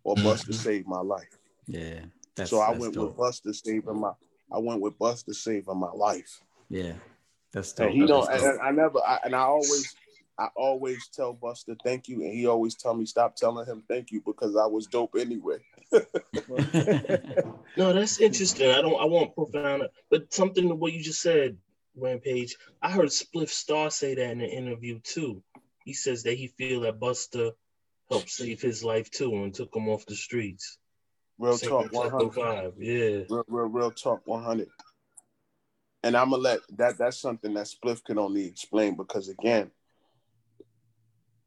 or 0.05 0.14
mm-hmm. 0.14 0.26
Busta 0.28 0.55
saved 0.55 0.87
my 0.87 1.01
life. 1.01 1.39
Yeah. 1.66 2.05
That's, 2.37 2.51
so 2.51 2.61
I 2.61 2.70
that's 2.70 2.80
went 2.80 2.95
dope. 2.95 3.09
with 3.09 3.16
Busta 3.16 3.55
saving 3.55 4.01
my. 4.01 4.12
I 4.53 4.59
went 4.59 4.80
with 4.80 4.98
Busta 4.98 5.34
saving 5.34 5.78
my 5.78 5.90
life. 5.92 6.42
Yeah. 6.68 6.94
That's 7.53 7.72
dope. 7.72 7.88
And 7.88 8.00
he 8.00 8.07
don't. 8.07 8.28
That's 8.28 8.42
And. 8.42 8.61
I, 8.61 8.68
I 8.68 8.70
never. 8.70 8.98
I, 8.98 9.18
and 9.24 9.34
I 9.34 9.42
always. 9.42 9.94
I 10.38 10.48
always 10.57 11.09
tell 11.09 11.34
Busta 11.34 11.76
thank 11.84 12.09
you, 12.09 12.22
and 12.22 12.32
he 12.32 12.46
always 12.46 12.74
tell 12.74 12.94
me 12.94 13.05
stop 13.05 13.36
telling 13.36 13.66
him 13.66 13.84
thank 13.86 14.11
you 14.11 14.22
because 14.24 14.57
I 14.57 14.64
was 14.64 14.86
dope 14.86 15.14
anyway. 15.16 15.59
no, 17.76 17.92
that's 17.92 18.18
interesting. 18.18 18.70
I 18.70 18.80
don't. 18.80 18.98
I 19.00 19.05
won't 19.05 19.34
profound, 19.34 19.82
but 20.11 20.32
something 20.32 20.68
to 20.68 20.74
what 20.74 20.94
you 20.94 21.03
just 21.03 21.20
said, 21.20 21.59
Rampage. 21.94 22.57
I 22.80 22.90
heard 22.90 23.11
Spliff 23.11 23.50
Star 23.50 23.90
say 23.90 24.14
that 24.14 24.30
in 24.30 24.40
an 24.40 24.48
interview 24.48 25.00
too. 25.00 25.42
He 25.84 25.92
says 25.92 26.22
that 26.22 26.38
he 26.38 26.48
feel 26.48 26.80
that 26.80 26.98
Busta 26.98 27.53
helped 28.11 28.30
save 28.30 28.62
his 28.62 28.82
life 28.82 29.11
too 29.11 29.34
and 29.34 29.55
took 29.55 29.76
him 29.76 29.88
off 29.88 30.07
the 30.07 30.16
streets. 30.16 30.78
Real 31.43 31.59
talk, 31.59 31.93
one 31.93 32.09
hundred. 32.09 32.72
Yeah. 32.78 33.22
Real, 33.28 33.45
real, 33.49 33.66
real 33.66 33.90
talk, 33.90 34.20
one 34.26 34.45
hundred. 34.45 34.68
And 36.05 36.16
I'm 36.16 36.30
gonna 36.30 36.40
let 36.40 36.61
that. 36.76 36.99
That's 36.99 37.20
something 37.20 37.53
that 37.55 37.66
Spliff 37.66 38.05
can 38.05 38.16
only 38.16 38.47
explain 38.47 38.97
because 38.97 39.28
again, 39.28 39.72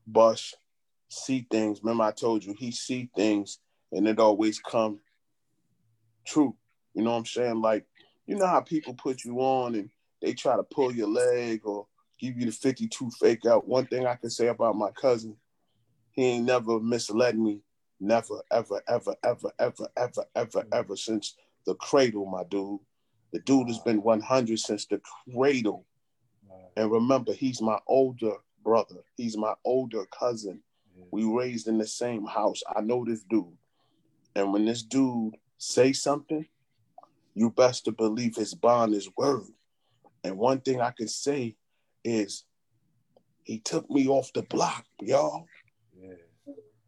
Bush 0.06 0.54
see 1.08 1.48
things. 1.50 1.80
Remember, 1.82 2.04
I 2.04 2.12
told 2.12 2.44
you 2.44 2.54
he 2.60 2.72
see 2.72 3.10
things, 3.16 3.60
and 3.94 4.06
it 4.06 4.20
always 4.20 4.60
come 4.60 5.00
true. 6.28 6.58
You 6.94 7.04
know 7.04 7.12
what 7.12 7.20
I'm 7.20 7.26
saying? 7.26 7.62
Like, 7.62 7.86
you 8.28 8.36
know 8.36 8.48
how 8.48 8.60
people 8.60 8.96
put 8.96 9.24
you 9.24 9.40
on 9.40 9.76
and 9.76 9.90
they 10.22 10.34
try 10.34 10.58
to 10.58 10.64
pull 10.64 10.92
your 10.94 11.08
leg 11.08 11.62
or 11.64 11.88
give 12.20 12.38
you 12.38 12.46
the 12.46 12.52
52 12.52 13.12
fake 13.12 13.46
out. 13.46 13.66
One 13.66 13.86
thing 13.86 14.06
I 14.06 14.16
can 14.16 14.30
say 14.30 14.48
about 14.48 14.76
my 14.76 14.92
cousin, 14.92 15.38
he 16.12 16.26
ain't 16.26 16.46
never 16.46 16.82
misled 16.82 17.38
me. 17.38 17.62
Never, 18.06 18.42
ever, 18.52 18.82
ever, 18.88 19.16
ever, 19.24 19.52
ever, 19.58 19.88
ever, 19.98 20.26
ever, 20.36 20.62
mm. 20.62 20.68
ever 20.72 20.96
since 20.96 21.36
the 21.66 21.74
cradle, 21.76 22.28
my 22.28 22.44
dude. 22.44 22.80
The 23.34 23.40
dude 23.40 23.68
has 23.68 23.80
been 23.80 24.04
100 24.04 24.60
since 24.60 24.86
the 24.86 25.02
cradle. 25.34 25.86
And 26.78 26.92
remember, 26.92 27.34
he's 27.34 27.62
my 27.62 27.80
older 27.88 28.34
brother. 28.64 29.04
He's 29.18 29.36
my 29.36 29.54
older 29.64 30.06
cousin. 30.18 30.62
We 31.12 31.24
raised 31.24 31.68
in 31.68 31.78
the 31.78 31.88
same 31.88 32.26
house. 32.26 32.62
I 32.76 32.82
know 32.82 33.04
this 33.06 33.24
dude. 33.24 33.58
And 34.36 34.54
when 34.54 34.66
this 34.66 34.84
dude 34.84 35.36
say 35.58 35.92
something, 35.94 36.46
you 37.34 37.50
best 37.50 37.86
to 37.86 37.92
believe 37.92 38.36
his 38.36 38.54
bond 38.54 38.94
is 38.94 39.10
word. 39.18 39.48
And 40.24 40.38
one 40.38 40.62
thing 40.62 40.80
I 40.80 40.92
can 40.92 41.08
say 41.08 41.56
is 42.04 42.46
he 43.44 43.60
took 43.60 43.90
me 43.90 44.08
off 44.08 44.32
the 44.34 44.44
block, 44.44 44.86
y'all. 45.02 45.48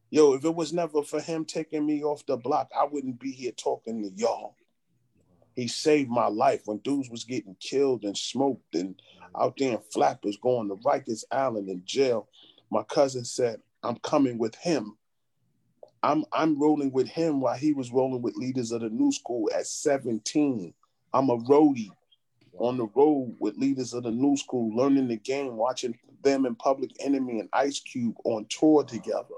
Yo, 0.10 0.34
if 0.34 0.46
it 0.46 0.56
was 0.56 0.72
never 0.72 1.04
for 1.04 1.20
him 1.20 1.44
taking 1.44 1.86
me 1.86 2.02
off 2.02 2.26
the 2.26 2.38
block, 2.38 2.70
I 2.78 2.86
wouldn't 2.86 3.20
be 3.20 3.32
here 3.32 3.52
talking 3.52 4.02
to 4.04 4.10
y'all. 4.16 4.56
He 5.56 5.68
saved 5.68 6.10
my 6.10 6.28
life 6.28 6.62
when 6.66 6.78
dudes 6.78 7.10
was 7.10 7.26
getting 7.26 7.56
killed 7.60 8.04
and 8.04 8.18
smoked 8.18 8.76
and 8.76 8.96
out 9.38 9.58
there 9.58 9.74
in 9.74 9.80
flappers 9.92 10.38
going 10.38 10.70
to 10.70 10.76
Rikers 10.76 11.24
Island 11.32 11.68
in 11.68 11.82
jail. 11.84 12.30
My 12.72 12.84
cousin 12.84 13.26
said, 13.26 13.60
I'm 13.84 13.98
coming 13.98 14.38
with 14.38 14.56
him. 14.56 14.96
I'm 16.04 16.24
I'm 16.32 16.60
rolling 16.60 16.92
with 16.92 17.08
him 17.08 17.42
while 17.42 17.58
he 17.58 17.74
was 17.74 17.92
rolling 17.92 18.22
with 18.22 18.36
leaders 18.36 18.72
of 18.72 18.82
the 18.82 18.90
new 18.90 19.12
school 19.12 19.50
at 19.54 19.66
17. 19.66 20.74
I'm 21.14 21.30
a 21.30 21.38
roadie 21.40 21.92
on 22.60 22.78
the 22.78 22.88
road 22.96 23.36
with 23.40 23.58
leaders 23.58 23.94
of 23.94 24.04
the 24.04 24.12
new 24.12 24.38
school, 24.38 24.74
learning 24.76 25.08
the 25.08 25.18
game, 25.18 25.58
watching 25.58 25.98
them 26.24 26.46
and 26.46 26.58
Public 26.58 26.92
Enemy 27.00 27.40
and 27.40 27.50
Ice 27.52 27.80
Cube 27.80 28.16
on 28.24 28.46
tour 28.46 28.84
together. 28.84 29.36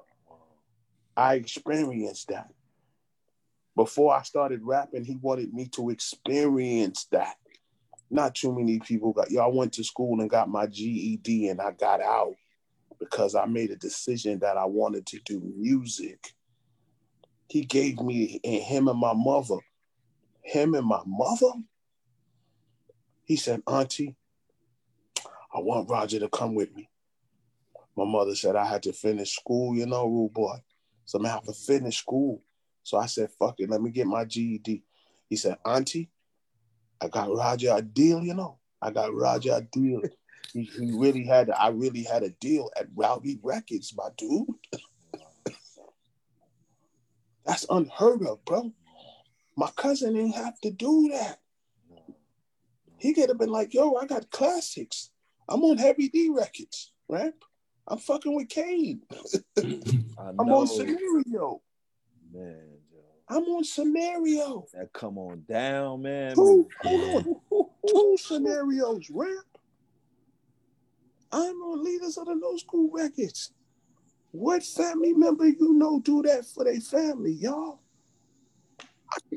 I 1.19 1.33
experienced 1.33 2.29
that. 2.29 2.47
Before 3.75 4.15
I 4.15 4.21
started 4.21 4.61
rapping, 4.63 5.03
he 5.03 5.17
wanted 5.17 5.53
me 5.53 5.67
to 5.73 5.89
experience 5.89 7.07
that 7.11 7.35
not 8.09 8.35
too 8.35 8.55
many 8.55 8.79
people 8.79 9.11
got. 9.11 9.27
I 9.35 9.47
went 9.47 9.73
to 9.73 9.83
school 9.83 10.21
and 10.21 10.29
got 10.29 10.47
my 10.47 10.65
GED 10.65 11.49
and 11.49 11.59
I 11.59 11.71
got 11.71 11.99
out 11.99 12.35
because 13.01 13.35
I 13.35 13.45
made 13.47 13.69
a 13.69 13.75
decision 13.75 14.39
that 14.39 14.55
I 14.55 14.63
wanted 14.63 15.05
to 15.07 15.19
do 15.25 15.41
music. 15.57 16.33
He 17.49 17.65
gave 17.65 17.99
me 17.99 18.39
and 18.45 18.63
him 18.63 18.87
and 18.87 18.97
my 18.97 19.13
mother, 19.13 19.57
him 20.41 20.73
and 20.73 20.87
my 20.87 21.01
mother. 21.05 21.51
He 23.25 23.35
said, 23.35 23.61
Auntie, 23.67 24.15
I 25.53 25.59
want 25.59 25.89
Roger 25.89 26.19
to 26.19 26.29
come 26.29 26.55
with 26.55 26.73
me. 26.73 26.89
My 27.97 28.05
mother 28.05 28.35
said 28.35 28.55
I 28.55 28.65
had 28.65 28.83
to 28.83 28.93
finish 28.93 29.35
school, 29.35 29.75
you 29.75 29.85
know, 29.85 30.07
rude 30.07 30.33
boy. 30.33 30.59
So 31.09 31.17
I'm 31.17 31.23
gonna 31.23 31.33
have 31.33 31.43
to 31.45 31.53
finish 31.53 31.97
school. 31.97 32.43
So 32.83 32.99
I 32.99 33.07
said, 33.07 33.31
fuck 33.31 33.55
it, 33.57 33.67
let 33.67 33.81
me 33.81 33.89
get 33.89 34.05
my 34.05 34.25
GED. 34.25 34.83
He 35.27 35.35
said, 35.35 35.57
Auntie, 35.65 36.11
I 37.01 37.07
got 37.07 37.35
Roger 37.35 37.73
a 37.75 37.81
deal, 37.81 38.21
you 38.21 38.35
know. 38.35 38.59
I 38.79 38.91
got 38.91 39.15
Roger 39.15 39.55
a 39.55 39.61
deal. 39.61 40.03
he, 40.53 40.65
he 40.65 40.91
really 40.91 41.25
had, 41.25 41.49
I 41.49 41.69
really 41.69 42.03
had 42.03 42.21
a 42.21 42.29
deal 42.29 42.69
at 42.79 42.89
Rowdy 42.95 43.39
Records, 43.41 43.91
my 43.97 44.09
dude. 44.19 44.49
That's 47.43 47.65
unheard 47.71 48.23
of, 48.27 48.45
bro. 48.45 48.71
My 49.57 49.71
cousin 49.75 50.13
didn't 50.13 50.33
have 50.33 50.61
to 50.61 50.69
do 50.69 51.09
that. 51.11 51.39
He 52.99 53.15
could 53.15 53.29
have 53.29 53.39
been 53.39 53.49
like, 53.49 53.73
yo, 53.73 53.95
I 53.95 54.05
got 54.05 54.29
classics. 54.29 55.09
I'm 55.47 55.63
on 55.63 55.79
Heavy 55.79 56.09
D 56.09 56.29
Records, 56.29 56.93
right? 57.07 57.33
I'm 57.89 57.97
fucking 57.97 58.35
with 58.35 58.49
Kane. 58.49 59.01
I'm 59.57 60.39
on 60.39 60.67
scenario. 60.67 61.61
Man. 62.31 62.79
I'm 63.27 63.43
on 63.43 63.63
scenario. 63.63 64.65
That 64.73 64.91
come 64.93 65.17
on 65.17 65.43
down, 65.47 66.01
man. 66.01 66.35
Two, 66.35 66.67
hold 66.81 67.25
on. 67.51 67.69
Two 67.87 68.17
scenarios, 68.19 69.09
rap. 69.11 69.45
I'm 71.31 71.61
on 71.61 71.83
leaders 71.83 72.17
of 72.17 72.25
the 72.25 72.33
low 72.33 72.57
school 72.57 72.89
records. 72.91 73.51
What 74.31 74.63
family 74.63 75.13
member 75.13 75.47
you 75.47 75.73
know 75.73 75.99
do 75.99 76.23
that 76.23 76.45
for 76.45 76.63
their 76.63 76.81
family, 76.81 77.33
y'all? 77.33 77.81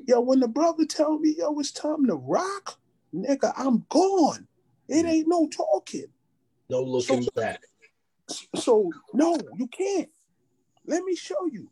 Yo, 0.06 0.20
when 0.20 0.40
the 0.40 0.48
brother 0.48 0.84
tell 0.86 1.18
me, 1.18 1.34
yo, 1.38 1.58
it's 1.58 1.70
time 1.70 2.06
to 2.06 2.14
rock, 2.14 2.78
nigga, 3.14 3.52
I'm 3.56 3.84
gone. 3.88 4.46
It 4.88 5.06
ain't 5.06 5.28
no 5.28 5.48
talking. 5.48 6.06
No 6.68 6.82
looking 6.82 7.22
so, 7.22 7.30
back. 7.34 7.62
So 8.56 8.90
no, 9.12 9.38
you 9.56 9.66
can't. 9.66 10.08
Let 10.86 11.04
me 11.04 11.14
show 11.14 11.46
you. 11.46 11.70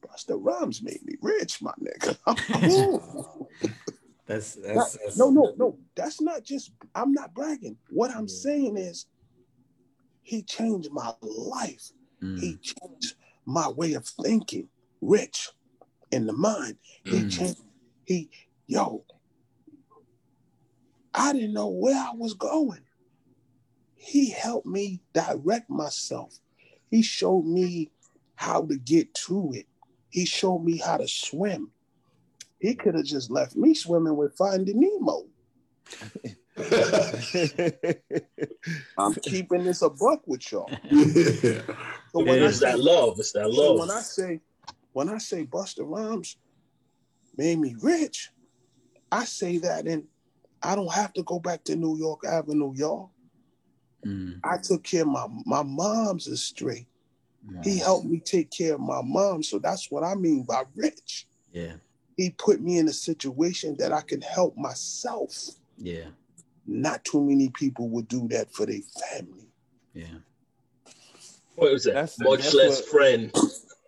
Busta 0.00 0.36
Rhymes 0.38 0.82
made 0.82 1.04
me 1.04 1.14
rich, 1.20 1.62
my 1.62 1.72
nigga. 1.80 2.16
that's, 4.26 4.54
that's, 4.54 4.98
that's, 4.98 5.18
no, 5.18 5.30
no, 5.30 5.54
no. 5.56 5.78
That's 5.94 6.20
not 6.20 6.42
just. 6.44 6.72
I'm 6.94 7.12
not 7.12 7.34
bragging. 7.34 7.76
What 7.90 8.10
I'm 8.10 8.26
yeah. 8.28 8.42
saying 8.42 8.76
is, 8.76 9.06
he 10.22 10.42
changed 10.42 10.90
my 10.92 11.12
life. 11.20 11.90
Mm. 12.22 12.40
He 12.40 12.56
changed 12.56 13.14
my 13.46 13.68
way 13.68 13.94
of 13.94 14.06
thinking. 14.06 14.68
Rich 15.00 15.50
in 16.12 16.26
the 16.26 16.32
mind. 16.32 16.76
He 17.04 17.20
mm. 17.20 17.30
changed. 17.30 17.60
He, 18.04 18.30
yo. 18.66 19.04
I 21.14 21.32
didn't 21.32 21.52
know 21.52 21.68
where 21.68 21.96
I 21.96 22.12
was 22.14 22.34
going. 22.34 22.80
He 24.04 24.30
helped 24.30 24.66
me 24.66 25.00
direct 25.12 25.70
myself. 25.70 26.36
He 26.90 27.02
showed 27.02 27.44
me 27.46 27.92
how 28.34 28.66
to 28.66 28.76
get 28.76 29.14
to 29.14 29.52
it. 29.54 29.66
He 30.10 30.26
showed 30.26 30.58
me 30.58 30.78
how 30.78 30.96
to 30.96 31.06
swim. 31.06 31.70
He 32.58 32.74
could 32.74 32.96
have 32.96 33.04
just 33.04 33.30
left 33.30 33.54
me 33.54 33.74
swimming 33.74 34.16
with 34.16 34.36
Finding 34.36 34.80
Nemo. 34.80 35.26
I'm 38.98 39.14
keeping 39.14 39.62
this 39.62 39.82
a 39.82 39.90
buck 39.90 40.22
with 40.26 40.50
y'all. 40.50 40.68
So 42.10 42.24
when 42.24 42.42
it's 42.42 42.58
that 42.58 42.80
love. 42.80 43.20
It's 43.20 43.30
that 43.32 43.48
love. 43.48 43.78
So 43.78 43.78
when 43.78 43.90
I 43.92 44.00
say, 44.00 44.40
when 44.92 45.08
I 45.10 45.18
say 45.18 45.46
Busta 45.46 45.84
Rhymes 45.84 46.36
made 47.36 47.60
me 47.60 47.76
rich, 47.80 48.32
I 49.12 49.24
say 49.26 49.58
that 49.58 49.86
and 49.86 50.08
I 50.60 50.74
don't 50.74 50.92
have 50.92 51.12
to 51.12 51.22
go 51.22 51.38
back 51.38 51.62
to 51.64 51.76
New 51.76 51.96
York 51.96 52.24
Avenue, 52.26 52.72
y'all. 52.74 53.11
Mm. 54.04 54.40
I 54.42 54.58
took 54.58 54.82
care 54.82 55.02
of 55.02 55.08
my 55.08 55.26
my 55.46 55.62
mom's 55.62 56.26
estate. 56.26 56.86
He 57.64 57.78
helped 57.78 58.06
me 58.06 58.20
take 58.20 58.50
care 58.50 58.74
of 58.74 58.80
my 58.80 59.02
mom. 59.02 59.42
So 59.42 59.58
that's 59.58 59.90
what 59.90 60.04
I 60.04 60.14
mean 60.14 60.44
by 60.44 60.62
rich. 60.76 61.26
Yeah. 61.52 61.74
He 62.16 62.30
put 62.30 62.60
me 62.60 62.78
in 62.78 62.88
a 62.88 62.92
situation 62.92 63.76
that 63.78 63.92
I 63.92 64.00
can 64.00 64.20
help 64.20 64.56
myself. 64.56 65.34
Yeah. 65.76 66.06
Not 66.66 67.04
too 67.04 67.20
many 67.20 67.48
people 67.48 67.88
would 67.88 68.06
do 68.08 68.28
that 68.28 68.52
for 68.52 68.66
their 68.66 68.80
family. 69.10 69.48
Yeah. 69.92 70.18
What 71.56 71.72
was 71.72 71.84
that? 71.84 71.94
That's, 71.94 72.18
Much 72.20 72.42
that's 72.42 72.54
less 72.54 72.80
what, 72.80 72.88
friend. 72.88 73.34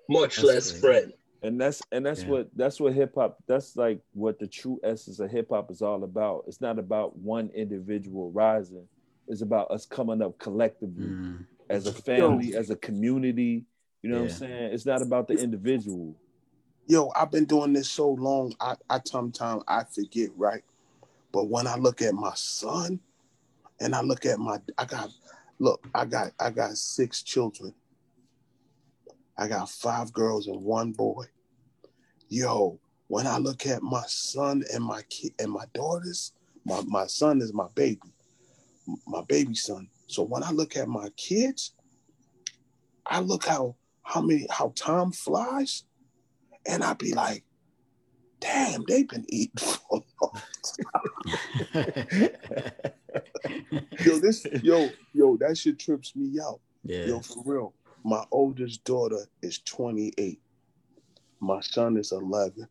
Much 0.09 0.43
less 0.43 0.73
great. 0.73 0.81
friend. 0.81 1.12
And 1.43 1.61
that's 1.61 1.83
and 1.93 2.05
that's 2.05 2.23
yeah. 2.23 2.29
what 2.29 2.49
that's 2.57 2.81
what 2.81 2.95
hip 2.95 3.15
hop 3.17 3.37
that's 3.47 3.77
like 3.77 4.01
what 4.15 4.39
the 4.39 4.47
true 4.47 4.81
essence 4.83 5.21
of 5.21 5.31
hip 5.31 5.49
hop 5.51 5.71
is 5.71 5.83
all 5.83 6.03
about. 6.03 6.45
It's 6.49 6.61
not 6.61 6.79
about 6.79 7.17
one 7.19 7.51
individual 7.55 8.31
rising. 8.33 8.89
It's 9.29 9.43
about 9.43 9.70
us 9.70 9.87
coming 9.87 10.22
up 10.22 10.39
collectively. 10.39 11.07
Mm 11.07 11.47
as 11.68 11.87
a 11.87 11.93
family, 11.93 12.55
as 12.55 12.70
a 12.70 12.77
community. 12.77 13.64
You 14.03 14.11
know 14.11 14.16
yeah. 14.16 14.22
what 14.22 14.33
I'm 14.33 14.39
saying? 14.39 14.72
It's 14.72 14.87
not 14.87 15.03
about 15.03 15.29
the 15.29 15.35
individual. 15.35 16.14
Yo, 16.87 17.11
I've 17.16 17.31
been 17.31 17.47
doing 17.47 17.72
this 17.72 17.91
so 17.91 18.11
long, 18.11 18.55
I, 18.61 18.77
I 18.91 19.01
sometimes 19.05 19.62
I 19.66 19.85
forget, 19.85 20.31
right? 20.37 20.62
But 21.33 21.49
when 21.49 21.66
I 21.66 21.77
look 21.77 22.03
at 22.03 22.14
my 22.14 22.33
son 22.35 23.01
and 23.81 23.95
I 23.95 24.03
look 24.03 24.27
at 24.27 24.39
my 24.39 24.59
I 24.77 24.85
got 24.85 25.11
look, 25.59 25.87
I 25.95 26.05
got 26.05 26.33
I 26.39 26.51
got 26.51 26.77
six 26.77 27.22
children. 27.22 27.75
I 29.37 29.49
got 29.49 29.70
five 29.70 30.12
girls 30.12 30.47
and 30.47 30.62
one 30.62 30.93
boy. 30.93 31.25
Yo, 32.29 32.79
when 33.09 33.27
I 33.27 33.39
look 33.39 33.66
at 33.66 33.83
my 33.83 34.05
son 34.07 34.62
and 34.72 34.85
my 34.85 35.03
kid 35.09 35.33
and 35.39 35.51
my 35.51 35.64
daughters, 35.72 36.33
my, 36.64 36.83
my 36.87 37.07
son 37.07 37.41
is 37.41 37.53
my 37.53 37.66
baby, 37.75 38.12
my 39.07 39.22
baby 39.22 39.55
son. 39.55 39.89
So 40.07 40.22
when 40.22 40.43
I 40.43 40.51
look 40.51 40.76
at 40.76 40.89
my 40.89 41.09
kids, 41.16 41.74
I 43.07 43.20
look 43.20 43.47
how 43.47 43.76
how 44.03 44.20
many 44.20 44.47
how 44.51 44.72
time 44.76 45.12
flies, 45.12 45.85
and 46.66 46.82
I 46.85 46.95
be 46.95 47.14
like, 47.14 47.45
damn, 48.41 48.85
they've 48.87 49.09
been 49.09 49.26
eating 49.28 49.57
for 49.59 49.80
a 49.91 50.01
long 50.22 50.43
time. 51.72 52.30
yo, 54.05 54.18
this 54.18 54.47
yo, 54.62 54.91
yo, 55.12 55.37
that 55.39 55.57
shit 55.57 55.78
trips 55.78 56.14
me 56.14 56.39
out. 56.41 56.61
Yeah. 56.85 57.07
Yo, 57.07 57.20
for 57.20 57.43
real. 57.45 57.74
My 58.05 58.24
oldest 58.30 58.85
daughter 58.85 59.26
is 59.43 59.61
28. 59.61 60.39
My 61.41 61.61
son 61.62 61.97
is 61.97 62.12
11, 62.12 62.68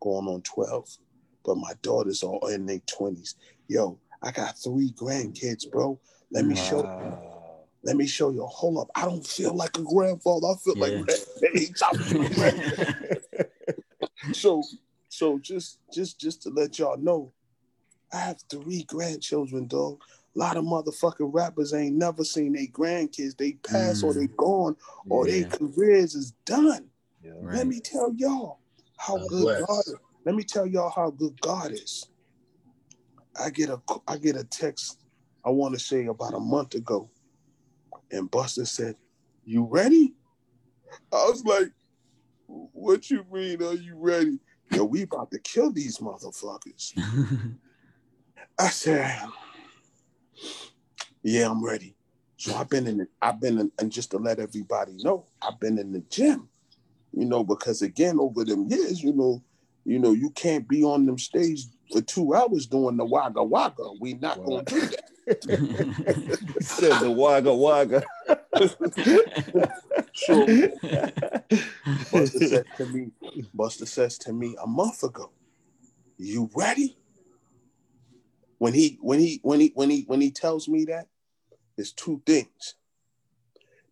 going 0.00 0.28
on 0.28 0.42
12. 0.42 0.88
But 1.44 1.56
my 1.56 1.72
daughters 1.82 2.22
are 2.22 2.38
in 2.52 2.66
their 2.66 2.78
20s. 2.78 3.34
Yo, 3.66 3.98
I 4.22 4.30
got 4.30 4.56
three 4.58 4.92
grandkids, 4.92 5.70
bro. 5.70 5.98
Let 6.30 6.44
me 6.46 6.54
show 6.54 6.82
Wow. 6.82 7.64
let 7.84 7.96
me 7.96 8.06
show 8.06 8.30
you. 8.30 8.44
Hold 8.46 8.78
up. 8.78 8.90
I 8.94 9.04
don't 9.04 9.26
feel 9.26 9.54
like 9.54 9.76
a 9.76 9.82
grandfather. 9.82 10.46
I 10.48 10.54
feel 10.62 10.74
Yeah. 10.76 10.80
like 10.82 11.06
grandparents. 11.40 11.82
I 11.82 11.96
feel 11.96 12.28
grand- 12.28 12.76
so 14.32 14.62
so 15.08 15.38
just 15.38 15.78
just 15.92 16.18
just 16.20 16.42
to 16.42 16.50
let 16.50 16.78
y'all 16.78 16.96
know, 16.96 17.32
I 18.12 18.18
have 18.18 18.38
three 18.48 18.84
grandchildren, 18.84 19.66
dog. 19.66 20.00
A 20.34 20.38
lot 20.38 20.56
of 20.56 20.64
motherfucking 20.64 21.30
rappers 21.34 21.74
ain't 21.74 21.96
never 21.96 22.24
seen 22.24 22.52
their 22.54 22.66
grandkids. 22.68 23.36
They 23.36 23.52
pass 23.54 24.02
or 24.02 24.12
Mm. 24.12 24.20
they 24.20 24.26
gone 24.28 24.76
or 25.10 25.26
Yeah. 25.26 25.40
their 25.40 25.50
careers 25.50 26.14
is 26.14 26.30
done. 26.46 26.88
Yeah. 27.22 27.32
Right. 27.40 27.56
Let 27.56 27.66
me 27.66 27.80
tell 27.80 28.14
y'all 28.14 28.60
how 28.96 29.18
God 29.18 29.28
good 29.28 29.42
bless. 29.42 29.60
God 29.66 29.78
is. 29.88 29.94
Let 30.24 30.34
me 30.36 30.44
tell 30.44 30.66
y'all 30.66 30.90
how 30.90 31.10
good 31.10 31.38
God 31.40 31.72
is. 31.72 32.06
I 33.40 33.50
get 33.50 33.70
a 33.70 33.80
I 34.06 34.16
get 34.16 34.36
a 34.36 34.44
text, 34.44 35.00
I 35.44 35.50
want 35.50 35.74
to 35.74 35.80
say 35.80 36.06
about 36.06 36.34
a 36.34 36.40
month 36.40 36.74
ago, 36.74 37.10
and 38.10 38.30
Busta 38.30 38.66
said, 38.66 38.96
You 39.44 39.64
ready? 39.64 40.14
I 41.12 41.24
was 41.28 41.44
like, 41.44 41.72
What 42.46 43.10
you 43.10 43.24
mean? 43.32 43.62
Are 43.62 43.74
you 43.74 43.96
ready? 43.96 44.38
Yo, 44.70 44.84
we 44.84 45.02
about 45.02 45.30
to 45.30 45.38
kill 45.38 45.72
these 45.72 45.98
motherfuckers. 45.98 46.92
I 48.58 48.68
said, 48.68 49.22
Yeah, 51.22 51.50
I'm 51.50 51.64
ready. 51.64 51.96
So 52.36 52.54
I've 52.54 52.68
been 52.68 52.86
in 52.88 52.98
the, 52.98 53.06
I've 53.20 53.40
been 53.40 53.58
in, 53.58 53.72
and 53.78 53.92
just 53.92 54.10
to 54.10 54.18
let 54.18 54.40
everybody 54.40 54.94
know, 54.98 55.26
I've 55.40 55.60
been 55.60 55.78
in 55.78 55.92
the 55.92 56.00
gym, 56.10 56.48
you 57.12 57.24
know, 57.24 57.44
because 57.44 57.82
again, 57.82 58.18
over 58.18 58.44
them 58.44 58.66
years, 58.68 59.02
you 59.02 59.12
know, 59.12 59.42
you 59.84 59.98
know, 59.98 60.12
you 60.12 60.30
can't 60.30 60.66
be 60.68 60.82
on 60.82 61.06
them 61.06 61.18
stage 61.18 61.66
for 61.92 62.00
two 62.00 62.34
hours 62.34 62.66
doing 62.66 62.96
the 62.96 63.04
wagga 63.04 63.42
wagga. 63.44 63.84
We 64.00 64.14
not 64.14 64.38
Wow. 64.38 64.44
gonna 64.46 64.64
do 64.64 64.80
that. 64.80 66.16
Said 66.60 67.00
the 67.00 67.10
wagga 67.10 67.54
wagga. 67.54 68.02
So 70.14 70.46
Busta 72.12 72.48
said 72.48 72.66
to 72.76 72.86
me, 72.86 73.10
Busta 73.56 73.86
says 73.86 74.18
to 74.18 74.32
me 74.32 74.56
a 74.62 74.66
month 74.66 75.02
ago, 75.02 75.30
"You 76.18 76.50
ready?" 76.54 76.96
When 78.58 78.74
he 78.74 78.98
when 79.00 79.18
he 79.18 79.40
when 79.42 79.60
he 79.60 79.72
when 79.74 79.90
he 79.90 80.04
when 80.06 80.20
he 80.20 80.30
tells 80.30 80.68
me 80.68 80.84
that, 80.86 81.08
there's 81.76 81.92
two 81.92 82.22
things 82.24 82.74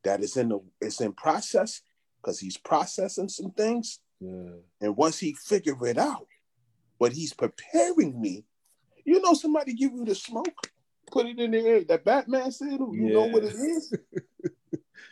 that 0.04 0.20
is 0.20 0.36
in 0.36 0.48
the 0.50 0.60
it's 0.80 1.00
in 1.00 1.12
process 1.12 1.82
because 2.20 2.38
he's 2.38 2.56
processing 2.56 3.28
some 3.28 3.50
things, 3.50 4.00
yeah. 4.20 4.50
and 4.80 4.96
once 4.96 5.18
he 5.18 5.34
figure 5.34 5.86
it 5.86 5.98
out, 5.98 6.26
but 7.00 7.12
he's 7.12 7.32
preparing 7.32 8.20
me. 8.20 8.44
You 9.04 9.20
know, 9.22 9.32
somebody 9.32 9.72
give 9.72 9.92
you 9.92 10.04
the 10.04 10.14
smoke, 10.14 10.70
put 11.10 11.26
it 11.26 11.40
in 11.40 11.50
the 11.50 11.58
air. 11.58 11.84
That 11.84 12.04
Batman 12.04 12.52
symbol, 12.52 12.94
you 12.94 13.08
know 13.08 13.24
what 13.24 13.42
it 13.42 13.54
is. 13.54 13.92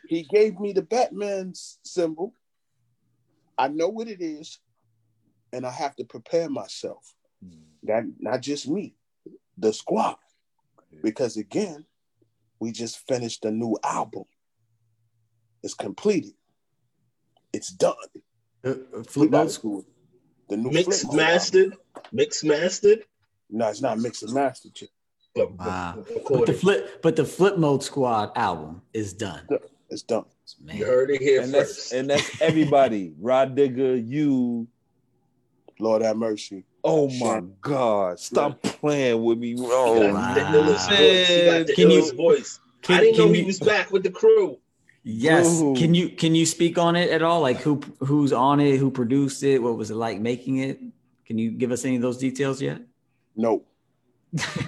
he 0.08 0.22
gave 0.24 0.60
me 0.60 0.72
the 0.74 0.82
Batman 0.82 1.54
symbol. 1.82 2.34
I 3.56 3.68
know 3.68 3.88
what 3.88 4.06
it 4.06 4.20
is, 4.20 4.60
and 5.52 5.66
I 5.66 5.70
have 5.70 5.96
to 5.96 6.04
prepare 6.04 6.48
myself. 6.48 7.14
That 7.84 8.04
not 8.20 8.42
just 8.42 8.68
me, 8.68 8.94
the 9.56 9.72
squad, 9.72 10.16
because 11.02 11.36
again, 11.36 11.86
we 12.60 12.70
just 12.70 12.98
finished 13.08 13.44
a 13.46 13.50
new 13.50 13.78
album. 13.82 14.24
It's 15.62 15.74
completed. 15.74 16.34
It's 17.52 17.68
done. 17.70 17.94
Uh, 18.64 18.74
We 18.92 19.04
Flip 19.04 19.30
got 19.30 19.64
mode. 19.64 19.84
To 20.50 20.56
do. 20.56 20.62
The 20.62 20.68
new 20.68 20.74
Mixed 20.74 21.02
Flip 21.02 21.14
mastered, 21.16 21.76
mixed 22.12 22.44
mastered. 22.44 23.04
No, 23.50 23.68
it's 23.68 23.80
not 23.82 23.98
mixed 23.98 24.22
and 24.22 24.32
mastered. 24.34 24.74
Chick. 24.74 24.90
But, 25.34 25.56
but 25.56 25.66
Wow. 25.66 26.04
But 26.28 26.46
the 26.46 26.52
flip, 26.52 27.02
but 27.02 27.16
the 27.16 27.22
Flipmode 27.22 27.82
Squad 27.82 28.32
album 28.36 28.82
is 28.92 29.12
done. 29.12 29.46
It's 29.90 30.02
done. 30.02 30.24
Man. 30.64 30.76
You 30.76 30.86
heard 30.86 31.10
it 31.10 31.20
here 31.20 31.42
And 31.42 31.52
that's 31.52 31.74
first. 31.74 31.92
and 31.92 32.10
that's 32.10 32.40
everybody. 32.42 33.12
Rah 33.20 33.46
Digga, 33.46 34.02
you. 34.06 34.66
Lord 35.78 36.02
have 36.02 36.16
mercy. 36.16 36.64
Oh 36.82 37.08
my 37.20 37.42
God! 37.60 38.18
Stop 38.18 38.60
playing 38.62 39.22
with 39.22 39.38
me. 39.38 39.54
He 39.54 39.56
Oh 39.60 40.00
got 40.12 40.14
wow. 40.14 40.52
illest 40.52 40.88
voice. 40.88 41.28
He 41.28 41.44
got 41.44 41.66
the 41.66 41.74
Can 41.74 41.90
you- 41.90 42.12
voice. 42.14 42.60
Can, 42.82 42.96
I 42.96 43.00
didn't 43.00 43.18
know 43.18 43.32
he 43.32 43.40
you- 43.40 43.46
was 43.46 43.60
back 43.60 43.90
with 43.92 44.02
the 44.02 44.10
crew. 44.10 44.58
Yes. 45.04 45.60
Ooh. 45.60 45.74
Can 45.74 45.94
you 45.94 46.08
can 46.10 46.34
you 46.34 46.44
speak 46.44 46.76
on 46.78 46.94
it 46.96 47.10
at 47.10 47.22
all? 47.22 47.40
Like 47.40 47.58
who 47.58 47.80
who's 48.00 48.32
on 48.32 48.60
it? 48.60 48.76
Who 48.78 48.90
produced 48.90 49.42
it? 49.42 49.62
What 49.62 49.76
was 49.76 49.90
it 49.90 49.94
like 49.94 50.20
making 50.20 50.58
it? 50.58 50.78
Can 51.26 51.38
you 51.38 51.50
give 51.50 51.70
us 51.72 51.84
any 51.84 51.96
of 51.96 52.02
those 52.02 52.18
details 52.18 52.60
yet? 52.60 52.80
No, 53.36 53.62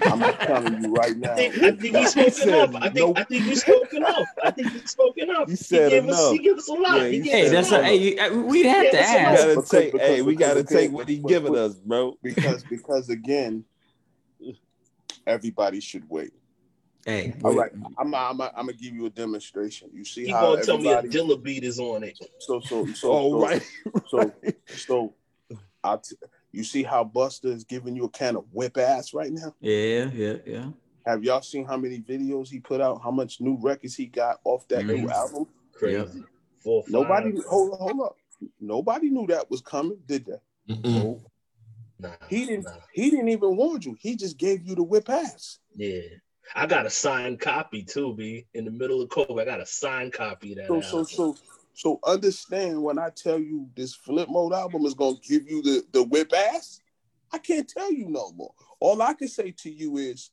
I'm 0.05 0.19
just 0.19 0.39
telling 0.39 0.81
you 0.83 0.93
right 0.93 1.15
now. 1.17 1.33
I 1.33 1.35
think, 1.35 1.57
I 1.57 1.71
think 1.71 1.95
he's 1.95 2.13
He 2.13 2.29
spoken 2.29 2.31
said 2.31 2.53
up. 2.75 2.75
I 2.75 2.89
think 2.89 2.95
nope. 2.95 3.17
I 3.19 3.23
think 3.25 3.43
he's 3.43 3.61
spoken 3.61 4.03
up. 4.03 4.25
I 4.43 4.51
think 4.51 4.71
he's 4.71 4.89
spoken 4.91 5.29
up. 5.31 5.49
He 5.49 5.55
said 5.57 5.89
gave 5.91 6.07
us 6.09 6.19
enough. 6.19 6.31
he 6.31 6.39
gave 6.39 6.57
us 6.57 6.67
a 6.69 6.73
lot. 6.73 7.01
Yeah, 7.01 7.07
he 7.09 7.21
he 7.21 7.29
Hey, 7.29 7.45
us 7.45 7.51
that's 7.51 7.71
a 7.71 7.79
a, 7.79 7.83
hey, 7.83 8.29
we'd 8.31 8.65
have 8.65 8.83
Yeah, 8.85 8.91
to 8.91 8.99
ask. 9.01 9.41
gotta 9.41 9.49
Because- 9.55 9.69
take. 9.69 9.91
because- 9.91 10.07
hey, 10.07 10.21
we 10.21 10.35
gotta 10.35 10.63
take 10.63 10.91
what 10.91 11.07
he 11.09 11.19
but- 11.19 11.27
giving 11.29 11.55
us, 11.57 11.75
bro. 11.75 12.17
because 12.23 12.63
because 12.63 13.09
again, 13.09 13.63
everybody 15.27 15.79
should 15.79 16.09
wait. 16.09 16.33
Hey, 17.05 17.33
all 17.43 17.53
right, 17.55 17.71
I'm 17.97 18.13
I'm 18.13 18.39
I'm 18.41 18.51
gonna 18.55 18.73
give 18.73 18.93
you 18.93 19.05
a 19.07 19.09
demonstration. 19.09 19.89
You 19.93 20.05
see 20.05 20.25
He 20.25 20.31
how 20.31 20.41
gonna 20.41 20.63
tell 20.63 20.77
me 20.77 20.91
a 20.91 21.01
Dilla 21.01 21.41
beat 21.41 21.63
is 21.63 21.79
on 21.79 22.03
it. 22.03 22.19
so 22.39 22.59
so 22.59 22.85
so 22.93 23.09
Oh 23.11 23.31
so, 23.31 23.39
right. 23.39 23.63
so 24.07 24.33
so 24.67 25.13
I 25.83 25.97
t- 25.97 26.15
you 26.51 26.63
see 26.63 26.83
how 26.83 27.03
Busta 27.03 27.45
is 27.45 27.63
giving 27.63 27.95
you 27.95 28.05
a 28.05 28.09
kind 28.09 28.37
of 28.37 28.45
whip 28.51 28.77
ass 28.77 29.13
right 29.13 29.31
now. 29.31 29.55
Yeah, 29.61 30.09
yeah, 30.13 30.35
yeah. 30.45 30.67
Have 31.05 31.23
y'all 31.23 31.41
seen 31.41 31.65
how 31.65 31.77
many 31.77 31.99
videos 31.99 32.49
he 32.49 32.59
put 32.59 32.81
out? 32.81 33.01
How 33.03 33.09
much 33.09 33.41
new 33.41 33.57
records 33.59 33.95
he 33.95 34.05
got 34.05 34.39
off 34.43 34.67
that 34.67 34.85
new 34.85 35.09
album? 35.09 35.47
Crazy. 35.73 36.23
Four, 36.63 36.83
five. 36.83 36.91
Nobody 36.91 37.33
hold 37.47 37.79
hold 37.79 38.01
up. 38.01 38.17
Nobody 38.59 39.09
knew 39.09 39.25
that 39.27 39.49
was 39.49 39.61
coming, 39.61 39.97
did 40.05 40.25
they? 40.25 40.73
Mm-mm. 40.73 41.21
Nah, 41.99 42.09
He 42.29 42.45
didn't. 42.45 42.65
nah. 42.65 42.71
He 42.93 43.09
didn't 43.09 43.29
even 43.29 43.55
warn 43.55 43.81
you. 43.81 43.95
He 43.99 44.15
just 44.15 44.37
gave 44.37 44.63
you 44.67 44.75
the 44.75 44.83
whip 44.83 45.09
ass. 45.09 45.59
Yeah. 45.75 46.01
I 46.55 46.65
got 46.65 46.85
a 46.85 46.89
signed 46.89 47.39
copy 47.39 47.83
too, 47.83 48.13
B. 48.13 48.45
In 48.53 48.65
the 48.65 48.71
middle 48.71 49.01
of 49.01 49.09
COVID, 49.09 49.41
I 49.41 49.45
got 49.45 49.61
a 49.61 49.65
signed 49.65 50.13
copy 50.13 50.51
of 50.51 50.57
that. 50.57 50.67
So 50.67 50.81
so 50.81 50.97
album. 50.97 51.05
so 51.05 51.37
so 51.73 51.99
understand 52.05 52.81
when 52.81 52.99
I 52.99 53.09
tell 53.09 53.39
you 53.39 53.67
this 53.75 53.97
Flipmode 53.97 54.53
album 54.53 54.85
is 54.85 54.93
gonna 54.93 55.17
give 55.23 55.49
you 55.49 55.61
the 55.61 55.83
the 55.91 56.03
whip 56.03 56.33
ass. 56.33 56.81
I 57.31 57.37
can't 57.37 57.67
tell 57.67 57.91
you 57.91 58.09
no 58.09 58.31
more. 58.33 58.53
All 58.79 59.01
I 59.01 59.13
can 59.13 59.29
say 59.29 59.51
to 59.59 59.71
you 59.71 59.97
is, 59.97 60.31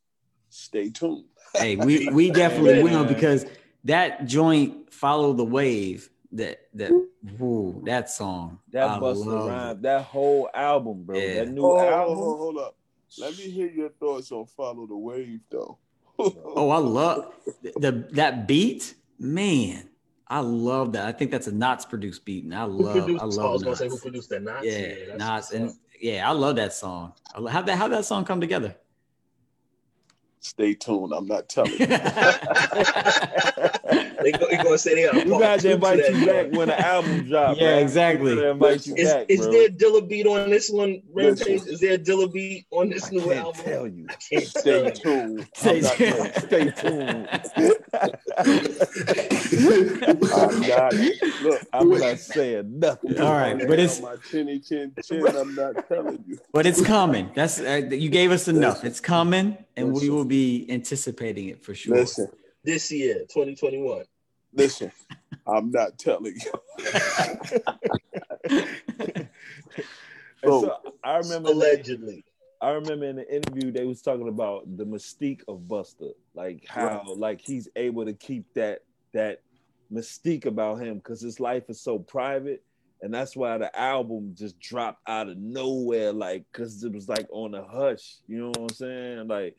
stay 0.48 0.90
tuned. 0.90 1.24
Hey, 1.54 1.76
we 1.76 2.08
we 2.08 2.30
definitely 2.32 2.82
will 2.82 3.04
because 3.04 3.46
that 3.84 4.26
joint 4.26 4.92
follow 4.92 5.32
the 5.32 5.44
wave. 5.44 6.10
That 6.32 6.58
that 6.74 6.92
woo, 7.38 7.82
that 7.86 8.10
song. 8.10 8.58
That 8.70 9.00
Busta 9.00 9.46
Rhymes, 9.48 9.82
that 9.82 10.02
whole 10.02 10.50
album, 10.52 11.04
bro. 11.04 11.18
Yeah. 11.18 11.44
That 11.44 11.48
new 11.48 11.62
Oh, 11.64 11.78
album. 11.78 12.18
hold, 12.18 12.38
hold 12.38 12.58
up. 12.58 12.76
Let 13.18 13.38
me 13.38 13.48
hear 13.48 13.68
your 13.70 13.88
thoughts 13.88 14.30
on 14.32 14.44
follow 14.46 14.86
the 14.86 14.96
wave 14.96 15.40
though. 15.50 15.78
Oh, 16.18 16.70
I 16.70 16.78
love 16.78 17.34
the 17.76 18.08
that 18.12 18.48
beat, 18.48 18.94
man. 19.18 19.88
I 20.26 20.40
love 20.40 20.92
that. 20.92 21.06
I 21.06 21.12
think 21.12 21.30
that's 21.30 21.46
a 21.46 21.52
Nottz 21.52 21.88
produced 21.88 22.24
beat, 22.24 22.44
and 22.44 22.54
I 22.54 22.64
love 22.64 23.04
produced? 23.04 23.22
I 23.22 23.24
I 23.24 23.26
love 23.26 23.52
was 23.52 23.62
gonna 23.62 23.76
say 23.76 23.88
who 23.88 23.98
produced 23.98 24.30
that? 24.30 24.42
Nottz. 24.42 24.64
Yeah, 24.64 25.16
that's 25.16 25.22
Nottz, 25.22 25.52
and 25.54 25.74
yeah, 26.00 26.28
I 26.28 26.32
love 26.32 26.56
that 26.56 26.72
song. 26.72 27.12
How 27.34 27.62
that 27.62 27.76
how 27.76 27.88
that 27.88 28.04
song 28.04 28.24
come 28.24 28.40
together? 28.40 28.74
Stay 30.40 30.74
tuned. 30.74 31.12
I'm 31.12 31.26
not 31.26 31.48
telling 31.48 31.72
you. 31.72 31.78
they 34.22 34.32
go, 34.32 34.46
they 34.50 34.56
gonna 34.56 34.78
say 34.78 34.94
they 34.94 35.02
got. 35.04 35.24
We 35.24 35.30
got 35.38 35.60
to 35.60 35.72
invite 35.72 35.98
you 36.10 36.26
back 36.26 36.52
when 36.52 36.68
the 36.68 36.80
album 36.86 37.28
drops. 37.28 37.60
Yeah, 37.60 37.74
man. 37.76 37.82
exactly. 37.82 38.32
Invite 38.46 38.86
you 38.86 38.94
Is, 38.96 39.12
back, 39.12 39.26
is 39.28 39.40
bro. 39.40 39.52
there 39.52 39.68
Dilla 39.68 40.08
beat 40.08 40.26
on 40.26 40.50
this 40.50 40.70
one, 40.70 41.02
Rampage? 41.12 41.62
Is 41.66 41.80
there 41.80 41.94
a 41.94 41.98
Dilla 41.98 42.32
beat 42.32 42.66
on 42.70 42.90
this 42.90 43.06
I 43.06 43.10
new 43.10 43.20
can't 43.20 43.32
album? 43.38 43.64
tell 43.64 43.86
you. 43.86 44.06
I 44.08 44.14
can't 44.14 44.46
Stay 44.48 44.90
tell. 44.90 44.90
tuned. 44.92 45.48
Stay 45.54 45.80
tuned. 45.96 46.34
Stay 46.36 46.70
tuned. 46.70 47.28
I'm 49.18 50.60
not, 50.60 50.94
look, 51.42 51.60
I'm 51.72 51.88
not 51.90 52.18
saying 52.18 52.78
nothing. 52.78 53.20
All 53.20 53.32
right, 53.32 53.58
but 53.66 53.78
it's 53.78 54.00
my 54.00 54.16
chinny 54.30 54.58
chin 54.60 54.92
chin. 55.04 55.26
I'm 55.26 55.54
not 55.54 55.88
telling 55.88 56.24
you. 56.26 56.38
but 56.52 56.66
it's 56.66 56.80
coming. 56.84 57.30
That's 57.34 57.60
uh, 57.60 57.88
you 57.90 58.08
gave 58.10 58.30
us 58.30 58.48
enough. 58.48 58.76
Listen. 58.76 58.86
It's 58.88 59.00
coming, 59.00 59.58
and 59.76 59.92
we 59.92 60.10
will 60.10 60.24
be 60.24 60.66
anticipating 60.70 61.48
it 61.48 61.62
for 61.62 61.74
sure. 61.74 61.96
Listen, 61.96 62.28
This 62.64 62.90
year, 62.90 63.20
2021. 63.20 64.04
listen. 64.52 64.92
I'm 65.46 65.70
not 65.70 65.98
telling 65.98 66.34
you. 66.36 66.52
So 70.44 70.76
I 71.04 71.16
remember 71.18 71.50
Allegedly. 71.50 72.24
I 72.60 72.70
remember 72.70 73.06
in 73.06 73.16
the 73.16 73.34
interview 73.34 73.70
they 73.70 73.84
was 73.84 74.02
talking 74.02 74.28
about 74.28 74.76
the 74.76 74.84
mystique 74.84 75.42
of 75.46 75.60
Busta, 75.60 76.12
like 76.34 76.64
how 76.68 77.04
like 77.16 77.40
he's 77.40 77.68
able 77.76 78.04
to 78.04 78.12
keep 78.12 78.52
that 78.54 78.80
that 79.12 79.42
mystique 79.92 80.44
about 80.44 80.80
him 80.80 80.96
because 80.98 81.20
his 81.20 81.38
life 81.38 81.64
is 81.68 81.80
so 81.80 81.98
private, 81.98 82.64
and 83.00 83.14
that's 83.14 83.36
why 83.36 83.58
the 83.58 83.76
album 83.78 84.34
just 84.36 84.58
dropped 84.58 85.08
out 85.08 85.28
of 85.28 85.38
nowhere, 85.38 86.12
like 86.12 86.44
because 86.50 86.82
it 86.82 86.92
was 86.92 87.08
like 87.08 87.28
on 87.30 87.54
a 87.54 87.64
hush. 87.64 88.16
You 88.26 88.38
know 88.38 88.48
what 88.48 88.58
I'm 88.58 88.68
saying? 88.70 89.28
Like 89.28 89.54
it 89.54 89.56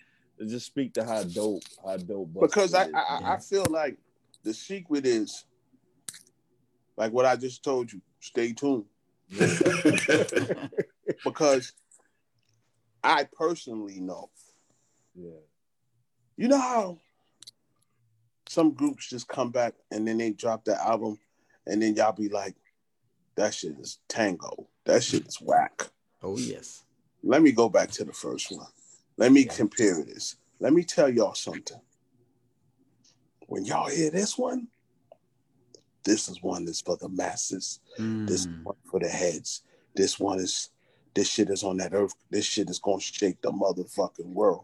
just 0.47 0.65
speak 0.65 0.93
to 0.93 1.03
how 1.03 1.23
dope, 1.23 1.63
how 1.85 1.97
dope. 1.97 2.29
Busta 2.33 2.41
because 2.41 2.73
I, 2.73 2.83
is, 2.85 2.93
I 2.93 3.19
man. 3.19 3.31
I 3.31 3.37
feel 3.37 3.65
like 3.69 3.97
the 4.43 4.53
secret 4.53 5.05
is 5.05 5.45
like 6.97 7.11
what 7.11 7.25
I 7.25 7.35
just 7.35 7.63
told 7.63 7.91
you. 7.91 8.01
Stay 8.21 8.53
tuned 8.53 8.85
because 11.23 11.73
I 13.03 13.27
personally 13.31 13.99
know. 13.99 14.29
yeah, 15.15 15.39
You 16.35 16.47
know 16.49 16.59
how 16.59 16.97
some 18.47 18.73
groups 18.73 19.09
just 19.09 19.27
come 19.27 19.51
back 19.51 19.73
and 19.91 20.07
then 20.07 20.17
they 20.17 20.31
drop 20.31 20.65
that 20.65 20.85
album 20.85 21.19
and 21.65 21.81
then 21.81 21.95
y'all 21.95 22.11
be 22.11 22.29
like, 22.29 22.55
that 23.35 23.53
shit 23.53 23.77
is 23.79 23.99
tango. 24.09 24.67
That 24.85 25.03
shit 25.03 25.25
is 25.27 25.37
whack. 25.39 25.87
Oh 26.21 26.37
yes. 26.37 26.83
Let 27.23 27.41
me 27.41 27.51
go 27.51 27.69
back 27.69 27.91
to 27.91 28.03
the 28.03 28.13
first 28.13 28.51
one. 28.51 28.67
Let 29.19 29.33
me 29.33 29.43
compare 29.43 30.01
this. 30.05 30.37
Let 30.61 30.71
me 30.71 30.81
tell 30.81 31.09
y'all 31.09 31.33
something. 31.35 31.81
When 33.47 33.65
y'all 33.65 33.89
hear 33.89 34.09
this 34.09 34.37
one, 34.37 34.69
this 36.05 36.29
is 36.29 36.41
one 36.41 36.63
that's 36.63 36.79
for 36.79 36.95
the 36.95 37.09
masses. 37.09 37.81
This 38.25 38.47
Mm. 38.47 38.63
one 38.63 38.75
for 38.89 38.97
the 39.01 39.09
heads. 39.09 39.63
This 39.93 40.17
one 40.19 40.39
is 40.39 40.69
this 41.15 41.27
shit 41.27 41.49
is 41.49 41.63
on 41.63 41.75
that 41.77 41.93
earth. 41.93 42.15
This 42.29 42.45
shit 42.45 42.69
is 42.69 42.79
gonna 42.79 43.01
shake 43.01 43.41
the 43.41 43.51
motherfucking 43.51 44.31
world. 44.33 44.63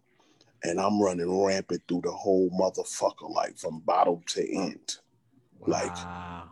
And 0.64 0.80
I'm 0.80 1.02
running 1.02 1.30
rampant 1.44 1.84
through 1.86 2.02
the 2.04 2.12
whole 2.14 2.50
motherfucker, 2.52 3.30
like 3.30 3.58
from 3.58 3.82
bottom 3.82 4.24
to 4.28 4.50
end. 4.50 5.00
Like, 5.60 5.96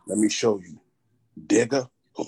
let 0.08 0.18
me 0.18 0.28
show 0.28 0.60
you. 0.60 0.82
Digga. 1.40 1.90
I 2.20 2.24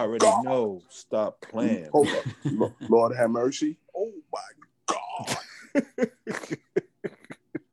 already 0.00 0.18
God. 0.26 0.44
know. 0.44 0.82
Stop 0.90 1.40
playing. 1.40 1.90
Hold 1.90 2.14
up. 2.14 2.72
Lord 2.88 3.16
have 3.16 3.30
mercy. 3.30 3.78
Oh 3.96 4.12
my 4.32 4.40
God. 5.26 5.36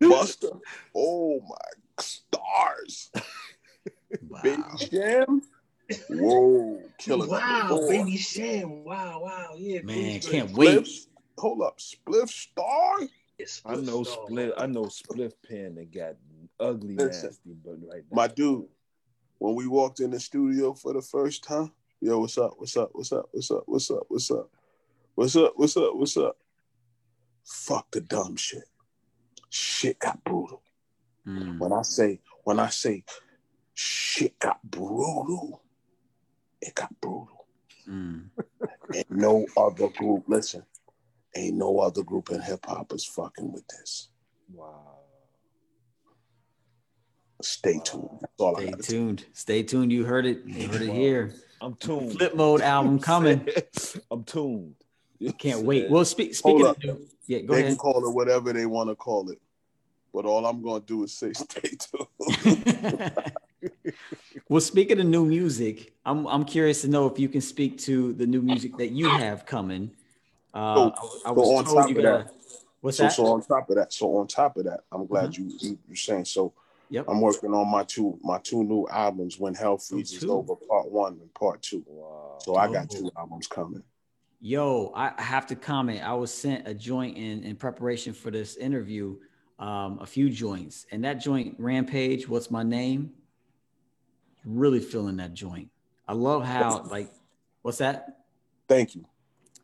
Busta. 0.01 0.59
Oh 0.95 1.41
my 1.47 2.01
stars. 2.01 3.11
Wow. 4.29 4.39
Baby 4.41 4.63
Sham. 4.89 5.41
Whoa. 6.09 6.79
Killing 6.97 7.29
Wow, 7.29 7.85
Baby 7.89 8.15
Sham. 8.17 8.83
Wow, 8.85 9.21
wow. 9.23 9.53
Yeah, 9.57 9.81
Man, 9.83 10.19
Queensbridge. 10.19 10.31
can't 10.31 10.51
wait. 10.53 10.89
Hold 11.37 11.61
up. 11.61 11.77
Spliff 11.79 12.29
Star. 12.29 12.99
It's 13.37 13.61
I 13.65 13.75
know 13.75 14.03
Star. 14.03 14.25
split. 14.27 14.53
I 14.57 14.65
know 14.65 14.87
split 14.87 15.35
pen 15.47 15.75
that 15.75 15.91
got 15.93 16.15
ugly 16.59 16.95
Listen, 16.95 17.29
nasty, 17.29 17.55
but 17.63 17.75
right 17.85 18.03
now, 18.09 18.15
My 18.15 18.27
dude, 18.27 18.65
when 19.39 19.55
we 19.55 19.67
walked 19.67 19.99
in 19.99 20.11
the 20.11 20.19
studio 20.19 20.73
for 20.73 20.93
the 20.93 21.01
first 21.01 21.43
time, 21.43 21.71
yo, 21.99 22.19
what's 22.19 22.37
up? 22.37 22.53
What's 22.57 22.77
up? 22.77 22.89
What's 22.93 23.11
up? 23.11 23.25
What's 23.33 23.51
up? 23.51 23.63
What's 23.67 23.91
up? 23.91 24.03
What's 24.07 24.31
up? 24.31 24.49
What's 25.15 25.35
up? 25.35 25.53
What's 25.57 25.77
up? 25.77 25.95
What's 25.95 26.17
up? 26.17 26.37
Fuck 27.47 27.91
the 27.91 28.01
dumb 28.01 28.35
shit. 28.35 28.65
Shit 29.49 29.99
got 29.99 30.21
brutal. 30.25 30.61
Mm. 31.25 31.57
When 31.59 31.71
I 31.71 31.81
say, 31.81 32.19
when 32.43 32.59
I 32.59 32.67
say 32.67 33.03
shit 33.73 34.37
got 34.39 34.61
brutal, 34.63 35.63
it 36.61 36.75
got 36.75 36.93
brutal. 36.99 37.47
Mm. 37.87 38.29
Ain't 38.93 39.11
no 39.11 39.45
other 39.55 39.87
group, 39.89 40.25
listen, 40.27 40.63
ain't 41.35 41.55
no 41.55 41.79
other 41.79 42.03
group 42.03 42.29
in 42.31 42.41
hip 42.41 42.65
hop 42.65 42.91
is 42.93 43.05
fucking 43.05 43.51
with 43.53 43.65
this. 43.67 44.09
wow. 44.53 44.95
Stay 47.41 47.79
tuned. 47.83 48.09
That's 48.21 48.57
Stay 48.57 48.71
got 48.71 48.81
to 48.81 48.91
tuned. 48.91 49.25
Stay 49.33 49.63
tuned. 49.63 49.91
You 49.91 50.03
heard 50.05 50.25
it. 50.25 50.39
You 50.45 50.67
heard 50.67 50.81
it 50.81 50.91
here. 50.91 51.35
I'm 51.61 51.75
tuned. 51.75 52.11
Flipmode 52.13 52.61
album 52.61 52.99
coming. 53.11 53.47
I'm 54.09 54.23
tuned. 54.23 54.75
Can't 55.37 55.63
wait. 55.63 55.89
Well, 55.89 56.05
speak. 56.05 56.35
Speaking 56.35 56.63
Hold 56.65 56.77
of, 56.83 56.89
up. 56.89 56.97
yeah, 57.27 57.39
go 57.39 57.53
They 57.53 57.59
ahead. 57.61 57.71
can 57.71 57.77
call 57.77 58.07
it 58.07 58.13
whatever 58.13 58.53
they 58.53 58.65
want 58.65 58.89
to 58.89 58.95
call 58.95 59.29
it. 59.29 59.39
But 60.13 60.25
all 60.25 60.45
I'm 60.45 60.61
going 60.61 60.81
to 60.81 60.87
do 60.87 61.03
is 61.03 61.13
say 61.13 61.33
stay 61.33 61.69
tuned. 61.77 63.11
well, 64.49 64.61
speaking 64.61 64.99
of 64.99 65.05
new 65.05 65.25
music, 65.25 65.93
I'm 66.05 66.25
I'm 66.27 66.45
curious 66.45 66.81
to 66.81 66.87
know 66.87 67.07
if 67.07 67.19
you 67.19 67.29
can 67.29 67.41
speak 67.41 67.77
to 67.79 68.13
the 68.13 68.25
new 68.25 68.41
music 68.41 68.77
that 68.77 68.91
you 68.91 69.09
have 69.09 69.45
coming. 69.45 69.91
Uh, 70.53 70.75
So- 70.75 71.19
I, 71.25 71.31
I 71.31 71.33
so 71.33 71.33
was 71.33 71.49
on 71.59 71.65
told 71.65 71.77
top 71.77 71.89
you 71.89 71.97
of 71.97 72.03
gotta. 72.03 72.23
that- 72.25 72.33
What's 72.81 72.97
so, 72.97 73.03
that? 73.03 73.11
so 73.13 73.25
on 73.25 73.41
top 73.41 73.69
of 73.71 73.75
that, 73.77 73.91
so 73.91 74.15
on 74.17 74.27
top 74.27 74.55
of 74.57 74.65
that, 74.65 74.81
I'm 74.91 75.07
glad 75.07 75.35
you, 75.35 75.51
you 75.59 75.79
you're 75.87 75.95
saying 75.95 76.25
so. 76.25 76.53
yep. 76.91 77.05
I'm 77.09 77.19
working 77.21 77.51
on 77.51 77.67
my 77.69 77.83
two 77.83 78.19
my 78.23 78.37
two 78.37 78.63
new 78.63 78.87
albums. 78.89 79.39
When 79.39 79.55
Hell 79.55 79.79
Freezes. 79.79 80.23
Over, 80.23 80.55
Part 80.55 80.89
One 80.91 81.13
and 81.19 81.33
Part 81.33 81.63
Two. 81.63 81.83
Wow. 81.87 82.37
So 82.39 82.55
I 82.55 82.71
got 82.71 82.85
Oh. 82.91 82.99
two 82.99 83.11
albums 83.17 83.47
coming. 83.47 83.81
Yo, 84.39 84.91
I 84.95 85.19
have 85.21 85.47
to 85.47 85.55
comment. 85.55 86.03
I 86.03 86.13
was 86.13 86.31
sent 86.31 86.67
a 86.67 86.73
joint 86.73 87.17
in 87.17 87.43
in 87.43 87.55
preparation 87.55 88.13
for 88.13 88.29
this 88.29 88.55
interview, 88.55 89.17
um, 89.57 89.97
a 89.99 90.05
few 90.05 90.29
joints, 90.29 90.85
and 90.91 91.03
that 91.03 91.15
joint 91.15 91.55
Rampage. 91.57 92.29
What's 92.29 92.51
my 92.51 92.61
name? 92.61 93.13
Really 94.45 94.79
feeling 94.79 95.17
that 95.17 95.33
joint. 95.33 95.69
I 96.07 96.13
love 96.13 96.45
how 96.45 96.83
like, 96.83 97.11
what's 97.63 97.79
that? 97.79 98.25
Thank 98.67 98.95
you. 98.95 99.05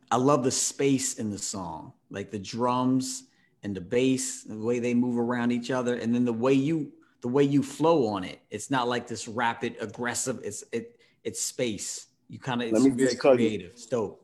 I 0.10 0.18
love 0.18 0.44
the 0.44 0.52
space 0.52 1.16
in 1.16 1.30
the 1.30 1.38
song, 1.38 1.94
like 2.10 2.32
the 2.32 2.40
drums 2.40 3.26
and 3.62 3.76
the 3.76 3.82
bass, 3.82 4.44
the 4.44 4.58
way 4.58 4.80
they 4.80 4.94
move 4.94 5.20
around 5.20 5.52
each 5.52 5.70
other, 5.70 5.96
and 5.96 6.14
then 6.14 6.26
the 6.26 6.34
way 6.34 6.54
you 6.54 6.92
the 7.22 7.28
way 7.28 7.44
you 7.44 7.62
flow 7.62 8.08
on 8.08 8.24
it. 8.24 8.40
It's 8.50 8.72
not 8.72 8.88
like 8.88 9.08
this 9.08 9.28
rapid, 9.28 9.78
aggressive. 9.80 10.40
It's 10.44 10.64
it 10.72 11.00
it's 11.24 11.40
space. 11.40 12.08
You 12.28 12.40
kind 12.40 12.64
of 12.64 12.70
it's 12.70 12.86
very 12.86 13.12
you. 13.12 13.18
creative. 13.18 13.72
It's 13.74 13.86
dope. 13.86 14.23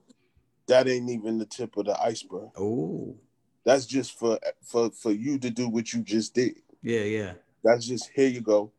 That 0.69 0.87
ain't 0.87 1.09
even 1.09 1.39
the 1.39 1.45
tip 1.45 1.77
of 1.77 1.85
the 1.85 1.99
iceberg. 1.99 2.51
Oh 2.55 3.15
That's 3.65 3.85
just 3.85 4.17
for 4.17 4.39
for 4.63 4.91
for 4.91 5.11
you 5.11 5.39
to 5.39 5.49
do 5.49 5.67
what 5.67 5.91
you 5.93 6.03
just 6.03 6.35
did. 6.35 6.55
yeah, 6.83 7.01
yeah. 7.01 7.33
That's 7.63 7.87
just 7.87 8.11
here 8.15 8.27
you 8.27 8.41
go. 8.41 8.71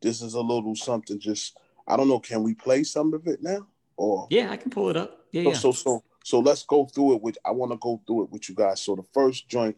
This 0.00 0.22
is 0.22 0.34
a 0.34 0.40
little 0.40 0.74
something. 0.74 1.20
Just 1.20 1.58
I 1.86 1.96
don't 1.96 2.08
know. 2.08 2.18
Can 2.18 2.42
we 2.42 2.54
play 2.54 2.82
some 2.82 3.12
of 3.12 3.26
it 3.26 3.42
now? 3.42 3.66
Or 3.96 4.26
Yeah, 4.30 4.50
I 4.50 4.56
can 4.56 4.70
pull 4.70 4.88
it 4.88 4.96
up. 4.96 5.26
Yeah, 5.32 5.42
so, 5.42 5.50
yeah. 5.50 5.56
so 5.56 5.72
so 5.72 6.04
so 6.24 6.40
let's 6.40 6.64
go 6.64 6.86
through 6.86 7.16
it. 7.16 7.22
With 7.22 7.36
I 7.44 7.50
want 7.50 7.72
to 7.72 7.78
go 7.78 8.00
through 8.06 8.24
it 8.24 8.32
with 8.32 8.48
you 8.48 8.54
guys. 8.54 8.80
So 8.80 8.96
the 8.96 9.04
first 9.12 9.46
joint 9.46 9.76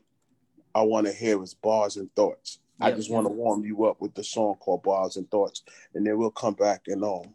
I 0.73 0.83
want 0.83 1.07
to 1.09 1.13
hear 1.13 1.43
is 1.43 1.53
bars 1.53 1.97
and 1.97 2.15
thoughts. 2.15 2.61
I 2.81 2.93
just 2.93 3.11
want 3.11 3.27
to 3.27 3.33
warm 3.33 3.65
you 3.65 3.87
up 3.87 4.01
with 4.01 4.15
the 4.15 4.23
song 4.23 4.55
called 4.61 4.83
Bars 4.83 5.17
and 5.17 5.29
Thoughts, 5.31 5.63
and 5.95 6.07
then 6.07 6.17
we'll 6.17 6.31
come 6.31 6.55
back 6.55 6.83
and 6.87 7.03
um. 7.03 7.35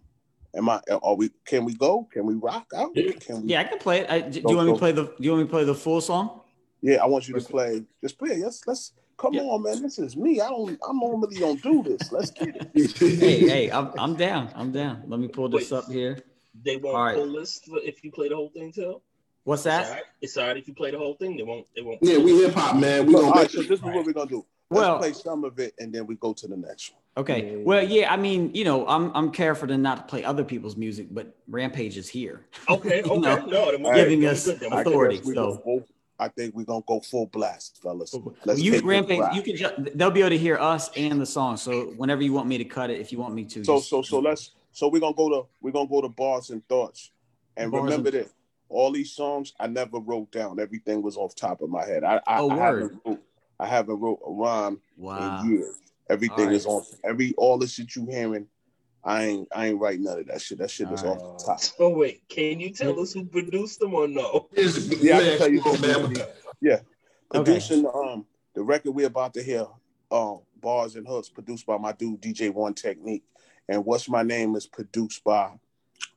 Am 0.56 0.70
I? 0.70 0.82
Are 1.02 1.16
we? 1.16 1.30
Can 1.46 1.66
we 1.66 1.74
go? 1.76 2.08
Can 2.12 2.26
we 2.26 2.34
rock 2.36 2.68
out? 2.76 2.94
Can 2.94 3.42
we? 3.44 3.50
yeah, 3.50 3.62
I 3.62 3.64
can 3.64 3.80
play 3.80 4.02
it. 4.02 4.10
I, 4.10 4.22
do 4.22 4.40
you 4.40 4.44
Go, 4.44 4.56
want 4.56 4.68
me 4.68 4.74
to 4.74 4.80
play 4.80 4.92
the? 4.92 5.04
Do 5.04 5.14
you 5.20 5.32
want 5.32 5.42
me 5.44 5.48
to 5.48 5.52
play 5.52 5.64
the 5.64 5.76
full 5.76 6.02
song? 6.02 6.42
Yeah, 6.82 6.98
I 7.02 7.06
want 7.06 7.28
you 7.28 7.36
to 7.36 7.42
play. 7.42 7.84
Just 8.04 8.18
play. 8.18 8.38
Let's 8.44 8.66
let's 8.68 8.92
come 9.18 9.34
Yeah. 9.34 9.42
on, 9.44 9.64
man. 9.64 9.82
This 9.82 9.98
is 10.00 10.18
me. 10.18 10.42
I 10.42 10.50
don't. 10.50 10.72
I 10.72 10.92
normally 10.94 11.38
don't 11.38 11.62
do 11.62 11.84
this. 11.84 12.12
Let's 12.12 12.32
get 12.32 12.50
it. 12.76 12.98
hey, 12.98 13.40
hey, 13.48 13.72
I'm, 13.72 13.92
I'm 13.98 14.16
down. 14.16 14.50
I'm 14.56 14.72
down. 14.72 15.04
Let 15.08 15.20
me 15.20 15.30
pull 15.30 15.48
this 15.48 15.72
Wait. 15.72 15.78
up 15.78 15.86
here. 15.90 16.20
They 16.64 16.76
won't 16.76 16.96
All 16.98 17.04
right. 17.04 17.16
pull 17.16 17.32
this 17.32 17.62
if 17.68 18.04
you 18.04 18.12
play 18.12 18.28
the 18.28 18.36
whole 18.36 18.50
thing 18.50 18.74
too. 18.74 19.02
What's 19.44 19.66
It's 19.66 19.74
all 19.76 19.84
that? 19.84 20.04
It's 20.22 20.38
all 20.38 20.48
right 20.48 20.58
if 20.58 20.68
you 20.68 20.74
play 20.74 20.92
the 20.92 20.98
whole 20.98 21.14
thing. 21.16 21.38
They 21.38 21.44
won't. 21.44 21.66
They 21.76 21.82
won't. 21.82 22.00
Yeah, 22.02 22.18
we 22.18 22.42
hip 22.42 22.54
hop, 22.54 22.76
man. 22.76 23.06
We 23.06 23.14
Look, 23.14 23.22
gonna 23.22 23.28
all 23.28 23.34
right, 23.36 23.42
make 23.44 23.52
so 23.52 23.62
this 23.62 23.80
is 23.80 23.82
what 23.82 24.06
we're 24.06 24.12
gonna 24.12 24.30
do. 24.30 24.46
Let's 24.70 24.82
Well- 24.88 24.98
play 25.00 25.14
some 25.14 25.46
of 25.46 25.60
it, 25.60 25.74
and 25.80 25.94
then 25.94 26.06
we 26.08 26.16
go 26.16 26.34
to 26.34 26.48
the 26.48 26.58
next 26.58 26.92
one. 26.92 27.01
Okay. 27.18 27.58
Yeah. 27.58 27.64
Well, 27.64 27.84
yeah. 27.84 28.12
I 28.12 28.18
mean, 28.18 28.52
you 28.54 28.64
know, 28.64 28.88
I'm 28.88 29.12
I'm 29.14 29.32
careful 29.32 29.68
to 29.68 29.78
not 29.78 30.08
play 30.08 30.24
other 30.24 30.44
people's 30.44 30.78
music, 30.78 31.08
but 31.12 31.36
Rampage 31.48 31.98
is 31.98 32.08
here. 32.08 32.46
Okay. 32.70 33.02
Okay. 33.06 33.20
know, 33.20 33.46
no, 33.46 33.72
then 33.72 33.84
Giving 33.94 34.22
good. 34.22 34.30
Us 34.30 34.46
good. 34.46 34.60
Then 34.60 34.72
we're 34.72 34.78
I 34.78 34.82
authority, 34.82 35.18
guess 35.18 35.34
so- 35.34 35.56
can 35.56 35.64
both- 35.66 35.92
I 36.22 36.28
think 36.28 36.54
we're 36.54 36.66
gonna 36.66 36.84
go 36.88 37.00
full 37.00 37.26
blast, 37.26 37.80
fellas. 37.82 38.16
Let's 38.46 38.62
you 38.62 38.80
rampage, 38.82 39.24
you 39.34 39.42
can 39.42 39.56
just, 39.58 39.74
they'll 39.98 40.12
be 40.12 40.20
able 40.20 40.30
to 40.30 40.38
hear 40.38 40.56
us 40.56 40.92
and 40.96 41.20
the 41.20 41.26
song. 41.26 41.58
So 41.58 41.94
whenever 41.98 42.22
you 42.22 42.32
want 42.32 42.48
me 42.48 42.60
to 42.60 42.64
cut 42.64 42.92
it, 42.92 43.00
if 43.00 43.12
you 43.12 43.18
want 43.18 43.34
me 43.34 43.44
to. 43.46 43.66
So 43.66 43.78
just, 43.78 43.90
so 43.90 44.04
so 44.04 44.20
let's 44.20 44.52
so 44.72 44.88
we're 44.88 45.00
gonna 45.00 45.16
go 45.16 45.30
to 45.30 45.48
we're 45.62 45.72
gonna 45.72 45.90
go 45.90 46.00
to 46.00 46.10
bars 46.10 46.52
and 46.52 46.66
thoughts. 46.68 47.10
And 47.58 47.72
bars 47.72 47.86
remember 47.86 48.10
and... 48.10 48.20
that 48.20 48.32
all 48.70 48.92
these 48.92 49.12
songs 49.14 49.54
I 49.60 49.66
never 49.66 49.98
wrote 49.98 50.32
down. 50.32 50.60
Everything 50.60 51.02
was 51.02 51.18
off 51.18 51.34
top 51.34 51.62
of 51.64 51.72
my 51.72 51.84
head. 51.84 52.04
I 52.04 52.22
I, 52.28 52.40
oh, 52.40 52.52
I 52.52 52.56
haven't 52.56 53.02
wrote, 53.04 53.24
I 53.60 53.66
haven't 53.66 54.00
wrote 54.00 54.20
a 54.24 54.32
rhyme 54.32 54.80
wow. 54.98 55.42
in 55.42 55.50
years. 55.50 55.76
Everything 56.12 56.48
right. 56.48 56.56
is 56.56 56.66
on 56.66 56.84
every 57.04 57.34
all 57.38 57.58
the 57.58 57.68
shit 57.68 57.96
you 57.96 58.06
hearing 58.06 58.48
I 59.04 59.24
ain't 59.26 59.48
I 59.54 59.68
ain't 59.68 59.80
writing 59.80 60.04
none 60.04 60.20
of 60.20 60.28
that 60.28 60.42
shit. 60.42 60.60
That 60.60 60.70
shit 60.70 60.92
is 60.92 61.04
off 61.04 61.38
the 61.40 61.44
top. 61.44 61.60
So 61.60 61.90
wait, 61.90 62.28
can 62.30 62.60
you 62.60 62.72
tell 62.72 63.00
us 63.00 63.14
who 63.14 63.26
produced 63.26 63.80
them 63.80 63.94
or 63.94 64.08
no? 64.08 64.48
Yeah, 64.56 65.18
I 65.18 65.22
can 65.22 65.38
tell 65.38 65.52
you 65.52 65.62
who 65.62 66.16
Yeah. 66.62 66.82
Producing 67.32 67.86
okay. 67.86 67.98
um 67.98 68.26
the 68.54 68.62
record 68.62 68.92
we're 68.92 69.08
about 69.08 69.34
to 69.36 69.44
hear, 69.44 69.66
um, 70.12 70.42
Bars 70.60 70.98
and 70.98 71.08
Hooks, 71.08 71.30
produced 71.30 71.66
by 71.66 71.78
my 71.78 71.94
dude 71.94 72.22
DJ 72.22 72.54
One 72.54 72.74
Technique. 72.74 73.24
And 73.70 73.86
What's 73.86 74.10
My 74.10 74.24
Name 74.24 74.56
is 74.56 74.68
produced 74.68 75.24
by 75.24 75.52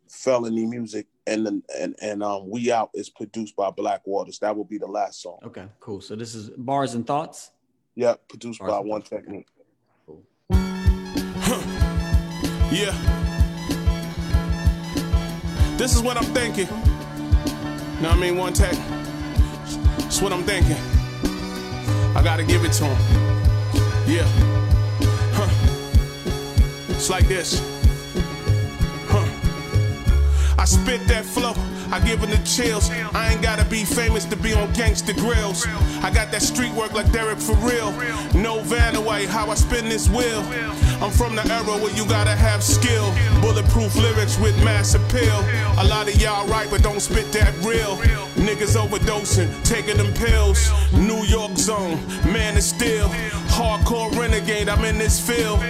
Felony 0.09 0.66
Music. 0.66 1.07
And 1.27 1.47
the, 1.47 1.62
and 1.79 1.97
and 2.03 2.23
um 2.23 2.51
We 2.51 2.71
Out 2.71 2.91
is 2.93 3.09
produced 3.09 3.57
by 3.57 3.71
Black 3.71 4.07
Waters. 4.07 4.41
That 4.41 4.55
will 4.55 4.65
be 4.65 4.77
the 4.77 4.87
last 4.87 5.23
song. 5.23 5.39
Okay, 5.43 5.65
cool. 5.81 6.03
So 6.03 6.16
this 6.16 6.35
is 6.35 6.51
Bars 6.51 6.93
and 6.93 7.07
Thoughts? 7.07 7.53
Yeah, 7.95 8.15
produced 8.29 8.59
Bars 8.59 8.73
by 8.73 8.81
One 8.81 9.01
Technique. 9.01 9.47
Cool. 11.45 11.62
Yeah. 12.73 12.95
This 15.77 15.95
is 15.95 16.03
what 16.03 16.16
I'm 16.16 16.25
thinking. 16.25 16.66
What 16.66 18.12
I 18.12 18.16
mean? 18.16 18.37
One 18.37 18.53
tech. 18.53 18.75
That's 19.99 20.23
what 20.23 20.33
I'm 20.33 20.43
thinking. 20.45 20.77
I 22.16 22.23
gotta 22.23 22.45
give 22.45 22.65
it 22.65 22.73
to 22.73 22.85
him. 22.85 22.97
Yeah. 24.07 24.27
Huh. 25.35 25.51
It's 26.89 27.11
like 27.11 27.27
this. 27.29 27.61
Huh. 29.09 29.27
I 30.59 30.65
spit 30.65 31.07
that 31.09 31.25
flow. 31.25 31.55
I 31.95 32.01
give 32.01 32.21
them 32.21 32.31
the 32.31 32.39
chills. 32.39 32.91
I 33.15 33.31
ain't 33.31 33.41
gotta 33.41 33.65
be 33.65 33.85
famous 33.85 34.25
to 34.25 34.35
be 34.35 34.53
on 34.53 34.66
gangsta 34.75 35.15
grills. 35.15 35.65
I 36.03 36.11
got 36.11 36.33
that 36.33 36.43
street 36.43 36.73
work 36.73 36.93
like 36.93 37.12
Derek 37.12 37.39
for 37.39 37.55
real. 37.62 37.93
No 38.35 38.59
Van 38.62 38.95
Vanaway, 38.95 39.29
how 39.29 39.49
I 39.49 39.55
spin 39.55 39.89
this 39.89 40.09
wheel. 40.09 40.41
I'm 41.01 41.12
from 41.12 41.37
the 41.37 41.47
era 41.47 41.79
where 41.79 41.95
you 41.95 42.05
gotta 42.07 42.35
have 42.35 42.65
skill. 42.65 43.15
Bulletproof 43.41 43.95
lyrics 43.95 44.37
with 44.41 44.57
mass 44.65 44.97
appeal. 44.97 45.39
A 45.79 45.87
lot 45.87 46.09
of 46.09 46.21
y'all 46.21 46.49
right, 46.49 46.69
but 46.69 46.83
don't 46.83 46.99
spit 46.99 47.31
that 47.31 47.55
real. 47.62 47.95
Niggas 48.43 48.75
overdosing, 48.75 49.49
taking 49.62 49.97
them 49.97 50.12
pills. 50.15 50.69
New 50.93 51.23
York 51.27 51.57
zone, 51.57 52.05
man 52.25 52.57
is 52.57 52.66
still. 52.66 53.09
Hardcore 53.55 54.11
renegade, 54.19 54.69
I'm 54.69 54.85
in 54.85 54.99
this 54.99 55.21
field. 55.21 55.61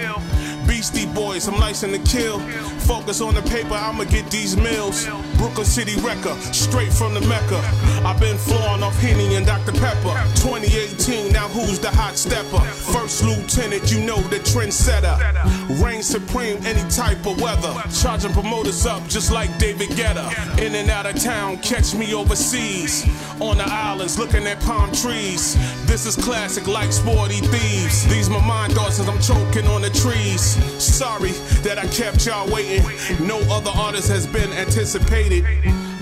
Beastie 0.67 1.05
Boys, 1.07 1.47
I'm 1.47 1.59
licensed 1.59 2.05
to 2.05 2.17
kill. 2.17 2.39
Focus 2.79 3.21
on 3.21 3.35
the 3.35 3.41
paper, 3.43 3.73
I'ma 3.73 4.03
get 4.05 4.29
these 4.29 4.55
mills. 4.55 5.07
Brooklyn 5.37 5.65
City 5.65 5.99
Wrecker, 6.01 6.35
straight 6.53 6.91
from 6.91 7.13
the 7.13 7.21
Mecca. 7.21 7.59
I've 8.05 8.19
been 8.19 8.37
flowing 8.37 8.83
off 8.83 8.97
Henny 8.99 9.35
and 9.35 9.45
Dr. 9.45 9.71
Pepper. 9.73 10.13
2018, 10.35 11.31
now 11.31 11.47
who's 11.47 11.79
the 11.79 11.89
hot 11.89 12.15
stepper? 12.15 12.59
First 12.59 13.23
lieutenant, 13.23 13.91
you 13.91 14.05
know 14.05 14.17
the 14.29 14.37
trendsetter. 14.37 15.15
Reign 15.83 16.03
supreme, 16.03 16.57
any 16.65 16.87
type 16.89 17.25
of 17.25 17.41
weather. 17.41 17.73
Charging 18.01 18.31
promoters 18.33 18.85
up 18.85 19.05
just 19.07 19.31
like 19.31 19.55
David 19.57 19.89
Guetta. 19.89 20.25
In 20.59 20.75
and 20.75 20.89
out 20.89 21.05
of 21.05 21.21
town, 21.21 21.57
catch 21.57 21.93
me 21.95 22.13
overseas. 22.13 23.05
On 23.41 23.57
the 23.57 23.65
islands, 23.65 24.17
looking 24.17 24.45
at 24.47 24.59
palm 24.61 24.91
trees. 24.91 25.55
This 25.85 26.05
is 26.05 26.15
classic 26.15 26.67
like 26.67 26.91
sporty 26.91 27.39
thieves. 27.39 28.05
These 28.07 28.29
my 28.29 28.45
mind 28.45 28.73
thoughts 28.73 28.99
as 28.99 29.07
I'm 29.09 29.21
choking 29.21 29.67
on 29.67 29.81
the 29.81 29.89
trees. 29.89 30.54
Sorry 30.79 31.31
that 31.63 31.77
I 31.77 31.87
kept 31.87 32.25
y'all 32.25 32.49
waiting. 32.51 32.85
No 33.25 33.39
other 33.51 33.71
artist 33.71 34.09
has 34.09 34.27
been 34.27 34.51
anticipated. 34.53 35.43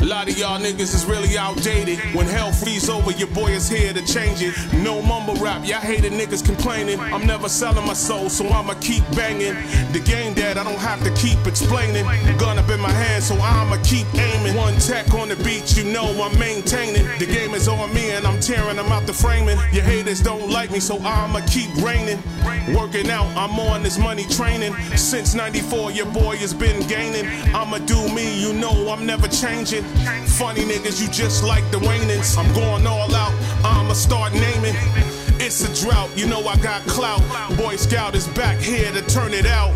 A 0.03 0.05
lot 0.05 0.27
of 0.27 0.37
y'all 0.37 0.59
niggas 0.59 0.93
is 0.93 1.05
really 1.05 1.37
outdated. 1.37 1.97
When 2.13 2.25
hell 2.25 2.51
frees 2.51 2.89
over, 2.89 3.11
your 3.11 3.29
boy 3.29 3.51
is 3.51 3.69
here 3.69 3.93
to 3.93 4.05
change 4.05 4.41
it. 4.41 4.53
No 4.73 5.01
mumble 5.01 5.35
rap, 5.35 5.65
y'all 5.65 5.79
hated 5.79 6.11
niggas 6.11 6.43
complaining. 6.43 6.99
I'm 6.99 7.25
never 7.25 7.47
selling 7.47 7.87
my 7.87 7.93
soul, 7.93 8.27
so 8.27 8.45
I'ma 8.49 8.73
keep 8.81 9.09
banging. 9.15 9.53
The 9.93 10.01
game 10.05 10.33
that 10.33 10.57
I 10.57 10.65
don't 10.65 10.77
have 10.77 11.01
to 11.05 11.11
keep 11.15 11.47
explaining. 11.47 12.03
Gun 12.37 12.59
up 12.59 12.69
in 12.69 12.81
my 12.81 12.91
hand, 12.91 13.23
so 13.23 13.35
I'ma 13.35 13.81
keep 13.81 14.05
aiming. 14.13 14.57
One 14.57 14.75
tech 14.75 15.13
on 15.13 15.29
the 15.29 15.37
beat, 15.37 15.77
you 15.77 15.85
know 15.85 16.03
I'm 16.21 16.37
maintaining. 16.37 17.05
The 17.17 17.25
game 17.25 17.53
is 17.53 17.69
on 17.69 17.93
me 17.93 18.11
and 18.11 18.27
I'm 18.27 18.41
tearing 18.41 18.75
them 18.75 18.91
out 18.91 19.07
the 19.07 19.13
framing. 19.13 19.57
Your 19.71 19.85
haters 19.85 20.19
don't 20.19 20.49
like 20.49 20.69
me, 20.69 20.81
so 20.81 20.97
I'ma 20.99 21.39
keep 21.47 21.73
raining. 21.77 22.21
Working 22.75 23.09
out, 23.09 23.27
I'm 23.37 23.57
on 23.57 23.83
this 23.83 23.97
money 23.97 24.25
training. 24.25 24.73
Since 24.97 25.33
94, 25.33 25.91
your 25.91 26.07
boy 26.07 26.35
has 26.37 26.53
been 26.53 26.85
gaining. 26.89 27.25
I'ma 27.55 27.77
do 27.77 28.13
me, 28.13 28.41
you 28.41 28.51
know 28.51 28.89
I'm 28.89 29.05
never 29.05 29.29
changing. 29.29 29.85
Funny 30.25 30.61
niggas, 30.65 31.01
you 31.01 31.07
just 31.09 31.43
like 31.43 31.69
the 31.71 31.77
Wayans. 31.77 32.37
I'm 32.37 32.51
going 32.53 32.87
all 32.87 33.13
out, 33.13 33.33
I'ma 33.63 33.93
start 33.93 34.33
naming. 34.33 35.22
It's 35.45 35.61
a 35.61 35.85
drought, 35.85 36.09
you 36.17 36.25
know 36.25 36.39
I 36.47 36.55
got 36.55 36.81
clout. 36.83 37.19
Boy 37.57 37.75
Scout 37.75 38.15
is 38.15 38.29
back 38.29 38.57
here 38.59 38.89
to 38.93 39.01
turn 39.07 39.33
it 39.33 39.45
out. 39.45 39.75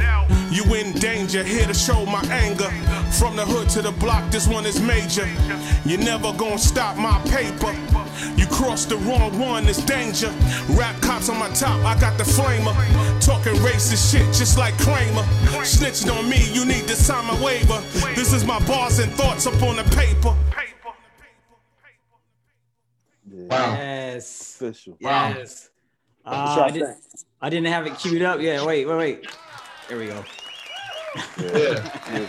You 0.50 0.64
in 0.74 0.94
danger, 0.94 1.44
here 1.44 1.68
to 1.68 1.74
show 1.74 2.06
my 2.06 2.24
anger. 2.32 2.70
From 3.20 3.36
the 3.36 3.44
hood 3.44 3.68
to 3.72 3.82
the 3.82 3.92
block, 3.92 4.32
this 4.32 4.48
one 4.48 4.66
is 4.66 4.80
major. 4.80 5.28
You 5.86 5.98
never 5.98 6.32
gonna 6.32 6.58
stop 6.58 6.96
my 6.96 7.20
paper. 7.28 7.76
You 8.38 8.48
crossed 8.48 8.88
the 8.88 8.98
wrong 9.00 9.38
one, 9.38 9.68
it's 9.68 9.84
danger. 9.84 10.34
Rap 10.70 11.02
cops 11.02 11.28
on 11.28 11.38
my 11.38 11.50
top, 11.50 11.84
I 11.84 12.00
got 12.00 12.18
the 12.18 12.24
flamer. 12.24 12.74
Talking 13.20 13.56
racist 13.56 14.10
shit 14.10 14.26
just 14.34 14.58
like 14.58 14.74
Kramer. 14.78 15.24
Snitching 15.68 16.18
on 16.18 16.30
me, 16.30 16.50
you 16.54 16.64
need 16.64 16.88
to 16.88 16.96
sign 16.96 17.26
my 17.26 17.44
waiver. 17.44 17.82
This 18.16 18.32
is 18.32 18.46
my 18.46 18.66
bars 18.68 19.00
and 19.00 19.12
thoughts 19.12 19.46
up 19.46 19.62
on 19.62 19.76
the 19.76 19.84
paper. 19.94 20.34
Wow. 23.50 23.74
Yes. 23.74 24.56
Official. 24.56 24.98
Yes. 25.00 25.70
Wow. 26.26 26.32
Uh, 26.34 26.64
I, 26.66 26.72
did, 26.72 26.84
I 27.42 27.50
didn't 27.50 27.68
have 27.68 27.88
it 27.88 27.98
queued 27.98 28.22
up. 28.22 28.42
Yeah, 28.42 28.66
wait, 28.66 28.86
wait, 28.86 28.98
wait. 28.98 29.28
There 29.88 29.98
we 29.98 30.08
go. 30.08 30.24
Yeah. 31.40 31.76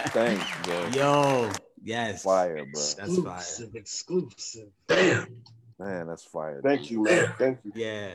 thanks, 0.09 0.45
bro. 0.63 0.87
Yo, 0.89 1.51
yes. 1.83 2.23
Fire, 2.23 2.55
bro. 2.57 2.65
That's 2.73 2.95
exclusive, 2.99 3.25
fire. 3.25 3.81
Exclusive. 3.81 4.69
Damn. 4.87 5.43
Man, 5.79 6.07
that's 6.07 6.25
fire. 6.25 6.61
Thank 6.63 6.91
you, 6.91 7.03
man. 7.03 7.33
Thank 7.39 7.59
you. 7.65 7.73
Yeah. 7.75 8.15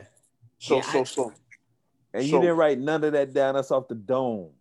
So, 0.59 0.77
yeah, 0.77 0.81
so, 0.81 0.99
I, 0.99 1.03
so. 1.03 1.33
And 2.13 2.23
so, 2.23 2.27
you 2.27 2.41
didn't 2.41 2.57
write 2.57 2.79
none 2.79 3.03
of 3.03 3.13
that 3.13 3.33
down. 3.33 3.55
That's 3.55 3.71
off 3.71 3.87
the 3.87 3.95
dome. 3.95 4.51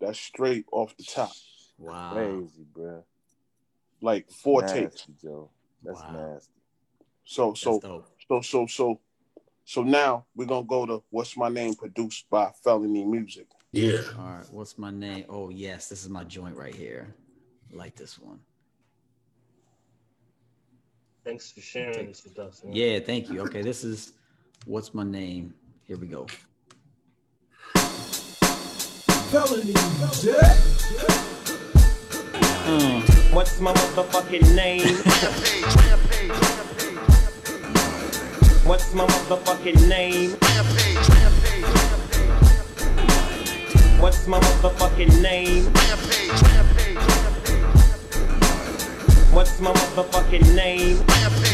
That's 0.00 0.18
straight 0.18 0.66
off 0.70 0.96
the 0.96 1.04
top. 1.04 1.32
Wow. 1.78 2.12
Crazy, 2.14 2.64
bro. 2.72 3.04
Like 4.00 4.30
four 4.30 4.62
nasty, 4.62 4.80
takes. 4.80 5.06
Joe. 5.20 5.50
That's 5.82 6.00
wow. 6.00 6.30
nasty. 6.32 6.52
So, 7.30 7.54
so, 7.54 7.78
so, 8.26 8.42
so, 8.42 8.66
so, 8.66 9.00
so 9.64 9.82
now 9.84 10.26
we're 10.34 10.46
gonna 10.46 10.66
go 10.66 10.84
to 10.84 11.04
what's 11.10 11.36
my 11.36 11.48
name, 11.48 11.76
produced 11.76 12.28
by 12.28 12.50
Felony 12.64 13.04
Music. 13.04 13.46
Yeah. 13.70 14.00
All 14.18 14.24
right. 14.24 14.44
What's 14.50 14.76
my 14.76 14.90
name? 14.90 15.26
Oh 15.28 15.48
yes, 15.48 15.88
this 15.88 16.02
is 16.02 16.08
my 16.08 16.24
joint 16.24 16.56
right 16.56 16.74
here. 16.74 17.14
I 17.72 17.76
like 17.76 17.94
this 17.94 18.18
one. 18.18 18.40
Thanks 21.24 21.52
for 21.52 21.60
sharing 21.60 22.08
this 22.08 22.24
with 22.24 22.36
us. 22.40 22.64
Man. 22.64 22.74
Yeah, 22.74 22.98
thank 22.98 23.30
you. 23.30 23.42
Okay, 23.42 23.62
this 23.62 23.84
is 23.84 24.14
what's 24.64 24.92
my 24.92 25.04
name. 25.04 25.54
Here 25.84 25.98
we 25.98 26.08
go. 26.08 26.26
Felony. 29.30 29.72
Mm. 32.66 33.32
What's 33.32 33.60
my 33.60 33.72
motherfucking 33.72 34.52
name? 34.56 34.98
What's 38.70 38.94
my 38.94 39.04
motherfucking 39.04 39.88
name? 39.88 40.30
What's 44.00 44.28
my 44.28 44.38
motherfucking 44.38 45.20
name? 45.20 45.64
What's 49.34 49.60
my 49.60 49.72
motherfucking 49.72 50.54
name? 50.54 51.49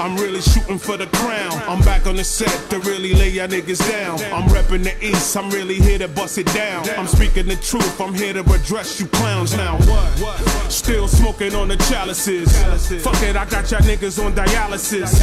I'm 0.00 0.16
really 0.16 0.40
shooting 0.40 0.78
for 0.78 0.96
the 0.96 1.06
crown. 1.06 1.52
I'm 1.68 1.80
back 1.80 2.06
on 2.06 2.16
the 2.16 2.24
set 2.24 2.70
to 2.70 2.78
really 2.80 3.14
lay 3.14 3.30
y'all 3.30 3.48
niggas 3.48 3.80
down. 3.90 4.20
I'm 4.32 4.48
repping 4.48 4.84
the 4.84 4.94
east, 5.04 5.36
I'm 5.36 5.50
really 5.50 5.74
here 5.74 5.98
to 5.98 6.08
bust 6.08 6.38
it 6.38 6.46
down. 6.54 6.88
I'm 6.90 7.06
speaking 7.06 7.46
the 7.46 7.56
truth, 7.56 8.00
I'm 8.00 8.14
here 8.14 8.32
to 8.32 8.40
address 8.52 9.00
you 9.00 9.06
clowns 9.08 9.56
now. 9.56 9.78
Still 10.68 11.08
smoking 11.08 11.54
on 11.54 11.68
the 11.68 11.76
chalices. 11.76 12.52
Fuck 13.02 13.22
it, 13.22 13.36
I 13.36 13.44
got 13.46 13.70
y'all 13.70 13.80
niggas 13.80 14.24
on 14.24 14.34
dialysis. 14.34 15.18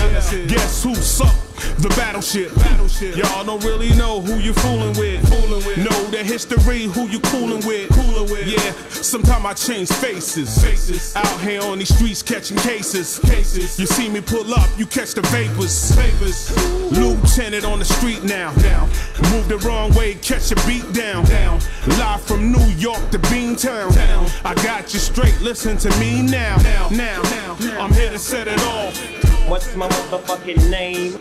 Guess 0.49 0.83
who 0.83 0.95
suck? 0.95 1.44
The 1.77 1.89
battleship, 1.89 2.53
battleship. 2.55 3.15
Y'all 3.15 3.43
don't 3.43 3.63
really 3.63 3.93
know 3.95 4.21
who 4.21 4.35
you 4.39 4.53
fooling 4.53 4.97
with. 4.97 5.27
Fooling 5.29 5.65
with. 5.65 5.77
Know 5.77 6.03
the 6.11 6.23
history, 6.23 6.83
who 6.83 7.07
you 7.07 7.19
cooling 7.19 7.65
with. 7.65 7.89
Cooling 7.89 8.29
with. 8.29 8.47
Yeah, 8.47 8.71
sometimes 8.89 9.45
I 9.45 9.53
change 9.53 9.89
faces. 9.89 10.61
Faces. 10.61 11.15
Out 11.15 11.39
here 11.41 11.61
on 11.61 11.79
these 11.79 11.93
streets 11.93 12.21
catching 12.21 12.57
cases. 12.57 13.19
Cases. 13.19 13.79
You 13.79 13.85
see 13.85 14.09
me 14.09 14.21
pull 14.21 14.53
up, 14.53 14.69
you 14.77 14.85
catch 14.85 15.13
the 15.13 15.21
vapors. 15.21 15.91
Vapors. 15.91 16.51
Lieutenant 16.91 17.65
on 17.65 17.79
the 17.79 17.85
street 17.85 18.23
now. 18.23 18.53
Now. 18.57 18.85
Move 19.31 19.47
the 19.47 19.57
wrong 19.65 19.93
way, 19.93 20.15
catch 20.15 20.51
a 20.51 20.55
beat 20.67 20.91
down. 20.93 21.25
Down. 21.25 21.59
Live 21.99 22.21
from 22.21 22.51
New 22.51 22.65
York 22.77 23.09
to 23.11 23.19
Beantown. 23.19 23.93
Town. 23.93 24.27
I 24.43 24.53
got 24.55 24.93
you 24.93 24.99
straight, 24.99 25.39
listen 25.41 25.77
to 25.77 25.89
me 25.99 26.21
now. 26.21 26.57
Now. 26.57 26.89
Now. 26.89 27.21
now. 27.21 27.57
I'm 27.79 27.93
here 27.93 28.09
to 28.09 28.19
set 28.19 28.47
it 28.47 28.59
off. 28.61 29.14
What's 29.47 29.75
my 29.75 29.87
motherfucking 29.87 30.71
name? 30.71 31.19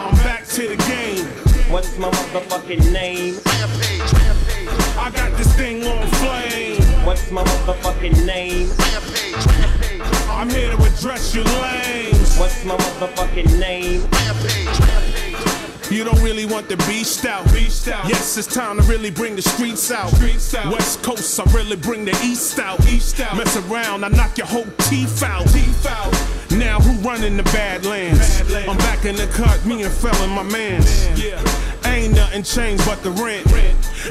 I'm 0.00 0.14
back 0.16 0.44
to 0.46 0.66
the 0.66 0.76
game. 0.88 1.26
What's 1.70 1.96
my 1.96 2.10
motherfucking 2.10 2.92
name? 2.92 3.36
I 4.98 5.12
got 5.14 5.38
this 5.38 5.54
thing 5.54 5.86
on 5.86 6.06
flame. 6.08 6.82
What's 7.06 7.30
my 7.30 7.44
motherfucking 7.44 8.26
name? 8.26 8.68
I'm 10.28 10.50
here 10.50 10.76
to 10.76 10.82
address 10.82 11.36
your 11.36 11.44
lanes. 11.44 12.36
What's 12.36 12.64
my 12.64 12.76
motherfucking 12.76 13.58
name? 13.60 14.93
You 15.90 16.02
don't 16.02 16.20
really 16.22 16.46
want 16.46 16.68
the 16.68 16.76
beast 16.88 17.24
out. 17.26 17.44
Beast 17.52 17.88
out. 17.88 18.08
Yes, 18.08 18.36
it's 18.38 18.46
time 18.46 18.78
to 18.78 18.82
really 18.84 19.10
bring 19.10 19.36
the 19.36 19.42
streets 19.42 19.90
out. 19.90 20.10
Streets 20.10 20.54
out. 20.54 20.72
West 20.72 21.02
Coast, 21.02 21.38
I 21.38 21.44
really 21.52 21.76
bring 21.76 22.04
the 22.04 22.18
East 22.24 22.58
out. 22.58 22.80
East 22.86 23.20
out. 23.20 23.36
Mess 23.36 23.56
around, 23.56 24.04
I 24.04 24.08
knock 24.08 24.38
your 24.38 24.46
whole 24.46 24.66
teeth 24.78 25.22
out. 25.22 25.46
Teeth 25.48 25.86
out. 25.86 26.12
Now 26.50 26.80
who 26.80 26.92
running 27.06 27.36
the 27.36 27.42
Badlands? 27.44 28.40
Badlands. 28.40 28.68
I'm 28.68 28.78
back 28.78 29.04
in 29.04 29.16
the 29.16 29.26
cut, 29.26 29.64
me 29.66 29.82
and 29.82 29.92
Felon, 29.92 30.30
my 30.30 30.42
mans. 30.42 31.06
Yeah. 31.22 31.53
Ain't 31.94 32.12
nothing 32.12 32.42
changed 32.42 32.84
but 32.86 33.00
the 33.04 33.10
rent. 33.12 33.46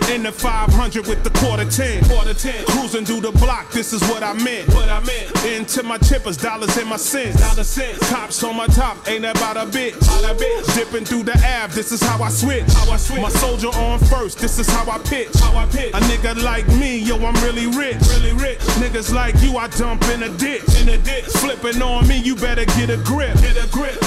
In 0.10 0.24
the 0.24 0.32
500 0.32 1.06
with 1.06 1.22
the 1.24 1.30
quarter 1.32 1.70
10. 1.70 2.06
Quarter 2.06 2.34
10. 2.34 2.66
Cruising 2.68 3.04
through 3.06 3.20
the 3.20 3.34
block, 3.34 3.72
this 3.72 3.92
is 3.92 4.02
what 4.04 4.24
I 4.24 4.32
meant. 4.32 4.74
What 4.74 4.88
I 4.88 5.02
meant. 5.02 5.28
Into 5.46 5.84
my 5.84 5.98
chippers, 5.98 6.42
dollars 6.42 6.78
in 6.78 6.88
my 6.88 6.96
cents. 6.96 7.42
Dollar 7.42 7.66
cents. 7.66 8.00
Cops 8.10 8.42
on 8.42 8.56
my 8.56 8.68
top, 8.68 8.98
ain't 9.10 9.26
about 9.26 9.58
a 9.58 9.66
bitch. 9.66 9.98
About 9.98 10.32
a 10.32 10.34
bitch. 10.42 10.76
Dipping 10.76 11.04
through 11.04 11.24
the 11.24 11.34
Ave, 11.34 11.76
this 11.76 11.92
is 11.92 12.02
how 12.02 12.24
I 12.24 12.30
switch. 12.30 12.64
How 12.72 12.90
I 12.90 12.96
switch. 12.96 13.22
My 13.22 13.30
soldier 13.30 13.68
on 13.68 14.00
first, 14.00 14.40
this 14.40 14.60
is 14.60 14.68
how 14.70 14.90
I 14.90 14.98
pitch. 15.00 15.36
How 15.36 15.58
I 15.58 15.66
pitch. 15.66 15.94
A 15.94 16.00
nigga 16.00 16.42
like 16.42 16.68
me, 16.80 17.00
yo, 17.00 17.18
I'm 17.18 17.36
really 17.44 17.68
rich. 17.68 18.00
Really 18.16 18.32
rich. 18.32 18.60
Niggas 18.80 19.14
like 19.14 19.36
you, 19.42 19.58
I 19.58 19.68
dump 19.68 20.04
in 20.06 20.24
a 20.24 20.30
ditch. 20.38 20.64
In 20.82 20.88
a 20.88 20.98
ditch. 20.98 21.26
Flipping 21.26 21.82
on 21.82 22.08
me, 22.08 22.18
you 22.18 22.38
better 22.38 22.66
get 22.78 22.90
a 22.90 22.98
grip. 23.04 23.36
Get 23.42 23.58
a 23.58 23.68
grip. 23.72 23.98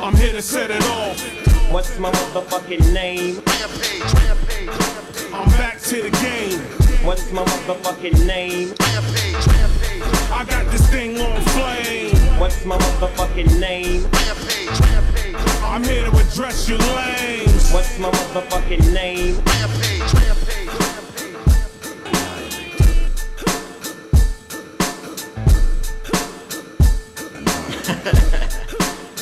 I'm 0.00 0.16
here 0.16 0.32
to 0.32 0.40
set 0.40 0.70
it 0.70 0.82
off. 0.84 1.47
What's 1.70 1.98
my 1.98 2.10
motherfucking 2.10 2.94
name? 2.94 3.42
I'm 5.34 5.48
back 5.50 5.78
to 5.80 6.00
the 6.00 6.10
game. 6.22 6.60
What's 7.04 7.30
my 7.30 7.44
motherfucking 7.44 8.26
name? 8.26 8.72
I 10.32 10.46
got 10.48 10.64
this 10.72 10.88
thing 10.90 11.20
on 11.20 11.42
flame. 11.42 12.16
What's 12.40 12.64
my 12.64 12.78
motherfucking 12.78 13.60
name? 13.60 14.06
I'm 15.62 15.84
here 15.84 16.10
to 16.10 16.16
address 16.16 16.70
your 16.70 16.78
lanes. 16.78 17.70
What's 17.70 17.98
my 17.98 18.10
motherfucking 18.10 18.90
name? 18.94 19.42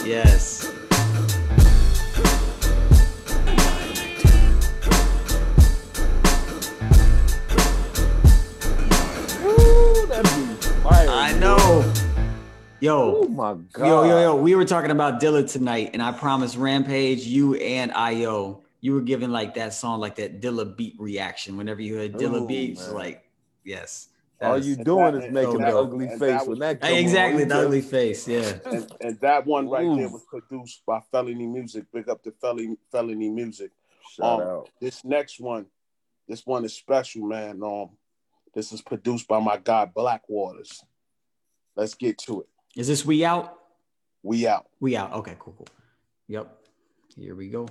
Yes. 0.06 0.55
Yo, 12.86 13.16
Oh 13.24 13.28
my 13.28 13.54
god. 13.72 13.84
yo, 13.88 14.04
yo, 14.04 14.20
yo. 14.20 14.36
We 14.36 14.54
were 14.54 14.64
talking 14.64 14.92
about 14.92 15.20
Dilla 15.20 15.50
tonight, 15.50 15.90
and 15.92 16.00
I 16.00 16.12
promised 16.12 16.56
Rampage, 16.56 17.24
you 17.26 17.56
and 17.56 17.90
Io, 17.92 18.62
you 18.80 18.94
were 18.94 19.00
giving 19.00 19.30
like 19.30 19.54
that 19.56 19.74
song, 19.74 19.98
like 19.98 20.14
that 20.16 20.40
Dilla 20.40 20.76
beat 20.76 20.94
reaction. 20.96 21.56
Whenever 21.56 21.82
you 21.82 21.96
heard 21.96 22.12
Dilla 22.12 22.42
Ooh, 22.42 22.46
beats, 22.46 22.86
man. 22.86 22.94
like, 22.94 23.24
yes. 23.64 24.08
All 24.40 24.50
That's- 24.52 24.66
you 24.66 24.76
doing 24.76 25.14
that- 25.14 25.24
is 25.24 25.32
making 25.32 25.54
and 25.56 25.64
the 25.64 25.76
ugly 25.76 26.06
and 26.06 26.20
face 26.20 26.40
that 26.42 26.46
when 26.46 26.58
that 26.60 26.80
come 26.80 26.92
on. 26.92 26.96
exactly 26.98 27.40
You 27.42 27.48
the 27.48 27.54
just- 27.54 27.66
ugly 27.66 27.80
face. 27.80 28.28
Yeah. 28.28 28.58
and, 28.66 28.92
and 29.00 29.20
that 29.20 29.46
one 29.46 29.68
right 29.68 29.96
there 29.96 30.08
was 30.08 30.22
produced 30.30 30.86
by 30.86 31.00
Felony 31.10 31.46
Music. 31.46 31.86
Big 31.92 32.08
up 32.08 32.22
to 32.22 32.30
Felony 32.40 32.76
Felony 32.92 33.30
Music. 33.30 33.72
Shout 34.12 34.42
Um, 34.42 34.46
out. 34.48 34.70
This 34.80 35.04
next 35.04 35.40
one, 35.40 35.66
this 36.28 36.46
one 36.46 36.64
is 36.64 36.72
special, 36.74 37.26
man. 37.26 37.60
Um, 37.64 37.90
this 38.54 38.70
is 38.72 38.80
produced 38.80 39.26
by 39.26 39.40
my 39.40 39.56
guy 39.56 39.86
Black 39.86 40.22
Waters. 40.28 40.84
Let's 41.74 41.94
get 41.94 42.18
to 42.18 42.42
it. 42.42 42.48
Is 42.76 42.86
this 42.86 43.06
we 43.06 43.24
out? 43.24 43.58
We 44.22 44.46
out. 44.46 44.66
We 44.80 44.96
out. 44.96 45.12
Okay, 45.14 45.34
cool, 45.38 45.54
cool. 45.56 45.66
Yep. 46.28 46.58
Here 47.16 47.34
we 47.34 47.48
go. 47.48 47.66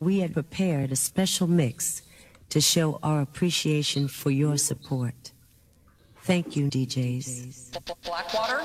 We 0.00 0.18
had 0.18 0.32
prepared 0.32 0.90
a 0.90 0.96
special 0.96 1.46
mix 1.46 2.02
to 2.50 2.60
show 2.60 2.98
our 3.02 3.20
appreciation 3.20 4.08
for 4.08 4.30
your 4.30 4.56
support. 4.56 5.32
Thank 6.22 6.56
you, 6.56 6.68
DJs. 6.68 7.78
Blackwater? 8.04 8.60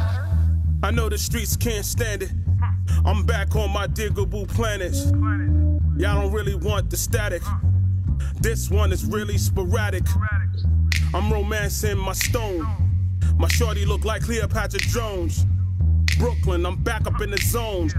I 0.81 0.91
know 0.91 1.07
the 1.07 1.17
streets 1.17 1.55
can't 1.55 1.85
stand 1.85 2.23
it. 2.23 2.31
I'm 3.05 3.25
back 3.25 3.55
on 3.55 3.71
my 3.71 3.88
diggable 3.88 4.47
planets. 4.47 5.11
Y'all 5.97 6.21
don't 6.21 6.31
really 6.31 6.55
want 6.55 6.89
the 6.89 6.97
static. 6.97 7.43
This 8.39 8.69
one 8.69 8.91
is 8.91 9.05
really 9.05 9.38
sporadic. 9.38 10.03
I'm 11.14 11.31
romancing 11.31 11.98
my 11.98 12.14
stone. 12.14 12.65
My 13.38 13.48
shorty 13.48 13.85
look 13.85 14.03
like 14.03 14.23
Cleopatra 14.23 14.80
Jones. 14.80 15.45
Brooklyn, 16.18 16.65
I'm 16.65 16.81
back 16.84 17.06
up 17.06 17.22
in 17.22 17.30
the 17.30 17.38
zone. 17.38 17.91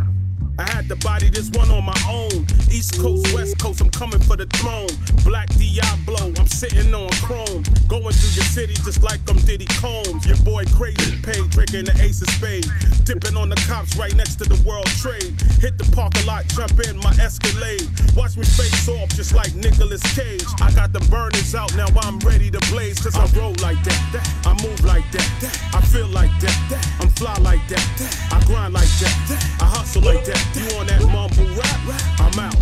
I 0.57 0.71
had 0.71 0.89
to 0.89 0.97
body 0.97 1.31
this 1.31 1.51
one 1.51 1.71
on 1.71 1.85
my 1.85 1.99
own. 2.09 2.47
East 2.71 3.01
Coast, 3.01 3.35
West 3.35 3.59
Coast, 3.59 3.81
I'm 3.81 3.91
coming 3.91 4.21
for 4.21 4.37
the 4.37 4.47
throne. 4.47 4.87
Black 5.25 5.49
Diablo, 5.59 6.31
I'm 6.39 6.47
sitting 6.47 6.95
on 6.95 7.11
chrome. 7.27 7.65
Going 7.89 8.15
through 8.15 8.35
your 8.39 8.49
city 8.55 8.75
just 8.85 9.03
like 9.03 9.19
I'm 9.29 9.39
Diddy 9.39 9.67
Combs. 9.83 10.27
Your 10.27 10.37
boy 10.39 10.65
crazy 10.77 11.19
paid, 11.23 11.51
drinking 11.51 11.87
the 11.87 11.97
ace 12.01 12.23
of 12.23 12.31
spade. 12.31 12.67
Dipping 13.03 13.37
on 13.37 13.49
the 13.49 13.57
cops 13.67 13.97
right 13.97 14.15
next 14.15 14.37
to 14.37 14.45
the 14.45 14.61
World 14.63 14.87
Trade. 15.03 15.35
Hit 15.59 15.77
the 15.77 15.91
parking 15.91 16.27
lot, 16.27 16.47
jump 16.55 16.79
in 16.87 16.99
my 16.99 17.11
Escalade. 17.19 17.89
Watch 18.15 18.37
me 18.37 18.45
face 18.45 18.89
off 18.89 19.09
just 19.11 19.35
like 19.35 19.55
Nicolas 19.57 20.03
Cage. 20.15 20.47
I 20.61 20.71
got 20.73 20.93
the 20.93 21.01
burners 21.11 21.55
out, 21.55 21.75
now 21.75 21.89
I'm 22.03 22.19
ready 22.21 22.51
to 22.51 22.61
blaze. 22.71 23.01
Cause 23.03 23.17
I 23.17 23.27
roll 23.39 23.55
like 23.59 23.83
that, 23.83 24.23
I 24.47 24.55
move 24.63 24.85
like 24.85 25.11
that, 25.11 25.27
I 25.75 25.81
feel 25.81 26.07
like 26.09 26.31
that, 26.41 26.55
I'm 27.01 27.09
fly 27.11 27.35
like 27.43 27.67
that, 27.69 27.83
I 28.31 28.39
grind 28.47 28.75
like 28.75 28.93
that, 29.03 29.59
I 29.61 29.67
hustle 29.67 30.03
like 30.03 30.25
that. 30.27 30.44
You 30.53 30.79
on 30.79 30.87
that 30.87 31.01
mumble 31.03 31.49
rap? 31.57 31.81
I'm 32.21 32.39
out. 32.39 32.57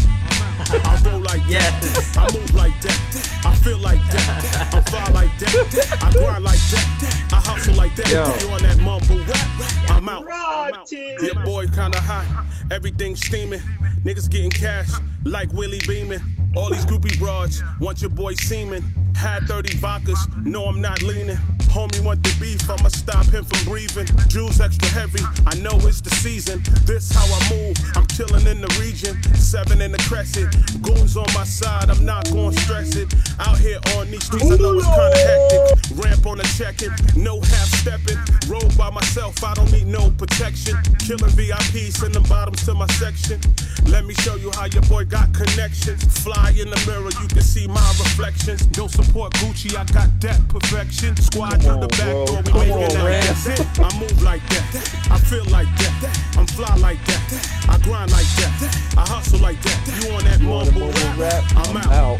I 0.86 0.96
like 1.32 1.48
that. 1.48 2.16
I 2.16 2.32
move 2.36 2.54
like 2.54 2.80
that. 2.82 3.40
I 3.44 3.54
feel 3.56 3.78
like 3.78 4.00
that. 4.10 4.74
I 4.74 4.80
fly 4.82 5.08
like 5.12 5.38
that. 5.38 6.02
I 6.02 6.12
grind 6.12 6.44
like 6.44 6.58
that. 6.58 7.28
I 7.32 7.36
hustle 7.36 7.74
like 7.74 7.96
that. 7.96 8.10
Yo. 8.10 8.46
You 8.46 8.54
on 8.54 8.62
that 8.62 8.78
mumble 8.78 9.18
rap? 9.24 9.90
I'm 9.90 10.08
out. 10.08 10.26
I'm 10.30 10.74
out. 10.74 10.92
Your 10.92 11.42
boy 11.44 11.66
kinda 11.68 12.00
hot. 12.00 12.26
Everything 12.70 13.16
steaming. 13.16 13.60
Niggas 14.04 14.28
getting 14.30 14.50
cash 14.50 14.90
like 15.24 15.50
Willie 15.52 15.80
Beamen. 15.86 16.20
All 16.54 16.68
these 16.68 16.84
groupie 16.84 17.18
broads 17.18 17.62
want 17.80 18.02
your 18.02 18.10
boy 18.10 18.34
semen. 18.34 18.82
Had 19.16 19.44
30 19.44 19.76
vodkas, 19.76 20.18
no, 20.44 20.66
I'm 20.66 20.80
not 20.80 21.02
leaning. 21.02 21.38
Homie 21.72 22.04
want 22.04 22.22
the 22.22 22.34
beef, 22.40 22.68
I'ma 22.68 22.88
stop 22.88 23.24
him 23.26 23.44
from 23.44 23.64
breathing. 23.64 24.06
Jewels 24.28 24.60
extra 24.60 24.88
heavy, 24.88 25.20
I 25.46 25.54
know 25.56 25.78
it's 25.88 26.00
the 26.00 26.10
season. 26.10 26.62
This 26.84 27.10
how 27.10 27.24
I 27.24 27.40
move, 27.54 27.76
I'm 27.96 28.04
killing 28.06 28.46
in 28.46 28.60
the 28.60 28.68
region. 28.80 29.22
Seven 29.34 29.80
in 29.80 29.92
the 29.92 29.98
crescent, 29.98 30.52
goons 30.82 31.16
on 31.16 31.21
my 31.34 31.44
side, 31.44 31.90
I'm 31.90 32.04
not 32.04 32.30
gonna 32.32 32.52
stress 32.60 32.96
it. 32.96 33.12
Out 33.40 33.58
here 33.58 33.78
on 33.96 34.10
these 34.10 34.24
streets, 34.24 34.50
I 34.50 34.56
know 34.56 34.78
it's 34.78 34.86
kinda 34.86 35.18
hectic. 35.18 35.98
Ramp 36.04 36.26
on 36.26 36.38
the 36.38 36.44
checking, 36.58 36.92
no 37.16 37.40
half 37.40 37.68
stepping. 37.80 38.18
Roll 38.48 38.68
by 38.76 38.90
myself, 38.90 39.42
I 39.44 39.54
don't 39.54 39.70
need 39.72 39.86
no 39.86 40.10
protection. 40.12 40.76
Killing 40.98 41.32
VIPs, 41.32 41.98
send 41.98 42.14
them 42.14 42.24
bottoms 42.24 42.64
to 42.66 42.74
my 42.74 42.86
section. 42.98 43.40
Let 43.86 44.04
me 44.06 44.14
show 44.14 44.36
you 44.36 44.50
how 44.54 44.66
your 44.66 44.82
boy 44.82 45.04
got 45.04 45.32
connections. 45.34 46.02
Fly 46.22 46.54
in 46.58 46.70
the 46.70 46.80
mirror, 46.86 47.10
you 47.20 47.28
can 47.28 47.42
see 47.42 47.66
my 47.66 47.88
reflections. 47.98 48.66
Don't 48.66 48.90
support 48.90 49.32
Gucci, 49.34 49.76
I 49.76 49.84
got 49.92 50.08
that 50.20 50.40
perfection. 50.48 51.16
Squad 51.16 51.62
through 51.62 51.80
the 51.80 51.88
on, 51.88 51.88
back 51.88 52.12
bro. 52.12 52.26
door, 52.26 52.36
we 52.36 52.50
Come 52.50 52.58
making 52.60 52.72
on, 52.74 52.88
that 52.94 53.04
man. 53.04 53.26
ass 53.28 53.46
hit. 53.46 53.80
I 53.80 53.98
move 53.98 54.22
like 54.22 54.44
that, 54.48 54.64
I 55.10 55.18
feel 55.18 55.44
like 55.46 55.68
that, 55.78 56.36
I'm 56.38 56.46
fly 56.46 56.74
like 56.76 57.04
that, 57.06 57.22
I 57.68 57.78
grind 57.78 58.10
like 58.12 58.26
that, 58.36 58.52
I 58.96 59.00
hustle 59.08 59.40
like 59.40 59.60
that. 59.62 59.78
You 60.02 60.10
on 60.14 60.24
that 60.24 60.40
You 60.40 60.52
on 60.52 60.66
the 60.66 60.72
mumble 60.72 60.86
mumble 60.92 61.02
rap? 61.02 61.11
Rap? 61.18 61.42
I'm 61.56 61.76
out. 61.76 62.18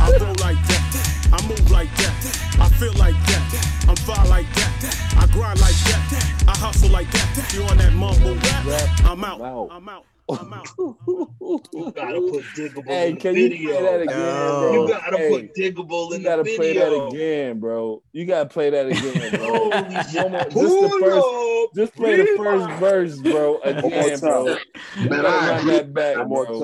I 0.00 0.10
roll 0.18 0.34
like 0.40 0.60
that, 0.68 1.28
I 1.32 1.48
move 1.48 1.70
like 1.70 1.94
that, 1.96 2.58
I 2.60 2.68
feel 2.78 2.92
like 2.94 3.14
that, 3.14 3.86
I'm 3.88 3.96
fly 3.96 4.22
like 4.24 4.46
that, 4.54 5.16
I 5.18 5.26
grind 5.32 5.60
like 5.60 5.74
that. 5.74 6.44
I 6.48 6.56
hustle 6.56 6.88
like 6.90 7.10
that. 7.12 7.52
You 7.54 7.62
on 7.64 7.76
that 7.76 7.92
mumble 7.92 8.34
rap? 8.36 8.88
I'm 9.04 9.22
out. 9.22 9.40
I'm 9.70 9.88
out. 9.88 10.04
I'm 10.30 10.52
out. 10.52 10.66
You 10.78 11.92
gotta 11.94 12.20
put 12.20 12.44
Diggable 12.56 12.86
Hey, 12.86 13.08
in 13.10 13.14
the 13.14 13.20
can 13.20 13.34
you 13.34 13.48
video. 13.50 13.70
play 13.76 13.82
that 13.82 14.00
again, 14.02 14.18
Yo. 14.18 14.60
bro? 14.60 14.72
You 14.82 14.88
gotta 14.88 15.16
Hey, 15.18 15.30
put 15.30 15.54
Diggable 15.54 16.04
in 16.04 16.10
the 16.10 16.18
You 16.18 16.24
gotta 16.24 16.44
play 16.44 16.72
that 16.74 16.92
again, 17.08 17.60
bro. 17.60 18.02
You 18.12 18.24
gotta 18.24 18.48
play 18.48 18.70
that 18.70 18.86
again, 18.86 19.30
bro. 19.40 19.70
Holy 19.70 20.02
shit. 20.04 20.22
One 20.22 20.32
more- 20.32 20.40
just 20.44 20.54
the 20.54 20.98
first, 21.00 21.74
just 21.76 21.94
play 21.96 22.16
the 22.16 22.34
first 22.36 22.70
verse, 22.80 23.18
bro. 23.18 23.58
Again, 23.62 24.18
bro. 24.20 24.46
time. 24.46 24.58
You 25.00 25.10
Man, 25.10 25.22
gotta 25.22 25.28
I 25.28 25.48
run 25.50 25.60
agree. 25.60 25.72
that 25.76 25.94
back, 25.94 26.16
One 26.18 26.28
more 26.28 26.46
bro. 26.46 26.60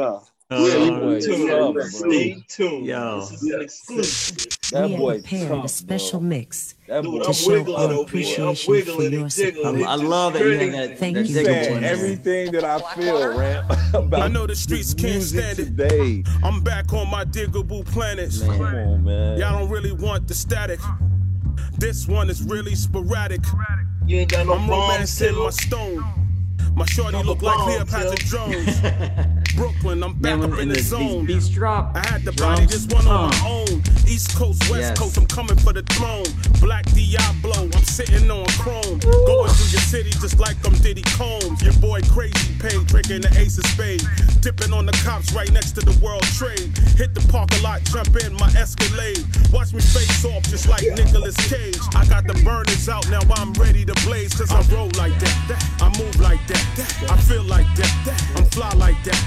Time. 0.51 0.61
Yeah, 0.63 0.95
Uh, 0.95 1.01
boy, 1.01 1.21
Tune. 1.21 1.83
Stay 1.91 2.37
tuned. 2.49 2.87
Yo. 2.87 3.21
This 3.21 3.43
is 3.43 3.51
an 3.51 3.61
exclusive. 3.63 4.47
That 4.73 4.89
we 4.91 4.97
boy 4.97 5.13
have 5.15 5.23
prepared 5.25 5.49
tough, 5.51 5.65
a 5.65 5.69
special 5.69 6.21
bro. 6.21 6.29
mix 6.29 6.75
That 6.89 7.03
Dude, 7.03 7.13
boy 7.13 7.19
to 7.21 7.27
I'm 7.29 7.33
show 7.33 7.51
wiggling 7.53 7.77
our 7.77 7.83
over 7.83 7.91
here. 7.93 7.95
I'm 7.95 8.03
appreciation 8.07 8.65
for 8.65 8.71
wiggling 8.73 9.13
your 9.13 9.23
and 9.23 9.33
support. 9.33 9.55
jiggling. 9.55 9.85
I, 9.85 9.91
I 9.91 9.95
love 9.97 10.33
that 10.33 10.43
you 10.43 10.59
have 10.59 10.73
that. 10.73 10.99
Thank 10.99 11.15
that 11.17 11.27
you. 11.27 11.35
jiggle 11.35 11.55
saying 11.55 11.77
in 11.79 11.85
everything 11.85 12.53
that 12.53 12.65
I 12.65 12.95
feel, 12.95 13.37
Ram, 13.39 13.65
about 13.95 14.21
I 14.23 14.29
know 14.29 14.47
the 14.47 14.57
streets 14.57 14.95
this 14.95 15.03
can't 15.03 15.15
music 15.15 15.41
stand 15.41 15.59
it. 15.59 15.65
today. 15.65 16.25
I'm 16.43 16.63
back 16.63 16.93
on 16.93 17.09
my 17.11 17.25
diggable 17.25 17.85
planets. 17.87 18.41
Man. 18.41 18.51
Come 18.57 18.67
on, 18.67 19.05
man. 19.05 19.39
Y'all 19.39 19.59
don't 19.61 19.71
really 19.71 19.93
want 19.93 20.29
the 20.29 20.35
static. 20.35 20.81
This 21.79 22.09
one 22.09 22.31
is 22.31 22.43
really 22.43 22.75
sporadic. 22.75 23.41
You 24.07 24.19
ain't 24.19 24.31
got 24.31 24.47
no 24.47 24.55
I'm 24.55 24.69
romancing 24.69 25.33
my 25.35 25.39
Till. 25.43 25.51
stone. 25.53 26.05
My 26.75 26.85
shorty 26.87 27.17
look 27.23 27.41
like 27.43 27.57
bomb, 27.57 27.87
Cleopatra 27.87 28.17
Till. 28.17 28.49
Jones. 28.49 28.81
Brooklyn, 29.57 30.03
I'm 30.03 30.15
back 30.15 30.39
Man, 30.39 30.53
up 30.53 30.59
in 30.59 30.69
the 30.69 30.75
the, 30.75 30.81
zone. 30.83 31.27
beats 31.27 31.49
drop, 31.49 31.95
I 31.97 32.07
had 32.07 32.25
to 32.25 32.33
drums, 32.33 32.61
body 32.61 32.67
this 32.67 32.87
one 32.89 33.07
on 33.07 33.31
my 33.31 33.49
own. 33.49 33.83
East 34.07 34.35
Coast, 34.37 34.61
West 34.71 34.95
Yes. 34.95 34.99
Coast, 34.99 35.17
I'm 35.19 35.27
coming 35.27 35.57
for 35.57 35.73
the 35.73 35.83
throne. 35.95 36.25
Black 36.61 36.85
Diablo, 36.93 37.69
I'm 37.73 37.85
sitting 37.85 38.31
on 38.31 38.47
chrome. 38.61 38.99
Going 39.01 39.51
through 39.51 39.71
your 39.73 39.85
city 39.87 40.11
just 40.11 40.39
like 40.39 40.57
I'm 40.67 40.75
Diddy 40.81 41.03
Combs. 41.17 41.63
Your 41.63 41.73
boy 41.75 42.01
Crazy 42.13 42.55
Pay, 42.61 42.77
drinking 42.85 43.23
the 43.23 43.33
ace 43.39 43.59
of 43.59 43.67
Spades. 43.67 44.05
Dipping 44.41 44.73
on 44.73 44.87
the 44.87 44.93
cops 45.05 45.33
right 45.33 45.51
next 45.53 45.73
to 45.73 45.81
the 45.81 45.97
World 46.05 46.23
Trade. 46.37 46.77
Hit 46.97 47.15
the 47.15 47.25
parking 47.33 47.63
lot, 47.63 47.83
jump 47.85 48.15
in 48.23 48.35
my 48.35 48.49
Escalade. 48.57 49.25
Watch 49.53 49.73
me 49.73 49.81
face 49.81 50.25
off 50.25 50.43
just 50.45 50.69
like 50.69 50.83
Nicolas 50.95 51.37
Cage. 51.49 51.79
I 51.95 52.05
got 52.07 52.27
the 52.27 52.35
burners 52.45 52.89
out, 52.89 53.09
now 53.11 53.21
I'm 53.37 53.53
ready 53.55 53.85
to 53.85 53.95
blaze. 54.05 54.35
Cause 54.35 54.51
I 54.53 54.61
roll 54.75 54.91
like 54.99 55.17
that, 55.21 55.37
I 55.81 55.89
move 55.99 56.19
like 56.21 56.45
that, 56.49 56.65
I 57.11 57.17
feel 57.17 57.45
like 57.45 57.67
that, 57.77 57.93
I'm 58.37 58.45
fly 58.47 58.71
like 58.75 59.03
that, 59.05 59.19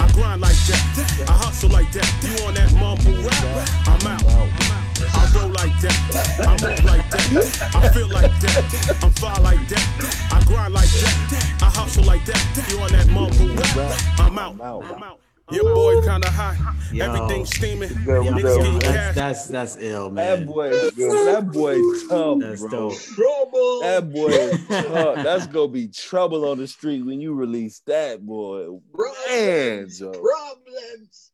I 0.00 0.10
grind 0.12 0.40
like 0.40 0.58
that, 0.68 1.24
I 1.28 1.32
hustle 1.32 1.70
like 1.70 1.90
that. 1.92 2.06
You 2.22 2.46
on 2.46 2.54
that 2.54 2.72
mumble 2.74 3.22
rap? 3.22 3.68
I'm 3.86 4.06
out. 4.06 4.25
I 4.28 5.30
roll 5.34 5.48
like 5.50 5.78
that, 5.80 6.36
I 6.40 6.52
move 6.66 6.84
like 6.84 7.10
that, 7.10 7.70
I 7.74 7.88
feel 7.90 8.08
like 8.08 8.32
that, 8.40 8.98
I'm 9.02 9.10
fly 9.12 9.38
like 9.38 9.68
that, 9.68 10.28
I 10.32 10.44
grind 10.44 10.74
like 10.74 10.88
that, 10.88 11.56
I 11.62 11.66
hustle 11.66 12.04
like 12.04 12.24
that. 12.26 12.66
You 12.70 12.80
on 12.80 12.90
that 12.92 13.06
mumble 13.08 13.54
rap? 13.76 14.20
I'm 14.20 14.38
out. 14.38 14.84
I'm 14.84 15.02
out. 15.02 15.20
Your 15.52 15.72
boy 15.74 16.00
kinda 16.02 16.28
hot, 16.28 16.56
Yo. 16.92 17.04
everything 17.04 17.46
steaming. 17.46 17.90
Yo, 18.04 18.20
Yo, 18.22 18.32
Niggas 18.32 18.42
yo, 18.42 18.62
getting 18.64 18.78
that's, 18.80 19.14
that's 19.14 19.46
that's 19.46 19.76
ill, 19.78 20.10
man. 20.10 20.26
That 20.26 20.38
man. 20.40 20.46
boy, 20.48 20.70
that 20.70 21.50
boy 21.52 21.76
tough, 22.08 22.38
That's 22.40 22.60
bro. 22.62 22.70
dope. 22.70 22.98
Trouble. 22.98 23.80
That 23.82 24.12
boy 24.12 24.50
tough. 24.66 25.14
That's 25.24 25.46
gonna 25.46 25.68
be 25.68 25.86
trouble 25.86 26.48
on 26.48 26.58
the 26.58 26.66
street 26.66 27.02
when 27.02 27.20
you 27.20 27.32
release 27.34 27.80
that 27.86 28.26
boy. 28.26 28.80
Man, 29.28 29.88
Problems. 29.88 31.25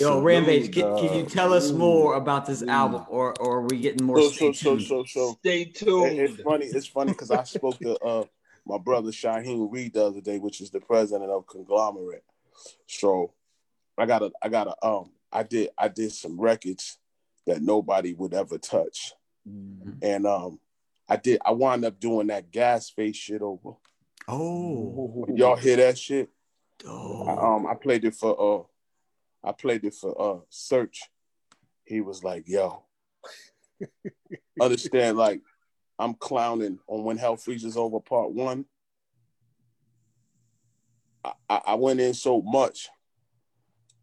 Yo, 0.00 0.20
Rampage, 0.20 0.72
can, 0.72 0.96
can 0.98 1.16
you 1.16 1.24
tell 1.24 1.52
us 1.52 1.66
Salute. 1.66 1.78
more 1.78 2.14
about 2.14 2.46
this 2.46 2.62
album, 2.62 3.04
or 3.08 3.34
or 3.40 3.58
are 3.58 3.62
we 3.62 3.78
getting 3.80 4.06
more? 4.06 4.20
So, 4.20 4.28
stay 4.30 4.52
so, 4.52 4.52
so, 4.52 4.70
tuned? 4.76 4.86
so, 4.86 5.04
so. 5.04 5.38
Stay 5.40 5.62
It- 5.62 5.74
tuned. 5.74 6.18
it's 6.18 6.42
funny. 6.42 6.66
It's 6.66 6.86
funny 6.86 7.12
because 7.12 7.30
I 7.30 7.42
spoke 7.44 7.78
to 7.80 7.96
uh 7.98 8.24
my 8.66 8.78
brother 8.78 9.10
Shaheen 9.10 9.72
Reed 9.72 9.94
the 9.94 10.04
other 10.04 10.20
day, 10.20 10.38
which 10.38 10.60
is 10.60 10.70
the 10.70 10.80
president 10.80 11.30
of 11.30 11.46
Conglomerate. 11.46 12.24
So 12.86 13.32
I 13.96 14.04
got 14.06 14.22
a, 14.22 14.30
I 14.42 14.48
got 14.50 14.66
a, 14.68 14.86
um, 14.86 15.10
I 15.32 15.42
did, 15.42 15.70
I 15.78 15.88
did 15.88 16.12
some 16.12 16.38
records 16.38 16.98
that 17.46 17.62
nobody 17.62 18.12
would 18.12 18.34
ever 18.34 18.58
touch, 18.58 19.14
and 20.02 20.26
um, 20.26 20.60
I 21.08 21.16
did, 21.16 21.40
I 21.44 21.52
wound 21.52 21.84
up 21.86 21.98
doing 21.98 22.26
that 22.26 22.50
gas 22.50 22.90
face 22.90 23.16
shit 23.16 23.40
over. 23.40 23.70
Oh, 24.28 25.24
Y'all 25.34 25.56
hear 25.56 25.76
that 25.76 25.96
shit? 25.98 26.28
I, 26.86 26.90
um, 26.90 27.66
I 27.66 27.74
played 27.74 28.04
it 28.04 28.14
for 28.14 28.60
uh, 28.60 28.64
I 29.48 29.52
played 29.52 29.82
it 29.84 29.94
for 29.94 30.10
uh 30.20 30.40
Serch. 30.52 30.98
He 31.86 32.02
was 32.02 32.22
like, 32.22 32.46
"Yo, 32.46 32.84
understand? 34.60 35.16
Like, 35.16 35.40
I'm 35.98 36.12
clowning 36.12 36.78
on 36.86 37.04
when 37.04 37.16
Hell 37.16 37.36
Freezes 37.36 37.74
Over 37.78 37.98
Part 37.98 38.30
One. 38.32 38.66
I, 41.24 41.32
I, 41.48 41.60
I 41.68 41.74
went 41.76 42.00
in 42.00 42.12
so 42.12 42.42
much. 42.42 42.90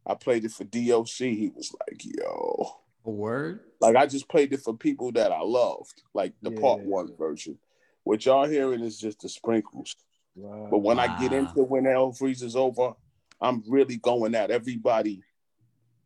I 0.08 0.16
played 0.16 0.46
it 0.46 0.52
for 0.52 0.64
DOC. 0.64 1.10
He 1.20 1.52
was 1.56 1.72
like, 1.88 2.04
"Yo." 2.04 2.80
a 3.06 3.10
word. 3.12 3.60
Like 3.80 3.96
I 3.96 4.08
just 4.08 4.28
played 4.28 4.52
it 4.52 4.62
for 4.62 4.76
people 4.76 5.12
that 5.12 5.32
I 5.32 5.42
loved, 5.42 6.02
like 6.16 6.34
the 6.42 6.50
part 6.50 6.80
Yeah. 6.80 6.88
one 6.88 7.16
version. 7.16 7.60
What 8.04 8.26
y'all 8.26 8.48
hearing 8.48 8.82
is 8.82 8.98
just 8.98 9.20
the 9.22 9.30
sprinkles. 9.30 9.96
Wow. 10.36 10.70
But 10.72 10.80
when 10.80 10.98
I 10.98 11.08
get 11.08 11.34
Wow. 11.34 11.38
into 11.38 11.64
when 11.64 11.86
hell 11.86 12.12
freezes 12.14 12.56
over, 12.56 12.94
I'm 13.40 13.64
really 13.68 13.98
going 13.98 14.34
at 14.34 14.50
everybody 14.50 15.22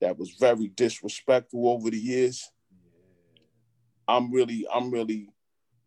that 0.02 0.18
was 0.18 0.32
very 0.32 0.68
disrespectful 0.68 1.68
over 1.68 1.90
the 1.90 1.98
years. 1.98 2.52
I'm 4.08 4.32
really, 4.32 4.66
I'm 4.74 4.92
really, 4.92 5.30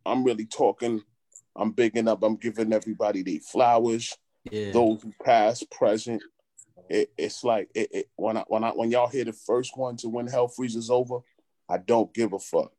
I'm 0.07 0.25
really 0.25 0.47
talking. 0.47 1.03
I'm 1.57 1.73
bigging 1.73 2.09
up. 2.09 2.23
I'm 2.23 2.37
giving 2.37 2.73
everybody 2.73 3.23
their 3.23 3.41
flowers. 3.41 4.17
Yeah. 4.51 4.73
Those 4.73 5.03
who 5.03 5.13
past, 5.25 5.71
present. 5.71 6.23
It, 6.89 7.13
it's 7.17 7.43
like 7.45 7.69
it, 7.75 7.89
it, 7.93 8.11
when 8.17 8.37
I 8.37 8.45
when 8.49 8.65
I 8.65 8.71
when 8.71 8.91
y'all 8.91 9.09
hear 9.09 9.25
the 9.25 9.33
first 9.33 9.77
one 9.77 9.97
to 9.99 10.09
when 10.09 10.27
hell 10.27 10.49
freezes 10.49 10.91
over, 10.91 11.19
I 11.69 11.79
don't 11.79 12.13
give 12.13 12.33
a 12.33 12.39
fuck. 12.39 12.73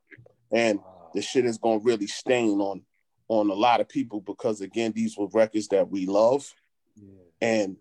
And 0.52 0.80
the 1.14 1.22
shit 1.22 1.46
is 1.46 1.58
gonna 1.58 1.80
really 1.80 2.08
stain 2.08 2.60
on 2.60 2.82
on 3.28 3.50
a 3.50 3.54
lot 3.54 3.82
of 3.82 3.90
people 3.90 4.22
because 4.22 4.62
again, 4.62 4.92
these 4.94 5.18
were 5.18 5.28
records 5.34 5.68
that 5.70 5.90
we 5.90 6.06
love, 6.06 6.54
and 7.42 7.78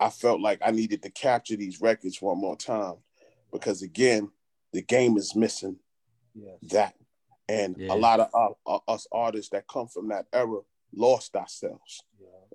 I 0.00 0.08
felt 0.08 0.40
like 0.40 0.60
I 0.64 0.70
needed 0.70 1.02
to 1.02 1.10
capture 1.10 1.56
these 1.56 1.80
records 1.82 2.22
one 2.22 2.38
more 2.38 2.56
time 2.56 2.94
because 3.52 3.82
again, 3.82 4.30
the 4.72 4.82
game 4.82 5.16
is 5.16 5.36
missing 5.36 5.76
Yes. 6.34 6.58
that, 6.70 6.94
and 7.48 7.76
Yeah. 7.78 7.92
a 7.92 7.96
lot 7.96 8.20
of 8.20 8.30
uh, 8.66 8.74
uh, 8.76 8.92
us 8.92 9.06
artists 9.12 9.50
that 9.50 9.66
come 9.68 9.88
from 9.88 10.08
that 10.08 10.26
era 10.32 10.60
lost 10.94 11.36
ourselves 11.36 12.04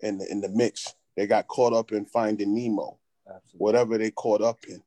in 0.01 0.17
the 0.17 0.31
in 0.31 0.41
the 0.41 0.49
mix. 0.49 0.95
They 1.15 1.27
got 1.27 1.47
caught 1.47 1.73
up 1.73 1.91
in 1.91 2.05
finding 2.05 2.55
Nemo, 2.55 2.99
Absolutely. 3.27 3.57
whatever 3.57 3.97
they 3.97 4.11
caught 4.11 4.41
up 4.41 4.63
in. 4.67 4.81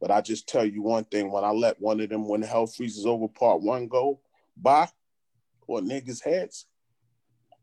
But 0.00 0.10
I 0.10 0.20
just 0.20 0.46
tell 0.48 0.64
you 0.64 0.82
one 0.82 1.04
thing: 1.04 1.30
when 1.30 1.44
I 1.44 1.50
let 1.50 1.80
one 1.80 2.00
of 2.00 2.08
them, 2.10 2.28
when 2.28 2.42
hell 2.42 2.66
freezes 2.66 3.06
over, 3.06 3.26
part 3.28 3.62
one 3.62 3.88
go 3.88 4.20
by, 4.56 4.88
or 5.66 5.80
niggas' 5.80 6.22
heads, 6.22 6.66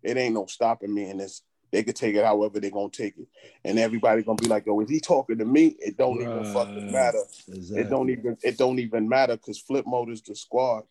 it 0.03 0.17
ain't 0.17 0.35
no 0.35 0.47
stopping 0.47 0.93
me 0.93 1.09
in 1.09 1.17
this. 1.17 1.43
They 1.77 1.83
could 1.83 1.95
take 1.95 2.15
it 2.15 2.25
however 2.25 2.59
they're 2.59 2.71
gonna 2.71 2.89
take 2.89 3.19
it, 3.19 3.27
and 3.63 3.77
everybody 3.77 4.23
gonna 4.23 4.41
be 4.41 4.47
like, 4.47 4.65
"Yo, 4.65 4.79
is 4.79 4.89
he 4.89 4.99
talking 4.99 5.37
to 5.37 5.45
me?" 5.45 5.75
It 5.79 5.95
don't 5.95 6.19
even 6.19 6.43
fucking 6.51 6.91
matter. 6.91 7.21
Exactly. 7.49 7.81
It 7.81 7.89
don't 7.91 8.09
even 8.09 8.35
it 8.41 8.57
don't 8.57 8.79
even 8.79 9.07
matter 9.07 9.37
because 9.37 9.61
Flipmode 9.61 10.11
is 10.11 10.23
the 10.23 10.35
squad, 10.35 10.85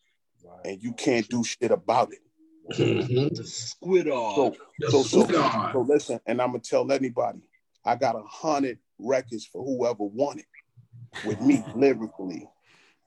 and 0.64 0.80
you 0.80 0.92
can't 0.92 1.28
do 1.28 1.42
shit 1.42 1.72
about 1.72 2.12
it. 2.12 2.20
Mm-hmm. 2.78 3.34
The 3.34 3.44
squid 3.44 4.06
So, 4.06 4.12
off. 4.14 4.56
so, 4.88 5.02
so, 5.02 5.24
Squad. 5.24 5.72
so 5.72 5.80
listen, 5.80 6.20
and 6.24 6.40
I'm 6.40 6.50
gonna 6.50 6.60
tell 6.60 6.92
anybody, 6.92 7.40
I 7.84 7.96
got 7.96 8.14
a 8.14 8.22
hundred 8.22 8.78
records 9.00 9.44
for 9.44 9.64
whoever 9.64 10.04
want 10.04 10.38
it 10.38 10.46
with 11.26 11.40
me 11.40 11.64
lyrically. 11.74 12.48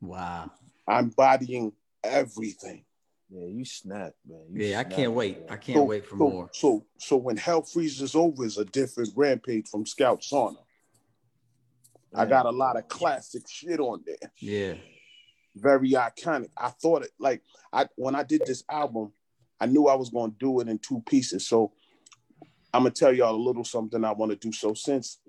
Wow. 0.01 0.51
I'm 0.85 1.11
bodying 1.11 1.71
everything. 2.03 2.83
Yeah, 3.31 3.45
you 3.45 3.63
snap, 3.63 4.13
man. 4.27 4.41
You 4.51 4.65
Yeah, 4.65 4.79
I 4.79 4.83
can't 4.83 5.13
wait. 5.13 5.39
man. 5.41 5.49
I 5.49 5.57
can't 5.57 5.77
so, 5.77 5.83
wait 5.83 6.05
for 6.05 6.17
so, 6.17 6.29
more. 6.29 6.49
So, 6.53 6.85
so 6.97 7.17
when 7.17 7.37
hell 7.37 7.61
freezes 7.61 8.15
over 8.15 8.45
is 8.45 8.57
a 8.57 8.65
different 8.65 9.11
rampage 9.15 9.67
from 9.69 9.85
Scout's 9.85 10.31
Honor. 10.33 10.57
I 12.15 12.25
got 12.25 12.47
a 12.47 12.51
lot 12.51 12.75
of 12.75 12.87
classic 12.87 13.43
shit 13.47 13.79
on 13.79 14.03
there. 14.05 14.31
Yeah. 14.39 14.73
very 15.55 15.91
iconic. 15.91 16.49
I 16.57 16.69
thought 16.69 17.03
it 17.03 17.11
like 17.19 17.43
I 17.71 17.87
when 17.95 18.15
I 18.15 18.23
did 18.23 18.45
this 18.45 18.63
album, 18.69 19.13
I 19.59 19.67
knew 19.67 19.87
I 19.87 19.95
was 19.95 20.09
gonna 20.09 20.33
do 20.39 20.59
it 20.59 20.67
in 20.67 20.79
two 20.79 21.03
pieces. 21.07 21.45
So 21.47 21.73
I'm 22.73 22.81
gonna 22.83 22.91
tell 22.91 23.13
y'all 23.13 23.35
a 23.35 23.37
little 23.37 23.63
something 23.63 24.03
I 24.03 24.11
want 24.11 24.31
to 24.31 24.37
do. 24.37 24.51
So 24.51 24.73
since 24.73 25.19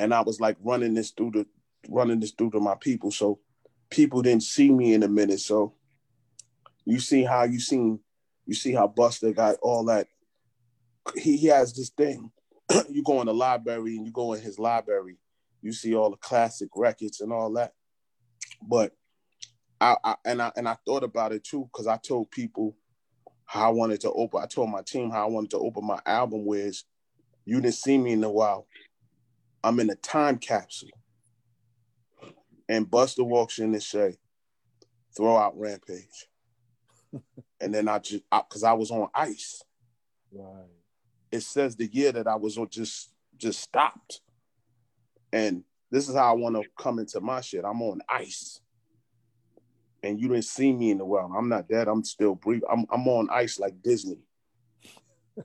and 0.00 0.14
I 0.14 0.22
was 0.22 0.40
like 0.40 0.56
running 0.62 0.94
this 0.94 1.10
through 1.10 1.32
the 1.32 1.46
running 1.88 2.20
this 2.20 2.32
through 2.32 2.52
to 2.52 2.60
my 2.60 2.74
people. 2.80 3.10
So 3.10 3.40
people 3.90 4.22
didn't 4.22 4.44
see 4.44 4.70
me 4.70 4.94
in 4.94 5.02
a 5.02 5.08
minute. 5.08 5.40
So 5.40 5.74
you 6.84 7.00
see 7.00 7.24
how 7.24 7.44
you 7.44 7.60
seen 7.60 8.00
you 8.46 8.54
see 8.54 8.72
how 8.72 8.86
Busta 8.88 9.34
got 9.34 9.56
all 9.62 9.84
that. 9.86 10.06
He, 11.16 11.36
he 11.36 11.46
has 11.46 11.72
this 11.72 11.88
thing. 11.90 12.30
you 12.90 13.02
go 13.02 13.20
in 13.20 13.26
the 13.26 13.34
library 13.34 13.96
and 13.96 14.06
you 14.06 14.12
go 14.12 14.34
in 14.34 14.42
his 14.42 14.58
library, 14.58 15.18
you 15.62 15.72
see 15.72 15.94
all 15.94 16.10
the 16.10 16.16
classic 16.16 16.68
records 16.76 17.20
and 17.20 17.32
all 17.32 17.52
that. 17.54 17.72
But 18.62 18.92
I, 19.80 19.96
I 20.04 20.14
and 20.24 20.42
I 20.42 20.52
and 20.56 20.68
I 20.68 20.76
thought 20.86 21.04
about 21.04 21.32
it 21.32 21.44
too 21.44 21.68
because 21.72 21.86
I 21.86 21.96
told 21.96 22.30
people 22.30 22.76
how 23.46 23.68
I 23.68 23.72
wanted 23.72 24.00
to 24.02 24.12
open. 24.12 24.40
I 24.42 24.46
told 24.46 24.70
my 24.70 24.82
team 24.82 25.10
how 25.10 25.26
I 25.26 25.30
wanted 25.30 25.50
to 25.50 25.58
open 25.58 25.86
my 25.86 26.00
album. 26.06 26.44
Whereas 26.44 26.84
you 27.44 27.60
didn't 27.60 27.74
see 27.74 27.98
me 27.98 28.12
in 28.12 28.24
a 28.24 28.30
while. 28.30 28.66
I'm 29.62 29.80
in 29.80 29.90
a 29.90 29.94
time 29.96 30.38
capsule. 30.38 30.90
And 32.68 32.86
Busta 32.86 33.26
walks 33.26 33.58
in 33.58 33.74
and 33.74 33.82
say, 33.82 34.16
throw 35.16 35.36
out 35.36 35.58
Rampage. 35.58 36.28
And 37.60 37.74
then 37.74 37.88
I 37.88 37.98
just, 37.98 38.22
because 38.30 38.62
I, 38.62 38.70
I, 38.70 38.74
was 38.74 38.90
on 38.90 39.08
ice. 39.14 39.62
Right. 40.32 40.66
It 41.32 41.42
says 41.42 41.76
the 41.76 41.86
year 41.86 42.12
that 42.12 42.26
I 42.26 42.36
was 42.36 42.58
on 42.58 42.68
just, 42.68 43.12
just 43.36 43.60
stopped. 43.60 44.20
And 45.32 45.64
this 45.90 46.08
is 46.08 46.14
how 46.14 46.30
I 46.30 46.36
want 46.36 46.56
to 46.56 46.62
come 46.78 46.98
into 46.98 47.20
my 47.20 47.40
shit. 47.40 47.64
I'm 47.64 47.82
on 47.82 48.00
ice. 48.08 48.60
And 50.02 50.20
you 50.20 50.28
didn't 50.28 50.44
see 50.44 50.72
me 50.72 50.90
in 50.90 50.98
the 50.98 51.04
world. 51.04 51.32
I'm 51.36 51.48
not 51.48 51.68
dead. 51.68 51.88
I'm 51.88 52.04
still 52.04 52.34
breathing. 52.34 52.68
I'm, 52.70 52.84
I'm 52.92 53.08
on 53.08 53.28
ice 53.30 53.58
like 53.58 53.82
Disney. 53.82 54.18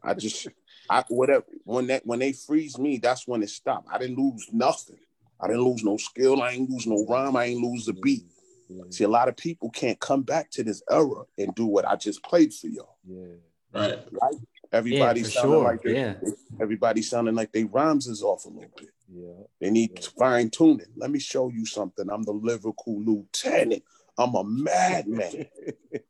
I 0.03 0.13
just 0.13 0.47
I 0.89 1.03
whatever 1.09 1.45
when 1.63 1.87
that 1.87 2.05
when 2.05 2.19
they 2.19 2.33
freeze 2.33 2.77
me, 2.77 2.97
that's 2.97 3.27
when 3.27 3.41
it 3.41 3.49
stopped. 3.49 3.87
I 3.91 3.97
didn't 3.97 4.17
lose 4.17 4.47
nothing. 4.51 4.99
I 5.39 5.47
didn't 5.47 5.63
lose 5.63 5.83
no 5.83 5.97
skill. 5.97 6.41
I 6.41 6.51
ain't 6.51 6.69
lose 6.69 6.85
no 6.85 7.05
rhyme. 7.07 7.35
I 7.35 7.45
ain't 7.45 7.61
lose 7.61 7.87
a 7.87 7.93
beat. 7.93 8.25
Mm-hmm. 8.71 8.91
See, 8.91 9.03
a 9.03 9.09
lot 9.09 9.29
of 9.29 9.37
people 9.37 9.69
can't 9.69 9.99
come 9.99 10.23
back 10.23 10.51
to 10.51 10.63
this 10.63 10.81
era 10.89 11.23
and 11.37 11.53
do 11.55 11.65
what 11.65 11.87
I 11.87 11.95
just 11.95 12.23
played 12.23 12.53
for 12.53 12.67
y'all. 12.67 12.97
Yeah. 13.07 13.35
Right. 13.73 13.99
Right. 14.11 14.35
Everybody 14.71 15.21
yeah, 15.21 15.27
sounding 15.27 15.51
sure. 15.51 15.63
like 15.63 15.81
they, 15.81 15.95
yeah. 15.95 16.13
everybody 16.61 17.01
sounding 17.01 17.33
like 17.33 17.51
they 17.51 17.63
rhymes 17.63 18.07
is 18.07 18.21
off 18.21 18.45
a 18.45 18.49
little 18.49 18.71
bit. 18.77 18.89
Yeah. 19.11 19.43
They 19.59 19.71
need 19.71 19.91
yeah. 19.95 20.07
fine 20.17 20.49
tuning. 20.51 20.85
Let 20.95 21.09
me 21.09 21.19
show 21.19 21.49
you 21.49 21.65
something. 21.65 22.07
I'm 22.09 22.23
the 22.23 22.33
lyrical 22.33 23.01
lieutenant. 23.01 23.83
I'm 24.17 24.35
a 24.35 24.43
madman. 24.43 25.47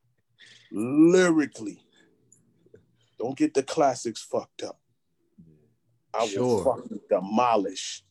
Lyrically. 0.71 1.81
Don't 3.17 3.37
get 3.37 3.53
the 3.53 3.63
classics 3.63 4.21
fucked 4.21 4.63
up. 4.63 4.79
I 6.13 6.27
sure. 6.27 6.43
will 6.43 6.63
fucking 6.63 6.99
demolish 7.09 8.03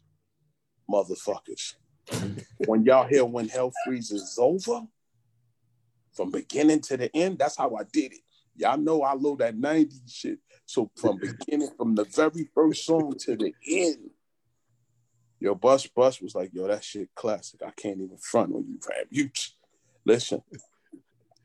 motherfuckers. 0.90 1.74
When 2.66 2.84
y'all 2.84 3.06
hear 3.06 3.24
when 3.24 3.48
hell 3.48 3.72
freezes 3.84 4.36
over, 4.40 4.82
from 6.12 6.30
beginning 6.30 6.80
to 6.80 6.96
the 6.96 7.14
end, 7.14 7.38
that's 7.38 7.56
how 7.56 7.76
I 7.76 7.84
did 7.92 8.12
it. 8.12 8.20
Y'all 8.56 8.76
know 8.76 9.02
I 9.02 9.14
load 9.14 9.38
that 9.38 9.56
90 9.56 9.94
shit. 10.08 10.38
So 10.66 10.90
from 10.96 11.18
beginning, 11.18 11.70
from 11.76 11.94
the 11.94 12.04
very 12.04 12.48
first 12.54 12.84
song 12.84 13.14
to 13.20 13.36
the 13.36 13.54
end, 13.66 14.10
your 15.40 15.54
bus 15.54 15.86
bus 15.86 16.20
was 16.20 16.34
like, 16.34 16.50
yo, 16.52 16.66
that 16.66 16.82
shit 16.82 17.14
classic. 17.14 17.60
I 17.64 17.70
can't 17.70 18.00
even 18.00 18.18
front 18.18 18.52
on 18.52 18.64
you, 18.68 18.78
fam. 18.80 19.04
You 19.10 19.30
listen, 20.04 20.42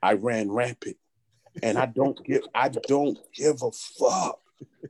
I 0.01 0.13
ran 0.13 0.51
rampant. 0.51 0.97
And 1.61 1.77
I 1.77 1.85
don't 1.85 2.21
give 2.25 2.43
I 2.55 2.69
don't 2.69 3.19
give 3.35 3.61
a 3.61 3.71
fuck. 3.71 4.39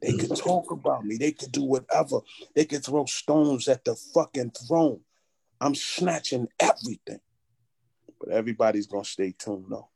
They 0.02 0.14
could 0.14 0.36
talk 0.36 0.72
about 0.72 1.06
me. 1.06 1.18
They 1.18 1.32
could 1.32 1.52
do 1.52 1.64
whatever. 1.64 2.20
They 2.56 2.66
could 2.66 2.86
throw 2.86 3.06
stones 3.06 3.68
at 3.68 3.84
the 3.84 3.95
fucking 3.95 4.52
throne. 4.52 5.02
I'm 5.64 5.76
snatching 5.76 6.48
everything. 6.60 7.22
But 8.19 8.30
everybody's 8.30 8.88
gonna 8.88 9.06
stay 9.06 9.34
tuned 9.38 9.68
though. 9.69 9.88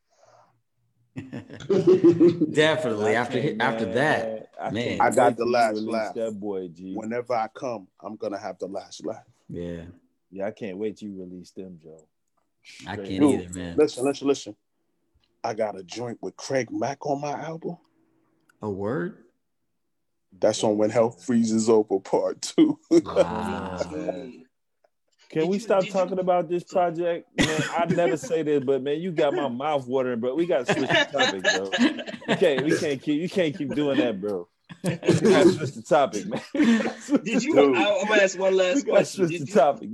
Definitely. 2.52 3.16
After 3.16 3.42
man, 3.42 3.62
after 3.62 3.86
that, 3.94 4.52
I 4.62 4.70
man, 4.72 5.02
I 5.02 5.10
got 5.10 5.36
the 5.36 5.46
last 5.46 5.80
laugh. 5.82 6.14
That 6.14 6.40
boy, 6.40 6.70
G. 6.70 6.94
Whenever 6.96 7.34
I 7.34 7.50
come, 7.54 7.88
I'm 8.02 8.16
gonna 8.16 8.38
have 8.38 8.58
the 8.60 8.68
last 8.68 9.06
laugh. 9.06 9.26
Yeah. 9.50 9.84
Yeah, 10.32 10.48
I 10.48 10.52
can't 10.52 10.78
wait 10.78 10.98
till 10.98 11.10
you 11.10 11.20
release 11.20 11.52
them, 11.52 11.80
Joe. 11.84 12.08
Straight 12.64 12.90
I 12.90 12.96
can't 12.96 13.20
Dude, 13.20 13.42
either, 13.42 13.54
man. 13.54 13.78
Listen, 13.78 14.06
listen, 14.06 14.28
listen. 14.28 14.56
I 15.44 15.54
got 15.54 15.78
a 15.78 15.84
joint 15.84 16.18
with 16.22 16.38
Craig 16.38 16.70
Mack 16.72 17.06
on 17.06 17.20
my 17.22 17.32
album. 17.32 17.78
A 18.62 18.70
word? 18.70 19.24
That's 20.38 20.64
on 20.64 20.78
When 20.78 20.90
Hell 20.90 21.12
Freezes 21.12 21.70
Over 21.70 22.00
Part 22.00 22.42
Two. 22.42 22.80
Wow. 22.90 23.82
Can 25.30 25.42
did 25.42 25.50
we 25.50 25.60
stop 25.60 25.86
talking 25.88 26.16
you, 26.16 26.22
about 26.22 26.48
this 26.48 26.64
project? 26.64 27.28
Man, 27.38 27.64
I 27.78 27.86
never 27.86 28.16
say 28.16 28.44
this, 28.44 28.64
but 28.64 28.82
man, 28.82 29.02
you 29.02 29.12
got 29.12 29.34
my 29.34 29.50
mouth 29.50 29.86
watering, 29.86 30.20
bro. 30.22 30.36
We 30.36 30.46
got 30.46 30.66
to 30.66 30.74
switch 30.74 30.90
the 30.90 31.08
topic, 31.12 31.44
bro. 31.44 31.72
You 32.28 32.36
can't, 32.38 32.66
we 32.66 32.78
can't 32.78 33.02
keep, 33.02 33.22
you 33.22 33.30
can't 33.30 33.58
keep 33.58 33.76
doing 33.76 33.98
that, 33.98 34.22
bro. 34.22 34.48
We 34.84 34.96
got 34.96 35.44
to 35.44 35.52
switch 35.52 35.72
the 35.72 35.82
topic, 35.82 36.28
man. 36.28 36.42
Did 37.24 37.44
you? 37.44 37.56
Dude. 37.56 37.78
I, 37.78 37.82
am 37.82 38.08
gonna 38.08 38.22
ask 38.22 38.40
one 38.40 38.56
last 38.56 38.86
we 38.86 38.92
question. 38.92 39.28
Switch 39.28 39.40
did 39.40 39.48
the 39.48 39.52
you, 39.52 39.54
topic. 39.54 39.90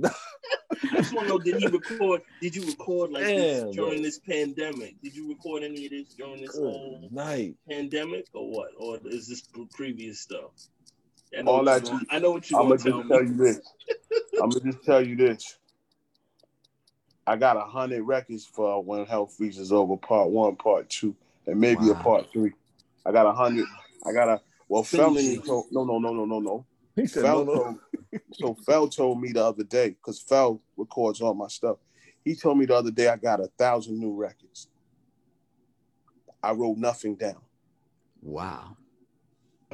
I 0.92 0.96
just 0.96 1.14
want 1.14 1.26
to 1.26 1.34
know: 1.34 1.38
Did 1.38 1.62
you 1.62 1.68
record? 1.68 2.22
Did 2.40 2.56
you 2.56 2.66
record 2.66 3.10
like 3.10 3.24
Damn, 3.24 3.36
this 3.38 3.76
during 3.76 3.96
bro. 3.96 4.02
this 4.02 4.18
pandemic? 4.18 5.00
Did 5.02 5.16
you 5.16 5.28
record 5.28 5.62
any 5.62 5.86
of 5.86 5.90
this 5.90 6.14
during 6.14 6.42
this 6.42 6.52
Good 6.52 6.62
whole 6.62 7.08
night. 7.10 7.56
pandemic, 7.68 8.26
or 8.34 8.50
what? 8.50 8.70
Or 8.78 8.98
is 9.04 9.28
this 9.28 9.42
previous 9.72 10.20
stuff? 10.20 10.50
I 11.36 11.42
know 11.42 11.50
All 11.50 11.64
that 11.64 11.90
you, 11.90 12.00
I 12.10 12.18
know 12.18 12.32
what 12.32 12.50
you. 12.50 12.58
I'm 12.58 12.68
gonna 12.68 12.76
just 12.76 12.86
tell, 12.86 13.04
tell 13.04 13.22
you 13.22 13.34
this. 13.34 13.60
I'm 14.42 14.50
gonna 14.50 14.72
just 14.72 14.84
tell 14.84 15.04
you 15.04 15.16
this. 15.16 15.58
I 17.26 17.36
got 17.36 17.56
a 17.56 17.60
hundred 17.60 18.02
records 18.02 18.44
for 18.44 18.82
when 18.82 19.06
Hell 19.06 19.26
Freezes 19.26 19.72
Over 19.72 19.96
Part 19.96 20.30
One, 20.30 20.56
Part 20.56 20.90
Two, 20.90 21.16
and 21.46 21.58
maybe 21.58 21.86
wow. 21.86 21.92
a 21.92 21.94
Part 22.02 22.32
Three. 22.32 22.52
I 23.06 23.12
got 23.12 23.26
a 23.26 23.32
hundred. 23.32 23.66
I 24.06 24.12
got 24.12 24.28
a 24.28 24.40
well, 24.68 24.82
Felony 24.82 25.38
told 25.38 25.66
no, 25.70 25.84
no, 25.84 25.98
no, 25.98 26.12
no, 26.12 26.24
no, 26.24 26.40
no. 26.40 26.66
He 26.96 27.06
said 27.06 27.22
Fel 27.22 27.44
no, 27.44 27.54
no. 27.54 27.62
Told, 27.62 27.78
so 28.32 28.54
Fel 28.66 28.88
told 28.88 29.20
me 29.20 29.32
the 29.32 29.44
other 29.44 29.64
day 29.64 29.90
because 29.90 30.20
Fel 30.20 30.60
records 30.76 31.20
all 31.20 31.34
my 31.34 31.48
stuff. 31.48 31.78
He 32.24 32.34
told 32.34 32.58
me 32.58 32.66
the 32.66 32.74
other 32.74 32.90
day 32.90 33.08
I 33.08 33.16
got 33.16 33.40
a 33.40 33.48
thousand 33.58 33.98
new 33.98 34.14
records. 34.14 34.68
I 36.42 36.52
wrote 36.52 36.76
nothing 36.76 37.16
down. 37.16 37.40
Wow. 38.22 38.76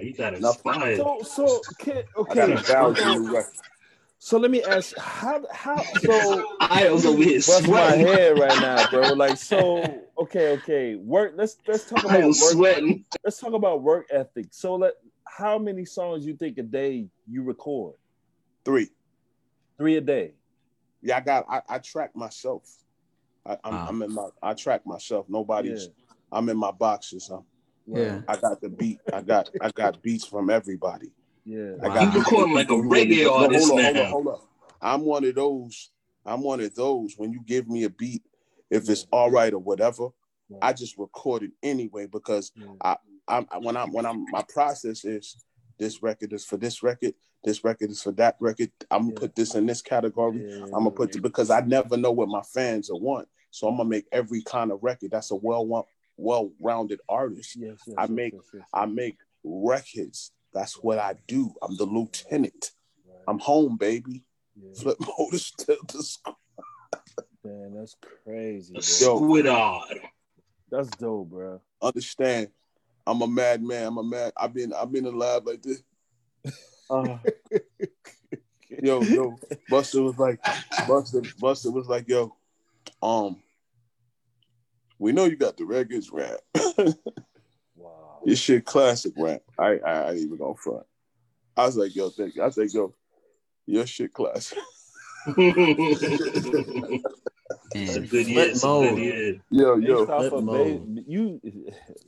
You 0.00 0.12
got 0.12 0.34
inspired. 0.34 0.96
So, 0.96 1.22
so 1.22 1.62
okay, 1.72 2.04
I 2.28 2.34
got 2.34 2.50
a 2.50 2.54
okay. 2.54 2.62
thousand. 2.62 3.44
So 4.22 4.38
let 4.38 4.50
me 4.50 4.62
ask, 4.62 4.94
how 4.98 5.42
how 5.50 5.82
so 5.82 6.44
I 6.60 6.90
was 6.90 7.06
over 7.06 7.22
here 7.22 7.38
bust 7.38 7.62
my 7.62 7.96
sweating. 7.96 8.06
head 8.06 8.38
right 8.38 8.60
now, 8.60 8.86
bro. 8.90 9.14
Like 9.14 9.38
so, 9.38 10.02
okay, 10.18 10.48
okay. 10.48 10.94
Work. 10.96 11.32
Let's 11.36 11.56
let's 11.66 11.86
talk 11.88 12.04
about 12.04 12.22
work. 12.22 12.34
sweating. 12.34 13.04
Let's 13.24 13.40
talk 13.40 13.54
about 13.54 13.82
work 13.82 14.08
ethic. 14.10 14.48
So 14.50 14.74
let 14.76 14.94
how 15.26 15.58
many 15.58 15.86
songs 15.86 16.26
you 16.26 16.36
think 16.36 16.58
a 16.58 16.62
day 16.62 17.08
you 17.26 17.42
record? 17.42 17.94
Three. 18.64 18.90
Three 19.78 19.96
a 19.96 20.02
day. 20.02 20.34
Yeah, 21.00 21.16
I 21.16 21.20
got. 21.20 21.46
I, 21.48 21.62
I 21.66 21.78
track 21.78 22.14
myself. 22.14 22.70
I, 23.46 23.56
I'm, 23.64 23.72
Wow. 23.72 23.86
I'm 23.88 24.02
in 24.02 24.12
my. 24.12 24.28
I 24.42 24.52
track 24.52 24.86
myself. 24.86 25.26
Nobody's. 25.30 25.88
I'm 26.30 26.46
in 26.50 26.58
my 26.58 26.72
boxes. 26.72 27.30
Huh? 27.92 27.98
Yeah. 28.00 28.20
I 28.28 28.36
got 28.36 28.60
the 28.60 28.68
beat. 28.68 29.00
I 29.12 29.20
got. 29.22 29.50
I 29.60 29.70
got 29.70 30.02
beats 30.02 30.24
from 30.24 30.50
everybody. 30.50 31.10
Yeah. 31.44 31.74
I 31.82 31.88
Wow. 31.88 31.94
got. 31.94 32.02
You 32.14 32.18
recording 32.20 32.54
like 32.54 32.70
a 32.70 32.74
reggae 32.74 33.24
No, 33.24 33.34
artist 33.34 33.68
hold 33.68 33.80
on, 33.80 33.94
hold 33.94 33.96
on, 34.06 34.10
hold 34.12 34.26
on. 34.28 34.40
I'm 34.80 35.00
one 35.02 35.24
of 35.24 35.34
those. 35.34 35.90
I'm 36.24 36.42
one 36.42 36.60
of 36.60 36.74
those. 36.74 37.14
When 37.16 37.32
you 37.32 37.40
give 37.44 37.68
me 37.68 37.84
a 37.84 37.90
beat, 37.90 38.22
if 38.70 38.88
it's 38.88 39.06
all 39.10 39.30
right 39.30 39.52
or 39.52 39.58
whatever, 39.58 40.08
Yeah. 40.48 40.58
I 40.62 40.72
just 40.72 40.98
record 40.98 41.42
it 41.42 41.52
anyway 41.62 42.06
because 42.06 42.52
Yeah. 42.54 42.66
I, 42.80 42.96
I'm 43.28 43.46
when 43.62 43.76
I'm 43.76 43.92
when 43.92 44.06
I'm 44.06 44.24
my 44.30 44.42
process 44.48 45.04
is 45.04 45.44
this 45.78 46.02
record 46.02 46.32
is 46.32 46.44
for 46.44 46.56
this 46.58 46.82
record, 46.82 47.14
this 47.42 47.64
record 47.64 47.90
is 47.90 48.02
for 48.02 48.12
that 48.12 48.36
record. 48.40 48.70
I'm 48.90 49.02
gonna 49.02 49.12
Yeah. 49.12 49.20
put 49.20 49.34
this 49.34 49.54
in 49.54 49.66
this 49.66 49.80
category. 49.82 50.42
Yeah, 50.44 50.64
I'm 50.64 50.70
gonna 50.84 50.90
put 50.90 51.14
it 51.16 51.22
because 51.22 51.50
I 51.50 51.60
never 51.60 51.96
know 51.96 52.12
what 52.12 52.28
my 52.28 52.42
fans 52.42 52.90
will 52.90 53.00
want. 53.00 53.28
So 53.50 53.66
I'm 53.66 53.76
gonna 53.76 53.88
make 53.88 54.06
every 54.12 54.42
kind 54.42 54.70
of 54.70 54.82
record. 54.82 55.10
That's 55.12 55.30
a 55.30 55.36
well 55.36 55.66
well 56.20 56.52
rounded 56.60 57.00
artist. 57.08 57.56
Yes, 57.56 57.78
yes, 57.86 57.94
I 57.98 58.06
make- 58.06 58.34
yes, 58.34 58.42
yes, 58.54 58.62
I 58.72 58.86
make 58.86 59.16
records. 59.44 60.32
That's 60.52 60.74
what 60.82 60.98
I 60.98 61.14
do. 61.28 61.52
I'm 61.62 61.76
the 61.76 61.84
lieutenant. 61.84 62.72
Right. 63.06 63.16
I'm 63.28 63.38
home, 63.38 63.76
baby. 63.76 64.24
Yeah. 64.60 64.72
Flipmode 64.82 65.34
is 65.34 65.46
still 65.46 65.76
the 65.92 66.02
school. 66.02 66.36
Man, 67.44 67.74
that's 67.74 67.96
crazy. 68.24 68.74
A 68.74 68.80
Bro. 68.80 69.20
squidard. 69.20 70.00
That's 70.70 70.90
dope, 70.90 71.30
bro. 71.30 71.60
Understand? 71.80 72.48
I'm 73.06 73.22
a 73.22 73.26
madman. 73.26 73.86
I'm 73.86 73.98
a 73.98 74.02
mad. 74.04 74.32
I've 74.36 74.52
been 74.52 74.72
I've 74.72 74.92
been 74.92 75.06
alive 75.06 75.44
like 75.44 75.62
this. 75.62 75.82
Uh, 76.90 77.18
yo, 78.82 79.00
yo, 79.02 79.38
Busta 79.70 80.04
was 80.04 80.18
like, 80.18 80.42
Busta, 80.42 81.20
Busta 81.40 81.72
was 81.72 81.88
like, 81.88 82.08
yo, 82.08 82.36
um, 83.02 83.36
we 85.00 85.10
know 85.12 85.24
you 85.24 85.34
got 85.36 85.56
the 85.56 85.64
records 85.64 86.10
rap. 86.12 86.38
Wow. 87.76 88.18
Your 88.26 88.36
shit 88.36 88.66
classic 88.66 89.14
rap. 89.16 89.40
I, 89.58 89.78
I 89.78 89.90
I 89.90 90.10
ain't 90.10 90.18
even 90.18 90.36
gonna 90.36 90.54
front. 90.54 90.84
I 91.56 91.64
was 91.64 91.78
like, 91.78 91.96
yo, 91.96 92.10
thank 92.10 92.34
you. 92.36 92.42
I 92.42 92.46
was 92.46 92.58
like, 92.58 92.74
yo, 92.74 92.94
your 93.66 93.86
shit 93.86 94.12
classic. 94.12 94.58
It's 97.72 97.96
a 97.96 98.00
Man, 98.00 98.06
good 98.06 98.26
year. 98.26 98.44
flip 98.50 98.52
good 98.52 98.62
mode. 98.62 98.98
year. 98.98 99.40
Yo, 99.50 99.76
Based 99.76 99.88
yo, 99.88 100.02
off 100.02 100.20
Flip 100.20 100.32
of 100.34 100.44
mode. 100.44 100.94
ba- 100.94 101.02
you, 101.06 101.40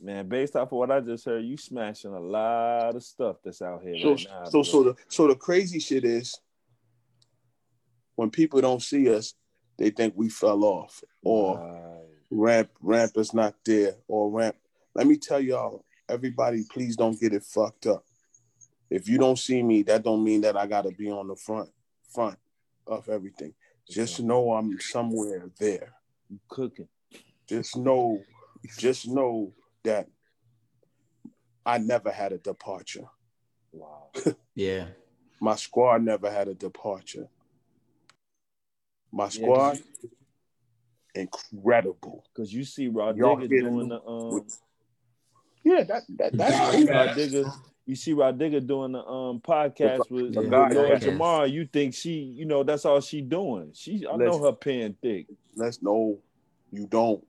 man, 0.03 0.29
based 0.29 0.57
off 0.57 0.69
of 0.73 0.73
what 0.73 0.91
I 0.91 1.01
just 1.01 1.25
heard, 1.25 1.45
you 1.45 1.57
smashing 1.57 2.13
a 2.13 2.21
lot 2.21 2.95
of 2.97 3.03
stuff 3.03 3.37
that's 3.45 3.63
out 3.63 3.83
here 3.83 3.97
so 4.03 4.11
right 4.15 4.27
now. 4.29 4.45
so 4.45 4.51
bro. 4.51 4.63
so 4.63 4.83
the 4.85 4.95
so 5.09 5.27
the 5.29 5.37
crazy 5.37 5.79
shit 5.79 6.05
is 6.05 6.39
when 8.17 8.29
people 8.31 8.61
don't 8.61 8.83
see 8.83 9.13
us, 9.15 9.33
they 9.79 9.89
think 9.91 10.13
we 10.17 10.29
fell 10.29 10.65
off 10.65 11.03
or 11.23 11.57
Right. 11.59 12.12
Ramp 12.35 12.71
ramp 12.81 13.13
is 13.17 13.35
not 13.35 13.55
there 13.65 13.95
or 14.09 14.31
ramp 14.31 14.57
let 14.95 15.07
me 15.07 15.17
tell 15.17 15.41
y'all, 15.41 15.85
everybody, 16.09 16.65
please 16.71 16.97
don't 16.97 17.19
get 17.19 17.33
it 17.33 17.45
fucked 17.45 17.87
up. 17.87 18.05
If 18.91 19.09
you 19.09 19.17
don't 19.19 19.39
see 19.39 19.63
me, 19.63 19.83
that 19.85 20.03
don't 20.03 20.23
mean 20.23 20.43
that 20.43 20.57
I 20.57 20.67
gotta 20.67 20.91
be 20.91 21.11
on 21.11 21.29
the 21.29 21.37
front 21.37 21.71
front 22.15 22.39
of 22.87 23.09
everything. 23.09 23.55
Just 23.89 24.21
know 24.21 24.53
I'm 24.53 24.79
somewhere 24.81 25.51
there. 25.59 25.95
You 26.29 26.39
cooking. 26.49 26.89
Just 27.49 27.77
know, 27.77 28.23
just 28.79 29.09
know 29.09 29.53
that 29.83 30.09
I 31.65 31.79
never 31.79 32.11
had 32.11 32.33
a 32.33 32.39
departure. 32.39 33.09
Wow. 33.73 34.11
Yeah. 34.55 34.89
My 35.41 35.57
squad 35.57 36.03
never 36.03 36.31
had 36.31 36.47
a 36.47 36.53
departure. 36.55 37.27
My 39.11 39.25
Yeah, 39.25 39.31
squad, 39.31 39.79
incredible. 41.15 42.25
Cause 42.35 42.53
you 42.53 42.65
see 42.65 42.89
Rod 42.89 43.17
Y'all 43.17 43.37
Digger 43.37 43.61
doing 43.61 43.89
the 43.89 44.03
um 44.03 44.45
Yeah, 45.65 45.83
that, 45.85 46.03
that 46.19 46.37
that's 46.37 46.89
Rod. 46.89 47.15
Digger, 47.15 47.53
you 47.87 47.97
see 47.97 48.13
Rah 48.13 48.33
Digga 48.33 48.67
doing 48.67 48.93
the 48.93 49.05
um 49.05 49.41
podcast 49.41 50.11
with, 50.11 50.35
the 50.35 50.41
with 50.41 50.51
guy 50.51 50.73
Lord. 50.73 51.01
Jamar, 51.01 51.51
you 51.51 51.67
think 51.67 51.95
she, 51.95 52.13
you 52.13 52.45
know, 52.45 52.63
that's 52.63 52.85
all 52.85 53.01
she 53.01 53.21
doing. 53.21 53.71
She 53.75 54.07
I 54.11 54.17
know 54.17 54.43
her 54.43 54.53
pen 54.53 54.97
thick. 55.03 55.27
Let's 55.55 55.83
know 55.83 56.19
you 56.71 56.87
don't. 56.87 57.25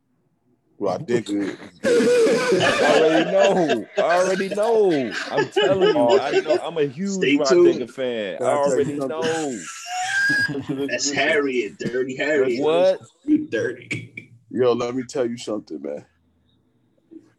Rah 0.80 0.98
Digga, 0.98 1.56
I 1.86 2.92
already 2.92 3.32
know. 3.32 3.86
I 3.98 4.02
already 4.02 4.50
know. 4.50 5.12
I'm 5.32 5.48
telling 5.50 5.96
you, 5.96 6.20
I 6.20 6.42
know 6.42 6.60
I'm 6.60 6.78
a 6.78 6.86
huge 6.86 7.12
Stay 7.12 7.38
Rod. 7.38 7.64
Digger 7.64 7.88
fan. 7.88 8.42
I 8.42 8.46
I 8.46 8.54
already 8.56 8.94
know. 8.96 9.56
That's 10.70 11.12
Harriet, 11.12 11.78
Dirty 11.80 12.16
Harriet. 12.18 12.62
What? 12.62 13.00
You 13.26 13.48
dirty. 13.48 14.32
Yo, 14.50 14.74
let 14.74 14.95
me 14.95 15.04
tell 15.04 15.26
you 15.26 15.38
something, 15.38 15.82
man. 15.82 16.06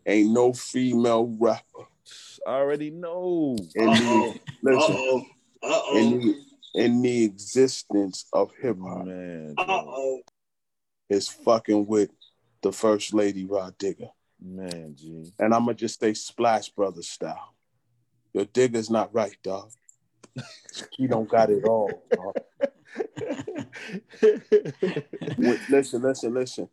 Ain't 0.06 0.32
no 0.32 0.52
female 0.52 1.34
rapper 1.38 1.86
I 2.46 2.50
already 2.50 2.90
know. 2.90 3.56
in 3.74 3.88
Uh-oh. 3.88 4.34
the 4.62 4.70
Uh 4.70 4.74
listen 4.74 4.96
oh. 4.98 5.26
Uh 5.62 5.98
in 5.98 6.14
oh. 6.14 6.18
the 6.20 6.44
in 6.74 7.02
the 7.02 7.24
existence 7.24 8.26
of 8.32 8.50
hip 8.60 8.76
hop 8.82 9.06
Man, 9.06 9.54
Uh-oh. 9.56 10.20
is 11.08 11.28
fucking 11.28 11.86
with 11.86 12.10
the 12.62 12.72
first 12.72 13.14
lady 13.14 13.44
Rah 13.46 13.70
Digga. 13.78 14.10
man, 14.40 14.94
G. 14.96 15.32
And 15.38 15.54
I'ma 15.54 15.72
just 15.72 15.94
stay 15.94 16.12
Splash 16.14 16.68
Brothers 16.70 17.08
style. 17.08 17.54
Your 18.34 18.44
digger's 18.46 18.90
not 18.90 19.14
right, 19.14 19.36
dog. 19.42 19.70
He 20.98 21.06
don't 21.06 21.28
got 21.28 21.50
it 21.50 21.64
all. 21.64 21.90
dog. 22.10 22.34
Wait, 24.22 25.60
listen, 25.70 26.02
listen, 26.02 26.34
listen. 26.34 26.68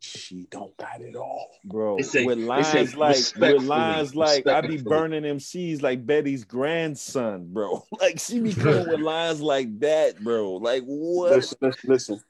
She 0.00 0.46
don't 0.50 0.76
got 0.76 1.00
it 1.00 1.16
all. 1.16 1.48
Bro, 1.64 1.96
They 1.96 2.02
say- 2.02 2.26
with 2.26 2.36
lines 2.38 2.94
like 2.94 3.16
with 3.16 3.16
respectfully, 3.16 3.66
lines 3.66 4.14
like 4.14 4.46
I 4.46 4.60
be 4.60 4.76
burning 4.76 5.22
MCs 5.22 5.80
like 5.82 6.04
Betty's 6.04 6.44
grandson, 6.44 7.46
bro. 7.52 7.82
Like 8.00 8.18
she 8.20 8.40
be 8.40 8.52
coming 8.52 8.86
with 8.88 9.00
lines 9.12 9.40
like 9.40 9.78
that, 9.80 10.22
bro. 10.22 10.54
Like 10.56 10.82
what? 10.84 11.32
Listen, 11.32 11.58
listen, 11.62 11.90
listen. 11.90 12.20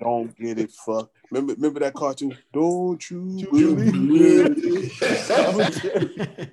Don't 0.00 0.36
get 0.38 0.58
it 0.58 0.70
fucked. 0.70 1.16
Remember, 1.30 1.54
remember 1.54 1.80
that 1.80 1.94
cartoon? 1.94 2.36
Don't 2.52 3.10
you 3.10 3.48
believe 3.50 4.54
it? 4.60 6.52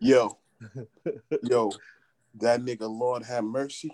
Yo, 0.00 0.38
yo, 1.44 1.70
that 2.40 2.60
nigga 2.60 2.88
Lord 2.88 3.24
have 3.24 3.44
mercy. 3.44 3.90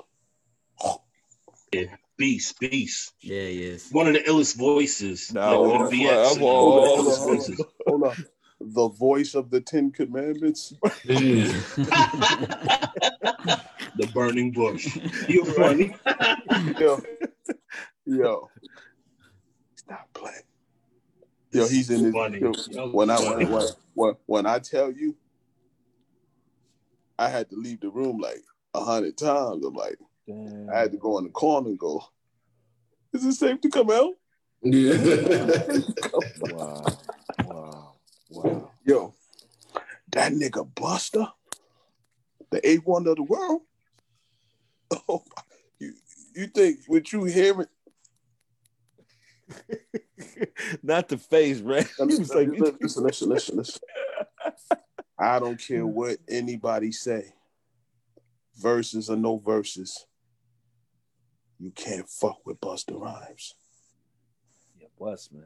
Yeah, 1.73 1.97
Beast, 2.17 2.61
beast. 2.61 3.15
Yeah, 3.21 3.43
he 3.43 3.65
is. 3.65 3.89
One 3.91 4.07
of 4.07 4.13
the 4.13 4.21
illest 4.21 4.57
voices. 4.57 5.33
Nah, 5.33 5.51
like 5.51 5.71
well, 5.71 5.91
OBX, 5.91 6.41
well, 6.41 6.69
one 6.69 6.79
of 6.79 6.85
the 6.85 6.91
well, 6.91 6.97
illest 6.99 7.19
hold 7.19 7.37
voices. 7.37 7.61
Hold 7.87 8.03
on. 8.05 8.25
The 8.61 8.89
voice 8.91 9.35
of 9.35 9.51
the 9.51 9.61
Ten 9.61 9.91
Commandments. 9.91 10.73
the 11.05 11.57
burning 14.15 14.53
bush. 14.53 14.97
You're 15.27 15.47
funny. 15.47 15.97
Yo, 16.79 17.03
yo, 18.07 18.51
stop 19.75 20.09
playing. 20.15 20.37
Yo, 21.51 21.67
he's 21.67 21.91
in 21.91 22.05
his. 22.05 22.15
Funny. 22.15 22.39
Yo, 22.39 22.53
Yo, 22.71 22.91
when 22.91 23.11
I 23.11 23.19
when, 23.21 23.67
when 23.95 24.15
when 24.27 24.47
I 24.47 24.61
tell 24.61 24.93
you, 24.93 25.17
I 27.23 27.29
had 27.29 27.49
to 27.51 27.57
leave 27.57 27.81
the 27.81 27.89
room 27.89 28.19
like 28.19 28.43
a 28.75 28.83
hundred 28.83 29.17
times. 29.17 29.65
I'm 29.65 29.75
like, 29.75 29.97
Damn. 30.27 30.69
I 30.73 30.81
had 30.81 30.91
to 30.91 30.99
go 30.99 31.19
in 31.19 31.25
the 31.25 31.31
corner 31.31 31.69
and 31.69 31.79
go. 31.79 32.03
Is 33.13 33.25
it 33.25 33.35
safe 33.35 33.61
to 33.61 33.69
come 33.71 33.91
out? 33.91 34.15
Yeah. 34.63 34.95
Wow. 36.41 36.85
Wow. 37.45 37.95
Wow. 38.31 38.71
Yo, 38.85 39.15
that 40.11 40.33
nigga 40.33 40.69
Busta, 40.75 41.31
the 42.51 42.69
A 42.69 42.77
one 42.79 43.07
of 43.07 43.17
the 43.17 43.23
world. 43.23 43.63
Oh, 45.09 45.25
you 45.79 45.95
you 46.35 46.47
think 46.49 46.81
what 46.87 47.11
you 47.13 47.25
hearing? 47.25 47.67
Not 50.83 51.09
the 51.09 51.17
face, 51.17 51.61
right? 51.61 51.89
He 51.97 52.05
was 52.05 52.35
like, 52.35 52.49
listen, 52.81 53.05
listen, 53.05 53.29
listen, 53.31 53.57
listen. 53.57 53.81
I 55.23 55.39
don't 55.39 55.59
care 55.59 55.87
what 55.87 56.19
anybody 56.29 56.91
say. 56.91 57.33
Verses 58.57 59.09
or 59.09 59.17
no 59.17 59.39
verses. 59.39 60.05
You 61.61 61.71
can't 61.71 62.09
fuck 62.09 62.45
with 62.45 62.61
Busta 62.61 63.01
Rhymes. 63.01 63.55
yeah, 64.81 64.89
bust, 64.99 65.33
man. 65.33 65.45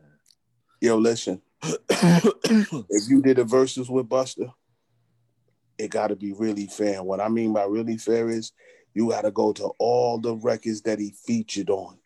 Yo, 0.81 0.97
listen. 0.97 1.43
if 1.63 3.11
you 3.11 3.21
did 3.21 3.39
a 3.39 3.45
verses 3.45 3.91
with 3.91 4.09
Busta, 4.09 4.51
it 5.77 5.91
got 5.91 6.07
to 6.07 6.17
be 6.17 6.33
really 6.33 6.69
fair. 6.69 7.03
What 7.03 7.21
I 7.21 7.29
mean 7.29 7.53
by 7.53 7.65
really 7.65 7.99
fair 7.99 8.31
is 8.31 8.53
you 8.95 9.11
got 9.11 9.23
to 9.23 9.31
go 9.31 9.53
to 9.53 9.73
all 9.79 10.19
the 10.19 10.37
records 10.37 10.81
that 10.83 10.99
he 10.99 11.13
featured 11.27 11.69
on. 11.69 11.99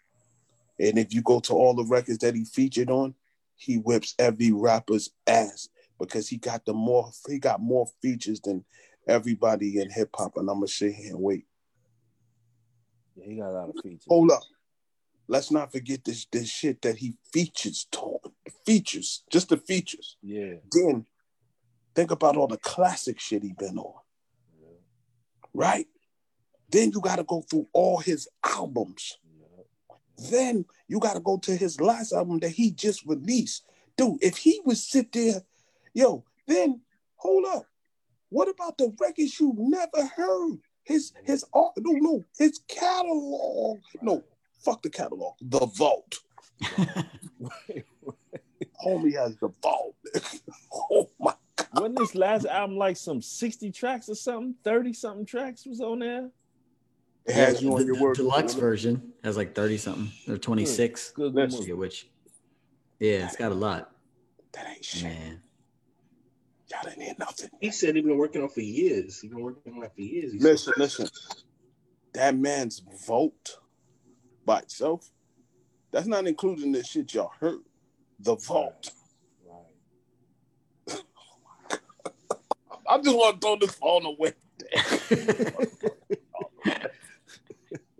And 0.81 0.99
if 0.99 1.15
you 1.15 1.23
go 1.23 1.39
to 1.39 1.53
all 1.53 1.75
the 1.75 1.85
records 1.85 2.19
that 2.19 2.35
he 2.35 2.45
featured 2.45 2.91
on, 2.91 3.15
he 3.55 3.77
whips 3.77 4.17
every 4.19 4.51
rapper's 4.51 5.11
ass 5.29 5.69
because 6.01 6.29
he 6.29 6.39
got 6.39 6.65
the 6.65 6.73
more 6.73 7.11
he 7.29 7.39
got 7.39 7.61
more 7.61 7.87
features 8.03 8.41
than 8.41 8.65
everybody 9.07 9.79
in 9.81 9.91
hip 9.91 10.11
hop. 10.15 10.37
And 10.37 10.49
I'm 10.49 10.57
gonna 10.57 10.69
sit 10.69 10.95
here 10.95 11.13
and 11.13 11.21
wait. 11.21 11.47
Yeah, 13.15 13.27
he 13.27 13.37
got 13.37 13.51
a 13.51 13.53
lot 13.53 13.69
of 13.69 13.77
features. 13.83 14.07
Hold 14.09 14.33
up. 14.33 14.43
Let's 15.29 15.53
not 15.53 15.71
forget 15.71 16.05
this 16.05 16.27
this 16.33 16.49
shit 16.49 16.83
that 16.83 16.97
he 16.97 17.17
features. 17.33 17.87
Features, 18.67 19.23
just 19.31 19.49
the 19.51 19.57
features. 19.57 20.17
Yeah. 20.23 20.55
Then 20.73 21.07
think 21.95 22.11
about 22.11 22.37
all 22.37 22.49
the 22.49 22.59
classic 22.59 23.21
shit 23.21 23.43
he 23.43 23.53
been 23.53 23.79
on. 23.79 23.95
Right? 25.53 25.87
Then 26.71 26.93
you 26.93 27.01
gotta 27.01 27.25
go 27.25 27.43
through 27.43 27.69
all 27.73 27.99
his 27.99 28.29
albums. 28.45 29.19
Then 30.31 30.67
you 30.87 31.01
gotta 31.01 31.21
go 31.21 31.39
to 31.39 31.57
his 31.57 31.81
last 31.81 32.13
album 32.13 32.39
that 32.41 32.51
he 32.51 32.71
just 32.71 33.05
released. 33.07 33.65
Dude, 33.97 34.23
if 34.23 34.37
he 34.37 34.61
would 34.65 34.77
sit 34.77 35.13
there, 35.13 35.43
yo, 35.95 36.25
then 36.47 36.81
hold 37.17 37.45
up. 37.47 37.65
What 38.29 38.49
about 38.49 38.79
the 38.79 38.95
records 39.01 39.39
you 39.41 39.55
never 39.59 40.07
heard? 40.07 40.59
His 40.85 41.13
his 41.25 41.45
art, 41.53 41.73
no, 41.79 41.93
no, 41.93 42.25
his 42.39 42.61
catalog. 42.69 43.79
No, 44.01 44.23
fuck 44.65 44.83
the 44.83 44.91
catalog. 44.91 45.35
The 45.41 45.67
vault. 45.67 46.17
Homie 48.85 49.15
has 49.15 49.37
the 49.37 49.51
vault. 49.63 49.95
oh 50.91 51.09
my 51.19 51.35
god. 51.57 51.69
Wasn't 51.75 51.99
this 51.99 52.15
last 52.15 52.47
album 52.47 52.77
like 52.77 52.97
some 52.97 53.21
60 53.21 53.71
tracks 53.73 54.09
or 54.09 54.15
something? 54.15 54.55
30 54.65 54.93
something 54.93 55.27
tracks 55.27 55.67
was 55.67 55.81
on 55.81 55.99
there? 56.01 56.31
It 57.27 57.35
has 57.35 57.63
you 57.63 57.73
on 57.73 57.81
the, 57.81 57.87
your 57.87 57.97
the 57.97 58.03
work. 58.03 58.17
deluxe 58.17 58.55
version 58.55 59.13
has 59.23 59.37
like 59.37 59.55
30 59.55 59.77
something 59.77 60.11
or 60.29 60.39
26. 60.39 61.11
Good 61.11 61.39
I 61.39 61.43
movie. 61.43 61.57
forget 61.57 61.77
which. 61.77 62.09
Yeah, 62.99 63.27
it's 63.27 63.37
got 63.37 63.53
a 63.53 63.55
lot. 63.55 63.93
That 64.53 64.67
ain't 64.69 64.85
shit. 64.85 65.05
Man. 65.05 65.43
Y'all 66.71 66.81
didn't 66.85 67.03
hear 67.03 67.15
nothing. 67.19 67.51
He 67.61 67.71
said 67.71 67.97
he's 67.97 68.05
been 68.05 68.17
working 68.17 68.43
on 68.43 68.49
for 68.49 68.61
years. 68.61 69.21
He's 69.21 69.31
been 69.31 69.43
working 69.43 69.75
on 69.75 69.81
that 69.81 69.95
for 69.95 70.03
years. 70.03 70.33
He 70.33 70.39
said. 70.39 70.51
Listen, 70.51 70.75
listen. 70.77 71.09
That 72.15 72.37
man's 72.37 72.83
vote 73.07 73.59
by 74.45 74.61
itself, 74.61 75.11
that's 75.91 76.07
not 76.07 76.27
including 76.27 76.73
the 76.73 76.85
shit 76.85 77.13
y'all 77.15 77.33
heard. 77.41 77.61
The 78.21 78.37
vault. 78.37 78.91
I 82.89 82.99
just 82.99 83.17
want 83.17 83.41
to 83.41 83.47
throw 83.47 83.57
this 83.57 83.75
phone 83.75 84.05
away. 84.05 84.35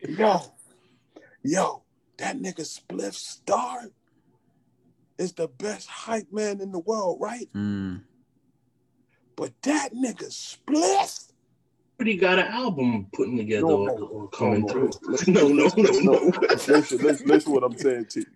yo, 0.09 0.41
yo, 1.43 1.83
that 2.19 2.39
nigga 2.39 2.61
Spliff 2.61 3.15
Star 3.15 3.89
is 5.17 5.33
the 5.33 5.49
best 5.49 5.89
hype 5.89 6.33
man 6.33 6.61
in 6.61 6.73
the 6.73 6.79
world, 6.81 7.19
right? 7.21 7.49
Mm. 7.55 8.03
But 9.41 9.55
that 9.63 9.95
nigga 9.95 10.29
Spliff. 10.29 11.33
he 12.05 12.17
got 12.19 12.39
an 12.39 12.49
album 12.49 13.07
putting 13.15 13.39
together 13.39 13.63
No, 13.63 13.89
or, 13.89 13.99
no, 13.99 14.07
or 14.09 14.29
coming 14.29 14.67
no, 14.67 14.69
through. 14.69 14.91
no. 15.33 15.49
No, 15.49 15.67
no, 15.67 15.83
no, 15.83 15.99
no. 15.99 16.33
listen, 16.41 16.99
listen, 16.99 17.27
listen 17.27 17.51
what 17.51 17.65
I'm 17.65 17.75
saying 17.79 18.05
to 18.11 18.21
you. 18.21 18.27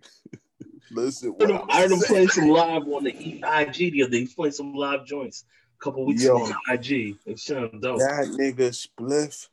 Listen, 0.89 1.35
I 1.39 1.43
heard 1.43 1.51
what 1.51 1.61
him, 1.61 1.69
I 1.69 1.81
heard 1.81 1.91
him 1.91 1.99
I'm 1.99 2.05
playing 2.05 2.27
some 2.29 2.49
live 2.49 2.87
on 2.87 3.03
the 3.03 3.11
IG 3.11 3.91
the 3.93 4.01
other 4.01 4.11
day. 4.13 4.19
He's 4.21 4.33
playing 4.33 4.53
some 4.53 4.73
live 4.73 5.05
joints 5.05 5.45
a 5.79 5.83
couple 5.83 6.03
weeks 6.07 6.23
Yo. 6.23 6.37
ago 6.37 6.45
on 6.45 6.73
IG. 6.73 7.17
It's 7.27 7.45
sounding 7.45 7.79
dope. 7.81 7.99
that 7.99 8.35
nigga 8.39 8.71
spliff 8.73 9.47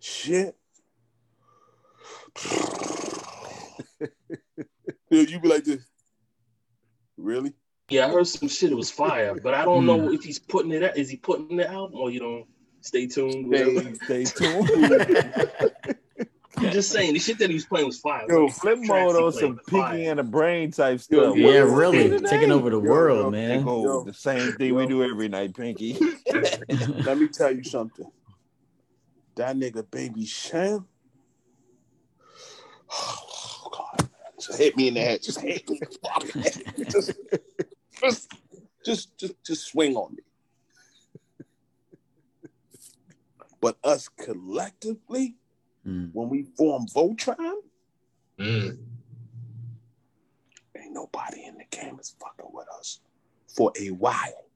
shit. 0.00 0.56
Dude, 5.12 5.30
you 5.30 5.38
be 5.38 5.46
like 5.46 5.62
this. 5.62 5.86
Really? 7.16 7.54
Yeah, 7.88 8.06
I 8.06 8.10
heard 8.10 8.26
some 8.26 8.48
shit. 8.48 8.72
It 8.72 8.74
was 8.74 8.90
fire, 8.90 9.34
but 9.40 9.54
I 9.54 9.64
don't 9.64 9.86
know 9.86 10.08
hmm. 10.08 10.14
if 10.14 10.22
he's 10.24 10.38
putting 10.38 10.72
it 10.72 10.82
out. 10.82 10.96
Is 10.96 11.08
he 11.08 11.16
putting 11.16 11.60
it 11.60 11.68
out 11.68 11.90
or 11.94 12.10
you 12.10 12.20
know? 12.20 12.46
Stay 12.86 13.06
tuned. 13.08 13.48
whatever. 13.48 13.94
Stay, 14.04 14.24
stay 14.24 14.62
tuned. 14.64 15.90
I'm 16.58 16.70
just 16.70 16.90
saying 16.90 17.14
the 17.14 17.18
shit 17.18 17.38
that 17.40 17.50
he 17.50 17.54
was 17.54 17.66
playing 17.66 17.86
was 17.86 17.98
fire. 17.98 18.24
Yo, 18.28 18.44
Like, 18.44 18.54
Flipmode 18.54 18.84
he 18.84 18.90
on 18.90 19.32
some 19.32 19.56
was 19.56 19.60
fire. 19.68 19.90
pinky 19.90 20.06
and 20.06 20.20
a 20.20 20.22
brain 20.22 20.70
type 20.70 21.00
Yo, 21.10 21.20
stuff. 21.22 21.36
Yeah, 21.36 21.64
What- 21.64 21.70
what 21.72 21.78
really 21.78 22.20
taking 22.20 22.52
over 22.52 22.70
the 22.70 22.80
Yo, 22.80 22.88
world, 22.88 23.24
yo, 23.24 23.30
man. 23.30 23.66
Yo. 23.66 24.04
the 24.04 24.14
same 24.14 24.52
thing 24.52 24.74
we 24.74 24.86
do 24.86 25.02
every 25.02 25.28
night, 25.28 25.54
Pinky. 25.54 25.98
Let 26.30 27.18
me 27.18 27.28
tell 27.28 27.50
you 27.54 27.64
something. 27.64 28.06
That 29.34 29.56
nigga 29.56 29.88
baby 29.90 30.24
Sham. 30.24 30.86
Oh 32.88 33.68
God. 33.72 34.08
Just 34.40 34.58
hit 34.58 34.76
me 34.76 34.88
in 34.88 34.94
the 34.94 35.00
head. 35.00 35.22
Just 35.22 35.40
hit 35.40 35.68
me. 35.68 35.80
just, 36.88 37.10
just, 38.00 38.32
just, 38.84 39.18
just, 39.18 39.34
just 39.44 39.66
swing 39.66 39.96
on 39.96 40.14
me. 40.14 40.22
But 43.60 43.78
us 43.84 44.08
collectively, 44.08 45.36
Mm. 45.86 46.10
when 46.12 46.28
we 46.28 46.42
form 46.56 46.86
Voltron, 46.88 47.58
Mm. 48.38 48.76
ain't 50.76 50.92
nobody 50.92 51.44
in 51.44 51.56
the 51.58 51.64
game 51.70 51.98
is 52.00 52.14
fucking 52.20 52.52
with 52.52 52.66
us 52.78 53.00
for 53.46 53.72
a 53.78 53.90
while. 53.90 54.50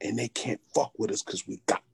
And 0.00 0.18
they 0.18 0.28
can't 0.28 0.60
fuck 0.74 0.98
with 0.98 1.10
us 1.10 1.22
because 1.22 1.46
we 1.46 1.58
got 1.66 1.84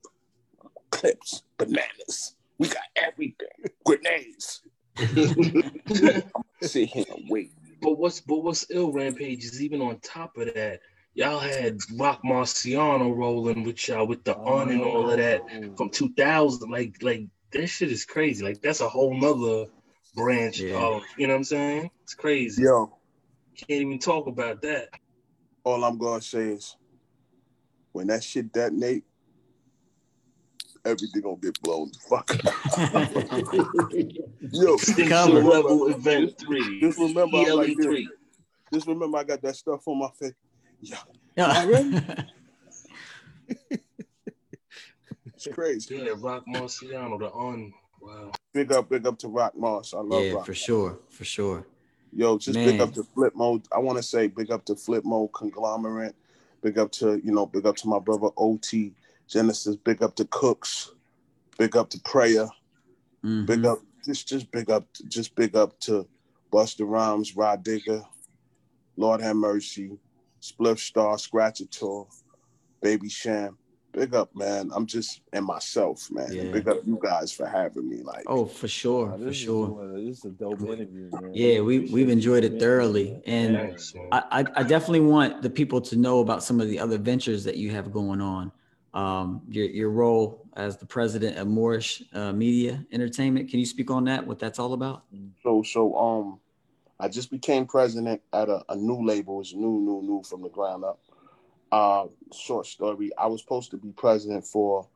clips, 0.91 1.43
bananas. 1.59 2.37
We 2.59 2.69
got 2.69 2.85
everything. 2.97 3.49
Grenades. 3.85 4.63
Sit 6.63 6.89
here 6.91 7.05
and 7.11 7.29
wait. 7.29 7.53
But 7.81 7.99
what's 7.99 8.21
but 8.21 8.39
what's 8.43 8.67
ill 8.71 8.93
rampage 8.93 9.45
is 9.45 9.63
even 9.63 9.81
on 9.81 10.01
top 10.01 10.37
of 10.37 10.53
that, 10.55 10.81
y'all 11.15 11.39
had 11.39 11.79
Rock 11.97 12.23
Marciano 12.25 13.15
rolling 13.17 13.63
with 13.65 13.87
y'all 13.89 14.07
with 14.07 14.25
the 14.25 14.37
on 14.37 14.71
and 14.71 14.83
all 14.83 15.11
of 15.11 15.19
that 15.19 15.43
oh. 15.55 15.75
from 15.77 15.91
2000. 15.91 16.71
Like 16.71 16.97
like 17.03 17.27
that 17.53 17.67
shit 17.69 17.93
is 17.93 18.05
crazy. 18.05 18.45
Like 18.45 18.61
that's 18.61 18.81
a 18.81 18.89
whole 18.89 19.19
nother 19.19 19.71
branch 20.15 20.61
Yeah. 20.61 20.77
of 20.77 21.03
you 21.17 21.27
know 21.27 21.35
what 21.35 21.39
I'm 21.39 21.45
saying? 21.45 21.91
It's 22.03 22.15
crazy. 22.15 22.63
Yo, 22.63 22.99
Can't 23.57 23.71
even 23.83 23.99
talk 23.99 24.27
about 24.27 24.61
that. 24.63 24.89
all 25.65 25.85
I'm 25.85 25.99
gonna 25.99 26.21
say 26.23 26.49
is 26.49 26.77
when 27.93 28.09
that 28.09 28.23
shit 28.25 28.53
detonate, 28.53 29.05
everything 30.85 31.23
gonna 31.23 31.37
get 31.37 31.61
blown 31.63 31.91
the 31.93 31.99
fuck 31.99 32.31
up. 32.45 32.55
Yo, 34.53 34.75
Extinction 34.75 35.09
Cover. 35.09 35.43
level 35.43 35.89
event 35.89 36.39
three. 36.39 36.81
Just 36.81 36.99
remember, 36.99 37.39
I'm 37.39 37.47
ELE 37.47 37.57
like 37.57 37.77
this. 37.77 37.87
three. 37.87 38.09
just 38.73 38.87
remember 38.87 39.19
I 39.19 39.25
got 39.25 39.43
that 39.43 39.57
stuff 39.57 39.87
on 39.87 39.99
my 39.99 40.09
face. 40.19 40.33
Yeah, 40.81 40.99
Yeah. 41.37 42.25
it's 45.27 45.49
crazy. 45.53 45.97
Yeah, 45.97 46.15
Rock 46.17 46.45
Marciano, 46.49 47.19
the 47.19 47.31
on. 47.31 47.73
Wow. 48.01 48.33
Big 48.53 48.73
up, 48.73 48.89
big 48.89 49.07
up 49.07 49.19
to 49.19 49.29
Rock 49.29 49.57
Mars. 49.57 49.93
I 49.95 50.01
love 50.01 50.25
yeah, 50.25 50.33
Rock. 50.33 50.47
for 50.47 50.55
sure, 50.55 50.99
for 51.11 51.25
sure. 51.25 51.67
Yo, 52.13 52.39
just 52.39 52.55
big 52.55 52.81
up 52.81 52.93
to 52.95 53.03
Flipmode. 53.03 53.65
I 53.71 53.79
want 53.79 53.99
to 53.99 54.03
say 54.03 54.29
big 54.29 54.51
up 54.51 54.65
to 54.67 54.75
Flipmode 54.75 55.33
Conglomerate. 55.33 56.15
Big 56.63 56.79
up 56.79 56.91
to, 56.93 57.21
you 57.23 57.33
know, 57.33 57.47
big 57.47 57.67
up 57.67 57.77
to 57.77 57.89
my 57.89 57.99
brother 57.99 58.29
OT 58.37 58.93
Genesis. 59.33 59.77
Big 59.77 60.03
up 60.03 60.15
to 60.17 60.25
Cooks. 60.27 60.93
Big 61.59 61.77
up 61.77 61.91
to 61.91 62.01
Prayer. 62.01 62.49
Mhm. 63.25 63.47
Big 63.47 63.65
up, 63.65 63.81
just 64.05 64.27
just 64.29 64.51
big 64.51 64.71
up, 64.71 64.87
just 65.09 65.35
big 65.35 65.55
up 65.57 65.79
to 65.81 66.07
Busta 66.53 66.89
Rhymes, 66.89 67.37
Rah 67.37 67.57
Digga, 67.57 68.05
Lord 68.97 69.21
Have 69.21 69.37
Mercy, 69.37 69.99
Spliff 70.41 70.79
Star, 70.79 71.17
Scratchator, 71.19 72.07
Baby 72.81 73.09
Sham. 73.09 73.59
Big 73.93 74.15
up, 74.15 74.31
man. 74.37 74.71
I'm 74.73 74.87
just 74.87 75.23
and 75.33 75.45
myself, 75.45 76.09
man. 76.13 76.31
Yeah. 76.31 76.53
Big 76.53 76.69
up 76.69 76.87
you 76.87 76.99
guys 77.03 77.33
for 77.33 77.47
having 77.47 77.89
me. 77.89 78.03
Like, 78.03 78.23
Oh, 78.29 78.45
for 78.45 78.69
sure, 78.69 79.09
Nah, 79.09 79.17
for 79.27 79.33
sure. 79.33 79.67
one- 79.71 80.05
This 80.07 80.19
is 80.19 80.25
a 80.27 80.31
dope 80.31 80.61
interview, 80.63 81.11
man. 81.11 81.33
Yeah, 81.35 81.61
we 81.61 81.81
we've 81.91 82.09
enjoyed 82.09 82.45
it 82.45 82.61
thoroughly, 82.61 83.21
and 83.27 83.57
Thanks, 83.57 83.95
man. 83.95 84.09
I, 84.13 84.19
I 84.31 84.45
I 84.57 84.63
definitely 84.63 85.01
want 85.01 85.43
the 85.43 85.51
people 85.51 85.81
to 85.81 85.97
know 85.97 86.21
about 86.21 86.45
some 86.45 86.61
of 86.61 86.69
the 86.69 86.79
other 86.79 86.99
ventures 86.99 87.43
that 87.45 87.57
you 87.57 87.73
have 87.73 87.91
going 87.93 88.21
on. 88.21 88.53
Um, 88.99 89.43
your 89.49 89.67
your 89.67 89.91
role 89.91 90.45
as 90.57 90.77
the 90.77 90.87
president 90.87 91.39
of 91.39 91.47
Moorish 91.47 92.03
uh, 92.13 92.33
Media 92.33 92.85
Entertainment. 92.91 93.49
Can 93.49 93.61
you 93.61 93.67
speak 93.67 93.93
on 93.93 94.03
that? 94.07 94.27
What 94.27 94.41
that's 94.41 94.59
all 94.59 94.73
about? 94.73 95.05
So 95.45 95.63
so 95.63 95.81
um 95.97 96.41
I 96.99 97.07
just 97.07 97.31
became 97.31 97.65
president 97.65 98.21
at 98.33 98.49
a, 98.49 98.65
a 98.69 98.75
new 98.75 99.01
label. 99.07 99.41
It's 99.41 99.55
new, 99.55 99.79
new, 99.89 100.01
new 100.03 100.23
from 100.29 100.43
the 100.43 100.49
ground 100.49 100.83
up. 100.83 100.99
Uh 101.71 102.07
short 102.33 102.67
story. 102.67 103.13
I 103.17 103.27
was 103.29 103.41
supposed 103.41 103.71
to 103.71 103.77
be 103.77 103.93
president 103.93 104.45
for 104.45 104.89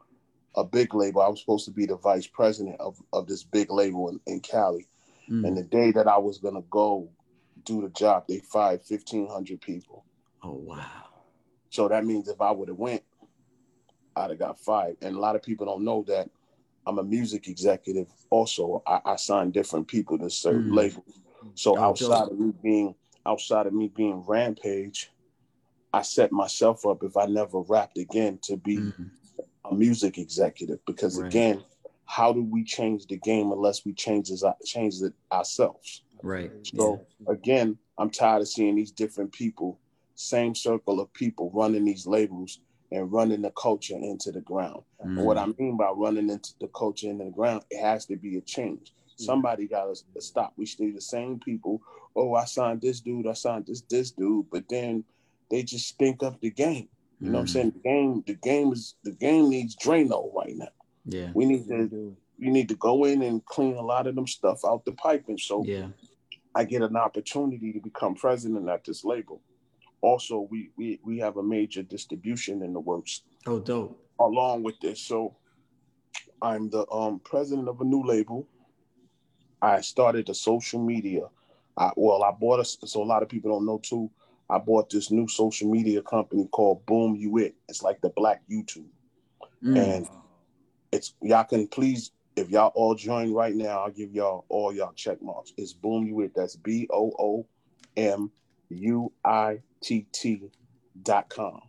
a 0.56 0.64
big 0.64 0.94
label. 0.94 1.20
I 1.22 1.28
was 1.28 1.38
supposed 1.38 1.66
to 1.66 1.70
be 1.70 1.86
the 1.86 1.96
vice 1.96 2.26
president 2.26 2.80
of, 2.80 3.00
of 3.12 3.28
this 3.28 3.44
big 3.44 3.70
label 3.70 4.08
in, 4.08 4.20
in 4.26 4.40
Cali. 4.40 4.88
Mm. 5.30 5.46
And 5.46 5.56
the 5.56 5.62
day 5.62 5.92
that 5.92 6.08
I 6.08 6.18
was 6.18 6.38
gonna 6.38 6.66
go 6.70 7.08
do 7.64 7.82
the 7.82 7.90
job, 7.90 8.24
they 8.28 8.40
fired 8.40 8.82
fifteen 8.82 9.28
hundred 9.28 9.60
people. 9.60 10.04
Oh 10.42 10.58
wow. 10.70 11.08
So 11.70 11.86
that 11.86 12.04
means 12.04 12.26
if 12.28 12.40
I 12.40 12.50
would 12.50 12.68
have 12.68 12.78
went, 12.78 13.04
I'd 14.16 14.30
have 14.30 14.38
got 14.38 14.60
fired. 14.60 14.96
And 15.02 15.16
a 15.16 15.20
lot 15.20 15.36
of 15.36 15.42
people 15.42 15.66
don't 15.66 15.84
know 15.84 16.04
that 16.08 16.28
I'm 16.86 16.98
a 16.98 17.04
music 17.04 17.48
executive. 17.48 18.08
Also, 18.30 18.82
I, 18.86 19.00
I 19.04 19.16
sign 19.16 19.50
different 19.50 19.88
people 19.88 20.18
to 20.18 20.28
certain 20.30 20.70
Mm. 20.70 20.76
labels. 20.76 21.20
So 21.54 21.76
Oh, 21.76 21.82
outside 21.82 22.28
of 22.28 22.38
me 22.38 22.52
being 22.62 22.94
outside 23.24 23.66
of 23.66 23.72
me 23.72 23.86
being 23.88 24.24
Rampage, 24.26 25.12
I 25.92 26.02
set 26.02 26.32
myself 26.32 26.84
up 26.84 27.04
if 27.04 27.16
I 27.16 27.26
never 27.26 27.60
rapped 27.60 27.98
again 27.98 28.38
to 28.44 28.56
be 28.56 28.78
Mm. 28.78 29.10
a 29.64 29.74
music 29.74 30.18
executive. 30.18 30.84
Because 30.86 31.18
Right. 31.18 31.28
again, 31.28 31.64
how 32.04 32.32
do 32.32 32.42
we 32.42 32.64
change 32.64 33.06
the 33.06 33.18
game 33.18 33.52
unless 33.52 33.84
we 33.84 33.92
change 33.94 34.30
it, 34.30 34.42
change 34.64 35.00
it 35.02 35.14
ourselves? 35.30 36.02
Right. 36.22 36.50
So 36.74 37.06
again, 37.28 37.78
I'm 37.96 38.10
tired 38.10 38.42
of 38.42 38.48
seeing 38.48 38.74
these 38.74 38.90
different 38.90 39.32
people, 39.32 39.80
same 40.16 40.54
circle 40.54 41.00
of 41.00 41.12
people 41.12 41.50
running 41.52 41.84
these 41.84 42.06
labels 42.06 42.60
and 42.92 43.10
running 43.12 43.42
the 43.42 43.50
culture 43.52 43.96
into 43.96 44.30
the 44.32 44.40
ground. 44.40 44.82
Yeah. 45.00 45.06
And 45.06 45.24
what 45.24 45.36
Mm. 45.36 45.42
I 45.58 45.62
mean 45.62 45.76
by 45.76 45.90
running 45.90 46.28
into 46.30 46.52
the 46.60 46.68
culture 46.68 47.08
into 47.10 47.24
the 47.24 47.30
ground, 47.30 47.64
it 47.70 47.80
has 47.80 48.06
to 48.06 48.16
be 48.16 48.36
a 48.36 48.40
change. 48.40 48.92
Somebody 49.16 49.66
got 49.68 49.94
to 50.14 50.20
stop. 50.20 50.52
We 50.56 50.66
stay 50.66 50.90
the 50.90 51.00
same 51.00 51.38
people. 51.40 51.80
Oh, 52.16 52.34
I 52.34 52.44
signed 52.44 52.80
this 52.82 53.00
dude. 53.00 53.26
I 53.26 53.32
signed 53.34 53.66
this 53.66 53.82
this 53.82 54.10
dude. 54.10 54.46
But 54.50 54.68
then 54.68 55.04
they 55.50 55.62
just 55.62 55.88
stink 55.88 56.22
up 56.22 56.40
the 56.40 56.50
game. 56.50 56.88
You 57.20 57.28
know 57.30 57.34
what 57.34 57.40
I'm 57.40 57.46
Mm. 57.46 57.50
saying? 57.50 57.70
The 57.72 57.80
game, 57.80 58.24
the 58.26 58.34
game 58.34 58.72
is 58.72 58.94
the 59.04 59.12
game 59.12 59.48
needs 59.48 59.76
Drano 59.76 60.32
right 60.34 60.56
now. 60.56 60.68
Yeah. 61.04 61.30
We 61.34 61.44
need 61.46 61.66
to 61.68 61.88
do. 61.88 62.16
you 62.38 62.50
need 62.50 62.68
to 62.68 62.74
go 62.74 63.04
in 63.04 63.22
and 63.22 63.44
clean 63.44 63.76
a 63.76 63.82
lot 63.82 64.08
of 64.08 64.16
them 64.16 64.26
stuff 64.26 64.64
out 64.64 64.84
the 64.84 64.90
piping. 64.92 65.38
So 65.38 65.62
Yeah. 65.64 65.88
I 66.56 66.64
get 66.64 66.82
an 66.82 66.96
opportunity 66.96 67.72
to 67.72 67.78
become 67.80 68.14
president 68.16 68.68
at 68.68 68.82
this 68.84 69.04
label. 69.04 69.40
Also, 70.02 70.46
we 70.50 70.70
we 70.76 71.00
we 71.04 71.18
have 71.18 71.36
a 71.38 71.42
major 71.42 71.82
distribution 71.82 72.62
in 72.62 72.72
the 72.72 72.80
works 72.80 73.22
Oh, 73.46 73.58
dope. 73.60 73.98
along 74.20 74.62
with 74.64 74.78
this. 74.80 75.00
So 75.00 75.36
I'm 76.42 76.68
the 76.70 76.90
um 76.90 77.20
president 77.20 77.68
of 77.68 77.80
a 77.80 77.84
new 77.84 78.02
label. 78.04 78.46
I 79.62 79.80
started 79.80 80.26
the 80.26 80.34
social 80.34 80.80
media. 80.84 81.22
I, 81.76 81.92
well, 81.96 82.22
I 82.24 82.32
bought 82.32 82.60
a 82.60 82.64
so 82.64 83.02
a 83.02 83.04
lot 83.04 83.22
of 83.22 83.28
people 83.28 83.50
don't 83.50 83.64
know 83.64 83.78
too. 83.82 84.10
I 84.50 84.58
bought 84.58 84.90
this 84.90 85.10
new 85.10 85.28
social 85.28 85.70
media 85.70 86.02
company 86.02 86.46
called 86.50 86.84
Boom 86.84 87.14
You 87.16 87.38
It. 87.38 87.54
It's 87.68 87.82
like 87.82 88.00
the 88.00 88.10
black 88.10 88.42
YouTube. 88.50 88.88
Mm. 89.62 89.78
And 89.78 90.08
it's 90.90 91.14
y'all 91.22 91.44
can 91.44 91.68
please 91.68 92.10
if 92.34 92.50
y'all 92.50 92.72
all 92.74 92.94
join 92.94 93.32
right 93.32 93.54
now, 93.54 93.84
I'll 93.84 93.90
give 93.90 94.12
y'all 94.12 94.44
all 94.48 94.74
y'all 94.74 94.92
check 94.94 95.22
marks. 95.22 95.52
It's 95.56 95.72
Boom 95.72 96.06
You 96.06 96.20
It. 96.22 96.32
That's 96.34 96.56
B 96.56 96.88
O 96.90 97.12
O 97.18 97.46
M 97.96 98.30
U 98.72 99.12
I 99.24 99.60
T 99.82 100.06
T 100.12 100.50
dot 101.02 101.28
com. 101.28 101.60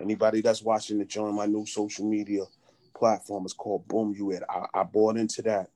Anybody 0.00 0.40
that's 0.40 0.62
watching 0.62 0.98
to 0.98 1.04
join 1.04 1.34
my 1.34 1.46
new 1.46 1.66
social 1.66 2.08
media 2.08 2.44
platform 2.96 3.44
is 3.44 3.52
called 3.52 3.86
Boom 3.86 4.14
You 4.16 4.30
It. 4.30 4.42
I, 4.48 4.80
I 4.80 4.82
bought 4.84 5.16
into 5.16 5.42
that. 5.42 5.70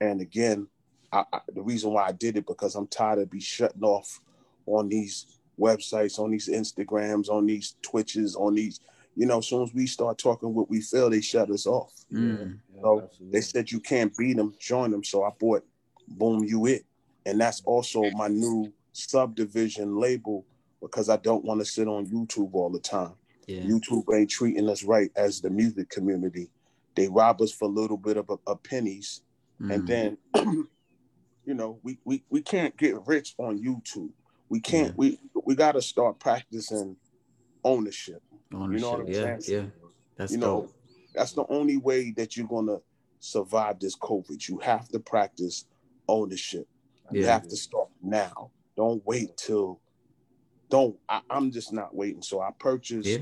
And 0.00 0.20
again, 0.20 0.66
I, 1.12 1.24
I, 1.32 1.40
the 1.52 1.62
reason 1.62 1.92
why 1.92 2.06
I 2.06 2.12
did 2.12 2.36
it 2.36 2.46
because 2.46 2.74
I'm 2.74 2.86
tired 2.86 3.18
of 3.18 3.30
be 3.30 3.40
shutting 3.40 3.82
off 3.82 4.20
on 4.66 4.88
these 4.88 5.26
websites, 5.58 6.18
on 6.18 6.30
these 6.30 6.48
Instagrams, 6.48 7.28
on 7.28 7.44
these 7.44 7.74
Twitches, 7.82 8.34
on 8.34 8.54
these, 8.54 8.80
you 9.14 9.26
know, 9.26 9.38
as 9.38 9.48
soon 9.48 9.62
as 9.62 9.74
we 9.74 9.86
start 9.86 10.16
talking 10.16 10.54
what 10.54 10.70
we 10.70 10.80
feel, 10.80 11.10
they 11.10 11.20
shut 11.20 11.50
us 11.50 11.66
off. 11.66 11.92
Mm. 12.12 12.58
Yeah, 12.74 12.80
So 12.80 13.02
absolutely. 13.02 13.32
they 13.32 13.40
said 13.42 13.70
you 13.70 13.80
can't 13.80 14.16
beat 14.16 14.36
them, 14.36 14.54
join 14.58 14.90
them. 14.90 15.04
So 15.04 15.24
I 15.24 15.30
bought 15.38 15.64
Boom 16.08 16.44
You 16.44 16.66
It. 16.66 16.86
And 17.26 17.38
that's 17.38 17.60
also 17.66 18.10
my 18.12 18.28
new 18.28 18.72
subdivision 18.92 19.96
label 19.98 20.44
because 20.80 21.08
I 21.08 21.16
don't 21.18 21.44
want 21.44 21.60
to 21.60 21.64
sit 21.66 21.88
on 21.88 22.06
YouTube 22.06 22.50
all 22.54 22.70
the 22.70 22.80
time. 22.80 23.12
Yeah. 23.46 23.62
YouTube 23.62 24.04
ain't 24.14 24.30
treating 24.30 24.68
us 24.68 24.82
right 24.84 25.10
as 25.16 25.40
the 25.40 25.50
music 25.50 25.90
community. 25.90 26.50
They 26.94 27.08
rob 27.08 27.40
us 27.42 27.52
for 27.52 27.66
a 27.66 27.72
little 27.72 27.96
bit 27.96 28.16
of, 28.16 28.30
of 28.46 28.62
pennies, 28.62 29.22
and 29.58 29.82
Mm. 29.82 29.86
then 29.86 30.18
you 31.44 31.54
know 31.54 31.78
we, 31.82 31.98
we 32.04 32.22
we 32.30 32.40
can't 32.42 32.76
get 32.76 32.94
rich 33.06 33.34
on 33.38 33.58
YouTube. 33.62 34.10
We 34.48 34.60
can't. 34.60 34.88
Yeah. 34.88 34.94
We 34.96 35.18
we 35.44 35.54
got 35.54 35.72
to 35.72 35.82
start 35.82 36.18
practicing 36.18 36.96
ownership. 37.64 38.22
Ownership. 38.52 38.88
what 38.88 39.00
I'm 39.00 39.08
yeah, 39.08 39.38
saying? 39.38 39.40
yeah. 39.46 39.66
That's 40.16 40.32
you 40.32 40.38
know, 40.38 40.70
that's 41.14 41.32
the 41.32 41.44
only 41.48 41.76
way 41.76 42.10
that 42.16 42.36
you're 42.36 42.46
gonna 42.48 42.78
survive 43.20 43.78
this 43.80 43.96
COVID. 43.96 44.48
You 44.48 44.58
have 44.58 44.88
to 44.88 44.98
practice 44.98 45.66
ownership. 46.08 46.66
You 47.12 47.26
have 47.26 47.48
to 47.48 47.56
start 47.56 47.88
now. 48.02 48.50
Don't 48.76 49.04
wait 49.04 49.36
till. 49.36 49.80
Don't. 50.68 50.96
I, 51.08 51.20
I'm 51.28 51.50
just 51.50 51.72
not 51.72 51.94
waiting. 51.94 52.22
So 52.22 52.40
I 52.40 52.50
purchased 52.58 53.08
Yeah. 53.08 53.18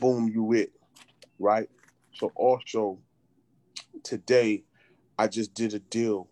Boom 0.00 0.28
You 0.28 0.52
It, 0.52 0.72
right? 1.38 1.68
So 2.14 2.30
also 2.34 2.98
today, 4.04 4.64
I 5.18 5.28
just 5.28 5.54
did 5.54 5.74
a 5.74 5.78
deal. 5.78 6.28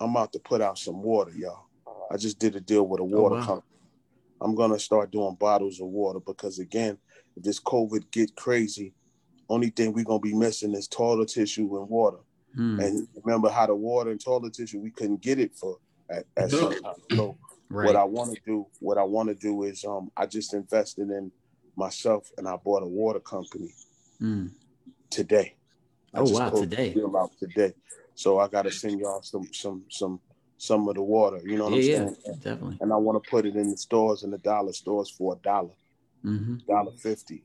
I'm 0.00 0.10
about 0.10 0.32
to 0.32 0.38
put 0.38 0.60
out 0.60 0.78
some 0.78 1.02
water, 1.02 1.32
y'all. 1.36 1.66
I 2.10 2.16
just 2.16 2.38
did 2.38 2.56
a 2.56 2.60
deal 2.60 2.86
with 2.86 3.00
a 3.00 3.04
water 3.04 3.36
wow. 3.36 3.44
company. 3.44 3.62
I'm 4.40 4.54
gonna 4.54 4.78
start 4.78 5.10
doing 5.10 5.34
bottles 5.34 5.80
of 5.80 5.88
water 5.88 6.20
because 6.20 6.58
again, 6.58 6.98
if 7.36 7.42
this 7.42 7.60
COVID 7.60 8.10
get 8.10 8.34
crazy, 8.36 8.94
only 9.48 9.70
thing 9.70 9.92
we're 9.92 10.04
gonna 10.04 10.20
be 10.20 10.34
missing 10.34 10.74
is 10.74 10.86
toilet 10.86 11.28
tissue 11.28 11.76
and 11.78 11.88
water. 11.88 12.18
Hmm. 12.54 12.80
And 12.80 13.08
remember 13.22 13.50
how 13.50 13.66
the 13.66 13.74
water 13.74 14.10
and 14.10 14.22
toilet 14.22 14.54
tissue 14.54 14.80
we 14.80 14.90
couldn't 14.90 15.20
get 15.20 15.38
it 15.38 15.54
for 15.56 15.78
at, 16.10 16.24
at 16.36 16.50
some 16.50 16.82
time. 16.82 16.94
So 17.12 17.36
Right. 17.70 17.86
what 17.86 17.96
I 17.96 18.04
want 18.04 18.34
to 18.34 18.40
do, 18.46 18.66
what 18.80 18.98
I 18.98 19.02
want 19.02 19.28
to 19.28 19.34
do 19.34 19.62
is 19.64 19.84
um 19.84 20.10
I 20.16 20.26
just 20.26 20.54
invested 20.54 21.10
in 21.10 21.30
myself 21.76 22.30
and 22.38 22.48
I 22.48 22.56
bought 22.56 22.82
a 22.82 22.86
water 22.86 23.20
company 23.20 23.72
Hmm. 24.18 24.46
today. 25.10 25.54
I 26.14 26.20
Oh, 26.20 26.24
wow, 26.32 26.50
today. 26.50 26.92
deal 26.94 27.14
out 27.16 27.30
today. 27.38 27.74
So 28.14 28.38
I 28.38 28.48
gotta 28.48 28.70
send 28.70 28.98
y'all 29.00 29.22
some 29.22 29.46
some 29.52 29.84
some 29.90 30.20
some 30.56 30.88
of 30.88 30.94
the 30.96 31.02
water. 31.02 31.40
You 31.44 31.56
know 31.58 31.64
what 31.64 31.82
Yeah, 31.84 32.04
I'm 32.06 32.12
saying? 32.12 32.16
yeah, 32.26 32.32
definitely. 32.40 32.78
And 32.80 32.92
I 32.92 32.96
want 32.96 33.22
to 33.22 33.30
put 33.30 33.46
it 33.46 33.54
in 33.54 33.70
the 33.70 33.76
stores 33.76 34.22
and 34.22 34.32
the 34.32 34.38
dollar 34.38 34.72
stores 34.72 35.10
for 35.10 35.34
a 35.34 35.36
dollar, 35.36 35.74
hmm 36.22 36.56
dollar 36.66 36.92
fifty. 36.92 37.44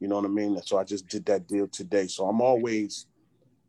You 0.00 0.08
know 0.08 0.16
what 0.16 0.24
I 0.24 0.28
mean? 0.28 0.60
So 0.64 0.78
I 0.78 0.84
just 0.84 1.06
did 1.06 1.24
that 1.26 1.46
deal 1.46 1.68
today. 1.68 2.08
So 2.08 2.26
I'm 2.26 2.40
always, 2.40 3.06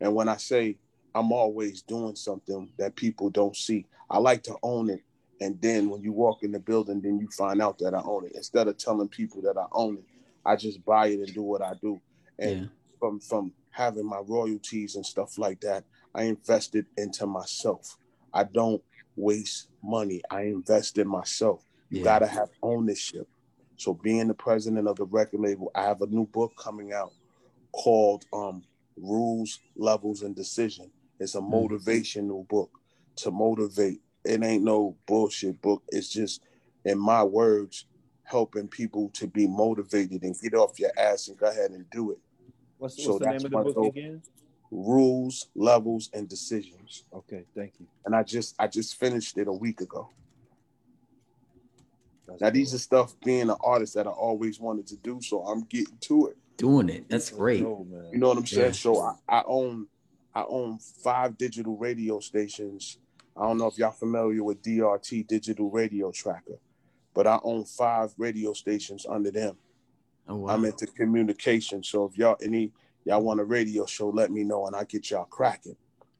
and 0.01 0.15
when 0.15 0.27
I 0.27 0.37
say 0.37 0.77
I'm 1.13 1.31
always 1.31 1.83
doing 1.83 2.15
something 2.15 2.71
that 2.79 2.95
people 2.95 3.29
don't 3.29 3.55
see, 3.55 3.85
I 4.09 4.17
like 4.17 4.41
to 4.43 4.55
own 4.63 4.89
it. 4.89 5.01
And 5.43 5.61
then 5.61 5.89
when 5.89 6.01
you 6.03 6.13
walk 6.13 6.43
in 6.43 6.53
the 6.53 6.59
building, 6.59 7.01
then 7.01 7.19
you 7.19 7.29
find 7.29 7.61
out 7.61 7.79
that 7.79 7.93
I 7.93 8.01
own 8.03 8.25
it. 8.27 8.33
Instead 8.35 8.69
of 8.69 8.77
telling 8.77 9.09
people 9.09 9.41
that 9.43 9.57
I 9.57 9.65
own 9.73 9.97
it, 9.97 10.05
I 10.45 10.55
just 10.55 10.85
buy 10.85 11.07
it 11.07 11.19
and 11.19 11.33
do 11.35 11.43
what 11.43 11.61
I 11.61 11.73
do. 11.81 12.01
And 12.39 12.51
Yeah. 12.63 12.67
from 12.99 13.19
from 13.21 13.53
having 13.71 14.07
my 14.07 14.19
royalties 14.19 14.95
and 14.95 15.05
stuff 15.05 15.37
like 15.37 15.61
that, 15.61 15.85
I 16.15 16.23
invested 16.23 16.87
into 16.97 17.27
myself. 17.27 17.97
I 18.33 18.45
don't 18.45 18.83
waste 19.17 19.69
money. 19.83 20.21
I 20.31 20.43
invest 20.43 20.97
in 20.99 21.09
myself. 21.09 21.65
You 21.91 21.99
Yeah. 21.99 22.05
gotta 22.05 22.27
have 22.27 22.51
ownership. 22.63 23.29
So 23.77 23.93
being 23.95 24.29
the 24.29 24.35
president 24.35 24.87
of 24.87 24.97
the 24.97 25.05
record 25.05 25.41
label, 25.41 25.71
I 25.75 25.83
have 25.83 26.01
a 26.01 26.07
new 26.07 26.27
book 26.27 26.53
coming 26.57 26.93
out 26.93 27.13
called 27.73 28.25
um, 28.33 28.65
Rules, 28.97 29.61
Levels, 29.77 30.23
and 30.23 30.35
Decision. 30.35 30.91
It's 31.19 31.35
a 31.35 31.39
Mm. 31.41 31.51
motivational 31.51 32.47
book 32.49 32.71
to 33.17 33.31
motivate. 33.31 34.02
It 34.25 34.43
ain't 34.43 34.63
no 34.63 34.95
bullshit 35.05 35.61
book. 35.61 35.83
It's 35.89 36.09
just, 36.09 36.41
in 36.85 36.97
my 36.97 37.23
words, 37.23 37.85
helping 38.23 38.67
people 38.67 39.09
to 39.09 39.27
be 39.27 39.47
motivated 39.47 40.23
and 40.23 40.35
get 40.41 40.53
off 40.53 40.79
your 40.79 40.91
ass 40.97 41.27
and 41.27 41.37
go 41.37 41.47
ahead 41.49 41.71
and 41.71 41.89
do 41.89 42.11
it. 42.11 42.19
What's, 42.77 42.97
So 42.97 43.13
what's 43.13 43.19
the 43.19 43.31
name 43.31 43.45
of 43.45 43.51
the 43.51 43.57
book 43.57 43.75
dope. 43.75 43.95
again? 43.95 44.21
Rules, 44.71 45.47
levels, 45.55 46.09
and 46.13 46.27
decisions. 46.27 47.03
Okay, 47.13 47.43
thank 47.55 47.73
you. 47.79 47.85
And 48.05 48.15
I 48.15 48.23
just 48.23 48.55
I 48.57 48.67
just 48.67 48.99
finished 48.99 49.37
it 49.37 49.47
a 49.47 49.53
week 49.53 49.81
ago. 49.81 50.09
That's 52.27 52.41
Now 52.41 52.49
these 52.49 52.73
are 52.73 52.79
stuff 52.79 53.13
being 53.23 53.49
an 53.49 53.55
artist 53.63 53.93
that 53.95 54.07
I 54.07 54.09
always 54.09 54.59
wanted 54.59 54.87
to 54.87 54.97
do, 54.97 55.21
so 55.21 55.41
I'm 55.41 55.61
getting 55.65 55.97
to 56.01 56.27
it. 56.27 56.37
Doing 56.57 56.89
it. 56.89 57.05
That's 57.09 57.29
great. 57.29 57.61
dope, 57.61 57.87
man. 57.87 58.09
You 58.11 58.19
know 58.19 58.29
what 58.29 58.37
I'm 58.37 58.45
saying? 58.45 58.67
Yeah. 58.67 58.71
So 58.71 58.99
I, 58.99 59.13
I 59.29 59.43
own 59.45 59.87
I 60.33 60.43
own 60.47 60.79
five 61.03 61.37
digital 61.37 61.77
radio 61.77 62.19
stations. 62.19 62.97
I 63.35 63.43
don't 63.43 63.57
know 63.57 63.67
if 63.67 63.77
y'all 63.77 63.91
familiar 63.91 64.43
with 64.43 64.61
DRT 64.61 65.27
Digital 65.27 65.71
Radio 65.71 66.11
Tracker, 66.11 66.59
but 67.13 67.27
I 67.27 67.39
own 67.43 67.65
five 67.65 68.13
radio 68.17 68.53
stations 68.53 69.05
under 69.09 69.31
them. 69.31 69.57
Oh 70.27 70.35
wow. 70.35 70.53
I'm 70.53 70.65
into 70.65 70.85
communication. 70.87 71.83
So 71.83 72.05
if 72.05 72.17
y'all 72.17 72.37
any 72.41 72.71
y'all 73.05 73.21
want 73.21 73.39
a 73.39 73.43
radio 73.43 73.85
show, 73.85 74.09
let 74.09 74.31
me 74.31 74.43
know 74.43 74.67
and 74.67 74.75
I 74.75 74.83
get 74.83 75.11
y'all 75.11 75.25
cracking 75.25 75.75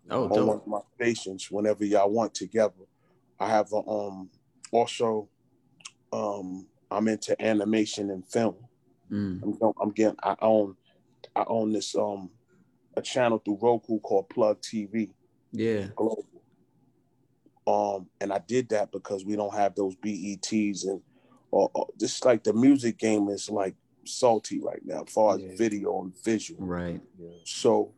oh, 0.10 0.24
on 0.26 0.48
one 0.48 0.58
of 0.58 0.68
my 0.68 0.80
stations 0.96 1.50
whenever 1.50 1.86
y'all 1.86 2.10
want 2.10 2.34
together. 2.34 2.74
I 3.40 3.50
have 3.50 3.72
a, 3.72 3.88
um 3.88 4.30
also 4.72 5.30
um 6.12 6.68
I'm 6.92 7.08
into 7.08 7.40
animation 7.42 8.10
and 8.10 8.26
film. 8.26 8.56
Mm. 9.12 9.58
I'm, 9.62 9.74
I'm 9.82 9.92
getting 9.92 10.18
I 10.24 10.36
own 10.42 10.76
I 11.36 11.44
own 11.48 11.74
this 11.74 11.96
um 11.96 12.30
a 12.96 13.02
channel 13.02 13.40
through 13.40 13.60
Roku 13.62 14.00
called 14.00 14.30
Plug 14.30 14.62
TV 14.62 15.12
Yeah. 15.52 15.88
Global. 15.96 16.26
Um 17.68 18.08
and 18.20 18.32
I 18.34 18.40
did 18.40 18.70
that 18.70 18.92
because 18.92 19.26
we 19.26 19.36
don't 19.36 19.54
have 19.54 19.76
those 19.76 19.96
BETs 19.96 20.86
and 20.86 21.02
or, 21.52 21.70
or 21.74 21.88
just 22.00 22.26
like 22.26 22.44
the 22.44 22.54
music 22.54 22.98
game 22.98 23.30
is 23.30 23.50
like 23.50 23.76
salty 24.06 24.60
right 24.60 24.82
now 24.84 25.04
as 25.06 25.14
far 25.14 25.36
as 25.36 25.42
Yeah. 25.42 25.56
video 25.56 26.02
and 26.02 26.14
visual. 26.24 26.66
Right. 26.66 27.02
Yeah. 27.18 27.30
So 27.46 27.94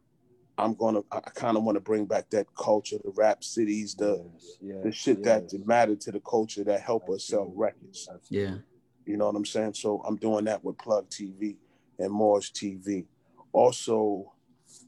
I'm 0.58 0.74
gonna 0.76 1.02
I 1.12 1.20
kind 1.20 1.58
of 1.58 1.64
want 1.64 1.76
to 1.78 1.82
bring 1.82 2.06
back 2.06 2.30
that 2.30 2.48
culture, 2.56 2.98
the 3.04 3.12
rap 3.12 3.44
cities, 3.44 3.96
the 3.96 4.24
Yes, 4.34 4.58
yes, 4.62 4.84
the 4.84 4.92
shit 4.92 5.20
yes. 5.24 5.52
that 5.52 5.66
matter 5.68 5.96
to 5.96 6.12
the 6.12 6.20
culture 6.22 6.64
that 6.64 6.82
help 6.82 7.10
us 7.10 7.26
sell 7.26 7.42
Absolutely. 7.42 7.62
records. 7.62 8.10
Absolutely. 8.14 8.40
Yeah. 8.52 8.58
You 9.06 9.18
know 9.18 9.26
what 9.28 9.36
I'm 9.36 9.46
saying? 9.46 9.74
So 9.74 10.02
I'm 10.08 10.16
doing 10.16 10.46
that 10.46 10.64
with 10.64 10.78
Plug 10.78 11.10
TV 11.10 11.58
and 12.00 12.12
Mars 12.12 12.52
TV. 12.52 13.06
Also, 13.52 14.32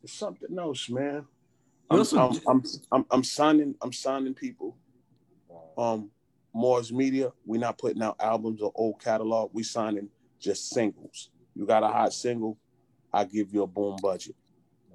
something 0.06 0.58
else, 0.58 0.90
man. 0.90 1.26
You 1.90 1.96
I'm, 1.96 2.00
also 2.00 2.18
I'm, 2.20 2.40
I'm, 2.48 2.64
I'm, 2.92 3.06
I'm 3.12 3.24
signing 3.24 3.76
I'm 3.82 3.94
signing 3.94 4.34
people. 4.34 4.78
Um, 5.78 6.10
Moore's 6.54 6.92
Media, 6.92 7.32
we're 7.46 7.60
not 7.60 7.78
putting 7.78 8.02
out 8.02 8.16
albums 8.20 8.62
or 8.62 8.72
old 8.76 9.02
catalog. 9.02 9.52
We 9.54 9.64
signing 9.64 10.10
just 10.40 10.70
singles. 10.70 11.30
You 11.56 11.66
got 11.66 11.84
a 11.84 11.88
hot 11.88 12.14
single, 12.14 12.58
I 13.14 13.26
give 13.26 13.54
you 13.54 13.64
a 13.64 13.68
boom 13.68 13.98
budget. 14.02 14.36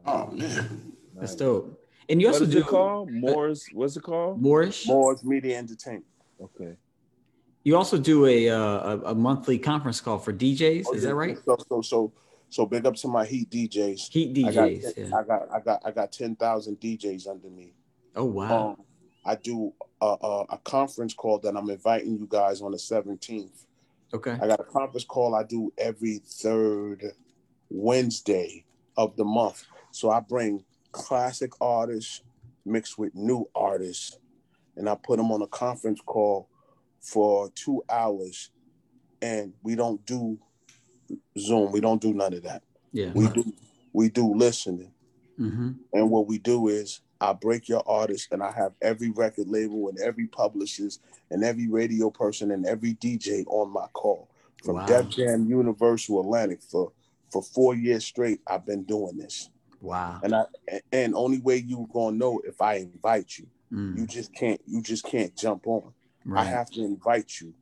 Oh 0.05 0.31
man. 0.33 0.93
That's 1.15 1.35
dope. 1.35 1.79
And 2.09 2.21
you 2.21 2.29
also 2.29 2.45
is 2.45 2.51
do 2.51 2.59
it 2.59 2.67
called? 2.67 3.11
Moore's. 3.11 3.67
What's 3.73 3.97
it 3.97 4.03
called? 4.03 4.43
Moorish. 4.43 4.87
Moore's 4.87 5.25
Media 5.25 5.57
Entertainment. 5.57 6.05
Okay. 6.41 6.77
You 7.65 7.77
also 7.77 7.97
do 7.97 8.27
a, 8.27 8.49
uh, 8.49 8.59
a 8.59 8.99
a 9.11 9.15
monthly 9.15 9.57
conference 9.57 10.01
call 10.01 10.19
for 10.19 10.33
DJs. 10.33 10.85
Oh, 10.89 10.95
Is 10.95 11.05
yeah. 11.05 11.11
that 11.11 11.15
right? 11.15 11.39
So 11.45 11.57
so 11.69 11.81
so 11.81 12.13
so 12.53 12.67
big 12.67 12.85
up 12.85 12.95
to 12.97 13.09
my 13.09 13.25
Heat 13.25 13.49
DJs. 13.49 14.13
Heat 14.13 14.47
I 14.47 14.53
got, 14.53 14.69
DJs. 14.69 14.93
Yeah. 14.99 15.17
I 15.17 15.23
got 15.23 15.49
I 15.51 15.61
got 15.61 15.83
I 15.87 15.91
got 15.91 16.13
ten 16.13 16.37
thousand 16.37 16.79
DJs 16.81 17.27
under 17.27 17.49
me. 17.49 17.73
Oh 18.15 18.27
wow. 18.27 18.77
Um, 18.79 18.85
I 19.25 19.37
do 19.37 19.73
a, 20.03 20.17
a, 20.21 20.45
a 20.51 20.59
conference 20.59 21.15
call 21.15 21.39
that 21.39 21.57
I'm 21.57 21.71
inviting 21.71 22.19
you 22.19 22.27
guys 22.29 22.61
on 22.61 22.73
the 22.73 22.77
17th. 22.77 23.65
Okay. 24.13 24.33
I 24.33 24.49
got 24.49 24.61
a 24.61 24.65
conference 24.65 25.05
call 25.05 25.35
I 25.35 25.45
do 25.45 25.73
every 25.79 26.19
third 26.19 27.05
Wednesday 27.71 28.67
of 28.99 29.17
the 29.17 29.25
month. 29.25 29.65
So 29.93 30.11
I 30.11 30.21
bring 30.21 30.63
classic 30.91 31.53
artists 31.59 32.21
mixed 32.67 32.99
with 32.99 33.15
new 33.15 33.49
artists, 33.55 34.19
and 34.77 34.91
I 34.91 34.97
put 34.97 35.17
them 35.17 35.33
on 35.33 35.41
a 35.41 35.47
conference 35.47 36.01
call 36.05 36.51
for 37.01 37.49
two 37.55 37.83
hours. 37.89 38.51
And 39.23 39.55
we 39.63 39.75
don't 39.75 40.05
do 40.05 40.39
Zoom. 41.39 41.73
We 41.73 41.81
don't 41.81 42.01
do 42.01 42.13
none 42.15 42.35
of 42.35 42.43
that. 42.45 42.63
Yeah. 42.93 43.11
We 43.15 43.29
do 43.29 43.53
we 43.93 44.09
do 44.09 44.35
listening. 44.35 44.93
Mm-hmm. 45.39 45.71
And 45.93 46.11
what 46.11 46.27
we 46.27 46.39
do 46.39 46.69
is 46.69 47.01
I 47.21 47.33
break 47.33 47.69
your 47.69 47.83
artist 47.89 48.29
and 48.33 48.43
I 48.43 48.51
have 48.53 48.73
every 48.83 49.11
record 49.11 49.49
label 49.49 49.89
and 49.89 49.99
every 50.01 50.27
publicist 50.27 51.01
and 51.31 51.45
every 51.45 51.69
radio 51.69 52.11
person 52.11 52.51
and 52.51 52.67
every 52.67 52.95
DJ 52.95 53.45
on 53.47 53.71
my 53.71 53.87
call. 53.93 54.29
From 54.65 54.77
Wow. 54.77 54.87
Def 54.87 55.09
Jam 55.09 55.47
Universal 55.49 56.21
Atlantic 56.21 56.63
for 56.63 56.93
for 57.31 57.43
four 57.43 57.75
years 57.75 58.05
straight, 58.05 58.41
I've 58.47 58.67
been 58.67 58.83
doing 58.85 59.17
this. 59.17 59.49
Wow. 59.81 60.21
And 60.23 60.35
I 60.35 60.45
and 60.93 61.15
only 61.15 61.41
way 61.41 61.57
you're 61.57 61.89
gonna 61.93 62.17
know 62.17 62.41
if 62.45 62.61
I 62.61 62.75
invite 62.77 63.39
you. 63.39 63.47
Mm, 63.73 63.99
You 63.99 64.07
just 64.07 64.33
can't 64.35 64.61
you 64.67 64.83
just 64.83 65.05
can't 65.05 65.35
jump 65.35 65.67
on. 65.67 65.93
I 66.35 66.45
have 66.45 66.71
to 66.73 66.85
invite 66.85 67.41
you 67.41 67.53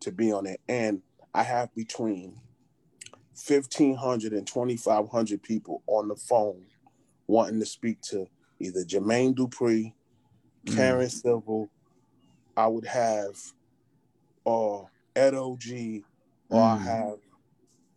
to 0.00 0.10
be 0.10 0.32
on 0.32 0.46
it. 0.46 0.60
And 0.68 1.02
I 1.34 1.44
have 1.44 1.72
between 1.74 2.34
1,500 3.46 4.32
and 4.32 4.46
2,500 4.46 5.42
people 5.42 5.82
on 5.86 6.08
the 6.08 6.16
phone 6.16 6.64
wanting 7.26 7.60
to 7.60 7.66
speak 7.66 8.00
to 8.00 8.26
either 8.60 8.80
Jermaine 8.84 9.34
Dupri, 9.34 9.92
Mm. 10.66 10.74
Karen 10.76 11.08
Civil. 11.08 11.70
I 12.56 12.66
would 12.66 12.86
have 12.86 13.36
or 14.44 14.90
Ed 15.14 15.34
OG, 15.34 16.02
or 16.48 16.60
I 16.62 16.78
have 16.78 17.18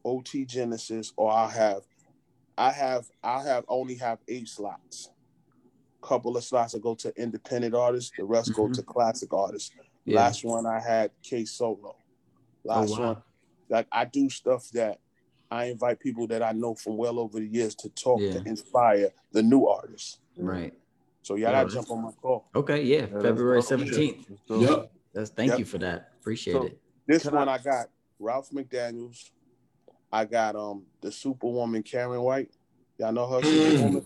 OT 0.06 0.46
Genesis, 0.46 1.14
or 1.16 1.32
I 1.32 1.50
have, 1.50 1.82
I 2.58 2.72
have, 2.72 3.10
I 3.24 3.42
have 3.44 3.66
only 3.68 3.96
have 3.96 4.20
eight 4.28 4.48
slots. 4.48 5.10
Couple 6.02 6.36
of 6.38 6.44
slots 6.44 6.74
that 6.74 6.82
go 6.82 6.94
to 6.96 7.14
independent 7.16 7.74
artists, 7.74 8.12
the 8.18 8.26
rest 8.26 8.54
go 8.54 8.68
Mhm. 8.68 8.74
to 8.74 8.84
classic 8.84 9.34
artists. 9.34 9.72
Yeah. 10.06 10.18
Last 10.18 10.44
one 10.44 10.66
I 10.66 10.80
had 10.80 11.12
K 11.24 11.46
Solo. 11.46 11.96
Last 12.64 12.92
wow. 12.92 13.14
one, 13.14 13.24
like 13.70 13.88
I 13.92 14.06
do 14.06 14.30
stuff 14.30 14.70
that 14.72 15.00
I 15.52 15.66
invite 15.66 16.00
people 16.00 16.28
that 16.28 16.42
I 16.42 16.54
know 16.54 16.74
from 16.76 16.96
well 16.98 17.20
over 17.20 17.40
the 17.40 17.46
years 17.46 17.76
to 17.76 17.90
talk 17.90 18.22
Yeah. 18.22 18.34
to 18.40 18.44
inspire 18.48 19.10
the 19.34 19.44
new 19.44 19.68
artists. 19.68 20.20
Right. 20.38 20.74
So 21.24 21.36
y'all 21.36 21.52
Yeah, 21.52 21.64
gotta 21.64 21.74
jump 21.76 21.92
on 21.92 22.02
my 22.04 22.12
call. 22.14 22.46
Okay. 22.56 22.82
Yeah. 22.84 23.02
that's 23.08 23.24
February 23.24 23.62
seventeenth. 23.62 24.28
That's. 24.48 24.62
Yep. 24.62 24.92
That's 25.14 25.30
thank 25.32 25.50
Yep. 25.52 25.60
you 25.60 25.66
for 25.66 25.78
that. 25.80 26.12
Appreciate 26.22 26.54
So- 26.54 26.64
it. 26.68 26.80
This 27.06 27.24
Can 27.24 27.36
one 27.36 27.50
I- 27.50 27.56
I, 27.56 27.58
got 27.58 27.88
Ralph 28.20 28.50
McDaniels. 28.52 29.32
I 30.12 30.26
got 30.26 30.56
um 30.56 30.86
the 31.02 31.12
Superwoman 31.12 31.84
Karen 31.84 32.22
White. 32.22 32.52
Y'all 32.98 33.12
know 33.12 33.28
her. 33.28 33.42
Superwoman. 33.44 34.06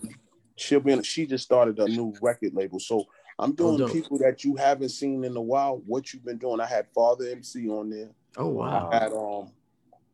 She'll 0.56 0.80
be 0.80 0.92
in, 0.92 1.02
she 1.02 1.26
just 1.26 1.44
started 1.44 1.78
a 1.78 1.86
new 1.86 2.14
record 2.22 2.54
label. 2.54 2.80
So 2.80 3.04
I'm 3.38 3.52
doing 3.54 3.76
dope. 3.76 3.92
people 3.92 4.18
that 4.18 4.42
you 4.42 4.56
haven't 4.56 4.88
seen 4.88 5.22
in 5.22 5.36
a 5.36 5.40
while. 5.40 5.82
What 5.86 6.12
you've 6.12 6.24
been 6.24 6.38
doing. 6.38 6.60
I 6.60 6.66
had 6.66 6.88
Father 6.94 7.26
MC 7.26 7.68
on 7.68 7.90
there. 7.90 8.10
Oh 8.36 8.48
wow. 8.48 8.88
I 8.90 8.98
had 8.98 9.12
um 9.12 9.52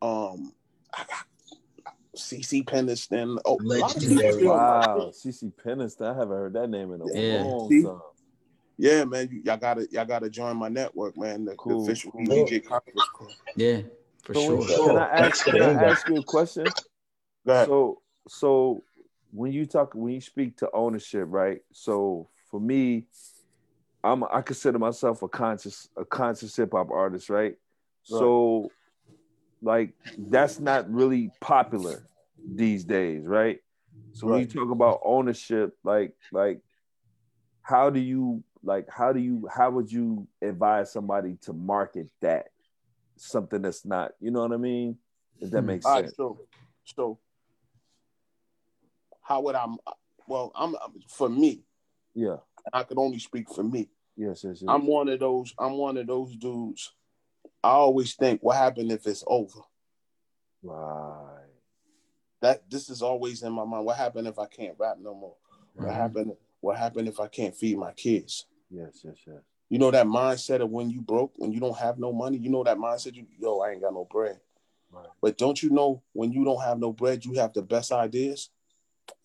um 0.01 0.37
I 0.37 0.39
got 0.41 0.62
CeCe 2.15 2.63
Peniston. 2.65 3.39
Oh, 3.45 3.57
a 3.59 3.63
lot 3.63 3.95
of 3.95 4.01
people 4.01 4.15
Legendary. 4.17 4.47
Wow, 4.47 5.11
CeCe 5.13 5.51
Peniston. 5.65 6.13
I 6.13 6.17
haven't 6.17 6.29
heard 6.37 6.53
that 6.53 6.69
name 6.69 6.93
in 6.93 7.01
a 7.01 7.07
Yeah. 7.07 7.37
long 7.43 7.69
See? 7.69 7.83
time. 7.83 7.99
Yeah, 8.77 9.03
man, 9.05 9.29
you, 9.31 9.41
y'all 9.45 9.57
gotta 9.57 9.87
y'all 9.91 10.05
gotta 10.05 10.29
join 10.29 10.57
my 10.57 10.69
network, 10.69 11.17
man. 11.17 11.45
The, 11.45 11.55
Cool. 11.55 11.85
the 11.85 11.91
official 11.91 12.11
Cool. 12.11 12.25
DJ 12.25 12.63
conference 12.65 13.07
call. 13.13 13.31
Yeah. 13.55 13.81
For 14.23 14.33
So 14.33 14.45
sure. 14.47 14.57
when- 14.57 14.67
can 14.67 14.97
I 14.97 15.07
ask? 15.09 15.45
Can 15.45 15.61
I 15.61 15.73
ask 15.83 16.07
you 16.07 16.17
a 16.17 16.23
question? 16.23 16.73
Go 17.45 17.53
ahead. 17.53 17.67
So, 17.67 18.01
so 18.27 18.83
when 19.31 19.51
you 19.51 19.65
talk, 19.65 19.93
when 19.95 20.13
you 20.13 20.21
speak 20.21 20.57
to 20.57 20.69
ownership, 20.73 21.25
right? 21.29 21.59
So 21.71 22.29
for 22.49 22.59
me, 22.59 23.05
I'm 24.03 24.23
I 24.23 24.41
consider 24.41 24.79
myself 24.79 25.21
a 25.21 25.27
conscious 25.27 25.87
a 25.97 26.05
conscious 26.05 26.55
hip 26.55 26.71
hop 26.73 26.89
artist, 26.91 27.29
right? 27.29 27.55
So, 28.03 28.71
like 29.63 29.93
that's 30.17 30.59
not 30.59 30.91
really 30.91 31.31
popular 31.41 32.07
these 32.45 32.83
days, 32.83 33.23
right? 33.25 33.59
So 34.11 34.27
when 34.27 34.41
you 34.41 34.47
talk 34.47 34.69
about 34.69 34.99
ownership, 35.03 35.75
like 35.83 36.13
like 36.31 36.59
how 37.61 37.89
do 37.89 37.99
you 37.99 38.43
like 38.63 38.87
how 38.89 39.13
do 39.13 39.19
you 39.19 39.47
how 39.51 39.71
would 39.71 39.91
you 39.91 40.27
advise 40.41 40.91
somebody 40.91 41.37
to 41.43 41.53
market 41.53 42.09
that 42.21 42.47
something 43.17 43.61
that's 43.61 43.85
not, 43.85 44.11
you 44.19 44.31
know 44.31 44.41
what 44.41 44.51
I 44.53 44.57
mean? 44.57 44.97
If 45.39 45.49
that 45.51 45.61
Hmm. 45.61 45.67
makes 45.67 45.85
All 45.85 45.95
sense. 45.95 46.07
right, 46.07 46.15
so 46.15 46.45
so 46.83 47.19
how 49.21 49.41
would 49.41 49.55
I? 49.55 49.65
Well, 50.27 50.51
I'm 50.55 50.75
for 51.09 51.29
me. 51.29 51.63
Yeah. 52.13 52.37
I 52.71 52.83
could 52.83 52.97
only 52.97 53.19
speak 53.19 53.49
for 53.49 53.63
me. 53.63 53.89
Yes, 54.15 54.43
yes, 54.43 54.61
yes. 54.61 54.63
I'm 54.67 54.85
one 54.85 55.09
of 55.09 55.19
those. 55.19 55.53
I'm 55.57 55.73
one 55.73 55.97
of 55.97 56.07
those 56.07 56.35
dudes. 56.35 56.93
I 57.63 57.69
always 57.69 58.13
think, 58.15 58.41
what 58.43 58.57
happened 58.57 58.91
if 58.91 59.07
it's 59.07 59.23
over? 59.27 59.59
right. 60.63 61.39
That 62.41 62.69
this 62.69 62.89
is 62.89 63.01
always 63.01 63.41
in 63.43 63.53
my 63.53 63.63
mind. 63.63 63.85
What 63.85 63.97
happened 63.97 64.27
if 64.27 64.37
I 64.37 64.45
can't 64.47 64.75
rap 64.77 64.97
no 64.99 65.13
more? 65.13 65.35
What 65.75 65.87
Mhm. 65.89 65.93
happened? 65.95 66.37
What 66.59 66.77
happened 66.77 67.07
if 67.07 67.19
I 67.19 67.27
can't 67.27 67.55
feed 67.55 67.77
my 67.77 67.93
kids? 67.93 68.45
Yes, 68.69 69.01
yes, 69.03 69.15
yes. 69.25 69.41
You 69.69 69.79
know 69.79 69.91
that 69.91 70.05
mindset 70.05 70.61
of 70.61 70.69
when 70.69 70.89
you 70.89 71.01
broke, 71.01 71.31
when 71.37 71.51
you 71.51 71.59
don't 71.59 71.77
have 71.77 71.97
no 71.97 72.11
money. 72.11 72.37
You 72.37 72.49
know 72.49 72.63
that 72.63 72.77
mindset. 72.77 73.15
You 73.15 73.25
yo, 73.39 73.59
I 73.59 73.71
ain't 73.71 73.81
got 73.81 73.93
no 73.93 74.05
bread. 74.05 74.39
Right. 74.91 75.07
But 75.21 75.37
don't 75.37 75.61
you 75.63 75.69
know 75.69 76.03
when 76.11 76.31
you 76.31 76.43
don't 76.43 76.61
have 76.61 76.79
no 76.79 76.91
bread, 76.91 77.23
you 77.25 77.33
have 77.35 77.53
the 77.53 77.61
best 77.61 77.91
ideas. 77.91 78.49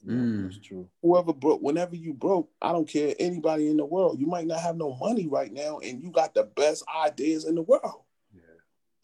Mm. 0.06 0.44
That's 0.44 0.58
true. 0.58 0.88
whoever 1.02 1.32
broke, 1.32 1.60
whenever 1.60 1.96
you 1.96 2.12
broke, 2.14 2.50
I 2.62 2.72
don't 2.72 2.88
care 2.88 3.14
anybody 3.18 3.68
in 3.68 3.76
the 3.76 3.84
world. 3.84 4.18
You 4.18 4.26
might 4.26 4.46
not 4.46 4.60
have 4.60 4.76
no 4.76 4.94
money 4.94 5.26
right 5.26 5.52
now, 5.52 5.78
and 5.80 6.00
you 6.02 6.10
got 6.10 6.34
the 6.34 6.44
best 6.44 6.84
ideas 6.88 7.44
in 7.44 7.54
the 7.56 7.62
world. 7.62 8.02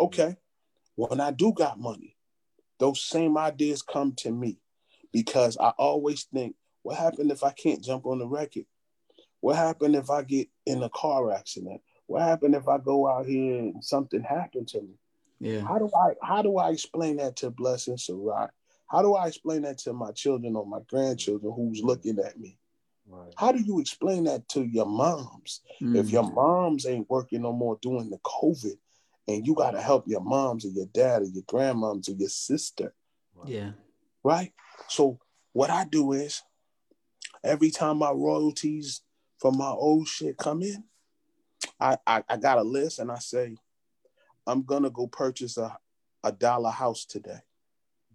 Okay, 0.00 0.36
when 0.96 1.20
I 1.20 1.30
do 1.30 1.52
got 1.52 1.78
money, 1.78 2.16
those 2.78 3.00
same 3.02 3.38
ideas 3.38 3.82
come 3.82 4.12
to 4.16 4.30
me 4.30 4.58
because 5.12 5.56
I 5.58 5.68
always 5.78 6.24
think, 6.24 6.56
what 6.82 6.96
happened 6.96 7.30
if 7.30 7.42
I 7.44 7.52
can't 7.52 7.82
jump 7.82 8.04
on 8.06 8.18
the 8.18 8.26
record? 8.26 8.66
What 9.40 9.56
happened 9.56 9.94
if 9.94 10.10
I 10.10 10.22
get 10.22 10.48
in 10.66 10.82
a 10.82 10.88
car 10.88 11.32
accident? 11.32 11.80
What 12.06 12.22
happened 12.22 12.54
if 12.54 12.68
I 12.68 12.78
go 12.78 13.08
out 13.08 13.26
here 13.26 13.58
and 13.58 13.84
something 13.84 14.22
happened 14.22 14.68
to 14.68 14.82
me? 14.82 14.98
Yeah. 15.38 15.66
How 15.66 15.78
do 15.78 15.90
I 15.94 16.14
how 16.22 16.42
do 16.42 16.56
I 16.58 16.70
explain 16.70 17.18
that 17.18 17.36
to 17.36 17.50
Blessing 17.50 17.96
Sarai? 17.96 18.48
How 18.86 19.02
do 19.02 19.14
I 19.14 19.28
explain 19.28 19.62
that 19.62 19.78
to 19.78 19.92
my 19.92 20.12
children 20.12 20.56
or 20.56 20.66
my 20.66 20.80
grandchildren 20.88 21.52
who's 21.54 21.82
looking 21.82 22.18
at 22.18 22.38
me? 22.38 22.58
Right. 23.06 23.32
How 23.36 23.52
do 23.52 23.60
you 23.60 23.80
explain 23.80 24.24
that 24.24 24.48
to 24.50 24.62
your 24.62 24.86
moms? 24.86 25.60
If 25.80 26.06
Mm. 26.06 26.12
your 26.12 26.22
moms 26.22 26.86
ain't 26.86 27.10
working 27.10 27.42
no 27.42 27.52
more 27.52 27.78
during 27.82 28.10
the 28.10 28.18
COVID 28.18 28.78
and 29.28 29.46
you 29.46 29.54
gotta 29.54 29.80
help 29.80 30.06
your 30.06 30.20
moms 30.20 30.64
or 30.64 30.68
your 30.68 30.86
dad 30.86 31.22
or 31.22 31.26
your 31.26 31.42
grandmoms 31.44 32.08
or 32.08 32.12
your 32.12 32.28
sister, 32.28 32.94
Yeah. 33.46 33.72
right? 34.22 34.52
So 34.88 35.18
what 35.52 35.70
I 35.70 35.84
do 35.84 36.12
is 36.12 36.42
every 37.42 37.70
time 37.70 37.98
my 37.98 38.10
royalties 38.10 39.02
from 39.38 39.56
my 39.56 39.70
old 39.70 40.08
shit 40.08 40.36
come 40.36 40.62
in, 40.62 40.84
I, 41.80 41.96
I, 42.06 42.22
I 42.28 42.36
got 42.36 42.58
a 42.58 42.62
list 42.62 42.98
and 42.98 43.10
I 43.10 43.18
say, 43.18 43.56
I'm 44.46 44.62
gonna 44.62 44.90
go 44.90 45.06
purchase 45.06 45.56
a, 45.56 45.76
a 46.22 46.32
dollar 46.32 46.70
house 46.70 47.04
today. 47.06 47.40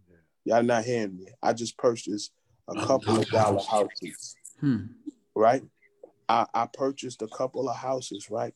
Yeah. 0.09 0.55
Y'all 0.55 0.63
not 0.63 0.85
hearing 0.85 1.17
me. 1.17 1.27
I 1.41 1.53
just 1.53 1.77
purchased 1.77 2.31
a 2.67 2.75
couple 2.85 3.17
of 3.19 3.27
dollar 3.31 3.61
houses, 3.63 4.35
Hmm. 4.59 4.77
right? 5.35 5.63
I, 6.27 6.45
I 6.53 6.67
purchased 6.71 7.23
a 7.23 7.27
couple 7.27 7.67
of 7.67 7.75
houses, 7.75 8.29
right? 8.29 8.53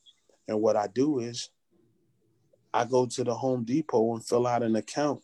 And 0.48 0.62
what 0.62 0.76
I 0.76 0.86
do 0.88 1.20
is 1.20 1.50
I 2.74 2.86
go 2.86 3.06
to 3.06 3.24
the 3.24 3.34
Home 3.34 3.64
Depot 3.64 4.14
and 4.14 4.26
fill 4.26 4.48
out 4.48 4.64
an 4.64 4.76
account. 4.76 5.22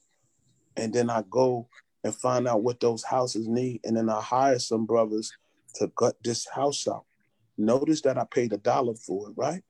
And 0.78 0.94
then 0.94 1.10
I 1.10 1.24
go 1.30 1.68
and 2.04 2.14
find 2.14 2.48
out 2.48 2.64
what 2.64 2.80
those 2.80 3.04
houses 3.04 3.48
need. 3.48 3.82
And 3.84 3.98
then 3.98 4.10
I 4.10 4.22
hire 4.22 4.60
some 4.60 4.86
brothers 4.86 5.32
to 5.76 5.88
gut 5.96 6.16
this 6.24 6.48
house 6.48 6.88
out. 6.88 7.06
Notice 7.58 8.02
that 8.02 8.18
I 8.18 8.26
paid 8.30 8.54
a 8.54 8.58
dollar 8.58 8.96
for 8.96 9.30
it, 9.30 9.34
right? 9.36 9.64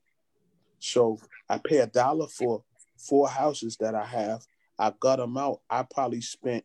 So 0.78 1.18
I 1.48 1.58
pay 1.58 1.78
a 1.78 1.86
dollar 1.86 2.28
for 2.28 2.62
four 2.96 3.28
houses 3.28 3.76
that 3.80 3.94
I 3.94 4.04
have. 4.04 4.42
I 4.78 4.92
gut 4.98 5.18
them 5.18 5.36
out. 5.36 5.60
I 5.68 5.82
probably 5.82 6.20
spent 6.20 6.64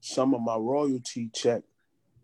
some 0.00 0.34
of 0.34 0.40
my 0.40 0.56
royalty 0.56 1.30
check. 1.34 1.62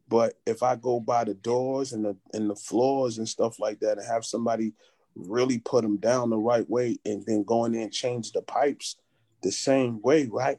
But 0.08 0.34
if 0.46 0.62
I 0.62 0.76
go 0.76 1.00
by 1.00 1.24
the 1.24 1.34
doors 1.34 1.92
and 1.92 2.04
the 2.04 2.16
and 2.32 2.48
the 2.48 2.56
floors 2.56 3.18
and 3.18 3.28
stuff 3.28 3.60
like 3.60 3.80
that 3.80 3.98
and 3.98 4.06
have 4.06 4.24
somebody 4.24 4.72
really 5.18 5.58
put 5.58 5.82
them 5.82 5.96
down 5.96 6.30
the 6.30 6.38
right 6.38 6.68
way 6.70 6.96
and 7.04 7.24
then 7.26 7.42
go 7.42 7.64
in 7.64 7.72
there 7.72 7.82
and 7.82 7.92
change 7.92 8.32
the 8.32 8.42
pipes 8.42 8.96
the 9.42 9.50
same 9.52 10.00
way, 10.00 10.26
right? 10.30 10.58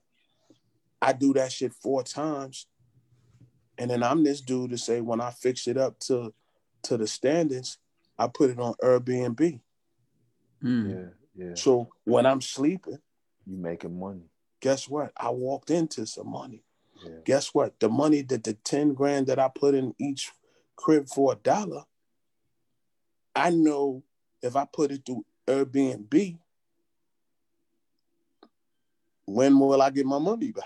I 1.01 1.13
do 1.13 1.33
that 1.33 1.51
shit 1.51 1.73
four 1.73 2.03
times. 2.03 2.67
And 3.77 3.89
then 3.89 4.03
I'm 4.03 4.23
this 4.23 4.41
dude 4.41 4.71
to 4.71 4.77
say 4.77 4.99
when 5.01 5.21
I 5.21 5.31
fix 5.31 5.67
it 5.67 5.77
up 5.77 5.99
to 6.01 6.33
to 6.83 6.97
the 6.97 7.07
standards, 7.07 7.77
I 8.17 8.27
put 8.27 8.49
it 8.49 8.59
on 8.59 8.73
Airbnb. 8.83 9.59
Mm. 10.63 10.89
Yeah, 11.35 11.45
yeah. 11.45 11.55
So 11.55 11.89
when 12.03 12.25
I'm 12.25 12.41
sleeping, 12.41 12.99
You 13.45 13.57
making 13.57 13.97
money. 13.97 14.29
guess 14.61 14.87
what? 14.89 15.11
I 15.15 15.29
walked 15.29 15.71
into 15.71 16.05
some 16.05 16.29
money. 16.29 16.63
Yeah. 17.03 17.19
Guess 17.25 17.53
what? 17.53 17.79
The 17.79 17.87
money 17.89 18.21
that 18.23 18.43
the 18.43 18.53
10 18.53 18.93
grand 18.93 19.27
that 19.27 19.39
I 19.39 19.49
put 19.53 19.73
in 19.75 19.93
each 19.99 20.31
crib 20.75 21.07
for 21.07 21.31
a 21.33 21.35
dollar, 21.35 21.83
I 23.35 23.49
know 23.51 24.03
if 24.41 24.55
I 24.55 24.65
put 24.65 24.91
it 24.91 25.05
through 25.05 25.25
Airbnb, 25.47 26.37
when 29.25 29.59
will 29.59 29.81
I 29.81 29.89
get 29.89 30.05
my 30.05 30.19
money 30.19 30.51
back? 30.51 30.65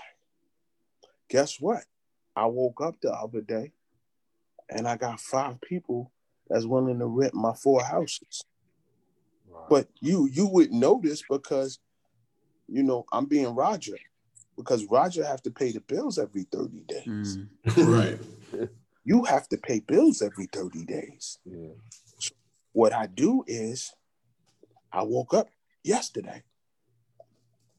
Guess 1.28 1.60
what? 1.60 1.84
I 2.36 2.46
woke 2.46 2.80
up 2.80 3.00
the 3.00 3.12
other 3.12 3.40
day 3.40 3.72
and 4.68 4.88
I 4.88 4.96
got 4.96 5.20
five 5.20 5.60
people 5.60 6.10
that's 6.48 6.66
willing 6.66 6.98
to 6.98 7.06
rent 7.06 7.34
my 7.34 7.52
four 7.54 7.82
houses. 7.82 8.44
Right. 9.48 9.68
But 9.68 9.88
you 10.00 10.28
you 10.32 10.46
would 10.46 10.72
notice 10.72 11.22
because 11.28 11.78
you 12.68 12.82
know 12.82 13.04
I'm 13.12 13.26
being 13.26 13.54
Roger 13.54 13.96
because 14.56 14.84
Roger 14.86 15.24
have 15.24 15.42
to 15.42 15.50
pay 15.50 15.72
the 15.72 15.80
bills 15.80 16.18
every 16.18 16.44
30 16.44 16.80
days. 16.86 17.38
Mm. 17.38 17.48
right. 18.58 18.68
You 19.04 19.24
have 19.24 19.48
to 19.48 19.58
pay 19.58 19.80
bills 19.80 20.22
every 20.22 20.46
30 20.46 20.84
days. 20.84 21.38
yeah. 21.44 21.68
What 22.74 22.92
I 22.92 23.06
do 23.06 23.44
is 23.46 23.94
I 24.92 25.04
woke 25.04 25.32
up 25.32 25.48
yesterday. 25.84 26.42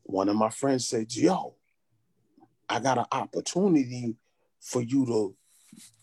One 0.03 0.29
of 0.29 0.37
my 0.37 0.49
friends 0.49 0.87
said, 0.87 1.13
Yo, 1.13 1.55
I 2.69 2.79
got 2.79 2.97
an 2.97 3.05
opportunity 3.11 4.15
for 4.61 4.81
you 4.81 5.05
to 5.05 5.35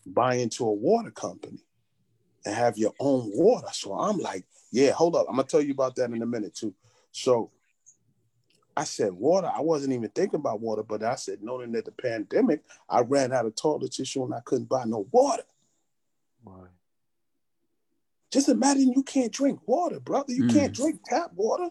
buy 0.04 0.34
into 0.34 0.66
a 0.66 0.72
water 0.72 1.10
company 1.10 1.64
and 2.44 2.54
have 2.54 2.76
your 2.76 2.92
own 3.00 3.30
water. 3.32 3.68
So 3.72 3.98
I'm 3.98 4.18
like, 4.18 4.44
yeah, 4.70 4.90
hold 4.90 5.16
up. 5.16 5.24
I'm 5.26 5.36
gonna 5.36 5.48
tell 5.48 5.62
you 5.62 5.72
about 5.72 5.96
that 5.96 6.10
in 6.10 6.20
a 6.20 6.26
minute 6.26 6.54
too. 6.54 6.74
So 7.12 7.50
I 8.76 8.84
said 8.84 9.14
water. 9.14 9.50
I 9.54 9.62
wasn't 9.62 9.94
even 9.94 10.10
thinking 10.10 10.40
about 10.40 10.60
water, 10.60 10.82
but 10.82 11.02
I 11.02 11.14
said 11.14 11.42
knowing 11.42 11.72
that 11.72 11.86
the 11.86 11.92
pandemic, 11.92 12.60
I 12.90 13.00
ran 13.00 13.32
out 13.32 13.46
of 13.46 13.54
toilet 13.54 13.92
tissue 13.92 14.24
and 14.24 14.34
I 14.34 14.40
couldn't 14.40 14.68
buy 14.68 14.84
no 14.84 15.06
water. 15.10 15.44
Right. 16.44 16.68
Just 18.32 18.48
imagine 18.48 18.92
you 18.96 19.02
can't 19.02 19.30
drink 19.32 19.60
water, 19.66 20.00
brother. 20.00 20.32
You 20.32 20.44
Mm. 20.44 20.52
can't 20.52 20.72
drink 20.74 21.00
tap 21.04 21.32
water. 21.34 21.68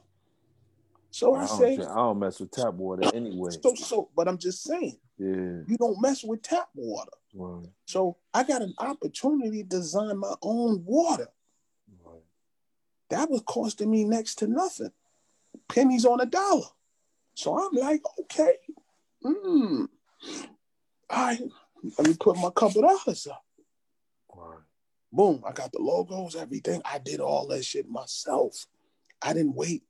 So 1.10 1.34
I, 1.36 1.44
I 1.44 1.58
drink- 1.58 1.82
I 1.82 1.96
don't 1.96 2.20
mess 2.20 2.40
with 2.40 2.52
tap 2.52 2.74
water 2.76 3.10
anyway. 3.14 3.50
so 3.62 3.74
so. 3.76 4.10
But 4.16 4.28
I'm 4.28 4.38
just 4.38 4.62
saying, 4.64 4.98
Yeah. 5.18 5.64
you 5.68 5.76
don't 5.78 6.00
mess 6.02 6.24
with 6.24 6.42
tap 6.44 6.70
water. 6.76 7.12
Right. 7.34 7.68
So 7.86 8.18
I 8.34 8.44
got 8.44 8.62
an 8.62 8.74
opportunity 8.78 9.64
to 9.64 9.70
design 9.70 10.18
my 10.20 10.36
own 10.42 10.86
water. 10.86 11.30
Right. 12.06 12.22
That 13.10 13.30
was 13.30 13.42
costing 13.46 13.90
me 13.90 14.06
next 14.06 14.36
to 14.36 14.48
nothing, 14.48 14.92
pennies 15.68 16.06
on 16.06 16.22
a 16.22 16.26
dollar. 16.26 16.68
So 17.34 17.58
I'm 17.58 17.74
like, 17.74 18.02
okay, 18.22 18.56
mm, 19.24 19.88
all 21.10 21.26
right, 21.26 21.42
let 21.98 22.08
me 22.08 22.14
put 22.20 22.38
my 22.38 22.50
couple 22.52 22.82
dollars 22.84 23.26
up. 23.28 23.44
Right. 25.12 25.18
Boom, 25.18 25.44
I 25.46 25.52
got 25.52 25.72
the 25.72 25.80
logos, 25.80 26.36
everything. 26.36 26.82
I 26.86 27.00
did 27.00 27.20
all 27.20 27.48
that 27.48 27.66
shit 27.66 27.90
myself. 27.90 28.68
I 29.22 29.34
didn't 29.34 29.56
wait. 29.56 29.84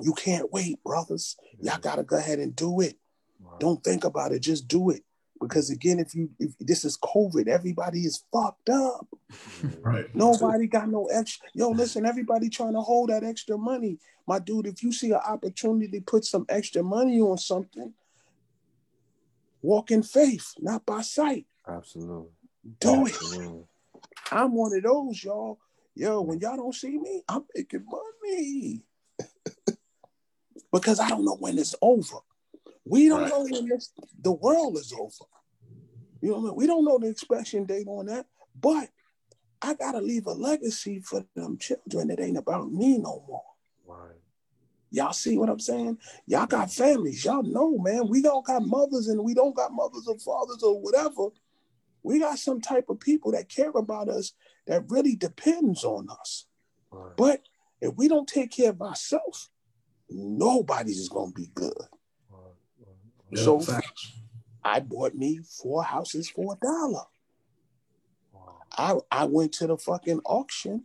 You 0.00 0.14
can't 0.14 0.52
wait, 0.52 0.82
brothers. 0.82 1.36
Y'all 1.60 1.78
gotta 1.78 2.02
go 2.02 2.16
ahead 2.16 2.38
and 2.38 2.56
do 2.56 2.80
it. 2.80 2.96
Right. 3.40 3.60
Don't 3.60 3.82
think 3.84 4.04
about 4.04 4.32
it, 4.32 4.40
just 4.40 4.68
do 4.68 4.90
it. 4.90 5.02
Because 5.40 5.70
again, 5.70 5.98
if 5.98 6.14
you 6.14 6.30
if 6.38 6.56
this 6.60 6.84
is 6.84 6.96
COVID, 6.98 7.48
everybody 7.48 8.00
is 8.00 8.24
fucked 8.32 8.68
up. 8.70 9.06
Right. 9.80 10.06
Nobody 10.14 10.66
got 10.66 10.88
no 10.88 11.06
extra. 11.06 11.48
Yo, 11.54 11.70
listen, 11.70 12.06
everybody 12.06 12.48
trying 12.48 12.74
to 12.74 12.80
hold 12.80 13.10
that 13.10 13.24
extra 13.24 13.58
money. 13.58 13.98
My 14.26 14.38
dude, 14.38 14.66
if 14.66 14.82
you 14.82 14.92
see 14.92 15.10
an 15.10 15.20
opportunity 15.26 15.88
to 15.98 16.00
put 16.00 16.24
some 16.24 16.46
extra 16.48 16.82
money 16.82 17.20
on 17.20 17.38
something, 17.38 17.92
walk 19.62 19.90
in 19.90 20.02
faith, 20.02 20.54
not 20.60 20.86
by 20.86 21.02
sight. 21.02 21.46
Absolutely. 21.66 22.30
Do 22.78 23.06
it. 23.06 23.18
I'm 24.30 24.54
one 24.54 24.74
of 24.76 24.82
those, 24.82 25.22
y'all. 25.22 25.58
Yo, 25.94 26.20
when 26.22 26.40
y'all 26.40 26.56
don't 26.56 26.74
see 26.74 26.98
me, 26.98 27.22
I'm 27.28 27.44
making 27.54 27.84
money. 27.86 28.84
because 30.72 31.00
I 31.00 31.08
don't 31.08 31.24
know 31.24 31.36
when 31.36 31.58
it's 31.58 31.74
over. 31.82 32.16
We 32.84 33.08
don't 33.08 33.22
Right. 33.22 33.30
know 33.30 33.42
when 33.42 33.68
this 33.68 33.92
the 34.20 34.32
world 34.32 34.76
is 34.78 34.92
over. 34.92 35.10
You 36.20 36.30
know 36.30 36.36
what 36.36 36.40
I 36.40 36.44
mean? 36.46 36.56
We 36.56 36.66
don't 36.66 36.84
know 36.84 36.98
the 36.98 37.08
expression 37.08 37.64
date 37.64 37.86
on 37.88 38.06
that, 38.06 38.26
but 38.60 38.88
I 39.60 39.74
gotta 39.74 40.00
leave 40.00 40.26
a 40.26 40.32
legacy 40.32 41.00
for 41.00 41.24
them 41.34 41.58
children. 41.58 42.10
It 42.10 42.20
ain't 42.20 42.38
about 42.38 42.72
me 42.72 42.98
no 42.98 43.24
more. 43.28 43.44
Right. 43.86 44.16
Y'all 44.90 45.12
see 45.12 45.38
what 45.38 45.48
I'm 45.48 45.60
saying? 45.60 45.98
Y'all 46.26 46.46
got 46.46 46.70
families. 46.70 47.24
Y'all 47.24 47.42
know, 47.42 47.78
man. 47.78 48.08
We 48.08 48.20
don't 48.22 48.44
got 48.44 48.62
mothers 48.66 49.08
and 49.08 49.22
we 49.24 49.34
don't 49.34 49.54
got 49.56 49.72
mothers 49.72 50.06
or 50.06 50.18
fathers 50.18 50.62
or 50.62 50.80
whatever. 50.80 51.28
We 52.02 52.18
got 52.18 52.38
some 52.38 52.60
type 52.60 52.86
of 52.88 53.00
people 53.00 53.32
that 53.32 53.48
care 53.48 53.70
about 53.70 54.08
us 54.08 54.32
that 54.66 54.84
really 54.88 55.16
depends 55.16 55.84
on 55.84 56.08
us. 56.10 56.46
Right. 56.90 57.16
But 57.16 57.42
if 57.80 57.94
we 57.96 58.08
don't 58.08 58.28
take 58.28 58.50
care 58.52 58.70
of 58.70 58.82
ourselves, 58.82 59.50
nobody's 60.10 60.98
is 60.98 61.08
gonna 61.08 61.32
be 61.32 61.50
good. 61.54 61.72
Right. 62.30 62.40
Right. 62.78 62.96
Yeah, 63.30 63.44
So- 63.44 63.60
facts. 63.60 64.12
I 64.64 64.78
bought 64.78 65.14
me 65.16 65.38
four 65.38 65.82
houses 65.82 66.28
for 66.30 66.54
a 66.54 66.64
dollar. 66.64 67.06
Wow. 68.32 68.58
I, 68.78 68.96
I 69.10 69.24
went 69.24 69.52
to 69.54 69.66
the 69.66 69.76
fucking 69.76 70.20
auction 70.24 70.84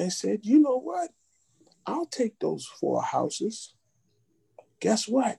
and 0.00 0.12
said, 0.12 0.40
you 0.44 0.58
know 0.58 0.78
what? 0.80 1.10
I'll 1.86 2.06
take 2.06 2.40
those 2.40 2.66
four 2.66 3.02
houses. 3.02 3.74
Guess 4.80 5.06
what? 5.06 5.38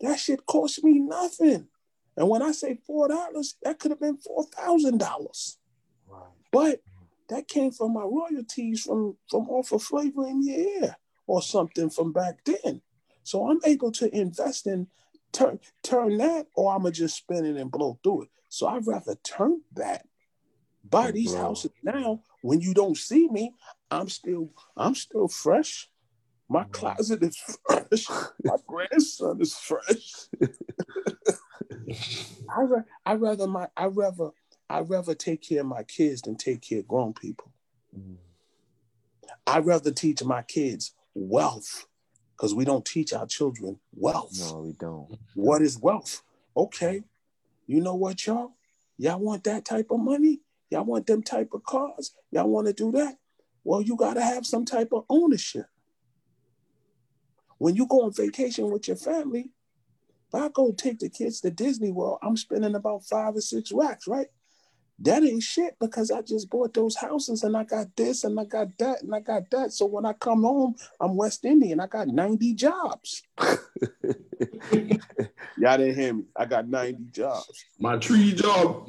That 0.00 0.20
shit 0.20 0.46
cost 0.46 0.84
me 0.84 1.00
nothing. 1.00 1.66
And 2.16 2.28
when 2.28 2.42
I 2.42 2.52
say 2.52 2.78
four 2.86 3.08
dollars, 3.08 3.56
that 3.62 3.78
could 3.78 3.90
have 3.90 4.00
been 4.00 4.18
four 4.18 4.44
thousand 4.44 4.98
dollars. 4.98 5.58
Right. 6.08 6.22
But 6.52 6.80
that 7.28 7.48
came 7.48 7.70
from 7.70 7.94
my 7.94 8.02
royalties 8.02 8.82
from 8.82 9.16
from 9.30 9.48
off 9.48 9.72
of 9.72 9.82
flavor 9.82 10.26
in 10.26 10.42
your 10.42 10.58
ear 10.58 10.96
or 11.26 11.42
something 11.42 11.90
from 11.90 12.12
back 12.12 12.44
then. 12.44 12.82
So 13.22 13.48
I'm 13.48 13.60
able 13.64 13.90
to 13.92 14.14
invest 14.14 14.66
in 14.66 14.88
turn 15.32 15.58
turn 15.82 16.18
that, 16.18 16.46
or 16.54 16.74
I'ma 16.74 16.90
just 16.90 17.16
spend 17.16 17.46
it 17.46 17.56
and 17.56 17.70
blow 17.70 17.98
through 18.02 18.24
it. 18.24 18.28
So 18.48 18.66
I'd 18.68 18.86
rather 18.86 19.16
turn 19.16 19.62
that. 19.74 20.06
Buy 20.88 21.10
these 21.10 21.34
houses 21.34 21.72
now. 21.82 22.22
When 22.42 22.60
you 22.60 22.74
don't 22.74 22.96
see 22.96 23.26
me, 23.28 23.54
I'm 23.90 24.08
still 24.08 24.50
I'm 24.76 24.94
still 24.94 25.28
fresh. 25.28 25.88
My 26.48 26.64
closet 26.64 27.22
is 27.22 27.36
fresh. 27.66 28.06
My 28.44 28.56
grandson 28.66 29.40
is 29.40 29.54
fresh. 29.54 30.26
I 32.48 32.62
ra- 32.62 32.82
I 33.04 33.14
rather 33.14 33.46
my 33.46 33.68
I 33.76 33.86
rather 33.86 34.30
I 34.68 34.80
rather 34.80 35.14
take 35.14 35.42
care 35.42 35.60
of 35.60 35.66
my 35.66 35.82
kids 35.82 36.22
than 36.22 36.36
take 36.36 36.62
care 36.62 36.80
of 36.80 36.88
grown 36.88 37.12
people. 37.14 37.52
Mm. 37.96 38.16
I'd 39.46 39.66
rather 39.66 39.90
teach 39.90 40.22
my 40.24 40.42
kids 40.42 40.94
wealth 41.14 41.86
because 42.36 42.54
we 42.54 42.64
don't 42.64 42.84
teach 42.84 43.12
our 43.12 43.26
children 43.26 43.78
wealth. 43.94 44.38
No, 44.38 44.60
we 44.60 44.72
don't. 44.72 45.18
What 45.34 45.62
is 45.62 45.78
wealth? 45.78 46.22
Okay, 46.56 47.02
you 47.66 47.80
know 47.80 47.94
what, 47.94 48.26
y'all? 48.26 48.52
Y'all 48.96 49.18
want 49.18 49.44
that 49.44 49.64
type 49.64 49.90
of 49.90 50.00
money? 50.00 50.40
Y'all 50.70 50.84
want 50.84 51.06
them 51.06 51.22
type 51.22 51.50
of 51.52 51.64
cars? 51.64 52.14
Y'all 52.30 52.48
want 52.48 52.66
to 52.66 52.72
do 52.72 52.92
that? 52.92 53.16
Well, 53.64 53.82
you 53.82 53.96
got 53.96 54.14
to 54.14 54.22
have 54.22 54.46
some 54.46 54.64
type 54.64 54.88
of 54.92 55.04
ownership. 55.08 55.66
When 57.58 57.76
you 57.76 57.86
go 57.86 58.02
on 58.02 58.12
vacation 58.12 58.70
with 58.70 58.88
your 58.88 58.96
family, 58.96 59.50
if 60.34 60.42
I 60.42 60.48
go 60.48 60.72
take 60.72 60.98
the 60.98 61.08
kids 61.08 61.40
to 61.40 61.50
Disney 61.50 61.92
World, 61.92 62.18
I'm 62.22 62.36
spending 62.36 62.74
about 62.74 63.04
five 63.04 63.36
or 63.36 63.40
six 63.40 63.70
racks, 63.72 64.06
right? 64.08 64.26
That 65.00 65.24
ain't 65.24 65.42
shit 65.42 65.76
because 65.80 66.10
I 66.10 66.22
just 66.22 66.50
bought 66.50 66.72
those 66.74 66.96
houses 66.96 67.42
and 67.42 67.56
I 67.56 67.64
got 67.64 67.94
this 67.96 68.24
and 68.24 68.38
I 68.38 68.44
got 68.44 68.76
that 68.78 69.02
and 69.02 69.14
I 69.14 69.20
got 69.20 69.50
that. 69.50 69.72
So 69.72 69.86
when 69.86 70.06
I 70.06 70.12
come 70.12 70.42
home, 70.42 70.74
I'm 71.00 71.16
West 71.16 71.44
Indian. 71.44 71.80
I 71.80 71.86
got 71.88 72.08
90 72.08 72.54
jobs. 72.54 73.22
Y'all 75.56 75.78
didn't 75.78 75.94
hear 75.96 76.14
me. 76.14 76.24
I 76.36 76.44
got 76.46 76.68
90 76.68 77.06
jobs. 77.10 77.64
My 77.78 77.96
tree 77.96 78.32
job. 78.32 78.88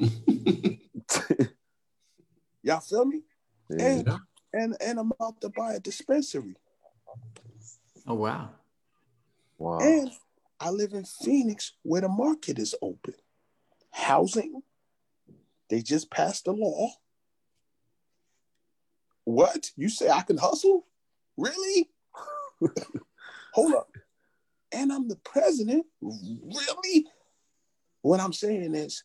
Y'all 2.62 2.80
feel 2.80 3.04
me? 3.04 3.22
Yeah. 3.70 3.86
And 3.86 4.08
and 4.52 4.76
and 4.80 4.98
I'm 4.98 5.12
about 5.12 5.40
to 5.40 5.48
buy 5.50 5.74
a 5.74 5.80
dispensary. 5.80 6.56
Oh 8.06 8.14
wow. 8.14 8.50
Wow. 9.58 9.78
And 9.80 10.10
I 10.60 10.70
live 10.70 10.92
in 10.92 11.04
Phoenix 11.04 11.72
where 11.82 12.00
the 12.00 12.08
market 12.08 12.58
is 12.58 12.74
open. 12.80 13.14
Housing, 13.90 14.62
they 15.68 15.82
just 15.82 16.10
passed 16.10 16.46
a 16.46 16.52
law. 16.52 16.90
What? 19.24 19.70
You 19.76 19.88
say 19.88 20.08
I 20.08 20.22
can 20.22 20.38
hustle? 20.38 20.86
Really? 21.36 21.90
Hold 23.54 23.74
up. 23.74 23.88
And 24.72 24.92
I'm 24.92 25.08
the 25.08 25.16
president? 25.16 25.86
Really? 26.00 27.06
What 28.02 28.20
I'm 28.20 28.32
saying 28.32 28.74
is, 28.74 29.02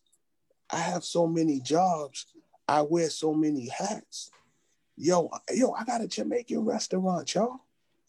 I 0.70 0.78
have 0.78 1.04
so 1.04 1.28
many 1.28 1.60
jobs. 1.60 2.28
I 2.68 2.82
wear 2.82 3.10
so 3.10 3.34
many 3.34 3.68
hats. 3.68 4.30
Yo, 4.96 5.30
yo, 5.52 5.72
I 5.72 5.84
got 5.84 6.02
a 6.02 6.08
Jamaican 6.08 6.64
restaurant, 6.64 7.34
y'all. 7.34 7.62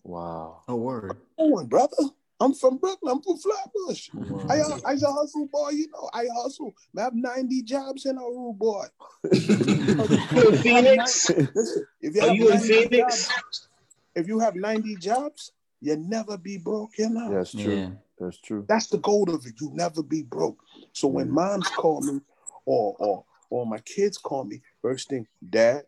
Wow. 0.05 0.63
No 0.69 0.77
word. 0.77 1.17
Come 1.39 1.53
on, 1.53 1.67
brother. 1.67 1.97
I'm 2.43 2.55
from 2.55 2.79
Brooklyn. 2.79 3.13
I'm 3.13 3.23
from 3.23 3.39
Flatbush. 3.39 4.11
Wow. 4.29 4.47
I, 4.51 4.91
I 4.91 4.93
a 4.95 5.13
hustle 5.13 5.47
boy, 5.47 5.71
you 5.71 5.87
know. 5.93 6.11
I 6.13 6.27
hustle. 6.35 6.75
I 6.99 7.03
have 7.03 7.15
90 7.15 7.63
jobs 7.63 8.05
in 8.07 8.19
a 8.19 8.21
room, 8.21 8.57
boy. 8.59 8.87
You 9.31 10.59
Phoenix? 10.63 11.31
Listen, 11.55 11.87
if 12.01 12.17
you 12.17 12.23
Are 12.23 12.35
you 12.35 12.51
in 12.51 12.59
Phoenix? 12.59 13.29
jobs, 13.29 13.69
if 14.17 14.27
you 14.27 14.41
have 14.41 14.57
90 14.57 14.97
jobs, 14.97 15.53
you 15.81 15.97
never 15.97 16.37
be 16.37 16.59
broke, 16.59 16.99
you 16.99 17.11
know. 17.11 17.31
That's 17.31 17.53
true. 17.53 17.77
Yeah. 17.77 17.91
That's 18.19 18.39
true. 18.41 18.65
That's 18.69 18.89
the 18.89 18.99
goal 18.99 19.31
of 19.31 19.47
it. 19.47 19.55
You 19.61 19.71
never 19.75 20.03
be 20.03 20.23
broke. 20.23 20.63
So 20.93 21.09
when 21.09 21.29
Yeah. 21.29 21.33
moms 21.33 21.69
call 21.69 22.01
me 22.01 22.21
or 22.65 22.97
or 22.99 23.25
or 23.51 23.67
my 23.67 23.79
kids 23.79 24.19
call 24.19 24.45
me, 24.45 24.63
first 24.81 25.09
thing, 25.09 25.27
dad, 25.49 25.83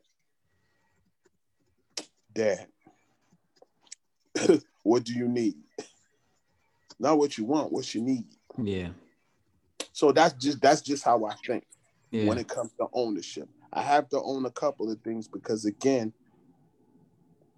dad, 2.33 2.67
what 4.83 5.05
do 5.05 5.15
you 5.15 5.29
need? 5.29 5.55
Not 7.05 7.19
what 7.19 7.37
you 7.37 7.45
want, 7.45 7.71
what 7.71 7.95
you 7.95 8.01
need. 8.01 8.25
Yeah. 8.57 8.89
So 9.93 10.11
that's 10.11 10.33
just 10.43 10.63
that's 10.63 10.81
just 10.81 11.05
how 11.05 11.27
I 11.27 11.35
think 11.47 11.67
Yeah. 12.11 12.25
when 12.25 12.39
it 12.39 12.49
comes 12.49 12.73
to 12.79 12.87
ownership. 12.95 13.47
I 13.75 13.83
have 13.83 14.09
to 14.09 14.23
own 14.23 14.47
a 14.47 14.51
couple 14.51 14.91
of 14.91 14.99
things 15.03 15.29
because 15.29 15.67
again, 15.67 16.15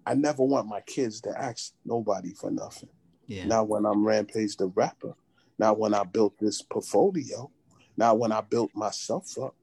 I 0.05 0.15
never 0.15 0.43
want 0.43 0.67
my 0.67 0.81
kids 0.81 1.21
to 1.21 1.29
ask 1.41 1.71
nobody 1.85 2.33
for 2.33 2.51
nothing. 2.51 2.89
yeah. 3.25 3.45
Not 3.45 3.69
when 3.69 3.85
I'm 3.85 4.05
Rampage 4.05 4.57
the 4.57 4.67
rapper. 4.67 5.13
Not 5.57 5.79
when 5.79 5.93
I 5.93 6.03
built 6.03 6.37
this 6.39 6.61
portfolio. 6.61 7.49
Not 7.95 8.19
when 8.19 8.33
I 8.33 8.41
built 8.41 8.71
myself 8.75 9.37
up. 9.39 9.55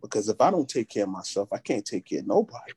Because 0.00 0.28
if 0.28 0.40
I 0.40 0.50
don't 0.52 0.68
take 0.68 0.88
care 0.88 1.04
of 1.04 1.10
myself, 1.10 1.48
I 1.52 1.58
can't 1.58 1.84
take 1.84 2.04
care 2.06 2.20
of 2.20 2.26
nobody. 2.28 2.72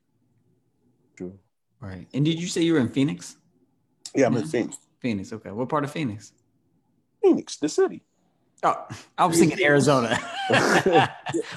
True. 1.16 1.38
Right. 1.80 2.08
And 2.12 2.24
did 2.24 2.40
you 2.40 2.48
say 2.48 2.62
you 2.62 2.72
were 2.72 2.80
in 2.80 2.88
Phoenix? 2.88 3.36
Yeah, 4.14 4.26
I'm 4.26 4.36
in 4.36 4.46
Phoenix. 4.46 4.78
Phoenix. 5.00 5.32
Okay. 5.32 5.50
What 5.52 5.68
part 5.68 5.84
of 5.84 5.92
Phoenix? 5.92 6.32
Phoenix, 7.22 7.56
the 7.56 7.68
city. 7.68 8.02
Oh, 8.62 8.86
I 9.16 9.26
was 9.26 9.38
thinking 9.38 9.64
Arizona. 9.64 10.18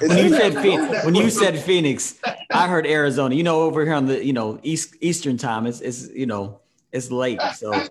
when 0.00 0.18
you 0.18 0.28
said 0.34 0.56
Phoenix, 0.58 1.04
when 1.04 1.14
you 1.14 1.30
said 1.30 1.58
Phoenix, 1.58 2.20
I 2.54 2.68
heard 2.68 2.86
Arizona. 2.86 3.34
You 3.34 3.42
know, 3.42 3.62
over 3.62 3.84
here 3.84 3.94
on 3.94 4.06
the 4.06 4.24
you 4.24 4.32
know 4.32 4.60
east 4.62 4.96
Eastern 5.00 5.36
time, 5.36 5.66
it's 5.66 5.80
it's 5.80 6.08
you 6.10 6.26
know 6.26 6.60
it's 6.92 7.10
late, 7.10 7.40
so 7.54 7.90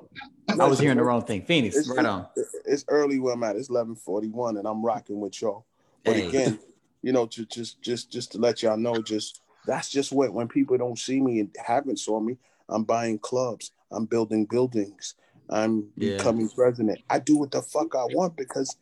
I 0.60 0.65
was 0.65 0.80
hearing 0.80 0.98
the 0.98 1.03
wrong 1.03 1.23
thing. 1.23 1.41
Phoenix, 1.41 1.76
It's, 1.76 1.89
right 1.89 2.06
on. 2.06 2.27
it's 2.65 2.85
early 2.88 3.19
where 3.19 3.34
I'm 3.34 3.43
at. 3.43 3.56
It's 3.56 3.69
11:41, 3.69 4.60
and 4.60 4.68
I'm 4.68 4.84
rocking 4.85 5.19
with 5.19 5.41
y'all. 5.41 5.65
But 6.06 6.15
Hey. 6.15 6.27
again, 6.27 6.60
you 7.02 7.11
know, 7.11 7.26
to 7.27 7.45
just 7.45 7.81
just 7.81 8.11
just 8.11 8.31
to 8.34 8.38
let 8.38 8.64
y'all 8.64 8.77
know, 8.77 9.02
just 9.02 9.41
that's 9.65 9.89
just 9.89 10.11
what 10.11 10.34
when 10.34 10.48
people 10.48 10.77
don't 10.77 10.98
see 10.98 11.19
me 11.19 11.39
and 11.39 11.53
haven't 11.64 11.99
saw 11.99 12.19
me, 12.19 12.38
I'm 12.69 12.84
buying 12.84 13.19
clubs, 13.19 13.72
I'm 13.91 14.06
building 14.06 14.45
buildings, 14.45 15.15
I'm 15.51 15.89
Yeah. 15.97 16.17
becoming 16.17 16.49
president. 16.49 16.99
I 17.09 17.19
do 17.19 17.37
what 17.37 17.51
the 17.51 17.61
fuck 17.61 17.93
I 17.95 18.05
want 18.05 18.35
because 18.37 18.75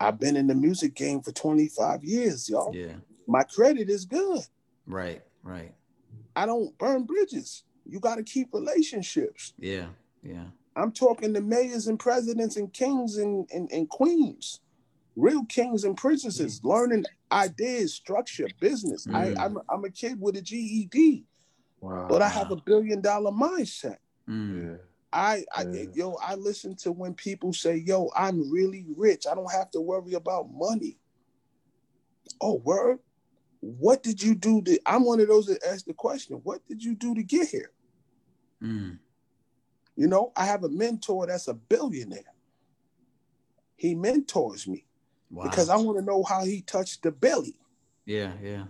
I've 0.00 0.18
been 0.18 0.36
in 0.36 0.48
the 0.48 0.54
music 0.54 0.94
game 0.94 1.20
for 1.22 1.30
25 1.32 2.02
years, 2.04 2.48
y'all. 2.48 2.74
Yeah. 2.74 2.94
My 3.26 3.44
credit 3.44 3.88
is 3.88 4.04
good. 4.04 4.40
Right. 4.86 5.22
Right. 5.44 5.74
I 6.34 6.46
don't 6.46 6.76
burn 6.78 7.04
bridges. 7.04 7.62
You 7.86 8.00
got 8.00 8.16
to 8.16 8.22
keep 8.24 8.52
relationships. 8.52 9.54
Yeah. 9.58 9.86
Yeah. 10.22 10.46
I'm 10.74 10.90
talking 10.92 11.34
to 11.34 11.40
mayors 11.40 11.86
and 11.86 11.98
presidents 11.98 12.56
and 12.56 12.72
kings 12.72 13.18
and, 13.18 13.48
and, 13.52 13.70
and 13.70 13.88
queens, 13.88 14.60
real 15.14 15.44
kings 15.44 15.84
and 15.84 15.96
princesses, 15.96 16.60
learning 16.64 17.04
ideas, 17.30 17.94
structure, 17.94 18.48
business. 18.58 19.06
Mm. 19.06 19.14
I, 19.38 19.44
I'm, 19.44 19.58
I'm 19.68 19.84
a 19.84 19.90
kid 19.90 20.20
with 20.20 20.36
a 20.36 20.42
GED, 20.42 21.24
Wow. 21.80 22.06
but 22.08 22.22
I 22.22 22.28
have 22.28 22.50
a 22.50 22.56
billion 22.56 23.00
dollar 23.02 23.30
mindset. 23.30 23.98
Mm. 24.28 24.64
yeah. 24.70 24.76
I, 25.12 25.44
I 25.54 25.62
Yeah. 25.64 25.84
yo, 25.94 26.14
I 26.14 26.34
listen 26.36 26.74
to 26.76 26.92
when 26.92 27.14
people 27.14 27.52
say, 27.52 27.76
"Yo, 27.76 28.10
I'm 28.16 28.50
really 28.50 28.86
rich. 28.96 29.26
I 29.26 29.34
don't 29.34 29.50
have 29.52 29.70
to 29.72 29.80
worry 29.80 30.14
about 30.14 30.52
money." 30.52 30.98
Oh, 32.40 32.54
word. 32.56 32.98
What 33.60 34.02
did 34.02 34.22
you 34.22 34.34
do 34.34 34.62
to? 34.62 34.78
I'm 34.86 35.04
one 35.04 35.20
of 35.20 35.28
those 35.28 35.46
that 35.46 35.62
ask 35.64 35.84
the 35.84 35.94
question, 35.94 36.36
"What 36.42 36.66
did 36.66 36.82
you 36.82 36.94
do 36.94 37.14
to 37.14 37.22
get 37.22 37.48
here?" 37.48 37.72
Mm. 38.62 38.98
You 39.96 40.06
know, 40.08 40.32
I 40.36 40.46
have 40.46 40.64
a 40.64 40.68
mentor 40.68 41.26
that's 41.26 41.48
a 41.48 41.54
billionaire. 41.54 42.34
He 43.76 43.94
mentors 43.94 44.66
me 44.66 44.86
Wow. 45.30 45.44
because 45.44 45.68
I 45.68 45.76
want 45.76 45.98
to 45.98 46.04
know 46.04 46.22
how 46.22 46.44
he 46.44 46.62
touched 46.62 47.02
the 47.02 47.10
belly. 47.12 47.56
yeah. 48.06 48.34
Yeah. 48.42 48.64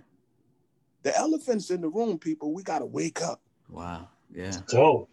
The 1.02 1.16
elephants 1.16 1.70
in 1.70 1.81
the 1.81 1.89
room, 1.89 2.19
people. 2.19 2.52
We 2.52 2.62
gotta 2.62 2.86
wake 2.86 3.20
up. 3.23 3.43
Wow. 3.69 4.09
Yeah. 4.32 4.60
So 4.66 5.09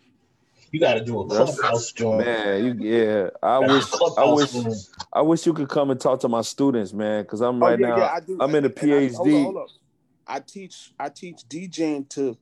you 0.71 0.79
got 0.79 0.93
to 0.95 1.03
do 1.03 1.21
a 1.21 1.27
That's- 1.27 1.57
clubhouse 1.59 1.91
joint. 1.91 2.25
Man, 2.25 2.63
you 2.65 2.73
yeah. 2.89 3.29
I 3.41 3.59
wish 3.59 3.85
I 4.17 4.25
wish 4.25 4.53
room. 4.53 4.73
I 5.11 5.21
wish 5.21 5.45
you 5.45 5.53
could 5.53 5.69
come 5.69 5.89
and 5.91 5.99
talk 5.99 6.19
to 6.21 6.27
my 6.29 6.41
students, 6.41 6.93
man, 6.93 7.23
because 7.23 7.41
I'm 7.41 7.61
oh, 7.61 7.67
right 7.67 7.79
oh, 7.79 7.81
yeah, 7.81 7.89
now. 7.89 7.97
yeah, 7.97 8.11
I 8.13 8.19
do. 8.19 8.37
I'm 8.39 8.53
in 8.55 8.65
a 8.65 8.67
And 8.67 8.77
I- 8.77 8.81
hold 9.13 9.27
PhD. 9.27 9.35
on, 9.35 9.43
hold 9.43 9.57
on. 9.57 9.67
I 10.27 10.39
teach. 10.39 10.93
I 10.99 11.09
teach 11.09 11.37
DJing 11.49 12.07
to 12.09 12.37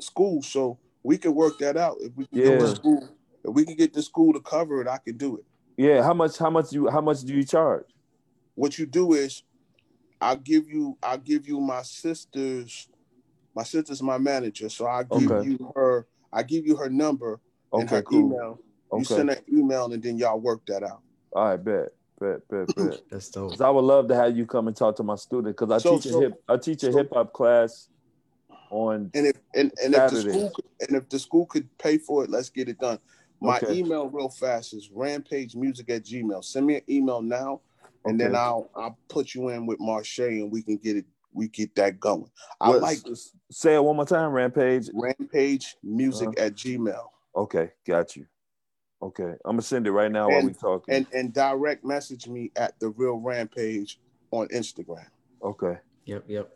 school, 0.00 0.42
so 0.42 0.78
we 1.02 1.18
can 1.18 1.34
work 1.34 1.58
that 1.58 1.76
out. 1.76 1.96
If 2.00 2.12
we 2.16 2.26
can 2.26 2.38
get 2.38 2.58
the 2.60 2.66
Yeah. 2.68 2.74
school, 2.74 3.08
if 3.44 3.54
we 3.54 3.64
can 3.64 3.76
get 3.76 3.92
the 3.92 4.02
school 4.02 4.32
to 4.32 4.40
cover 4.40 4.80
it, 4.80 4.88
I 4.88 4.98
can 4.98 5.16
do 5.16 5.36
it. 5.36 5.44
Yeah, 5.76 6.02
how 6.02 6.14
much? 6.14 6.38
How 6.38 6.50
much 6.50 6.72
you? 6.72 6.88
How 6.88 7.00
much 7.00 7.20
do 7.22 7.32
you 7.34 7.44
charge? 7.44 7.86
What 8.54 8.78
you 8.78 8.86
do 8.86 9.12
is, 9.12 9.42
I'll 10.20 10.36
give 10.36 10.68
you. 10.68 10.98
I'll 11.02 11.18
give 11.18 11.46
you 11.46 11.60
my 11.60 11.82
sister's. 11.82 12.88
My 13.54 13.62
sister's 13.64 14.02
my 14.02 14.16
manager, 14.18 14.68
so 14.70 14.86
I 14.86 15.02
give 15.04 15.30
Okay. 15.30 15.50
you 15.50 15.72
her. 15.76 16.06
I 16.32 16.42
give 16.42 16.66
you 16.66 16.76
her 16.76 16.88
number 16.88 17.34
and 17.34 17.40
Okay, 17.72 17.96
her 17.96 18.02
cool. 18.02 18.18
email. 18.20 18.58
You 18.94 19.04
send 19.04 19.30
her 19.30 19.38
email, 19.50 19.90
and 19.92 20.02
then 20.02 20.18
y'all 20.18 20.38
work 20.38 20.60
that 20.66 20.82
out. 20.82 21.00
all 21.34 21.46
right, 21.46 21.56
bet, 21.56 21.88
bet, 22.20 22.46
bet, 22.48 22.74
bet. 22.76 23.00
That's 23.10 23.30
dope. 23.30 23.50
'Cause 23.52 23.60
I 23.62 23.70
would 23.70 23.84
love 23.84 24.08
to 24.08 24.14
have 24.14 24.36
you 24.36 24.44
come 24.44 24.68
and 24.68 24.76
talk 24.76 24.96
to 24.96 25.02
my 25.02 25.16
students 25.16 25.56
because 25.58 25.70
I 25.72 25.78
So- 25.78 25.96
teach 25.98 26.12
a 26.12 26.20
hip. 26.20 26.42
I 26.48 26.56
teach 26.58 26.82
a 26.84 26.92
so- 26.92 26.98
hip 26.98 27.08
hop 27.12 27.32
class 27.32 27.88
on. 28.70 29.10
And 29.14 29.26
if 29.28 29.36
and, 29.54 29.72
and 29.82 29.94
if 29.94 30.10
the 30.10 30.20
school 30.20 30.50
could, 30.50 30.64
and 30.88 30.96
if 30.96 31.08
the 31.08 31.18
school 31.18 31.46
could 31.46 31.78
pay 31.78 31.96
for 31.98 32.24
it, 32.24 32.30
let's 32.30 32.50
get 32.50 32.68
it 32.68 32.78
done. 32.78 32.98
My 33.40 33.56
Okay. 33.58 33.74
email 33.78 34.08
real 34.08 34.28
fast 34.28 34.72
is 34.74 34.90
rampagemusic 34.90 35.88
at 35.90 36.04
gmail. 36.04 36.44
Send 36.44 36.66
me 36.66 36.76
an 36.76 36.82
email 36.88 37.22
now, 37.22 37.60
and 38.04 38.20
then 38.20 38.36
I'll 38.36 38.68
I'll 38.76 38.98
put 39.08 39.34
you 39.34 39.48
in 39.48 39.64
with 39.64 39.80
Marche 39.80 40.18
and 40.18 40.52
we 40.52 40.62
can 40.62 40.76
get 40.76 40.96
it 40.98 41.06
we 41.34 41.48
get 41.48 41.74
that 41.76 41.98
going. 41.98 42.30
I 42.60 42.68
What- 42.68 42.82
like 42.82 42.98
Say 43.50 43.74
it 43.74 43.82
one 43.82 43.96
more 43.96 44.04
time, 44.04 44.32
Rampage. 44.32 44.90
rampage 44.92 45.76
music 45.82 46.28
Uh-huh. 46.28 46.44
at 46.46 46.54
gmail. 46.56 47.06
Okay, 47.34 47.70
got 47.86 48.16
you. 48.16 48.26
Okay, 49.02 49.34
I'm 49.44 49.52
gonna 49.52 49.62
send 49.62 49.86
it 49.86 49.92
right 49.92 50.12
now 50.12 50.28
while 50.28 50.42
we 50.42 50.52
talking. 50.52 50.94
And 50.94 51.06
and 51.12 51.32
direct 51.32 51.84
message 51.84 52.28
me 52.28 52.52
at 52.56 52.78
the 52.78 52.90
real 52.90 53.18
rampage 53.18 53.98
on 54.30 54.48
Instagram. 54.48 55.06
okay, 55.42 55.78
Yep. 56.04 56.24
Yep. 56.28 56.50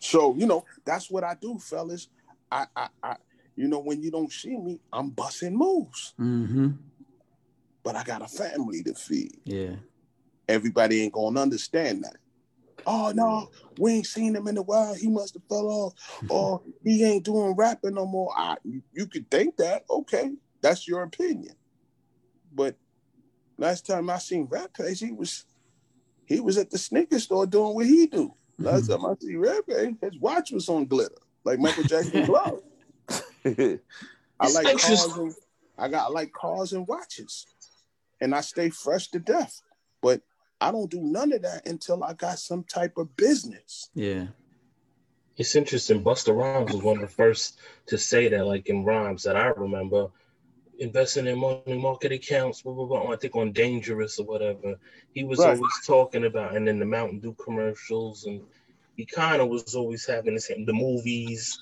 So, 0.00 0.34
you 0.34 0.46
know, 0.46 0.64
that's 0.84 1.10
what 1.10 1.24
I 1.24 1.34
do, 1.40 1.58
fellas. 1.58 2.08
I 2.50 2.66
I, 2.74 2.88
I 3.02 3.16
you 3.56 3.68
know, 3.68 3.80
when 3.80 4.02
you 4.02 4.10
don't 4.10 4.32
see 4.32 4.56
me, 4.56 4.80
I'm 4.92 5.10
busting 5.10 5.56
moves. 5.56 6.14
Mm-hmm. 6.18 6.70
But 7.82 7.96
I 7.96 8.04
got 8.04 8.22
a 8.22 8.28
family 8.28 8.82
to 8.84 8.94
feed. 8.94 9.38
Yeah. 9.44 9.76
everybody 10.48 11.02
ain't 11.02 11.12
gonna 11.12 11.40
understand 11.40 12.04
that. 12.04 12.16
Oh 12.86 13.12
no, 13.14 13.50
we 13.78 13.92
ain't 13.92 14.06
seen 14.06 14.34
him 14.36 14.46
in 14.48 14.56
a 14.56 14.62
while. 14.62 14.94
He 14.94 15.08
must 15.08 15.34
have 15.34 15.42
fell 15.48 15.68
off, 15.68 15.94
or 16.28 16.62
he 16.84 17.04
ain't 17.04 17.24
doing 17.24 17.54
rapping 17.54 17.94
no 17.94 18.06
more. 18.06 18.32
I, 18.36 18.56
you, 18.64 18.82
you 18.92 19.06
could 19.06 19.30
think 19.30 19.56
that. 19.56 19.84
Okay, 19.88 20.32
that's 20.60 20.86
your 20.86 21.02
opinion. 21.02 21.54
But 22.52 22.76
last 23.58 23.86
time 23.86 24.10
I 24.10 24.18
seen 24.18 24.48
Rampage, 24.50 25.00
he 25.00 25.12
was 25.12 25.44
he 26.24 26.40
was 26.40 26.58
at 26.58 26.70
the 26.70 26.78
sneaker 26.78 27.18
store 27.18 27.46
doing 27.46 27.74
what 27.74 27.86
he 27.86 28.06
do. 28.06 28.34
Mm-hmm. 28.60 28.64
Last 28.64 28.88
time 28.88 29.04
I 29.04 29.14
see 29.20 29.36
Rampage, 29.36 29.96
his 30.00 30.18
watch 30.18 30.50
was 30.52 30.68
on 30.68 30.86
glitter, 30.86 31.20
like 31.44 31.58
Michael 31.58 31.84
Jackson's 31.84 32.26
glove. 32.26 32.62
I 34.40 34.48
like 34.52 34.78
cars 34.78 35.16
and 35.16 35.34
I 35.78 35.88
got 35.88 36.08
I 36.08 36.10
like 36.10 36.32
cars 36.32 36.72
and 36.72 36.86
watches, 36.86 37.46
and 38.20 38.34
I 38.34 38.40
stay 38.40 38.70
fresh 38.70 39.08
to 39.08 39.18
death. 39.18 39.62
But 40.60 40.66
I 40.66 40.72
don't 40.72 40.90
do 40.90 41.00
none 41.00 41.32
of 41.32 41.42
that 41.42 41.66
until 41.66 42.04
I 42.04 42.12
got 42.12 42.38
some 42.38 42.64
type 42.64 42.98
of 42.98 43.16
business. 43.16 43.90
Yeah. 43.94 44.26
It's 45.36 45.56
interesting. 45.56 46.04
Busta 46.04 46.36
Rhymes 46.36 46.72
was 46.72 46.82
one 46.82 46.96
of 46.96 47.02
the 47.02 47.08
first 47.08 47.58
to 47.86 47.96
say 47.96 48.28
that, 48.28 48.46
like 48.46 48.68
in 48.68 48.84
rhymes 48.84 49.22
that 49.22 49.36
I 49.36 49.46
remember, 49.46 50.08
investing 50.78 51.26
in 51.26 51.38
money 51.38 51.78
market 51.78 52.12
accounts, 52.12 52.62
blah, 52.62 52.74
blah, 52.74 52.86
blah, 52.86 53.12
I 53.12 53.16
think 53.16 53.36
on 53.36 53.52
Dangerous 53.52 54.18
or 54.18 54.26
whatever. 54.26 54.78
He 55.12 55.24
was 55.24 55.38
Right. 55.38 55.56
always 55.56 55.72
talking 55.86 56.24
about, 56.26 56.56
and 56.56 56.68
then 56.68 56.78
the 56.78 56.84
Mountain 56.84 57.20
Dew 57.20 57.34
commercials, 57.34 58.24
and 58.24 58.42
he 58.96 59.06
kind 59.06 59.40
of 59.40 59.48
was 59.48 59.74
always 59.74 60.04
having 60.04 60.34
his 60.34 60.48
the 60.48 60.72
movies, 60.72 61.58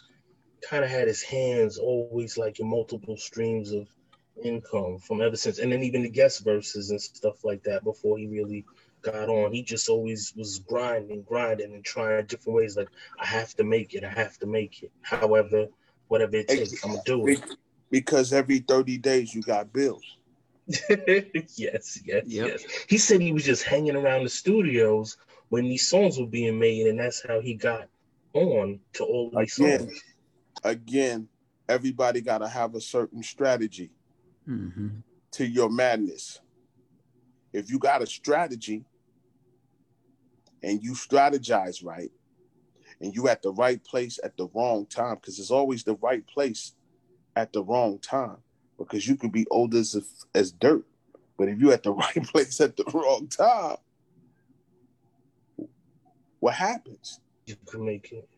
kind 0.69 0.83
of 0.85 0.91
had 0.91 1.07
his 1.07 1.23
hands 1.23 1.79
always 1.79 2.37
like 2.37 2.59
in 2.59 2.66
multiple 2.69 3.16
streams 3.16 3.73
of 3.73 3.89
income 4.43 4.99
from 4.99 5.20
ever 5.20 5.37
since, 5.37 5.59
and 5.59 5.70
then 5.70 5.83
even 5.85 6.03
the 6.03 6.09
guest 6.09 6.45
verses 6.45 6.91
and 6.91 7.01
stuff 7.01 7.45
like 7.45 7.62
that 7.62 7.85
before 7.85 8.19
he 8.19 8.27
really 8.27 8.65
got 9.03 9.29
on. 9.29 9.53
He 9.53 9.62
just 9.62 9.89
always 9.89 10.33
was 10.37 10.59
grinding, 10.61 11.23
grinding, 11.23 11.75
and 11.75 11.85
trying 11.85 12.27
different 12.27 12.57
ways. 12.57 12.77
Like 12.77 12.89
I 13.20 13.27
have 13.27 13.55
to 13.57 13.65
make 13.65 13.95
it. 13.95 14.05
I 14.05 14.11
have 14.11 14.39
to 14.39 14.47
make 14.47 14.83
it. 14.83 14.91
However, 15.03 15.66
whatever 16.09 16.37
it 16.37 16.49
takes, 16.49 16.83
I'm 16.85 16.91
gonna 16.93 17.03
do 17.05 17.27
it. 17.29 17.43
Because 17.91 18.33
every 18.33 18.59
30 18.59 18.99
days 18.99 19.35
you 19.35 19.43
got 19.43 19.73
bills. 19.73 20.03
yes, 20.91 21.57
yes, 21.57 21.99
Yep. 22.05 22.25
yes. 22.27 22.65
He 22.89 22.99
said 22.99 23.20
he 23.23 23.33
was 23.33 23.45
just 23.45 23.62
hanging 23.62 23.97
around 23.97 24.25
the 24.25 24.29
studios 24.29 25.16
when 25.49 25.65
these 25.65 25.89
songs 25.89 26.19
were 26.19 26.27
being 26.27 26.59
made, 26.59 26.87
and 26.87 26.99
that's 26.99 27.25
how 27.27 27.41
he 27.41 27.55
got 27.55 27.89
on 28.35 28.79
to 28.95 29.05
all 29.05 29.31
these 29.31 29.57
Again, 29.59 29.81
songs. 29.81 30.03
again, 30.65 31.29
everybody 31.69 32.20
gotta 32.20 32.49
have 32.49 32.75
a 32.75 32.81
certain 32.81 33.23
strategy 33.23 33.91
Mm-hmm. 34.49 34.89
to 35.33 35.47
your 35.47 35.69
madness. 35.70 36.41
If 37.53 37.70
you 37.70 37.79
got 37.79 38.03
a 38.03 38.07
strategy 38.07 38.85
and 40.62 40.83
you 40.83 40.93
strategize 40.93 41.85
right, 41.85 42.11
and 43.01 43.15
you 43.15 43.29
at 43.29 43.43
the 43.43 43.53
right 43.53 43.83
place 43.85 44.19
at 44.25 44.37
the 44.37 44.49
wrong 44.55 44.87
time, 44.87 45.16
because 45.16 45.39
it's 45.39 45.51
always 45.51 45.85
the 45.85 45.95
right 45.97 46.27
place 46.27 46.73
at 47.37 47.53
the 47.53 47.62
wrong 47.62 47.99
time. 47.99 48.39
Because 48.77 49.07
you 49.07 49.16
could 49.16 49.33
be 49.33 49.47
old 49.51 49.75
as 49.75 49.97
as 50.35 50.53
dirt, 50.53 50.85
but 51.37 51.49
if 51.49 51.61
you 51.61 51.73
at 51.73 51.83
the 51.83 51.93
right 52.05 52.23
place 52.25 52.61
at 52.61 52.77
the 52.77 52.85
wrong 52.93 53.29
time, 53.29 53.77
what 56.41 56.55
happens? 56.55 57.20
You 57.47 57.57
can 57.66 57.85
make 57.85 58.12
it. 58.12 58.29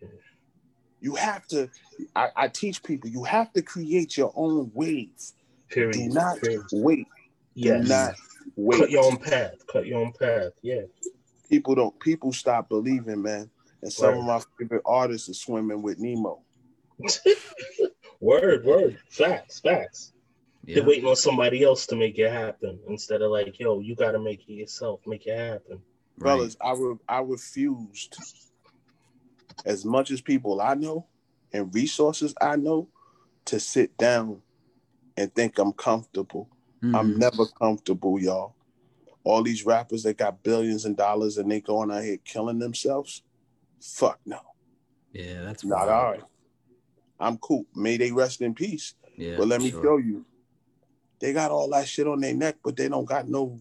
You 1.01 1.15
have 1.15 1.47
to. 1.49 1.70
I, 2.16 2.28
I 2.37 2.49
teach 2.49 2.82
people. 2.82 3.11
You 3.11 3.24
have 3.24 3.53
to 3.55 3.62
create 3.62 4.16
your 4.16 4.32
own 4.35 4.70
wave. 4.74 5.11
Period. 5.69 5.93
Do 5.93 6.09
not 6.09 6.41
Period. 6.41 6.62
wait. 6.73 7.07
Yes. 7.55 7.82
Do 7.82 7.89
not 7.89 8.15
wait. 8.56 8.78
Cut 8.80 8.90
your 8.90 9.04
own 9.04 9.16
path. 9.16 9.66
Cut 9.66 9.86
your 9.86 10.00
own 10.00 10.12
path. 10.18 10.52
Yeah. 10.62 10.82
people 11.48 11.74
don't 11.74 11.98
people 12.00 12.32
stop 12.32 12.68
believing, 12.68 13.22
man. 13.22 13.50
And 13.82 13.92
some 13.92 14.10
Right. 14.10 14.18
of 14.18 14.24
my 14.24 14.40
favorite 14.58 14.82
artists 14.84 15.28
are 15.30 15.34
swimming 15.34 15.82
with 15.82 15.98
Nemo. 15.98 16.42
word, 18.20 18.64
word. 18.64 18.98
Facts, 19.08 19.60
facts. 19.60 20.12
Yeah. 20.64 20.76
They're 20.76 20.84
waiting 20.88 21.06
on 21.06 21.16
somebody 21.16 21.64
else 21.64 21.86
to 21.86 21.96
make 21.96 22.18
it 22.18 22.30
happen 22.30 22.78
instead 22.88 23.22
of 23.22 23.30
like, 23.30 23.58
yo, 23.58 23.80
you 23.80 23.94
got 23.94 24.12
to 24.12 24.18
make 24.18 24.48
it 24.48 24.52
yourself, 24.52 25.00
make 25.06 25.26
it 25.26 25.36
happen. 25.38 25.80
Right. 26.18 26.32
Fellas, 26.36 26.56
I 26.60 26.72
re- 26.72 26.98
I 27.08 27.20
refused. 27.20 28.16
As 29.64 29.84
much 29.84 30.10
as 30.10 30.20
people 30.20 30.60
I 30.60 30.74
know 30.74 31.06
and 31.52 31.74
resources 31.74 32.34
I 32.40 32.56
know, 32.56 32.88
to 33.46 33.58
sit 33.58 33.96
down 33.96 34.40
and 35.16 35.34
think 35.34 35.58
I'm 35.58 35.72
comfortable. 35.72 36.48
Mm-hmm. 36.82 36.97
I'm 36.97 37.19
never 37.19 37.47
comfortable, 37.47 38.20
y'all. 38.20 38.55
All 39.23 39.43
these 39.43 39.66
rappers 39.66 40.02
that 40.05 40.16
got 40.16 40.43
billions 40.43 40.86
and 40.86 40.97
dollars 40.97 41.36
and 41.36 41.51
they 41.51 41.61
going 41.61 41.90
out 41.90 42.05
here 42.05 42.16
killing 42.24 42.59
themselves. 42.59 43.23
Fuck 43.81 44.19
no. 44.24 44.40
Yeah, 45.12 45.43
that's 45.43 45.65
not 45.65 45.86
wild. 45.86 45.90
all 45.90 46.11
right. 46.12 46.23
I'm 47.19 47.36
cool. 47.39 47.66
May 47.74 47.97
they 47.98 48.12
rest 48.12 48.40
in 48.40 48.55
peace. 48.55 48.94
Yeah, 49.16 49.36
but 49.36 49.48
let 49.48 49.61
me 49.61 49.70
sure. 49.70 49.82
show 49.82 49.97
you, 49.98 50.24
they 51.20 51.35
got 51.35 51.51
all 51.51 51.69
that 51.70 51.86
shit 51.86 52.07
on 52.07 52.20
their 52.20 52.35
neck, 52.35 52.57
but 52.65 52.77
they 52.77 52.89
don't 52.89 53.05
got 53.05 53.28
no 53.28 53.61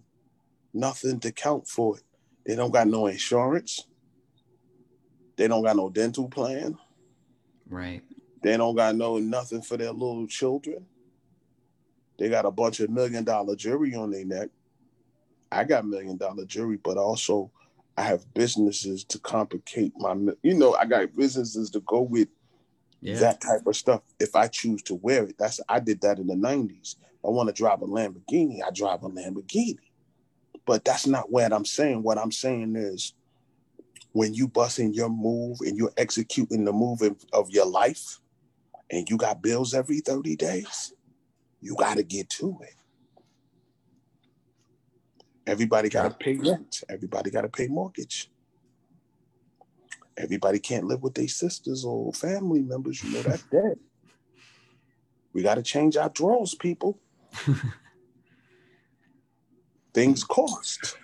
nothing 0.74 1.20
to 1.20 1.32
count 1.32 1.68
for 1.68 1.98
it. 1.98 2.04
They 2.46 2.56
don't 2.56 2.72
got 2.72 2.88
no 2.88 3.08
insurance. 3.08 3.86
They 5.36 5.48
don't 5.48 5.64
got 5.64 5.76
no 5.76 5.90
dental 5.90 6.30
plan. 6.30 6.78
Right. 7.70 8.02
They 8.42 8.56
don't 8.56 8.76
got 8.76 8.96
no 8.96 9.20
nothing 9.20 9.62
for 9.62 9.76
their 9.78 9.92
little 9.92 10.28
children. 10.28 10.86
They 12.20 12.30
got 12.30 12.46
a 12.46 12.52
bunch 12.52 12.82
of 12.82 12.90
million 12.90 13.24
dollar 13.24 13.56
jewelry 13.56 13.96
on 13.96 14.12
their 14.12 14.26
neck. 14.26 14.50
I 15.52 15.64
got 15.64 15.88
million 15.88 16.18
dollar 16.18 16.46
jewelry, 16.46 16.78
but 16.84 16.98
also 16.98 17.52
I 17.98 18.04
have 18.04 18.32
businesses 18.34 19.04
to 19.06 19.20
complicate 19.20 19.94
my. 19.98 20.16
You 20.44 20.54
know, 20.54 20.76
I 20.76 20.86
got 20.86 21.16
businesses 21.16 21.70
to 21.72 21.80
go 21.82 22.02
with 22.02 22.28
yeah. 23.02 23.20
that 23.20 23.42
type 23.42 23.66
of 23.66 23.76
stuff. 23.76 24.02
If 24.20 24.36
I 24.36 24.48
choose 24.48 24.84
to 24.84 24.96
wear 24.96 25.24
it, 25.24 25.38
that's 25.40 25.62
I 25.70 25.80
did 25.80 26.02
that 26.02 26.20
in 26.20 26.28
the 26.28 26.36
'90s. 26.36 26.98
I 27.26 27.30
want 27.30 27.48
to 27.48 27.54
drive 27.54 27.82
a 27.82 27.88
Lamborghini, 27.88 28.60
I 28.66 28.72
drive 28.72 29.04
a 29.04 29.10
Lamborghini. 29.10 29.78
But 30.66 30.86
that's 30.86 31.08
not 31.08 31.32
what 31.32 31.52
I'm 31.52 31.66
saying. 31.66 32.04
What 32.04 32.18
I'm 32.18 32.32
saying 32.32 32.76
is, 32.76 33.14
when 34.12 34.34
you 34.34 34.48
busting 34.48 34.94
your 34.94 35.10
move 35.10 35.58
and 35.62 35.78
you're 35.78 35.94
executing 35.98 36.66
the 36.66 36.74
move 36.74 37.02
of 37.34 37.50
your 37.50 37.66
life, 37.66 38.20
and 38.92 39.10
you 39.10 39.18
got 39.18 39.42
bills 39.42 39.74
every 39.74 40.00
30 40.00 40.36
days, 40.36 40.94
you 41.62 41.76
got 41.76 41.98
to 41.98 42.04
get 42.04 42.30
to 42.30 42.58
it. 42.62 42.76
Everybody 45.46 45.90
got 45.90 46.04
to 46.04 46.12
pay 46.12 46.36
rent. 46.38 46.84
Everybody 46.90 47.32
got 47.32 47.42
to 47.42 47.50
pay 47.50 47.68
mortgage. 47.68 48.30
Everybody 50.16 50.60
can't 50.60 50.86
live 50.86 51.02
with 51.02 51.16
their 51.16 51.28
sisters 51.28 51.84
or 51.84 52.14
family 52.14 52.62
members. 52.62 53.04
You 53.04 53.14
know, 53.14 53.24
that's 53.24 53.44
dead. 53.52 53.80
We 55.34 55.42
got 55.42 55.56
to 55.56 55.64
change 55.64 55.98
our 55.98 56.10
draws, 56.10 56.56
people. 56.56 57.00
Things 59.94 60.24
cost. 60.24 60.98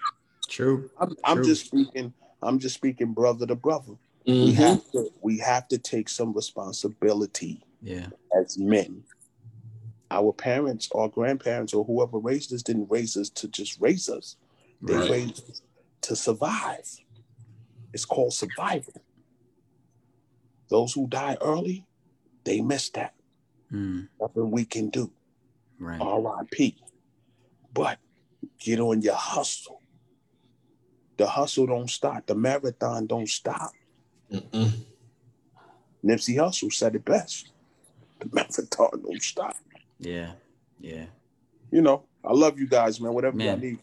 True. 0.47 0.89
I'm, 0.99 1.15
I'm 1.23 1.37
True. 1.37 1.45
just 1.45 1.65
speaking. 1.67 2.13
I'm 2.41 2.59
just 2.59 2.75
speaking 2.75 3.13
brother 3.13 3.47
to 3.47 3.55
brother. 3.55 3.93
Mm-hmm. 4.27 4.45
We 4.45 4.51
have 4.53 4.91
to. 4.91 5.09
We 5.21 5.37
have 5.39 5.67
to 5.69 5.77
take 5.77 6.09
some 6.09 6.33
responsibility. 6.33 7.63
Yeah. 7.81 8.07
As 8.39 8.57
men, 8.57 9.03
our 10.11 10.31
parents 10.33 10.89
or 10.91 11.09
grandparents 11.09 11.73
or 11.73 11.83
whoever 11.83 12.17
raised 12.17 12.53
us 12.53 12.61
didn't 12.61 12.89
raise 12.89 13.17
us 13.17 13.29
to 13.29 13.47
just 13.47 13.79
raise 13.79 14.09
us. 14.09 14.37
They 14.81 14.95
right. 14.95 15.09
raised 15.09 15.49
us 15.49 15.61
to 16.01 16.15
survive. 16.15 16.87
It's 17.93 18.05
called 18.05 18.33
survival. 18.33 19.01
Those 20.69 20.93
who 20.93 21.07
die 21.07 21.37
early, 21.41 21.85
they 22.43 22.61
miss 22.61 22.89
that. 22.91 23.13
Mm. 23.71 24.07
Nothing 24.19 24.51
we 24.51 24.65
can 24.65 24.89
do. 24.89 25.11
Right. 25.79 25.99
R.I.P. 25.99 26.77
But 27.73 27.99
get 28.59 28.79
on 28.79 29.01
your 29.01 29.15
hustle. 29.15 29.81
The 31.17 31.27
hustle 31.27 31.67
don't 31.67 31.89
stop. 31.89 32.25
The 32.25 32.35
marathon 32.35 33.07
don't 33.07 33.29
stop. 33.29 33.71
Mm-mm. 34.31 34.71
Nipsey 36.03 36.35
Hussle 36.35 36.71
said 36.71 36.95
it 36.95 37.05
best. 37.05 37.51
The 38.19 38.29
marathon 38.33 39.01
don't 39.01 39.21
stop. 39.21 39.55
Yeah, 39.99 40.31
yeah. 40.79 41.05
You 41.71 41.81
know, 41.81 42.03
I 42.23 42.33
love 42.33 42.59
you 42.59 42.67
guys, 42.67 42.99
man. 42.99 43.13
Whatever 43.13 43.37
man. 43.37 43.61
you 43.61 43.69
need. 43.71 43.79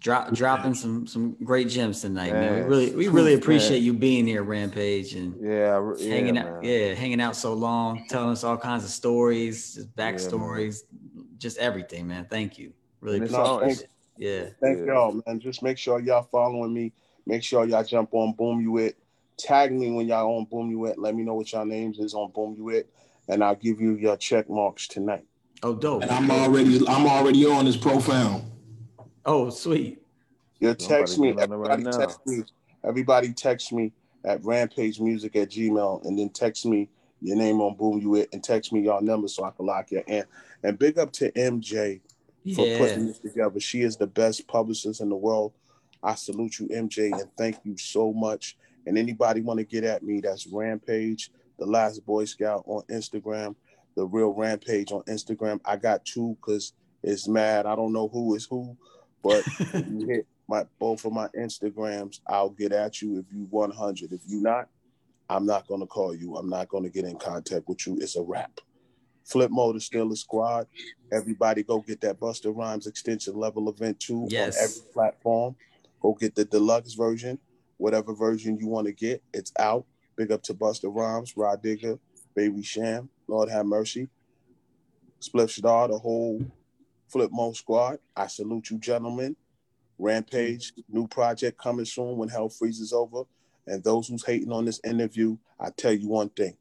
Drop, 0.00 0.32
dropping 0.32 0.74
some 0.74 1.06
some 1.06 1.36
great 1.44 1.68
gems 1.68 2.00
tonight, 2.00 2.32
man. 2.32 2.52
man. 2.52 2.62
We 2.64 2.68
really 2.68 2.96
we 2.96 3.08
really 3.08 3.34
appreciate 3.40 3.78
man. 3.78 3.84
you 3.84 3.92
being 3.92 4.26
here, 4.26 4.42
Rampage, 4.42 5.14
and 5.14 5.36
yeah, 5.40 5.94
yeah 5.96 6.08
hanging 6.12 6.38
out, 6.38 6.64
yeah, 6.64 6.94
hanging 6.94 7.20
out 7.20 7.36
so 7.36 7.54
long, 7.54 8.04
telling 8.08 8.30
us 8.30 8.42
all 8.42 8.56
kinds 8.56 8.82
of 8.82 8.90
stories, 8.90 9.74
just 9.74 9.94
backstories, 9.94 10.82
yeah, 11.14 11.22
just 11.38 11.56
everything, 11.58 12.08
man. 12.08 12.26
Thank 12.28 12.58
you. 12.58 12.72
Really 13.00 13.18
appreciate 13.18 13.84
it. 13.84 13.90
Yeah. 14.16 14.44
Thank 14.60 14.80
yeah. 14.80 14.84
y'all, 14.86 15.22
man. 15.26 15.40
Just 15.40 15.62
make 15.62 15.78
sure 15.78 16.00
y'all 16.00 16.22
following 16.22 16.72
me. 16.72 16.92
Make 17.26 17.42
sure 17.42 17.66
y'all 17.66 17.84
jump 17.84 18.10
on 18.12 18.32
Boom 18.34 18.60
You 18.60 18.78
It. 18.78 18.96
Tag 19.38 19.72
me 19.72 19.90
when 19.90 20.06
y'all 20.06 20.36
on 20.36 20.44
Boom 20.44 20.70
You 20.70 20.86
It. 20.86 20.98
Let 20.98 21.14
me 21.14 21.22
know 21.22 21.34
what 21.34 21.52
y'all 21.52 21.64
names 21.64 21.98
is 21.98 22.14
on 22.14 22.30
Boom 22.32 22.54
You 22.56 22.68
It, 22.70 22.90
and 23.28 23.42
I'll 23.42 23.56
give 23.56 23.80
you 23.80 23.96
your 23.96 24.16
check 24.16 24.48
marks 24.48 24.86
tonight. 24.86 25.24
Oh, 25.62 25.74
dope. 25.74 26.02
And 26.02 26.10
I'm 26.10 26.30
already 26.30 26.86
I'm 26.88 27.06
already 27.06 27.46
on 27.46 27.66
his 27.66 27.76
profound. 27.76 28.44
Oh, 29.24 29.50
sweet. 29.50 30.02
You 30.58 30.74
text 30.74 31.18
me. 31.18 31.34
Everybody 31.38 31.84
right 31.84 31.94
text 31.94 32.20
me. 32.26 32.42
Everybody 32.84 33.32
text 33.32 33.72
me 33.72 33.92
at 34.24 34.44
Rampage 34.44 35.00
Music 35.00 35.36
at 35.36 35.50
Gmail, 35.50 36.04
and 36.04 36.18
then 36.18 36.30
text 36.30 36.66
me 36.66 36.88
your 37.20 37.36
name 37.36 37.60
on 37.60 37.76
Boom 37.76 38.00
You 38.00 38.16
It, 38.16 38.28
and 38.32 38.42
text 38.42 38.72
me 38.72 38.80
your 38.80 39.00
number 39.00 39.28
so 39.28 39.44
I 39.44 39.50
can 39.50 39.66
lock 39.66 39.90
your 39.92 40.02
in. 40.02 40.24
And 40.64 40.78
big 40.78 40.98
up 40.98 41.12
to 41.12 41.30
MJ 41.32 42.00
for 42.56 42.66
yeah. 42.66 42.78
putting 42.78 43.06
this 43.06 43.20
together. 43.20 43.60
She 43.60 43.82
is 43.82 43.96
the 43.96 44.06
best 44.06 44.46
publicist 44.48 45.00
in 45.00 45.08
the 45.08 45.16
world. 45.16 45.52
I 46.02 46.16
salute 46.16 46.58
you, 46.58 46.66
MJ, 46.68 47.12
and 47.12 47.30
thank 47.38 47.58
you 47.62 47.76
so 47.76 48.12
much. 48.12 48.56
And 48.86 48.98
anybody 48.98 49.40
want 49.40 49.58
to 49.58 49.64
get 49.64 49.84
at 49.84 50.02
me, 50.02 50.20
that's 50.20 50.48
Rampage, 50.48 51.30
the 51.58 51.66
last 51.66 52.04
Boy 52.04 52.24
Scout 52.24 52.64
on 52.66 52.82
Instagram 52.90 53.54
the 53.94 54.06
real 54.06 54.32
rampage 54.32 54.92
on 54.92 55.02
Instagram. 55.02 55.60
I 55.64 55.76
got 55.76 56.04
two 56.04 56.36
because 56.40 56.72
it's 57.02 57.28
mad. 57.28 57.66
I 57.66 57.76
don't 57.76 57.92
know 57.92 58.08
who 58.08 58.34
is 58.34 58.46
who, 58.46 58.76
but 59.22 59.44
you 59.74 60.06
hit 60.08 60.26
my 60.48 60.64
both 60.78 61.04
of 61.04 61.12
my 61.12 61.28
Instagrams, 61.28 62.20
I'll 62.26 62.50
get 62.50 62.72
at 62.72 63.00
you 63.00 63.18
if 63.18 63.26
you 63.32 63.46
100. 63.50 64.12
If 64.12 64.20
you 64.26 64.40
not, 64.42 64.68
I'm 65.28 65.46
not 65.46 65.66
gonna 65.66 65.86
call 65.86 66.14
you. 66.14 66.36
I'm 66.36 66.48
not 66.48 66.68
gonna 66.68 66.90
get 66.90 67.04
in 67.04 67.16
contact 67.16 67.68
with 67.68 67.86
you. 67.86 67.98
It's 68.00 68.16
a 68.16 68.22
wrap. 68.22 68.60
Flipmode 69.26 69.76
is 69.76 69.86
still 69.86 70.12
a 70.12 70.16
squad. 70.16 70.66
Everybody 71.12 71.62
go 71.62 71.80
get 71.80 72.00
that 72.02 72.18
Busta 72.18 72.54
Rhymes 72.54 72.86
Extinction 72.86 73.34
Level 73.36 73.68
Event 73.68 74.00
two 74.00 74.26
yes. 74.28 74.58
on 74.58 74.64
every 74.64 74.92
platform. 74.92 75.56
Go 76.00 76.14
get 76.14 76.34
the 76.34 76.44
deluxe 76.44 76.94
version, 76.94 77.38
whatever 77.76 78.14
version 78.14 78.58
you 78.58 78.66
want 78.66 78.86
to 78.88 78.92
get. 78.92 79.22
It's 79.32 79.52
out. 79.58 79.86
Big 80.16 80.32
up 80.32 80.42
to 80.42 80.54
Busta 80.54 80.94
Rhymes, 80.94 81.36
Rah 81.36 81.56
Digga, 81.56 81.98
Baby 82.34 82.62
Sham, 82.62 83.08
Lord 83.26 83.50
have 83.50 83.66
mercy. 83.66 84.08
Spliff 85.20 85.50
Star, 85.50 85.88
the 85.88 85.98
whole 85.98 86.44
Flipmode 87.12 87.56
Squad. 87.56 87.98
I 88.16 88.26
salute 88.26 88.70
you, 88.70 88.78
gentlemen. 88.78 89.36
Rampage, 89.98 90.72
new 90.88 91.06
project 91.06 91.58
coming 91.58 91.84
soon 91.84 92.16
when 92.16 92.28
hell 92.28 92.48
freezes 92.48 92.92
over. 92.92 93.22
And 93.66 93.84
those 93.84 94.08
who's 94.08 94.24
hating 94.24 94.50
on 94.50 94.64
this 94.64 94.80
interview, 94.84 95.36
I 95.60 95.70
tell 95.70 95.92
you 95.92 96.08
one 96.08 96.30
thing: 96.30 96.56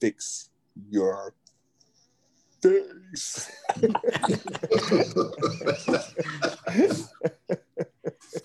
fix 0.00 0.50
your 0.90 1.34
face. 2.62 3.50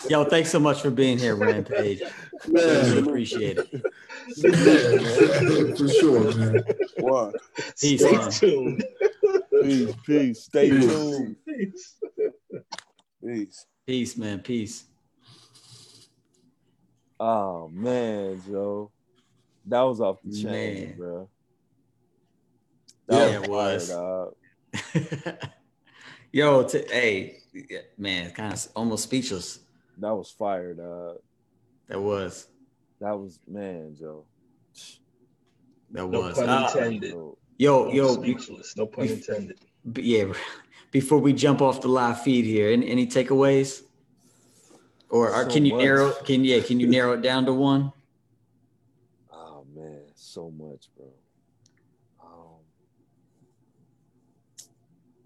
Yo, 0.09 0.25
thanks 0.25 0.51
so 0.51 0.59
much 0.59 0.81
for 0.81 0.91
being 0.91 1.17
here, 1.17 1.35
Rampage. 1.35 2.01
Man, 2.47 2.63
really 2.63 2.99
appreciate 2.99 3.57
it. 3.57 3.83
Yeah, 4.35 5.75
for 5.75 5.87
sure, 5.87 6.35
man. 6.35 6.63
One. 6.99 7.33
Peace. 7.79 8.01
Stay 8.01 8.49
tuned. 8.49 8.83
Peace, 9.61 9.95
peace. 10.05 10.43
Stay 10.43 10.69
peace. 10.69 10.85
tuned. 10.85 11.35
Peace. 11.47 11.95
Peace. 13.25 13.65
Peace, 13.85 14.17
man. 14.17 14.39
Peace. 14.39 14.83
Oh 17.19 17.69
man, 17.73 18.41
Joe. 18.45 18.91
That 19.65 19.81
was 19.81 20.01
off 20.01 20.19
the 20.23 20.41
chain, 20.41 20.89
man. 20.89 20.97
bro. 20.97 21.29
That 23.07 23.31
yeah, 23.31 23.47
was 23.47 23.89
it 23.89 23.97
was. 23.97 25.33
Yo, 26.31 26.63
t- 26.63 26.83
hey, 26.91 27.39
man, 27.97 28.31
kind 28.31 28.53
of 28.53 28.67
almost 28.75 29.05
speechless. 29.05 29.59
That 29.97 30.13
was 30.13 30.29
fired. 30.29 30.77
dog. 30.77 31.17
That 31.87 31.99
was. 32.01 32.47
That 32.99 33.17
was 33.17 33.39
man, 33.47 33.95
Joe. 33.97 34.25
That 35.91 36.09
no 36.09 36.21
was. 36.21 36.37
pun 36.37 36.49
uh, 36.49 36.69
intended. 36.73 37.13
yo, 37.57 37.91
yo, 37.91 38.13
speechless. 38.15 38.75
No 38.75 38.87
pun 38.87 39.07
intended. 39.07 39.59
Yeah. 39.95 40.33
Before 40.91 41.19
we 41.19 41.33
jump 41.33 41.61
off 41.61 41.81
the 41.81 41.89
live 41.89 42.21
feed 42.23 42.45
here, 42.45 42.71
any, 42.71 42.89
any 42.89 43.07
takeaways? 43.07 43.83
Or, 45.09 45.31
or 45.31 45.43
so 45.43 45.51
can 45.51 45.65
you 45.65 45.73
much. 45.73 45.83
narrow? 45.83 46.11
Can 46.11 46.43
yeah? 46.43 46.59
Can 46.61 46.79
you 46.79 46.87
narrow 46.87 47.13
it 47.13 47.21
down 47.21 47.45
to 47.45 47.53
one? 47.53 47.93
Oh 49.31 49.65
man, 49.75 50.01
so 50.15 50.49
much, 50.51 50.89
bro. 50.97 51.07
Um, 52.21 52.59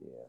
yeah. 0.04 0.26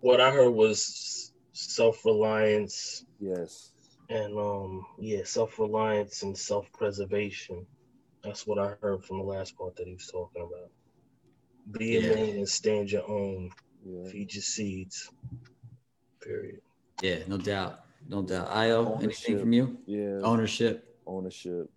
What 0.00 0.20
I 0.20 0.30
heard 0.30 0.50
was 0.50 1.32
self 1.52 2.04
reliance. 2.04 3.04
Yes. 3.20 3.72
And 4.10 4.38
um, 4.38 4.86
yeah, 4.98 5.24
self 5.24 5.58
reliance 5.58 6.22
and 6.22 6.36
self 6.36 6.70
preservation. 6.72 7.66
That's 8.24 8.46
what 8.46 8.58
I 8.58 8.74
heard 8.80 9.04
from 9.04 9.18
the 9.18 9.24
last 9.24 9.56
part 9.56 9.76
that 9.76 9.86
he 9.86 9.94
was 9.94 10.08
talking 10.10 10.42
about. 10.42 10.70
Be 11.78 11.96
a 11.96 12.00
Yeah. 12.00 12.14
man 12.14 12.36
and 12.36 12.48
stand 12.48 12.90
your 12.90 13.08
own. 13.08 13.50
Yeah. 13.84 14.08
Feed 14.08 14.32
your 14.34 14.42
seeds. 14.42 15.10
Period. 16.22 16.60
Yeah, 17.02 17.18
no 17.28 17.36
doubt. 17.36 17.80
No 18.08 18.22
doubt. 18.22 18.48
Io, 18.50 18.96
anything 18.96 19.38
from 19.38 19.52
you? 19.52 19.78
Yeah. 19.86 20.20
Ownership. 20.22 20.84
ownership 21.06 21.70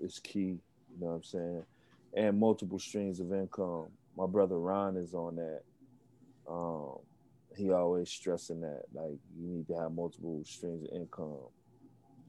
is 0.00 0.20
key. 0.20 0.60
You 0.90 1.00
know 1.00 1.06
what 1.06 1.12
I'm 1.14 1.22
saying? 1.24 1.62
And 2.14 2.38
multiple 2.38 2.78
streams 2.78 3.20
of 3.20 3.32
income. 3.32 3.86
My 4.16 4.26
brother 4.26 4.58
Ron 4.58 4.96
is 4.96 5.12
on 5.14 5.36
that. 5.36 5.62
Um, 6.48 6.98
he 7.56 7.70
always 7.72 8.10
stressing 8.10 8.60
that, 8.60 8.82
like 8.92 9.18
you 9.36 9.48
need 9.48 9.66
to 9.68 9.74
have 9.78 9.92
multiple 9.92 10.40
streams 10.44 10.84
of 10.84 10.94
income. 10.94 11.38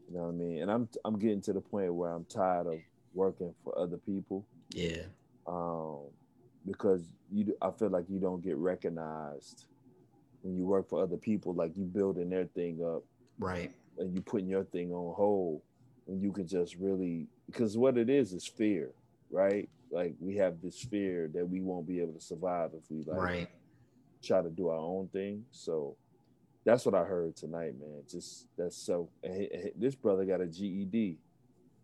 You 0.10 0.16
know 0.18 0.24
what 0.24 0.30
I 0.30 0.32
mean? 0.34 0.62
And 0.62 0.72
I'm 0.72 0.88
I'm 1.04 1.18
getting 1.20 1.42
to 1.42 1.54
the 1.54 1.62
point 1.62 1.94
where 1.94 2.12
I'm 2.12 2.26
tired 2.26 2.68
of 2.68 2.80
working 3.14 3.54
for 3.64 3.78
other 3.78 3.98
people. 3.98 4.46
Yeah. 4.70 5.04
Um, 5.48 6.00
because 6.66 7.02
you 7.32 7.56
I 7.62 7.72
feel 7.72 7.90
like 7.90 8.06
you 8.10 8.20
don't 8.20 8.44
get 8.44 8.58
recognized 8.58 9.66
when 10.42 10.56
you 10.58 10.66
work 10.66 10.88
for 10.90 11.02
other 11.02 11.18
people, 11.18 11.54
like 11.54 11.76
you 11.76 11.84
building 11.86 12.30
their 12.30 12.46
thing 12.46 12.80
up 12.86 13.04
Right. 13.40 13.72
and 13.98 14.14
you 14.14 14.22
putting 14.22 14.48
your 14.48 14.64
thing 14.64 14.92
on 14.92 15.14
hold 15.16 15.62
when 16.06 16.22
you 16.22 16.32
can 16.32 16.48
just 16.48 16.76
really 16.76 17.28
because 17.48 17.78
what 17.78 17.98
it 17.98 18.10
is 18.10 18.34
is 18.34 18.46
fear 18.48 18.90
right 19.30 19.70
like 19.92 20.16
we 20.20 20.36
have 20.38 20.62
this 20.62 20.80
fear 20.82 21.30
that 21.34 21.48
we 21.48 21.62
won't 21.62 21.86
be 21.88 22.00
able 22.02 22.14
to 22.14 22.22
survive 22.22 22.72
if 22.74 22.90
we 22.90 23.04
like 23.04 23.20
Right. 23.20 23.50
try 24.24 24.42
to 24.42 24.50
do 24.50 24.70
our 24.70 24.78
own 24.80 25.08
thing 25.10 25.44
so 25.52 25.96
that's 26.68 26.86
what 26.86 26.94
i 26.94 27.04
heard 27.04 27.36
tonight 27.36 27.74
man 27.80 28.02
just 28.10 28.48
that's 28.58 28.76
so 28.78 29.10
and 29.24 29.34
he- 29.42 29.50
and 29.54 29.72
this 29.78 29.96
brother 29.96 30.26
got 30.26 30.42
a 30.42 30.46
ged 30.46 30.94
you 30.94 31.18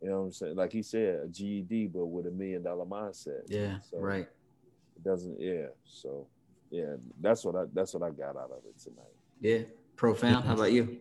know 0.01 0.19
what 0.19 0.26
i'm 0.26 0.31
saying 0.34 0.55
like 0.55 0.72
he 0.72 0.81
said 0.84 1.22
a 1.23 1.27
ged 1.30 1.91
but 1.93 2.05
with 2.05 2.27
a 2.27 2.31
million 2.31 2.61
dollar 2.61 2.85
mindset 2.85 3.41
Yeah. 3.47 3.80
So- 3.89 3.97
Right. 3.99 4.27
it 4.97 5.03
doesn't 5.03 5.39
yeah 5.39 5.68
so 5.85 6.27
yeah 6.69 6.95
that's 7.22 7.45
what 7.45 7.55
i 7.55 7.64
that's 7.73 7.93
what 7.93 8.03
i 8.03 8.10
got 8.10 8.35
out 8.35 8.51
of 8.51 8.61
it 8.69 8.77
tonight 8.77 9.15
Yeah. 9.41 9.64
Profound. 9.95 10.43
How 10.45 10.53
about 10.55 10.72
you? 10.72 10.97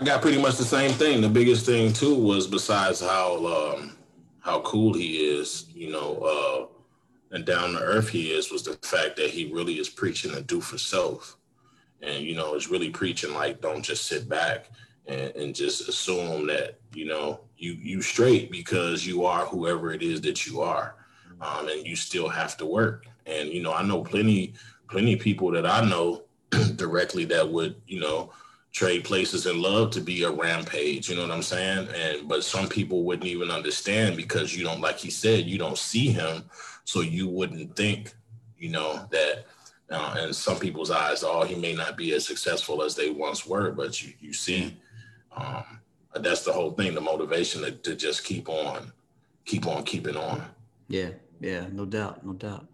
I 0.00 0.04
got 0.04 0.22
pretty 0.22 0.40
much 0.40 0.56
the 0.56 0.64
same 0.64 0.92
thing. 0.92 1.20
The 1.20 1.28
biggest 1.28 1.66
thing 1.66 1.92
too 1.92 2.14
was 2.14 2.46
besides 2.46 3.00
how 3.02 3.36
um, 3.46 3.96
how 4.40 4.60
cool 4.62 4.94
he 4.94 5.18
is, 5.18 5.66
you 5.74 5.90
know, 5.92 6.10
uh, 6.34 7.34
and 7.36 7.44
down 7.44 7.72
to 7.74 7.78
earth 7.80 8.08
he 8.08 8.30
is, 8.30 8.50
was 8.50 8.62
the 8.62 8.72
fact 8.82 9.16
that 9.16 9.28
he 9.28 9.52
really 9.52 9.74
is 9.78 9.90
preaching 9.90 10.32
a 10.34 10.40
do 10.40 10.60
for 10.62 10.78
self, 10.78 11.36
and 12.02 12.24
you 12.24 12.34
know, 12.34 12.54
it's 12.54 12.70
really 12.70 12.90
preaching 12.90 13.34
like 13.34 13.60
don't 13.60 13.82
just 13.82 14.06
sit 14.06 14.28
back 14.28 14.70
and, 15.06 15.34
and 15.36 15.54
just 15.54 15.88
assume 15.88 16.46
that 16.46 16.78
you 16.94 17.06
know 17.06 17.40
you 17.56 17.72
you 17.72 18.02
straight 18.02 18.50
because 18.50 19.06
you 19.06 19.24
are 19.24 19.46
whoever 19.46 19.92
it 19.92 20.02
is 20.02 20.20
that 20.22 20.46
you 20.46 20.60
are, 20.60 20.96
um, 21.40 21.68
and 21.68 21.86
you 21.86 21.96
still 21.96 22.28
have 22.28 22.56
to 22.58 22.66
work. 22.66 23.06
And 23.26 23.48
you 23.48 23.62
know, 23.62 23.72
I 23.72 23.82
know 23.82 24.02
plenty 24.02 24.54
plenty 24.88 25.16
people 25.16 25.50
that 25.52 25.66
I 25.66 25.88
know 25.88 26.22
directly 26.76 27.24
that 27.26 27.48
would 27.48 27.80
you 27.86 28.00
know 28.00 28.32
trade 28.72 29.04
places 29.04 29.46
and 29.46 29.60
love 29.60 29.90
to 29.90 30.00
be 30.00 30.22
a 30.22 30.30
rampage 30.30 31.08
you 31.08 31.16
know 31.16 31.22
what 31.22 31.30
i'm 31.32 31.42
saying 31.42 31.88
and 31.92 32.28
but 32.28 32.44
some 32.44 32.68
people 32.68 33.02
wouldn't 33.02 33.26
even 33.26 33.50
understand 33.50 34.16
because 34.16 34.56
you 34.56 34.62
don't 34.62 34.80
like 34.80 34.96
he 34.96 35.10
said 35.10 35.44
you 35.44 35.58
don't 35.58 35.76
see 35.76 36.08
him 36.08 36.44
so 36.84 37.00
you 37.00 37.28
wouldn't 37.28 37.74
think 37.74 38.14
you 38.58 38.70
know 38.70 39.04
that 39.10 39.46
uh, 39.90 40.16
in 40.22 40.32
some 40.32 40.58
people's 40.58 40.90
eyes 40.90 41.22
oh 41.24 41.42
he 41.42 41.54
may 41.54 41.74
not 41.74 41.96
be 41.96 42.12
as 42.14 42.26
successful 42.26 42.82
as 42.82 42.94
they 42.94 43.10
once 43.10 43.46
were 43.46 43.70
but 43.72 44.02
you 44.02 44.12
you 44.20 44.32
see 44.32 44.76
um 45.36 45.64
that's 46.20 46.44
the 46.44 46.52
whole 46.52 46.72
thing 46.72 46.94
the 46.94 47.00
motivation 47.00 47.62
to, 47.62 47.70
to 47.72 47.94
just 47.94 48.24
keep 48.24 48.48
on 48.48 48.92
keep 49.44 49.66
on 49.66 49.82
keeping 49.84 50.16
on 50.16 50.42
Yeah. 50.88 51.10
Yeah. 51.40 51.66
No 51.72 51.86
doubt. 51.86 52.26
No 52.26 52.32
doubt. 52.34 52.66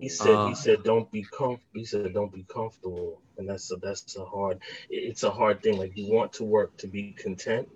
He 0.00 0.08
said, 0.08 0.36
Uh, 0.36 0.48
he 0.48 0.54
said, 0.54 0.84
don't 0.84 1.10
be 1.10 1.24
comf. 1.24 1.58
He 1.74 1.84
said, 1.84 2.14
don't 2.14 2.32
be 2.32 2.44
comfortable, 2.44 3.20
and 3.36 3.48
that's 3.48 3.70
a 3.72 3.76
that's 3.76 4.16
a 4.16 4.24
hard. 4.24 4.60
It's 4.88 5.24
a 5.24 5.30
hard 5.30 5.60
thing. 5.62 5.76
Like 5.76 5.96
you 5.96 6.06
want 6.12 6.32
to 6.34 6.44
work 6.44 6.76
to 6.78 6.86
be 6.86 7.12
content, 7.18 7.68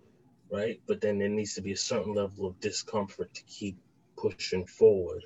right? 0.51 0.81
But 0.87 1.01
then 1.01 1.19
there 1.19 1.29
needs 1.29 1.55
to 1.55 1.61
be 1.63 1.73
a 1.73 1.77
certain 1.77 2.15
level 2.15 2.47
of 2.47 2.59
discomfort 2.61 3.35
to 3.35 3.43
keep 3.43 3.77
pushing 4.17 4.65
forward, 4.67 5.25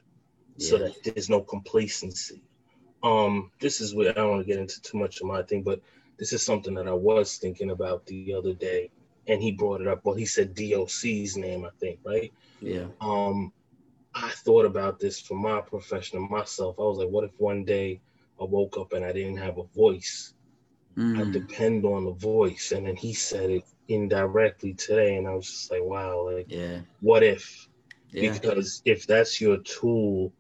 so 0.57 0.78
that 0.78 0.95
there's 1.05 1.28
no 1.28 1.43
complacency. 1.43 2.41
Um, 3.07 3.51
this 3.61 3.81
is 3.81 3.95
where 3.95 4.11
I 4.11 4.15
don't 4.15 4.31
want 4.31 4.47
to 4.47 4.53
get 4.53 4.61
into 4.61 4.81
too 4.83 4.99
much 4.99 5.20
of 5.20 5.28
my 5.28 5.43
thing, 5.43 5.62
but 5.65 5.81
this 6.19 6.33
is 6.33 6.45
something 6.45 6.74
that 6.74 6.89
I 6.89 6.95
was 6.95 7.39
thinking 7.39 7.70
about 7.70 8.07
the 8.07 8.27
other 8.35 8.45
day, 8.55 8.81
and 9.28 9.43
he 9.43 9.53
brought 9.53 9.81
it 9.83 9.89
up. 9.89 10.01
Well, 10.05 10.16
he 10.16 10.27
said 10.27 10.55
DOC's 10.55 11.37
name, 11.37 11.65
I 11.65 11.70
think, 11.81 11.99
right? 12.05 12.33
Yeah. 12.61 12.89
um 13.01 13.53
I 14.15 14.31
thought 14.45 14.66
about 14.66 14.99
this 15.01 15.20
for 15.20 15.37
my 15.37 15.61
profession 15.61 16.19
and 16.19 16.31
myself. 16.31 16.77
I 16.78 16.83
was 16.83 16.99
like, 16.99 17.09
what 17.11 17.24
if 17.24 17.33
one 17.39 17.65
day 17.65 18.01
I 18.41 18.45
woke 18.45 18.78
up 18.78 18.93
and 18.93 19.05
I 19.05 19.12
didn't 19.12 19.39
have 19.39 19.59
a 19.59 19.65
voice? 19.74 20.35
I 21.16 21.24
Mm. 21.24 21.33
depend 21.33 21.85
on 21.85 22.05
the 22.05 22.12
voice. 22.12 22.73
And 22.73 22.87
then 22.87 22.97
he 22.97 23.15
said 23.15 23.51
it 23.51 23.65
indirectly 23.89 24.74
today, 24.74 25.16
and 25.16 25.27
I 25.27 25.35
was 25.35 25.47
just 25.49 25.70
like, 25.70 25.83
wow, 25.85 26.28
like 26.33 26.49
Yeah. 26.49 26.83
what 27.01 27.23
if? 27.23 27.69
Yeah. 28.12 28.41
Because 28.41 28.81
if 28.85 29.07
that's 29.07 29.41
your 29.41 29.59
tool 29.59 30.33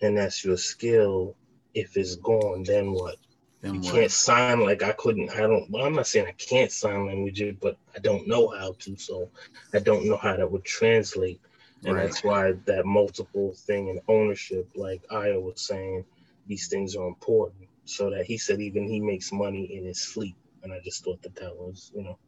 and 0.00 0.16
that's 0.16 0.44
your 0.44 0.56
skill, 0.56 1.36
if 1.76 1.96
it's 1.96 2.16
gone, 2.16 2.64
then 2.64 2.92
what? 2.92 3.16
Then 3.62 3.74
You 3.74 3.80
what? 3.80 3.92
can't 3.92 4.10
sign 4.10 4.60
like 4.60 4.82
I 4.82 4.92
couldn't. 4.92 5.30
I 5.30 5.42
don't. 5.42 5.70
Well, 5.70 5.84
I'm 5.84 5.94
not 5.94 6.06
saying 6.06 6.26
I 6.26 6.32
can't 6.32 6.72
sign 6.72 7.06
languages, 7.06 7.54
but 7.60 7.76
I 7.94 7.98
don't 8.00 8.26
know 8.26 8.48
how 8.48 8.74
to. 8.80 8.96
So 8.96 9.30
I 9.74 9.78
don't 9.80 10.06
know 10.08 10.16
how 10.16 10.36
that 10.36 10.50
would 10.50 10.64
translate. 10.64 11.40
And 11.84 11.94
Right. 11.94 12.04
that's 12.04 12.24
why 12.24 12.52
that 12.64 12.86
multiple 12.86 13.54
thing 13.66 13.90
and 13.90 14.00
ownership, 14.08 14.68
like 14.74 15.02
Io 15.10 15.40
was 15.40 15.60
saying, 15.60 16.04
these 16.46 16.68
things 16.68 16.96
are 16.96 17.06
important. 17.06 17.68
So 17.84 18.10
that 18.10 18.24
he 18.24 18.38
said 18.38 18.60
even 18.60 18.88
he 18.88 19.00
makes 19.00 19.32
money 19.32 19.76
in 19.76 19.84
his 19.84 20.00
sleep, 20.00 20.36
and 20.62 20.72
I 20.72 20.80
just 20.82 21.04
thought 21.04 21.22
that 21.22 21.36
that 21.36 21.54
was 21.54 21.92
you 21.94 22.02
know 22.02 22.18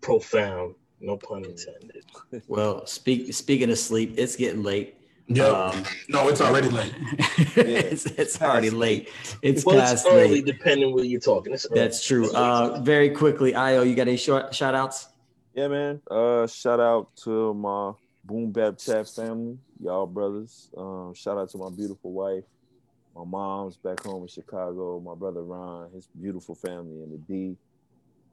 profound. 0.00 0.74
No 1.00 1.16
pun 1.16 1.44
intended. 1.44 2.04
Well, 2.46 2.86
speak 2.86 3.34
speaking 3.34 3.70
of 3.70 3.78
sleep, 3.78 4.14
it's 4.16 4.36
getting 4.36 4.62
late. 4.62 4.94
Yeah 5.28 5.44
Um, 5.46 5.84
no 6.08 6.28
it's 6.28 6.40
already 6.40 6.68
late 6.68 6.94
it's 7.56 8.06
it's 8.06 8.40
already 8.42 8.70
late. 8.70 9.08
It's 9.42 9.64
well, 9.64 9.78
past 9.78 10.04
it's 10.06 10.14
early, 10.14 10.28
late. 10.42 10.46
depending 10.46 10.92
where 10.94 11.04
you're 11.04 11.20
talking. 11.20 11.52
It's. 11.54 11.66
That's 11.68 12.04
true. 12.04 12.32
Uh, 12.34 12.80
very 12.82 13.10
quickly, 13.10 13.54
Io, 13.54 13.82
you 13.82 13.94
got 13.94 14.08
any 14.08 14.16
short 14.16 14.54
shout 14.54 14.74
outs? 14.74 15.08
Yeah, 15.54 15.68
man. 15.68 16.00
Uh, 16.10 16.46
shout 16.46 16.80
out 16.80 17.14
to 17.24 17.54
my 17.54 17.92
Boom 18.24 18.50
Bap 18.52 18.78
Chat 18.78 19.08
family, 19.08 19.58
y'all 19.80 20.06
brothers. 20.06 20.70
Um, 20.76 21.12
shout 21.14 21.38
out 21.38 21.50
to 21.50 21.58
my 21.58 21.70
beautiful 21.70 22.12
wife, 22.12 22.44
my 23.14 23.24
mom's 23.24 23.76
back 23.76 24.02
home 24.02 24.22
in 24.22 24.28
Chicago, 24.28 25.00
my 25.00 25.14
brother 25.14 25.42
Ron, 25.42 25.90
his 25.92 26.08
beautiful 26.20 26.54
family 26.54 27.02
in 27.02 27.10
the 27.10 27.18
D, 27.18 27.56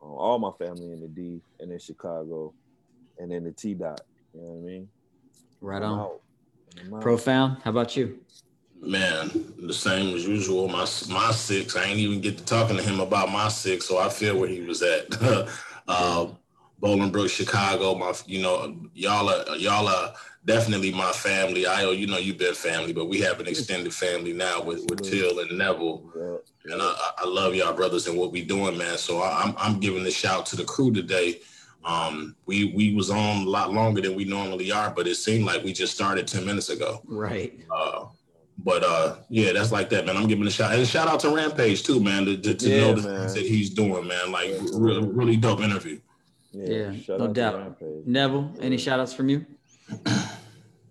uh, 0.02 0.06
all 0.06 0.40
my 0.40 0.52
family 0.64 0.92
in 0.92 1.02
the 1.02 1.08
D 1.08 1.42
and 1.60 1.72
in 1.72 1.80
Chicago, 1.80 2.54
and 3.18 3.32
then 3.32 3.44
the 3.44 3.52
T 3.52 3.74
dot. 3.74 4.02
You 4.34 4.42
know 4.42 4.48
what 4.48 4.64
I 4.64 4.72
mean? 4.72 4.88
Right 5.62 5.84
I'm 5.84 5.92
on. 5.92 6.00
out. 6.00 6.22
I'm 6.80 6.94
out. 6.94 7.02
Profound. 7.02 7.58
How 7.64 7.72
about 7.72 7.96
you? 7.96 8.20
Man, 8.82 9.54
the 9.58 9.74
same 9.74 10.16
as 10.16 10.26
usual. 10.26 10.68
My 10.68 10.88
my 11.10 11.32
six. 11.32 11.76
I 11.76 11.84
ain't 11.84 12.00
even 12.00 12.22
get 12.22 12.38
to 12.38 12.46
talking 12.46 12.78
to 12.78 12.84
him 12.84 13.00
about 13.00 13.32
my 13.32 13.50
six, 13.50 13.86
so 13.86 13.98
I 13.98 14.10
feel 14.10 14.40
where 14.40 14.50
he 14.50 14.62
was 14.62 14.82
at. 14.82 15.08
uh, 15.88 16.28
Bolingbrook, 16.82 17.30
Chicago. 17.30 17.96
My, 17.96 18.14
you 18.26 18.42
know, 18.42 18.76
y'all 18.94 19.30
are 19.30 19.58
y'all 19.58 19.88
are 19.88 20.14
definitely 20.46 20.92
my 20.92 21.12
family. 21.12 21.66
I, 21.66 21.90
you 21.92 22.08
know, 22.08 22.18
you've 22.18 22.38
been 22.38 22.54
family, 22.54 22.94
but 22.94 23.06
we 23.06 23.20
have 23.20 23.40
an 23.40 23.48
extended 23.48 23.94
family 23.94 24.34
now 24.34 24.62
with 24.62 24.90
with 24.90 25.02
Till 25.02 25.40
and 25.40 25.58
Neville. 25.58 26.12
Yeah. 26.16 26.74
And 26.74 26.82
I, 26.82 27.12
I 27.18 27.26
love 27.28 27.56
y'all 27.56 27.74
brothers 27.74 28.08
and 28.08 28.18
what 28.18 28.32
we 28.32 28.44
doing, 28.44 28.78
man. 28.78 28.98
So 28.98 29.22
I, 29.22 29.42
I'm 29.44 29.56
I'm 29.58 29.80
giving 29.80 30.06
a 30.06 30.12
shout 30.12 30.46
to 30.48 30.56
the 30.56 30.64
crew 30.64 30.92
today. 30.92 31.42
Um, 31.86 32.36
we 32.46 32.74
we 32.76 32.94
was 32.94 33.10
on 33.10 33.46
a 33.48 33.50
lot 33.50 33.72
longer 33.74 34.02
than 34.02 34.16
we 34.16 34.26
normally 34.26 34.72
are, 34.72 34.92
but 34.92 35.08
it 35.08 35.16
seemed 35.16 35.46
like 35.46 35.64
we 35.64 35.74
just 35.74 35.94
started 35.94 36.28
ten 36.28 36.46
minutes 36.46 36.70
ago. 36.70 37.02
Right. 37.06 37.58
Uh, 37.74 38.06
but 38.62 38.84
uh, 38.84 39.16
yeah, 39.30 39.54
that's 39.54 39.72
like 39.72 39.90
that, 39.92 40.06
man. 40.06 40.18
I'm 40.18 40.28
giving 40.28 40.46
a 40.46 40.52
shout 40.52 40.74
and 40.74 40.86
shout 40.86 41.08
out 41.08 41.22
to 41.22 41.30
Rampage 41.34 41.84
too, 41.84 42.02
man. 42.02 42.26
To, 42.26 42.38
to, 42.38 42.54
to 42.54 42.70
Yeah, 42.70 42.82
know 42.82 42.94
the 42.96 43.10
man. 43.10 43.20
things 43.22 43.34
that 43.36 43.46
he's 43.46 43.70
doing, 43.70 44.06
man. 44.08 44.32
Like 44.32 44.52
really, 44.74 45.08
really 45.08 45.38
dope 45.38 45.62
interview. 45.62 46.00
Yeah, 46.52 46.94
shout 46.96 47.20
no 47.20 47.28
doubt. 47.28 47.56
Rampage. 47.56 48.06
Neville, 48.06 48.52
any 48.60 48.78
shout 48.78 49.00
outs 49.00 49.14
from 49.14 49.30
you? 49.30 49.46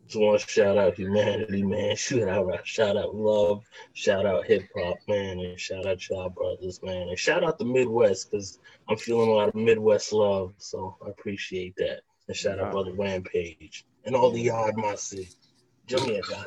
Just 0.09 0.21
want 0.21 0.41
to 0.41 0.49
shout 0.49 0.79
out 0.79 0.95
humanity, 0.95 1.63
man. 1.63 1.95
Shout 1.97 2.29
out, 2.29 2.67
shout 2.67 2.97
out 2.97 3.15
love, 3.15 3.63
shout 3.93 4.25
out 4.25 4.47
hip 4.47 4.63
hop, 4.75 4.97
man, 5.07 5.39
and 5.39 5.61
shout 5.61 5.85
out 5.85 6.09
y'all 6.09 6.31
brothers, 6.31 6.81
man, 6.83 7.11
and 7.11 7.19
shout 7.19 7.45
out 7.45 7.59
the 7.59 7.67
Midwest 7.67 8.31
because 8.31 8.59
I'm 8.89 8.97
feeling 8.97 9.29
a 9.29 9.33
lot 9.33 9.49
of 9.49 9.55
Midwest 9.55 10.15
love, 10.15 10.55
so 10.57 10.97
I 11.05 11.11
appreciate 11.11 11.77
that. 11.77 12.01
And 12.27 12.35
shout 12.35 12.59
out 12.59 12.73
brother 12.73 12.93
Rampage 12.95 13.85
and 14.05 14.17
all 14.17 14.31
the 14.31 14.41
yard 14.41 14.77
my 14.79 14.95
city. 14.95 15.29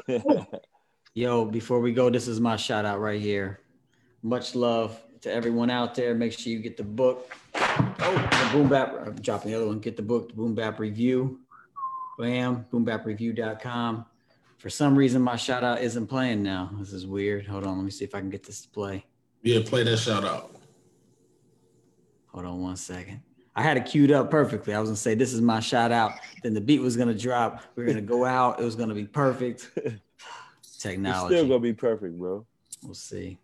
Yo, 1.13 1.45
before 1.45 1.81
we 1.81 1.93
go, 1.93 2.09
this 2.09 2.27
is 2.27 2.39
my 2.39 2.55
shout 2.55 2.85
out 2.85 2.99
right 2.99 3.21
here. 3.21 3.59
Much 4.23 4.55
love 4.55 4.99
to 5.21 5.31
everyone 5.31 5.69
out 5.69 5.93
there. 5.93 6.15
Make 6.15 6.33
sure 6.33 6.51
you 6.51 6.59
get 6.59 6.77
the 6.77 6.83
book. 6.83 7.31
Oh, 7.53 8.29
the 8.31 8.49
Boom 8.53 8.69
Bap. 8.69 8.95
I'm 9.05 9.15
dropping 9.15 9.51
the 9.51 9.57
other 9.57 9.67
one. 9.67 9.79
Get 9.79 9.97
the 9.97 10.03
book, 10.03 10.29
the 10.29 10.35
Boom 10.35 10.55
Bap 10.55 10.79
Review. 10.79 11.40
Bam, 12.21 12.67
boombapreview.com. 12.71 14.05
For 14.59 14.69
some 14.69 14.95
reason, 14.95 15.23
my 15.23 15.35
shout 15.35 15.63
out 15.63 15.81
isn't 15.81 16.05
playing 16.05 16.43
now. 16.43 16.69
This 16.77 16.93
is 16.93 17.07
weird. 17.07 17.47
Hold 17.47 17.65
on. 17.65 17.77
Let 17.77 17.83
me 17.83 17.89
see 17.89 18.05
if 18.05 18.13
I 18.13 18.19
can 18.19 18.29
get 18.29 18.43
this 18.43 18.61
to 18.61 18.69
play. 18.69 19.03
Yeah, 19.41 19.61
play 19.65 19.83
that 19.83 19.97
shout 19.97 20.23
out. 20.23 20.55
Hold 22.27 22.45
on 22.45 22.61
one 22.61 22.75
second. 22.75 23.21
I 23.55 23.63
had 23.63 23.75
it 23.75 23.87
queued 23.87 24.11
up 24.11 24.29
perfectly. 24.29 24.75
I 24.75 24.79
was 24.79 24.89
gonna 24.89 24.97
say 24.97 25.15
this 25.15 25.33
is 25.33 25.41
my 25.41 25.59
shout 25.59 25.91
out. 25.91 26.11
Then 26.43 26.53
the 26.53 26.61
beat 26.61 26.79
was 26.79 26.95
gonna 26.95 27.15
drop. 27.15 27.63
We 27.75 27.83
are 27.83 27.87
gonna 27.87 28.01
go 28.01 28.23
out. 28.23 28.59
It 28.59 28.63
was 28.63 28.75
gonna 28.75 28.93
be 28.93 29.05
perfect. 29.05 29.71
Technology. 30.77 31.33
It's 31.33 31.41
still 31.41 31.47
gonna 31.47 31.59
be 31.59 31.73
perfect, 31.73 32.19
bro. 32.19 32.45
We'll 32.83 32.93
see. 32.93 33.39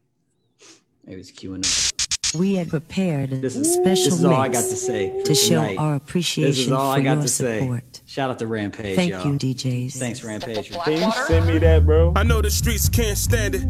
Maybe 1.04 1.20
it's 1.20 1.32
queuing 1.32 1.66
up. 1.66 1.97
We 2.36 2.56
had 2.56 2.70
prepared 2.70 3.32
a 3.34 3.38
This 3.38 3.56
is 3.56 3.74
special 3.74 4.06
this 4.06 4.14
is 4.20 4.26
all 4.26 4.34
I 4.36 4.48
got 4.48 4.60
mix 4.60 4.70
to 4.70 4.76
say 4.76 5.22
to 5.24 5.34
show 5.36 5.56
tonight. 5.62 5.78
our 5.78 5.94
This 5.94 6.02
is 6.02 6.10
appreciation 6.10 6.74
all 6.74 6.94
for 6.94 7.00
I 7.00 7.04
got 7.04 7.14
your 7.14 7.22
to 7.24 7.28
say. 7.28 7.60
support. 7.60 8.02
Shout 8.06 8.30
out 8.30 8.40
to 8.40 8.48
Rampage, 8.48 8.96
Thank 8.96 9.12
y'all. 9.12 9.26
you, 9.28 9.34
DJs. 9.40 9.94
Thanks, 9.98 10.24
Rampage. 10.24 10.70
for- 10.70 10.80
Can 10.84 11.02
you 11.02 11.12
send 11.28 11.48
me 11.48 11.58
that, 11.60 11.86
bro? 11.86 12.14
I 12.16 12.24
know 12.24 12.42
the 12.42 12.52
streets 12.52 12.90
can't 12.90 13.18
stand 13.18 13.56
it. 13.56 13.64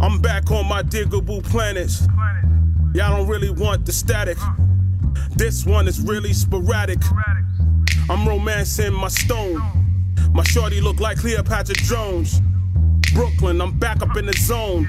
I'm 0.00 0.20
back 0.20 0.50
on 0.50 0.66
my 0.66 0.82
Digable 0.82 1.42
Planets. 1.44 2.06
Y'all 2.94 3.16
don't 3.16 3.28
really 3.28 3.50
want 3.50 3.86
the 3.86 3.92
static. 3.92 4.38
This 5.36 5.64
one 5.66 5.86
is 5.88 6.00
really 6.00 6.32
sporadic. 6.32 6.98
I'm 8.08 8.26
romancing 8.26 8.92
my 8.92 9.08
stone. 9.08 9.60
My 10.32 10.42
shorty 10.44 10.80
look 10.80 11.00
like 11.00 11.18
Cleopatra 11.18 11.74
Jones. 11.76 12.40
Brooklyn, 13.14 13.60
I'm 13.60 13.78
back 13.78 14.02
up 14.02 14.16
in 14.16 14.26
the 14.26 14.32
zone. 14.36 14.88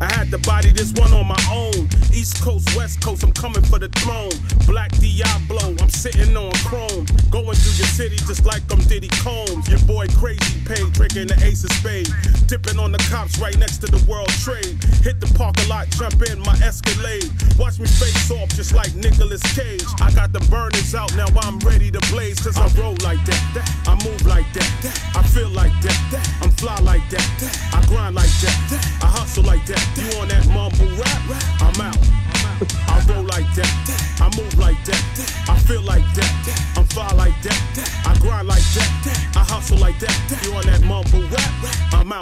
I 0.00 0.12
had 0.14 0.30
to 0.30 0.38
body 0.38 0.70
this 0.70 0.92
one 0.92 1.12
on 1.12 1.26
my 1.26 1.42
own. 1.50 1.88
East 2.14 2.40
Coast, 2.42 2.76
West 2.76 3.02
Coast, 3.02 3.24
I'm 3.24 3.32
coming 3.32 3.62
for 3.62 3.78
the 3.78 3.88
throne. 3.98 4.30
Black 4.66 4.90
Diablo, 4.98 5.74
I'm 5.80 5.88
sitting 5.90 6.36
on 6.36 6.52
chrome. 6.66 7.06
Going 7.30 7.56
through 7.58 7.76
your 7.78 7.90
city 7.90 8.16
just 8.16 8.46
like 8.46 8.62
I'm 8.70 8.78
Diddy 8.86 9.08
Combs. 9.08 9.68
Your 9.68 9.80
boy 9.90 10.06
Crazy 10.14 10.62
Pay, 10.64 10.88
drinking 10.90 11.28
the 11.28 11.38
ace 11.42 11.64
of 11.64 11.72
spade. 11.72 12.08
Dipping 12.46 12.78
on 12.78 12.92
the 12.92 12.98
cops 13.10 13.38
right 13.38 13.56
next 13.58 13.78
to 13.78 13.86
the 13.86 13.98
World 14.06 14.30
Trade. 14.46 14.78
Hit 15.02 15.20
the 15.20 15.30
parking 15.34 15.68
lot, 15.68 15.88
jump 15.90 16.22
in 16.30 16.38
my 16.40 16.54
Escalade. 16.62 17.26
Watch 17.58 17.78
me 17.78 17.86
face 17.86 18.30
off 18.30 18.48
just 18.54 18.74
like 18.74 18.94
Nicolas 18.94 19.42
Cage. 19.54 19.82
I 20.00 20.12
got 20.14 20.32
the 20.32 20.40
burners 20.46 20.94
out, 20.94 21.14
now 21.16 21.26
I'm 21.42 21.58
ready 21.60 21.90
to 21.90 22.00
blaze. 22.12 22.38
Cause 22.38 22.56
I 22.56 22.66
roll 22.80 22.94
like 23.02 23.24
that, 23.26 23.42
I 23.86 23.94
move 24.06 24.24
like 24.26 24.46
that, 24.54 24.70
I 25.16 25.22
feel 25.22 25.50
like 25.50 25.74
that, 25.82 25.98
I'm 26.42 26.50
fly 26.50 26.78
like 26.80 27.08
that, 27.10 27.26
I 27.74 27.84
grind 27.86 28.14
like 28.14 28.30
that, 28.46 28.98
I 29.02 29.06
hustle 29.06 29.42
like 29.42 29.66
that. 29.66 29.87
You 29.96 30.20
on 30.20 30.28
that 30.28 30.46
mumble 30.48 30.90
rap? 30.96 31.20
I'm 31.60 31.80
out. 31.80 31.96
I 32.88 32.98
roll 33.08 33.22
like 33.22 33.46
that, 33.54 33.70
I 34.20 34.26
move 34.36 34.58
like 34.58 34.84
that, 34.84 35.00
I 35.48 35.56
feel 35.60 35.80
like 35.82 36.02
that, 36.14 36.74
I'm 36.76 36.84
fly 36.86 37.08
like 37.12 37.40
that, 37.42 38.02
I 38.04 38.18
grind 38.18 38.48
like 38.48 38.66
that, 38.74 39.30
I 39.36 39.44
hustle 39.44 39.78
like 39.78 39.98
that. 40.00 40.40
You 40.42 40.52
on 40.54 40.66
that 40.66 40.82
mumble 40.82 41.22
rap? 41.28 41.94
I'm 41.94 42.10
out. 42.12 42.16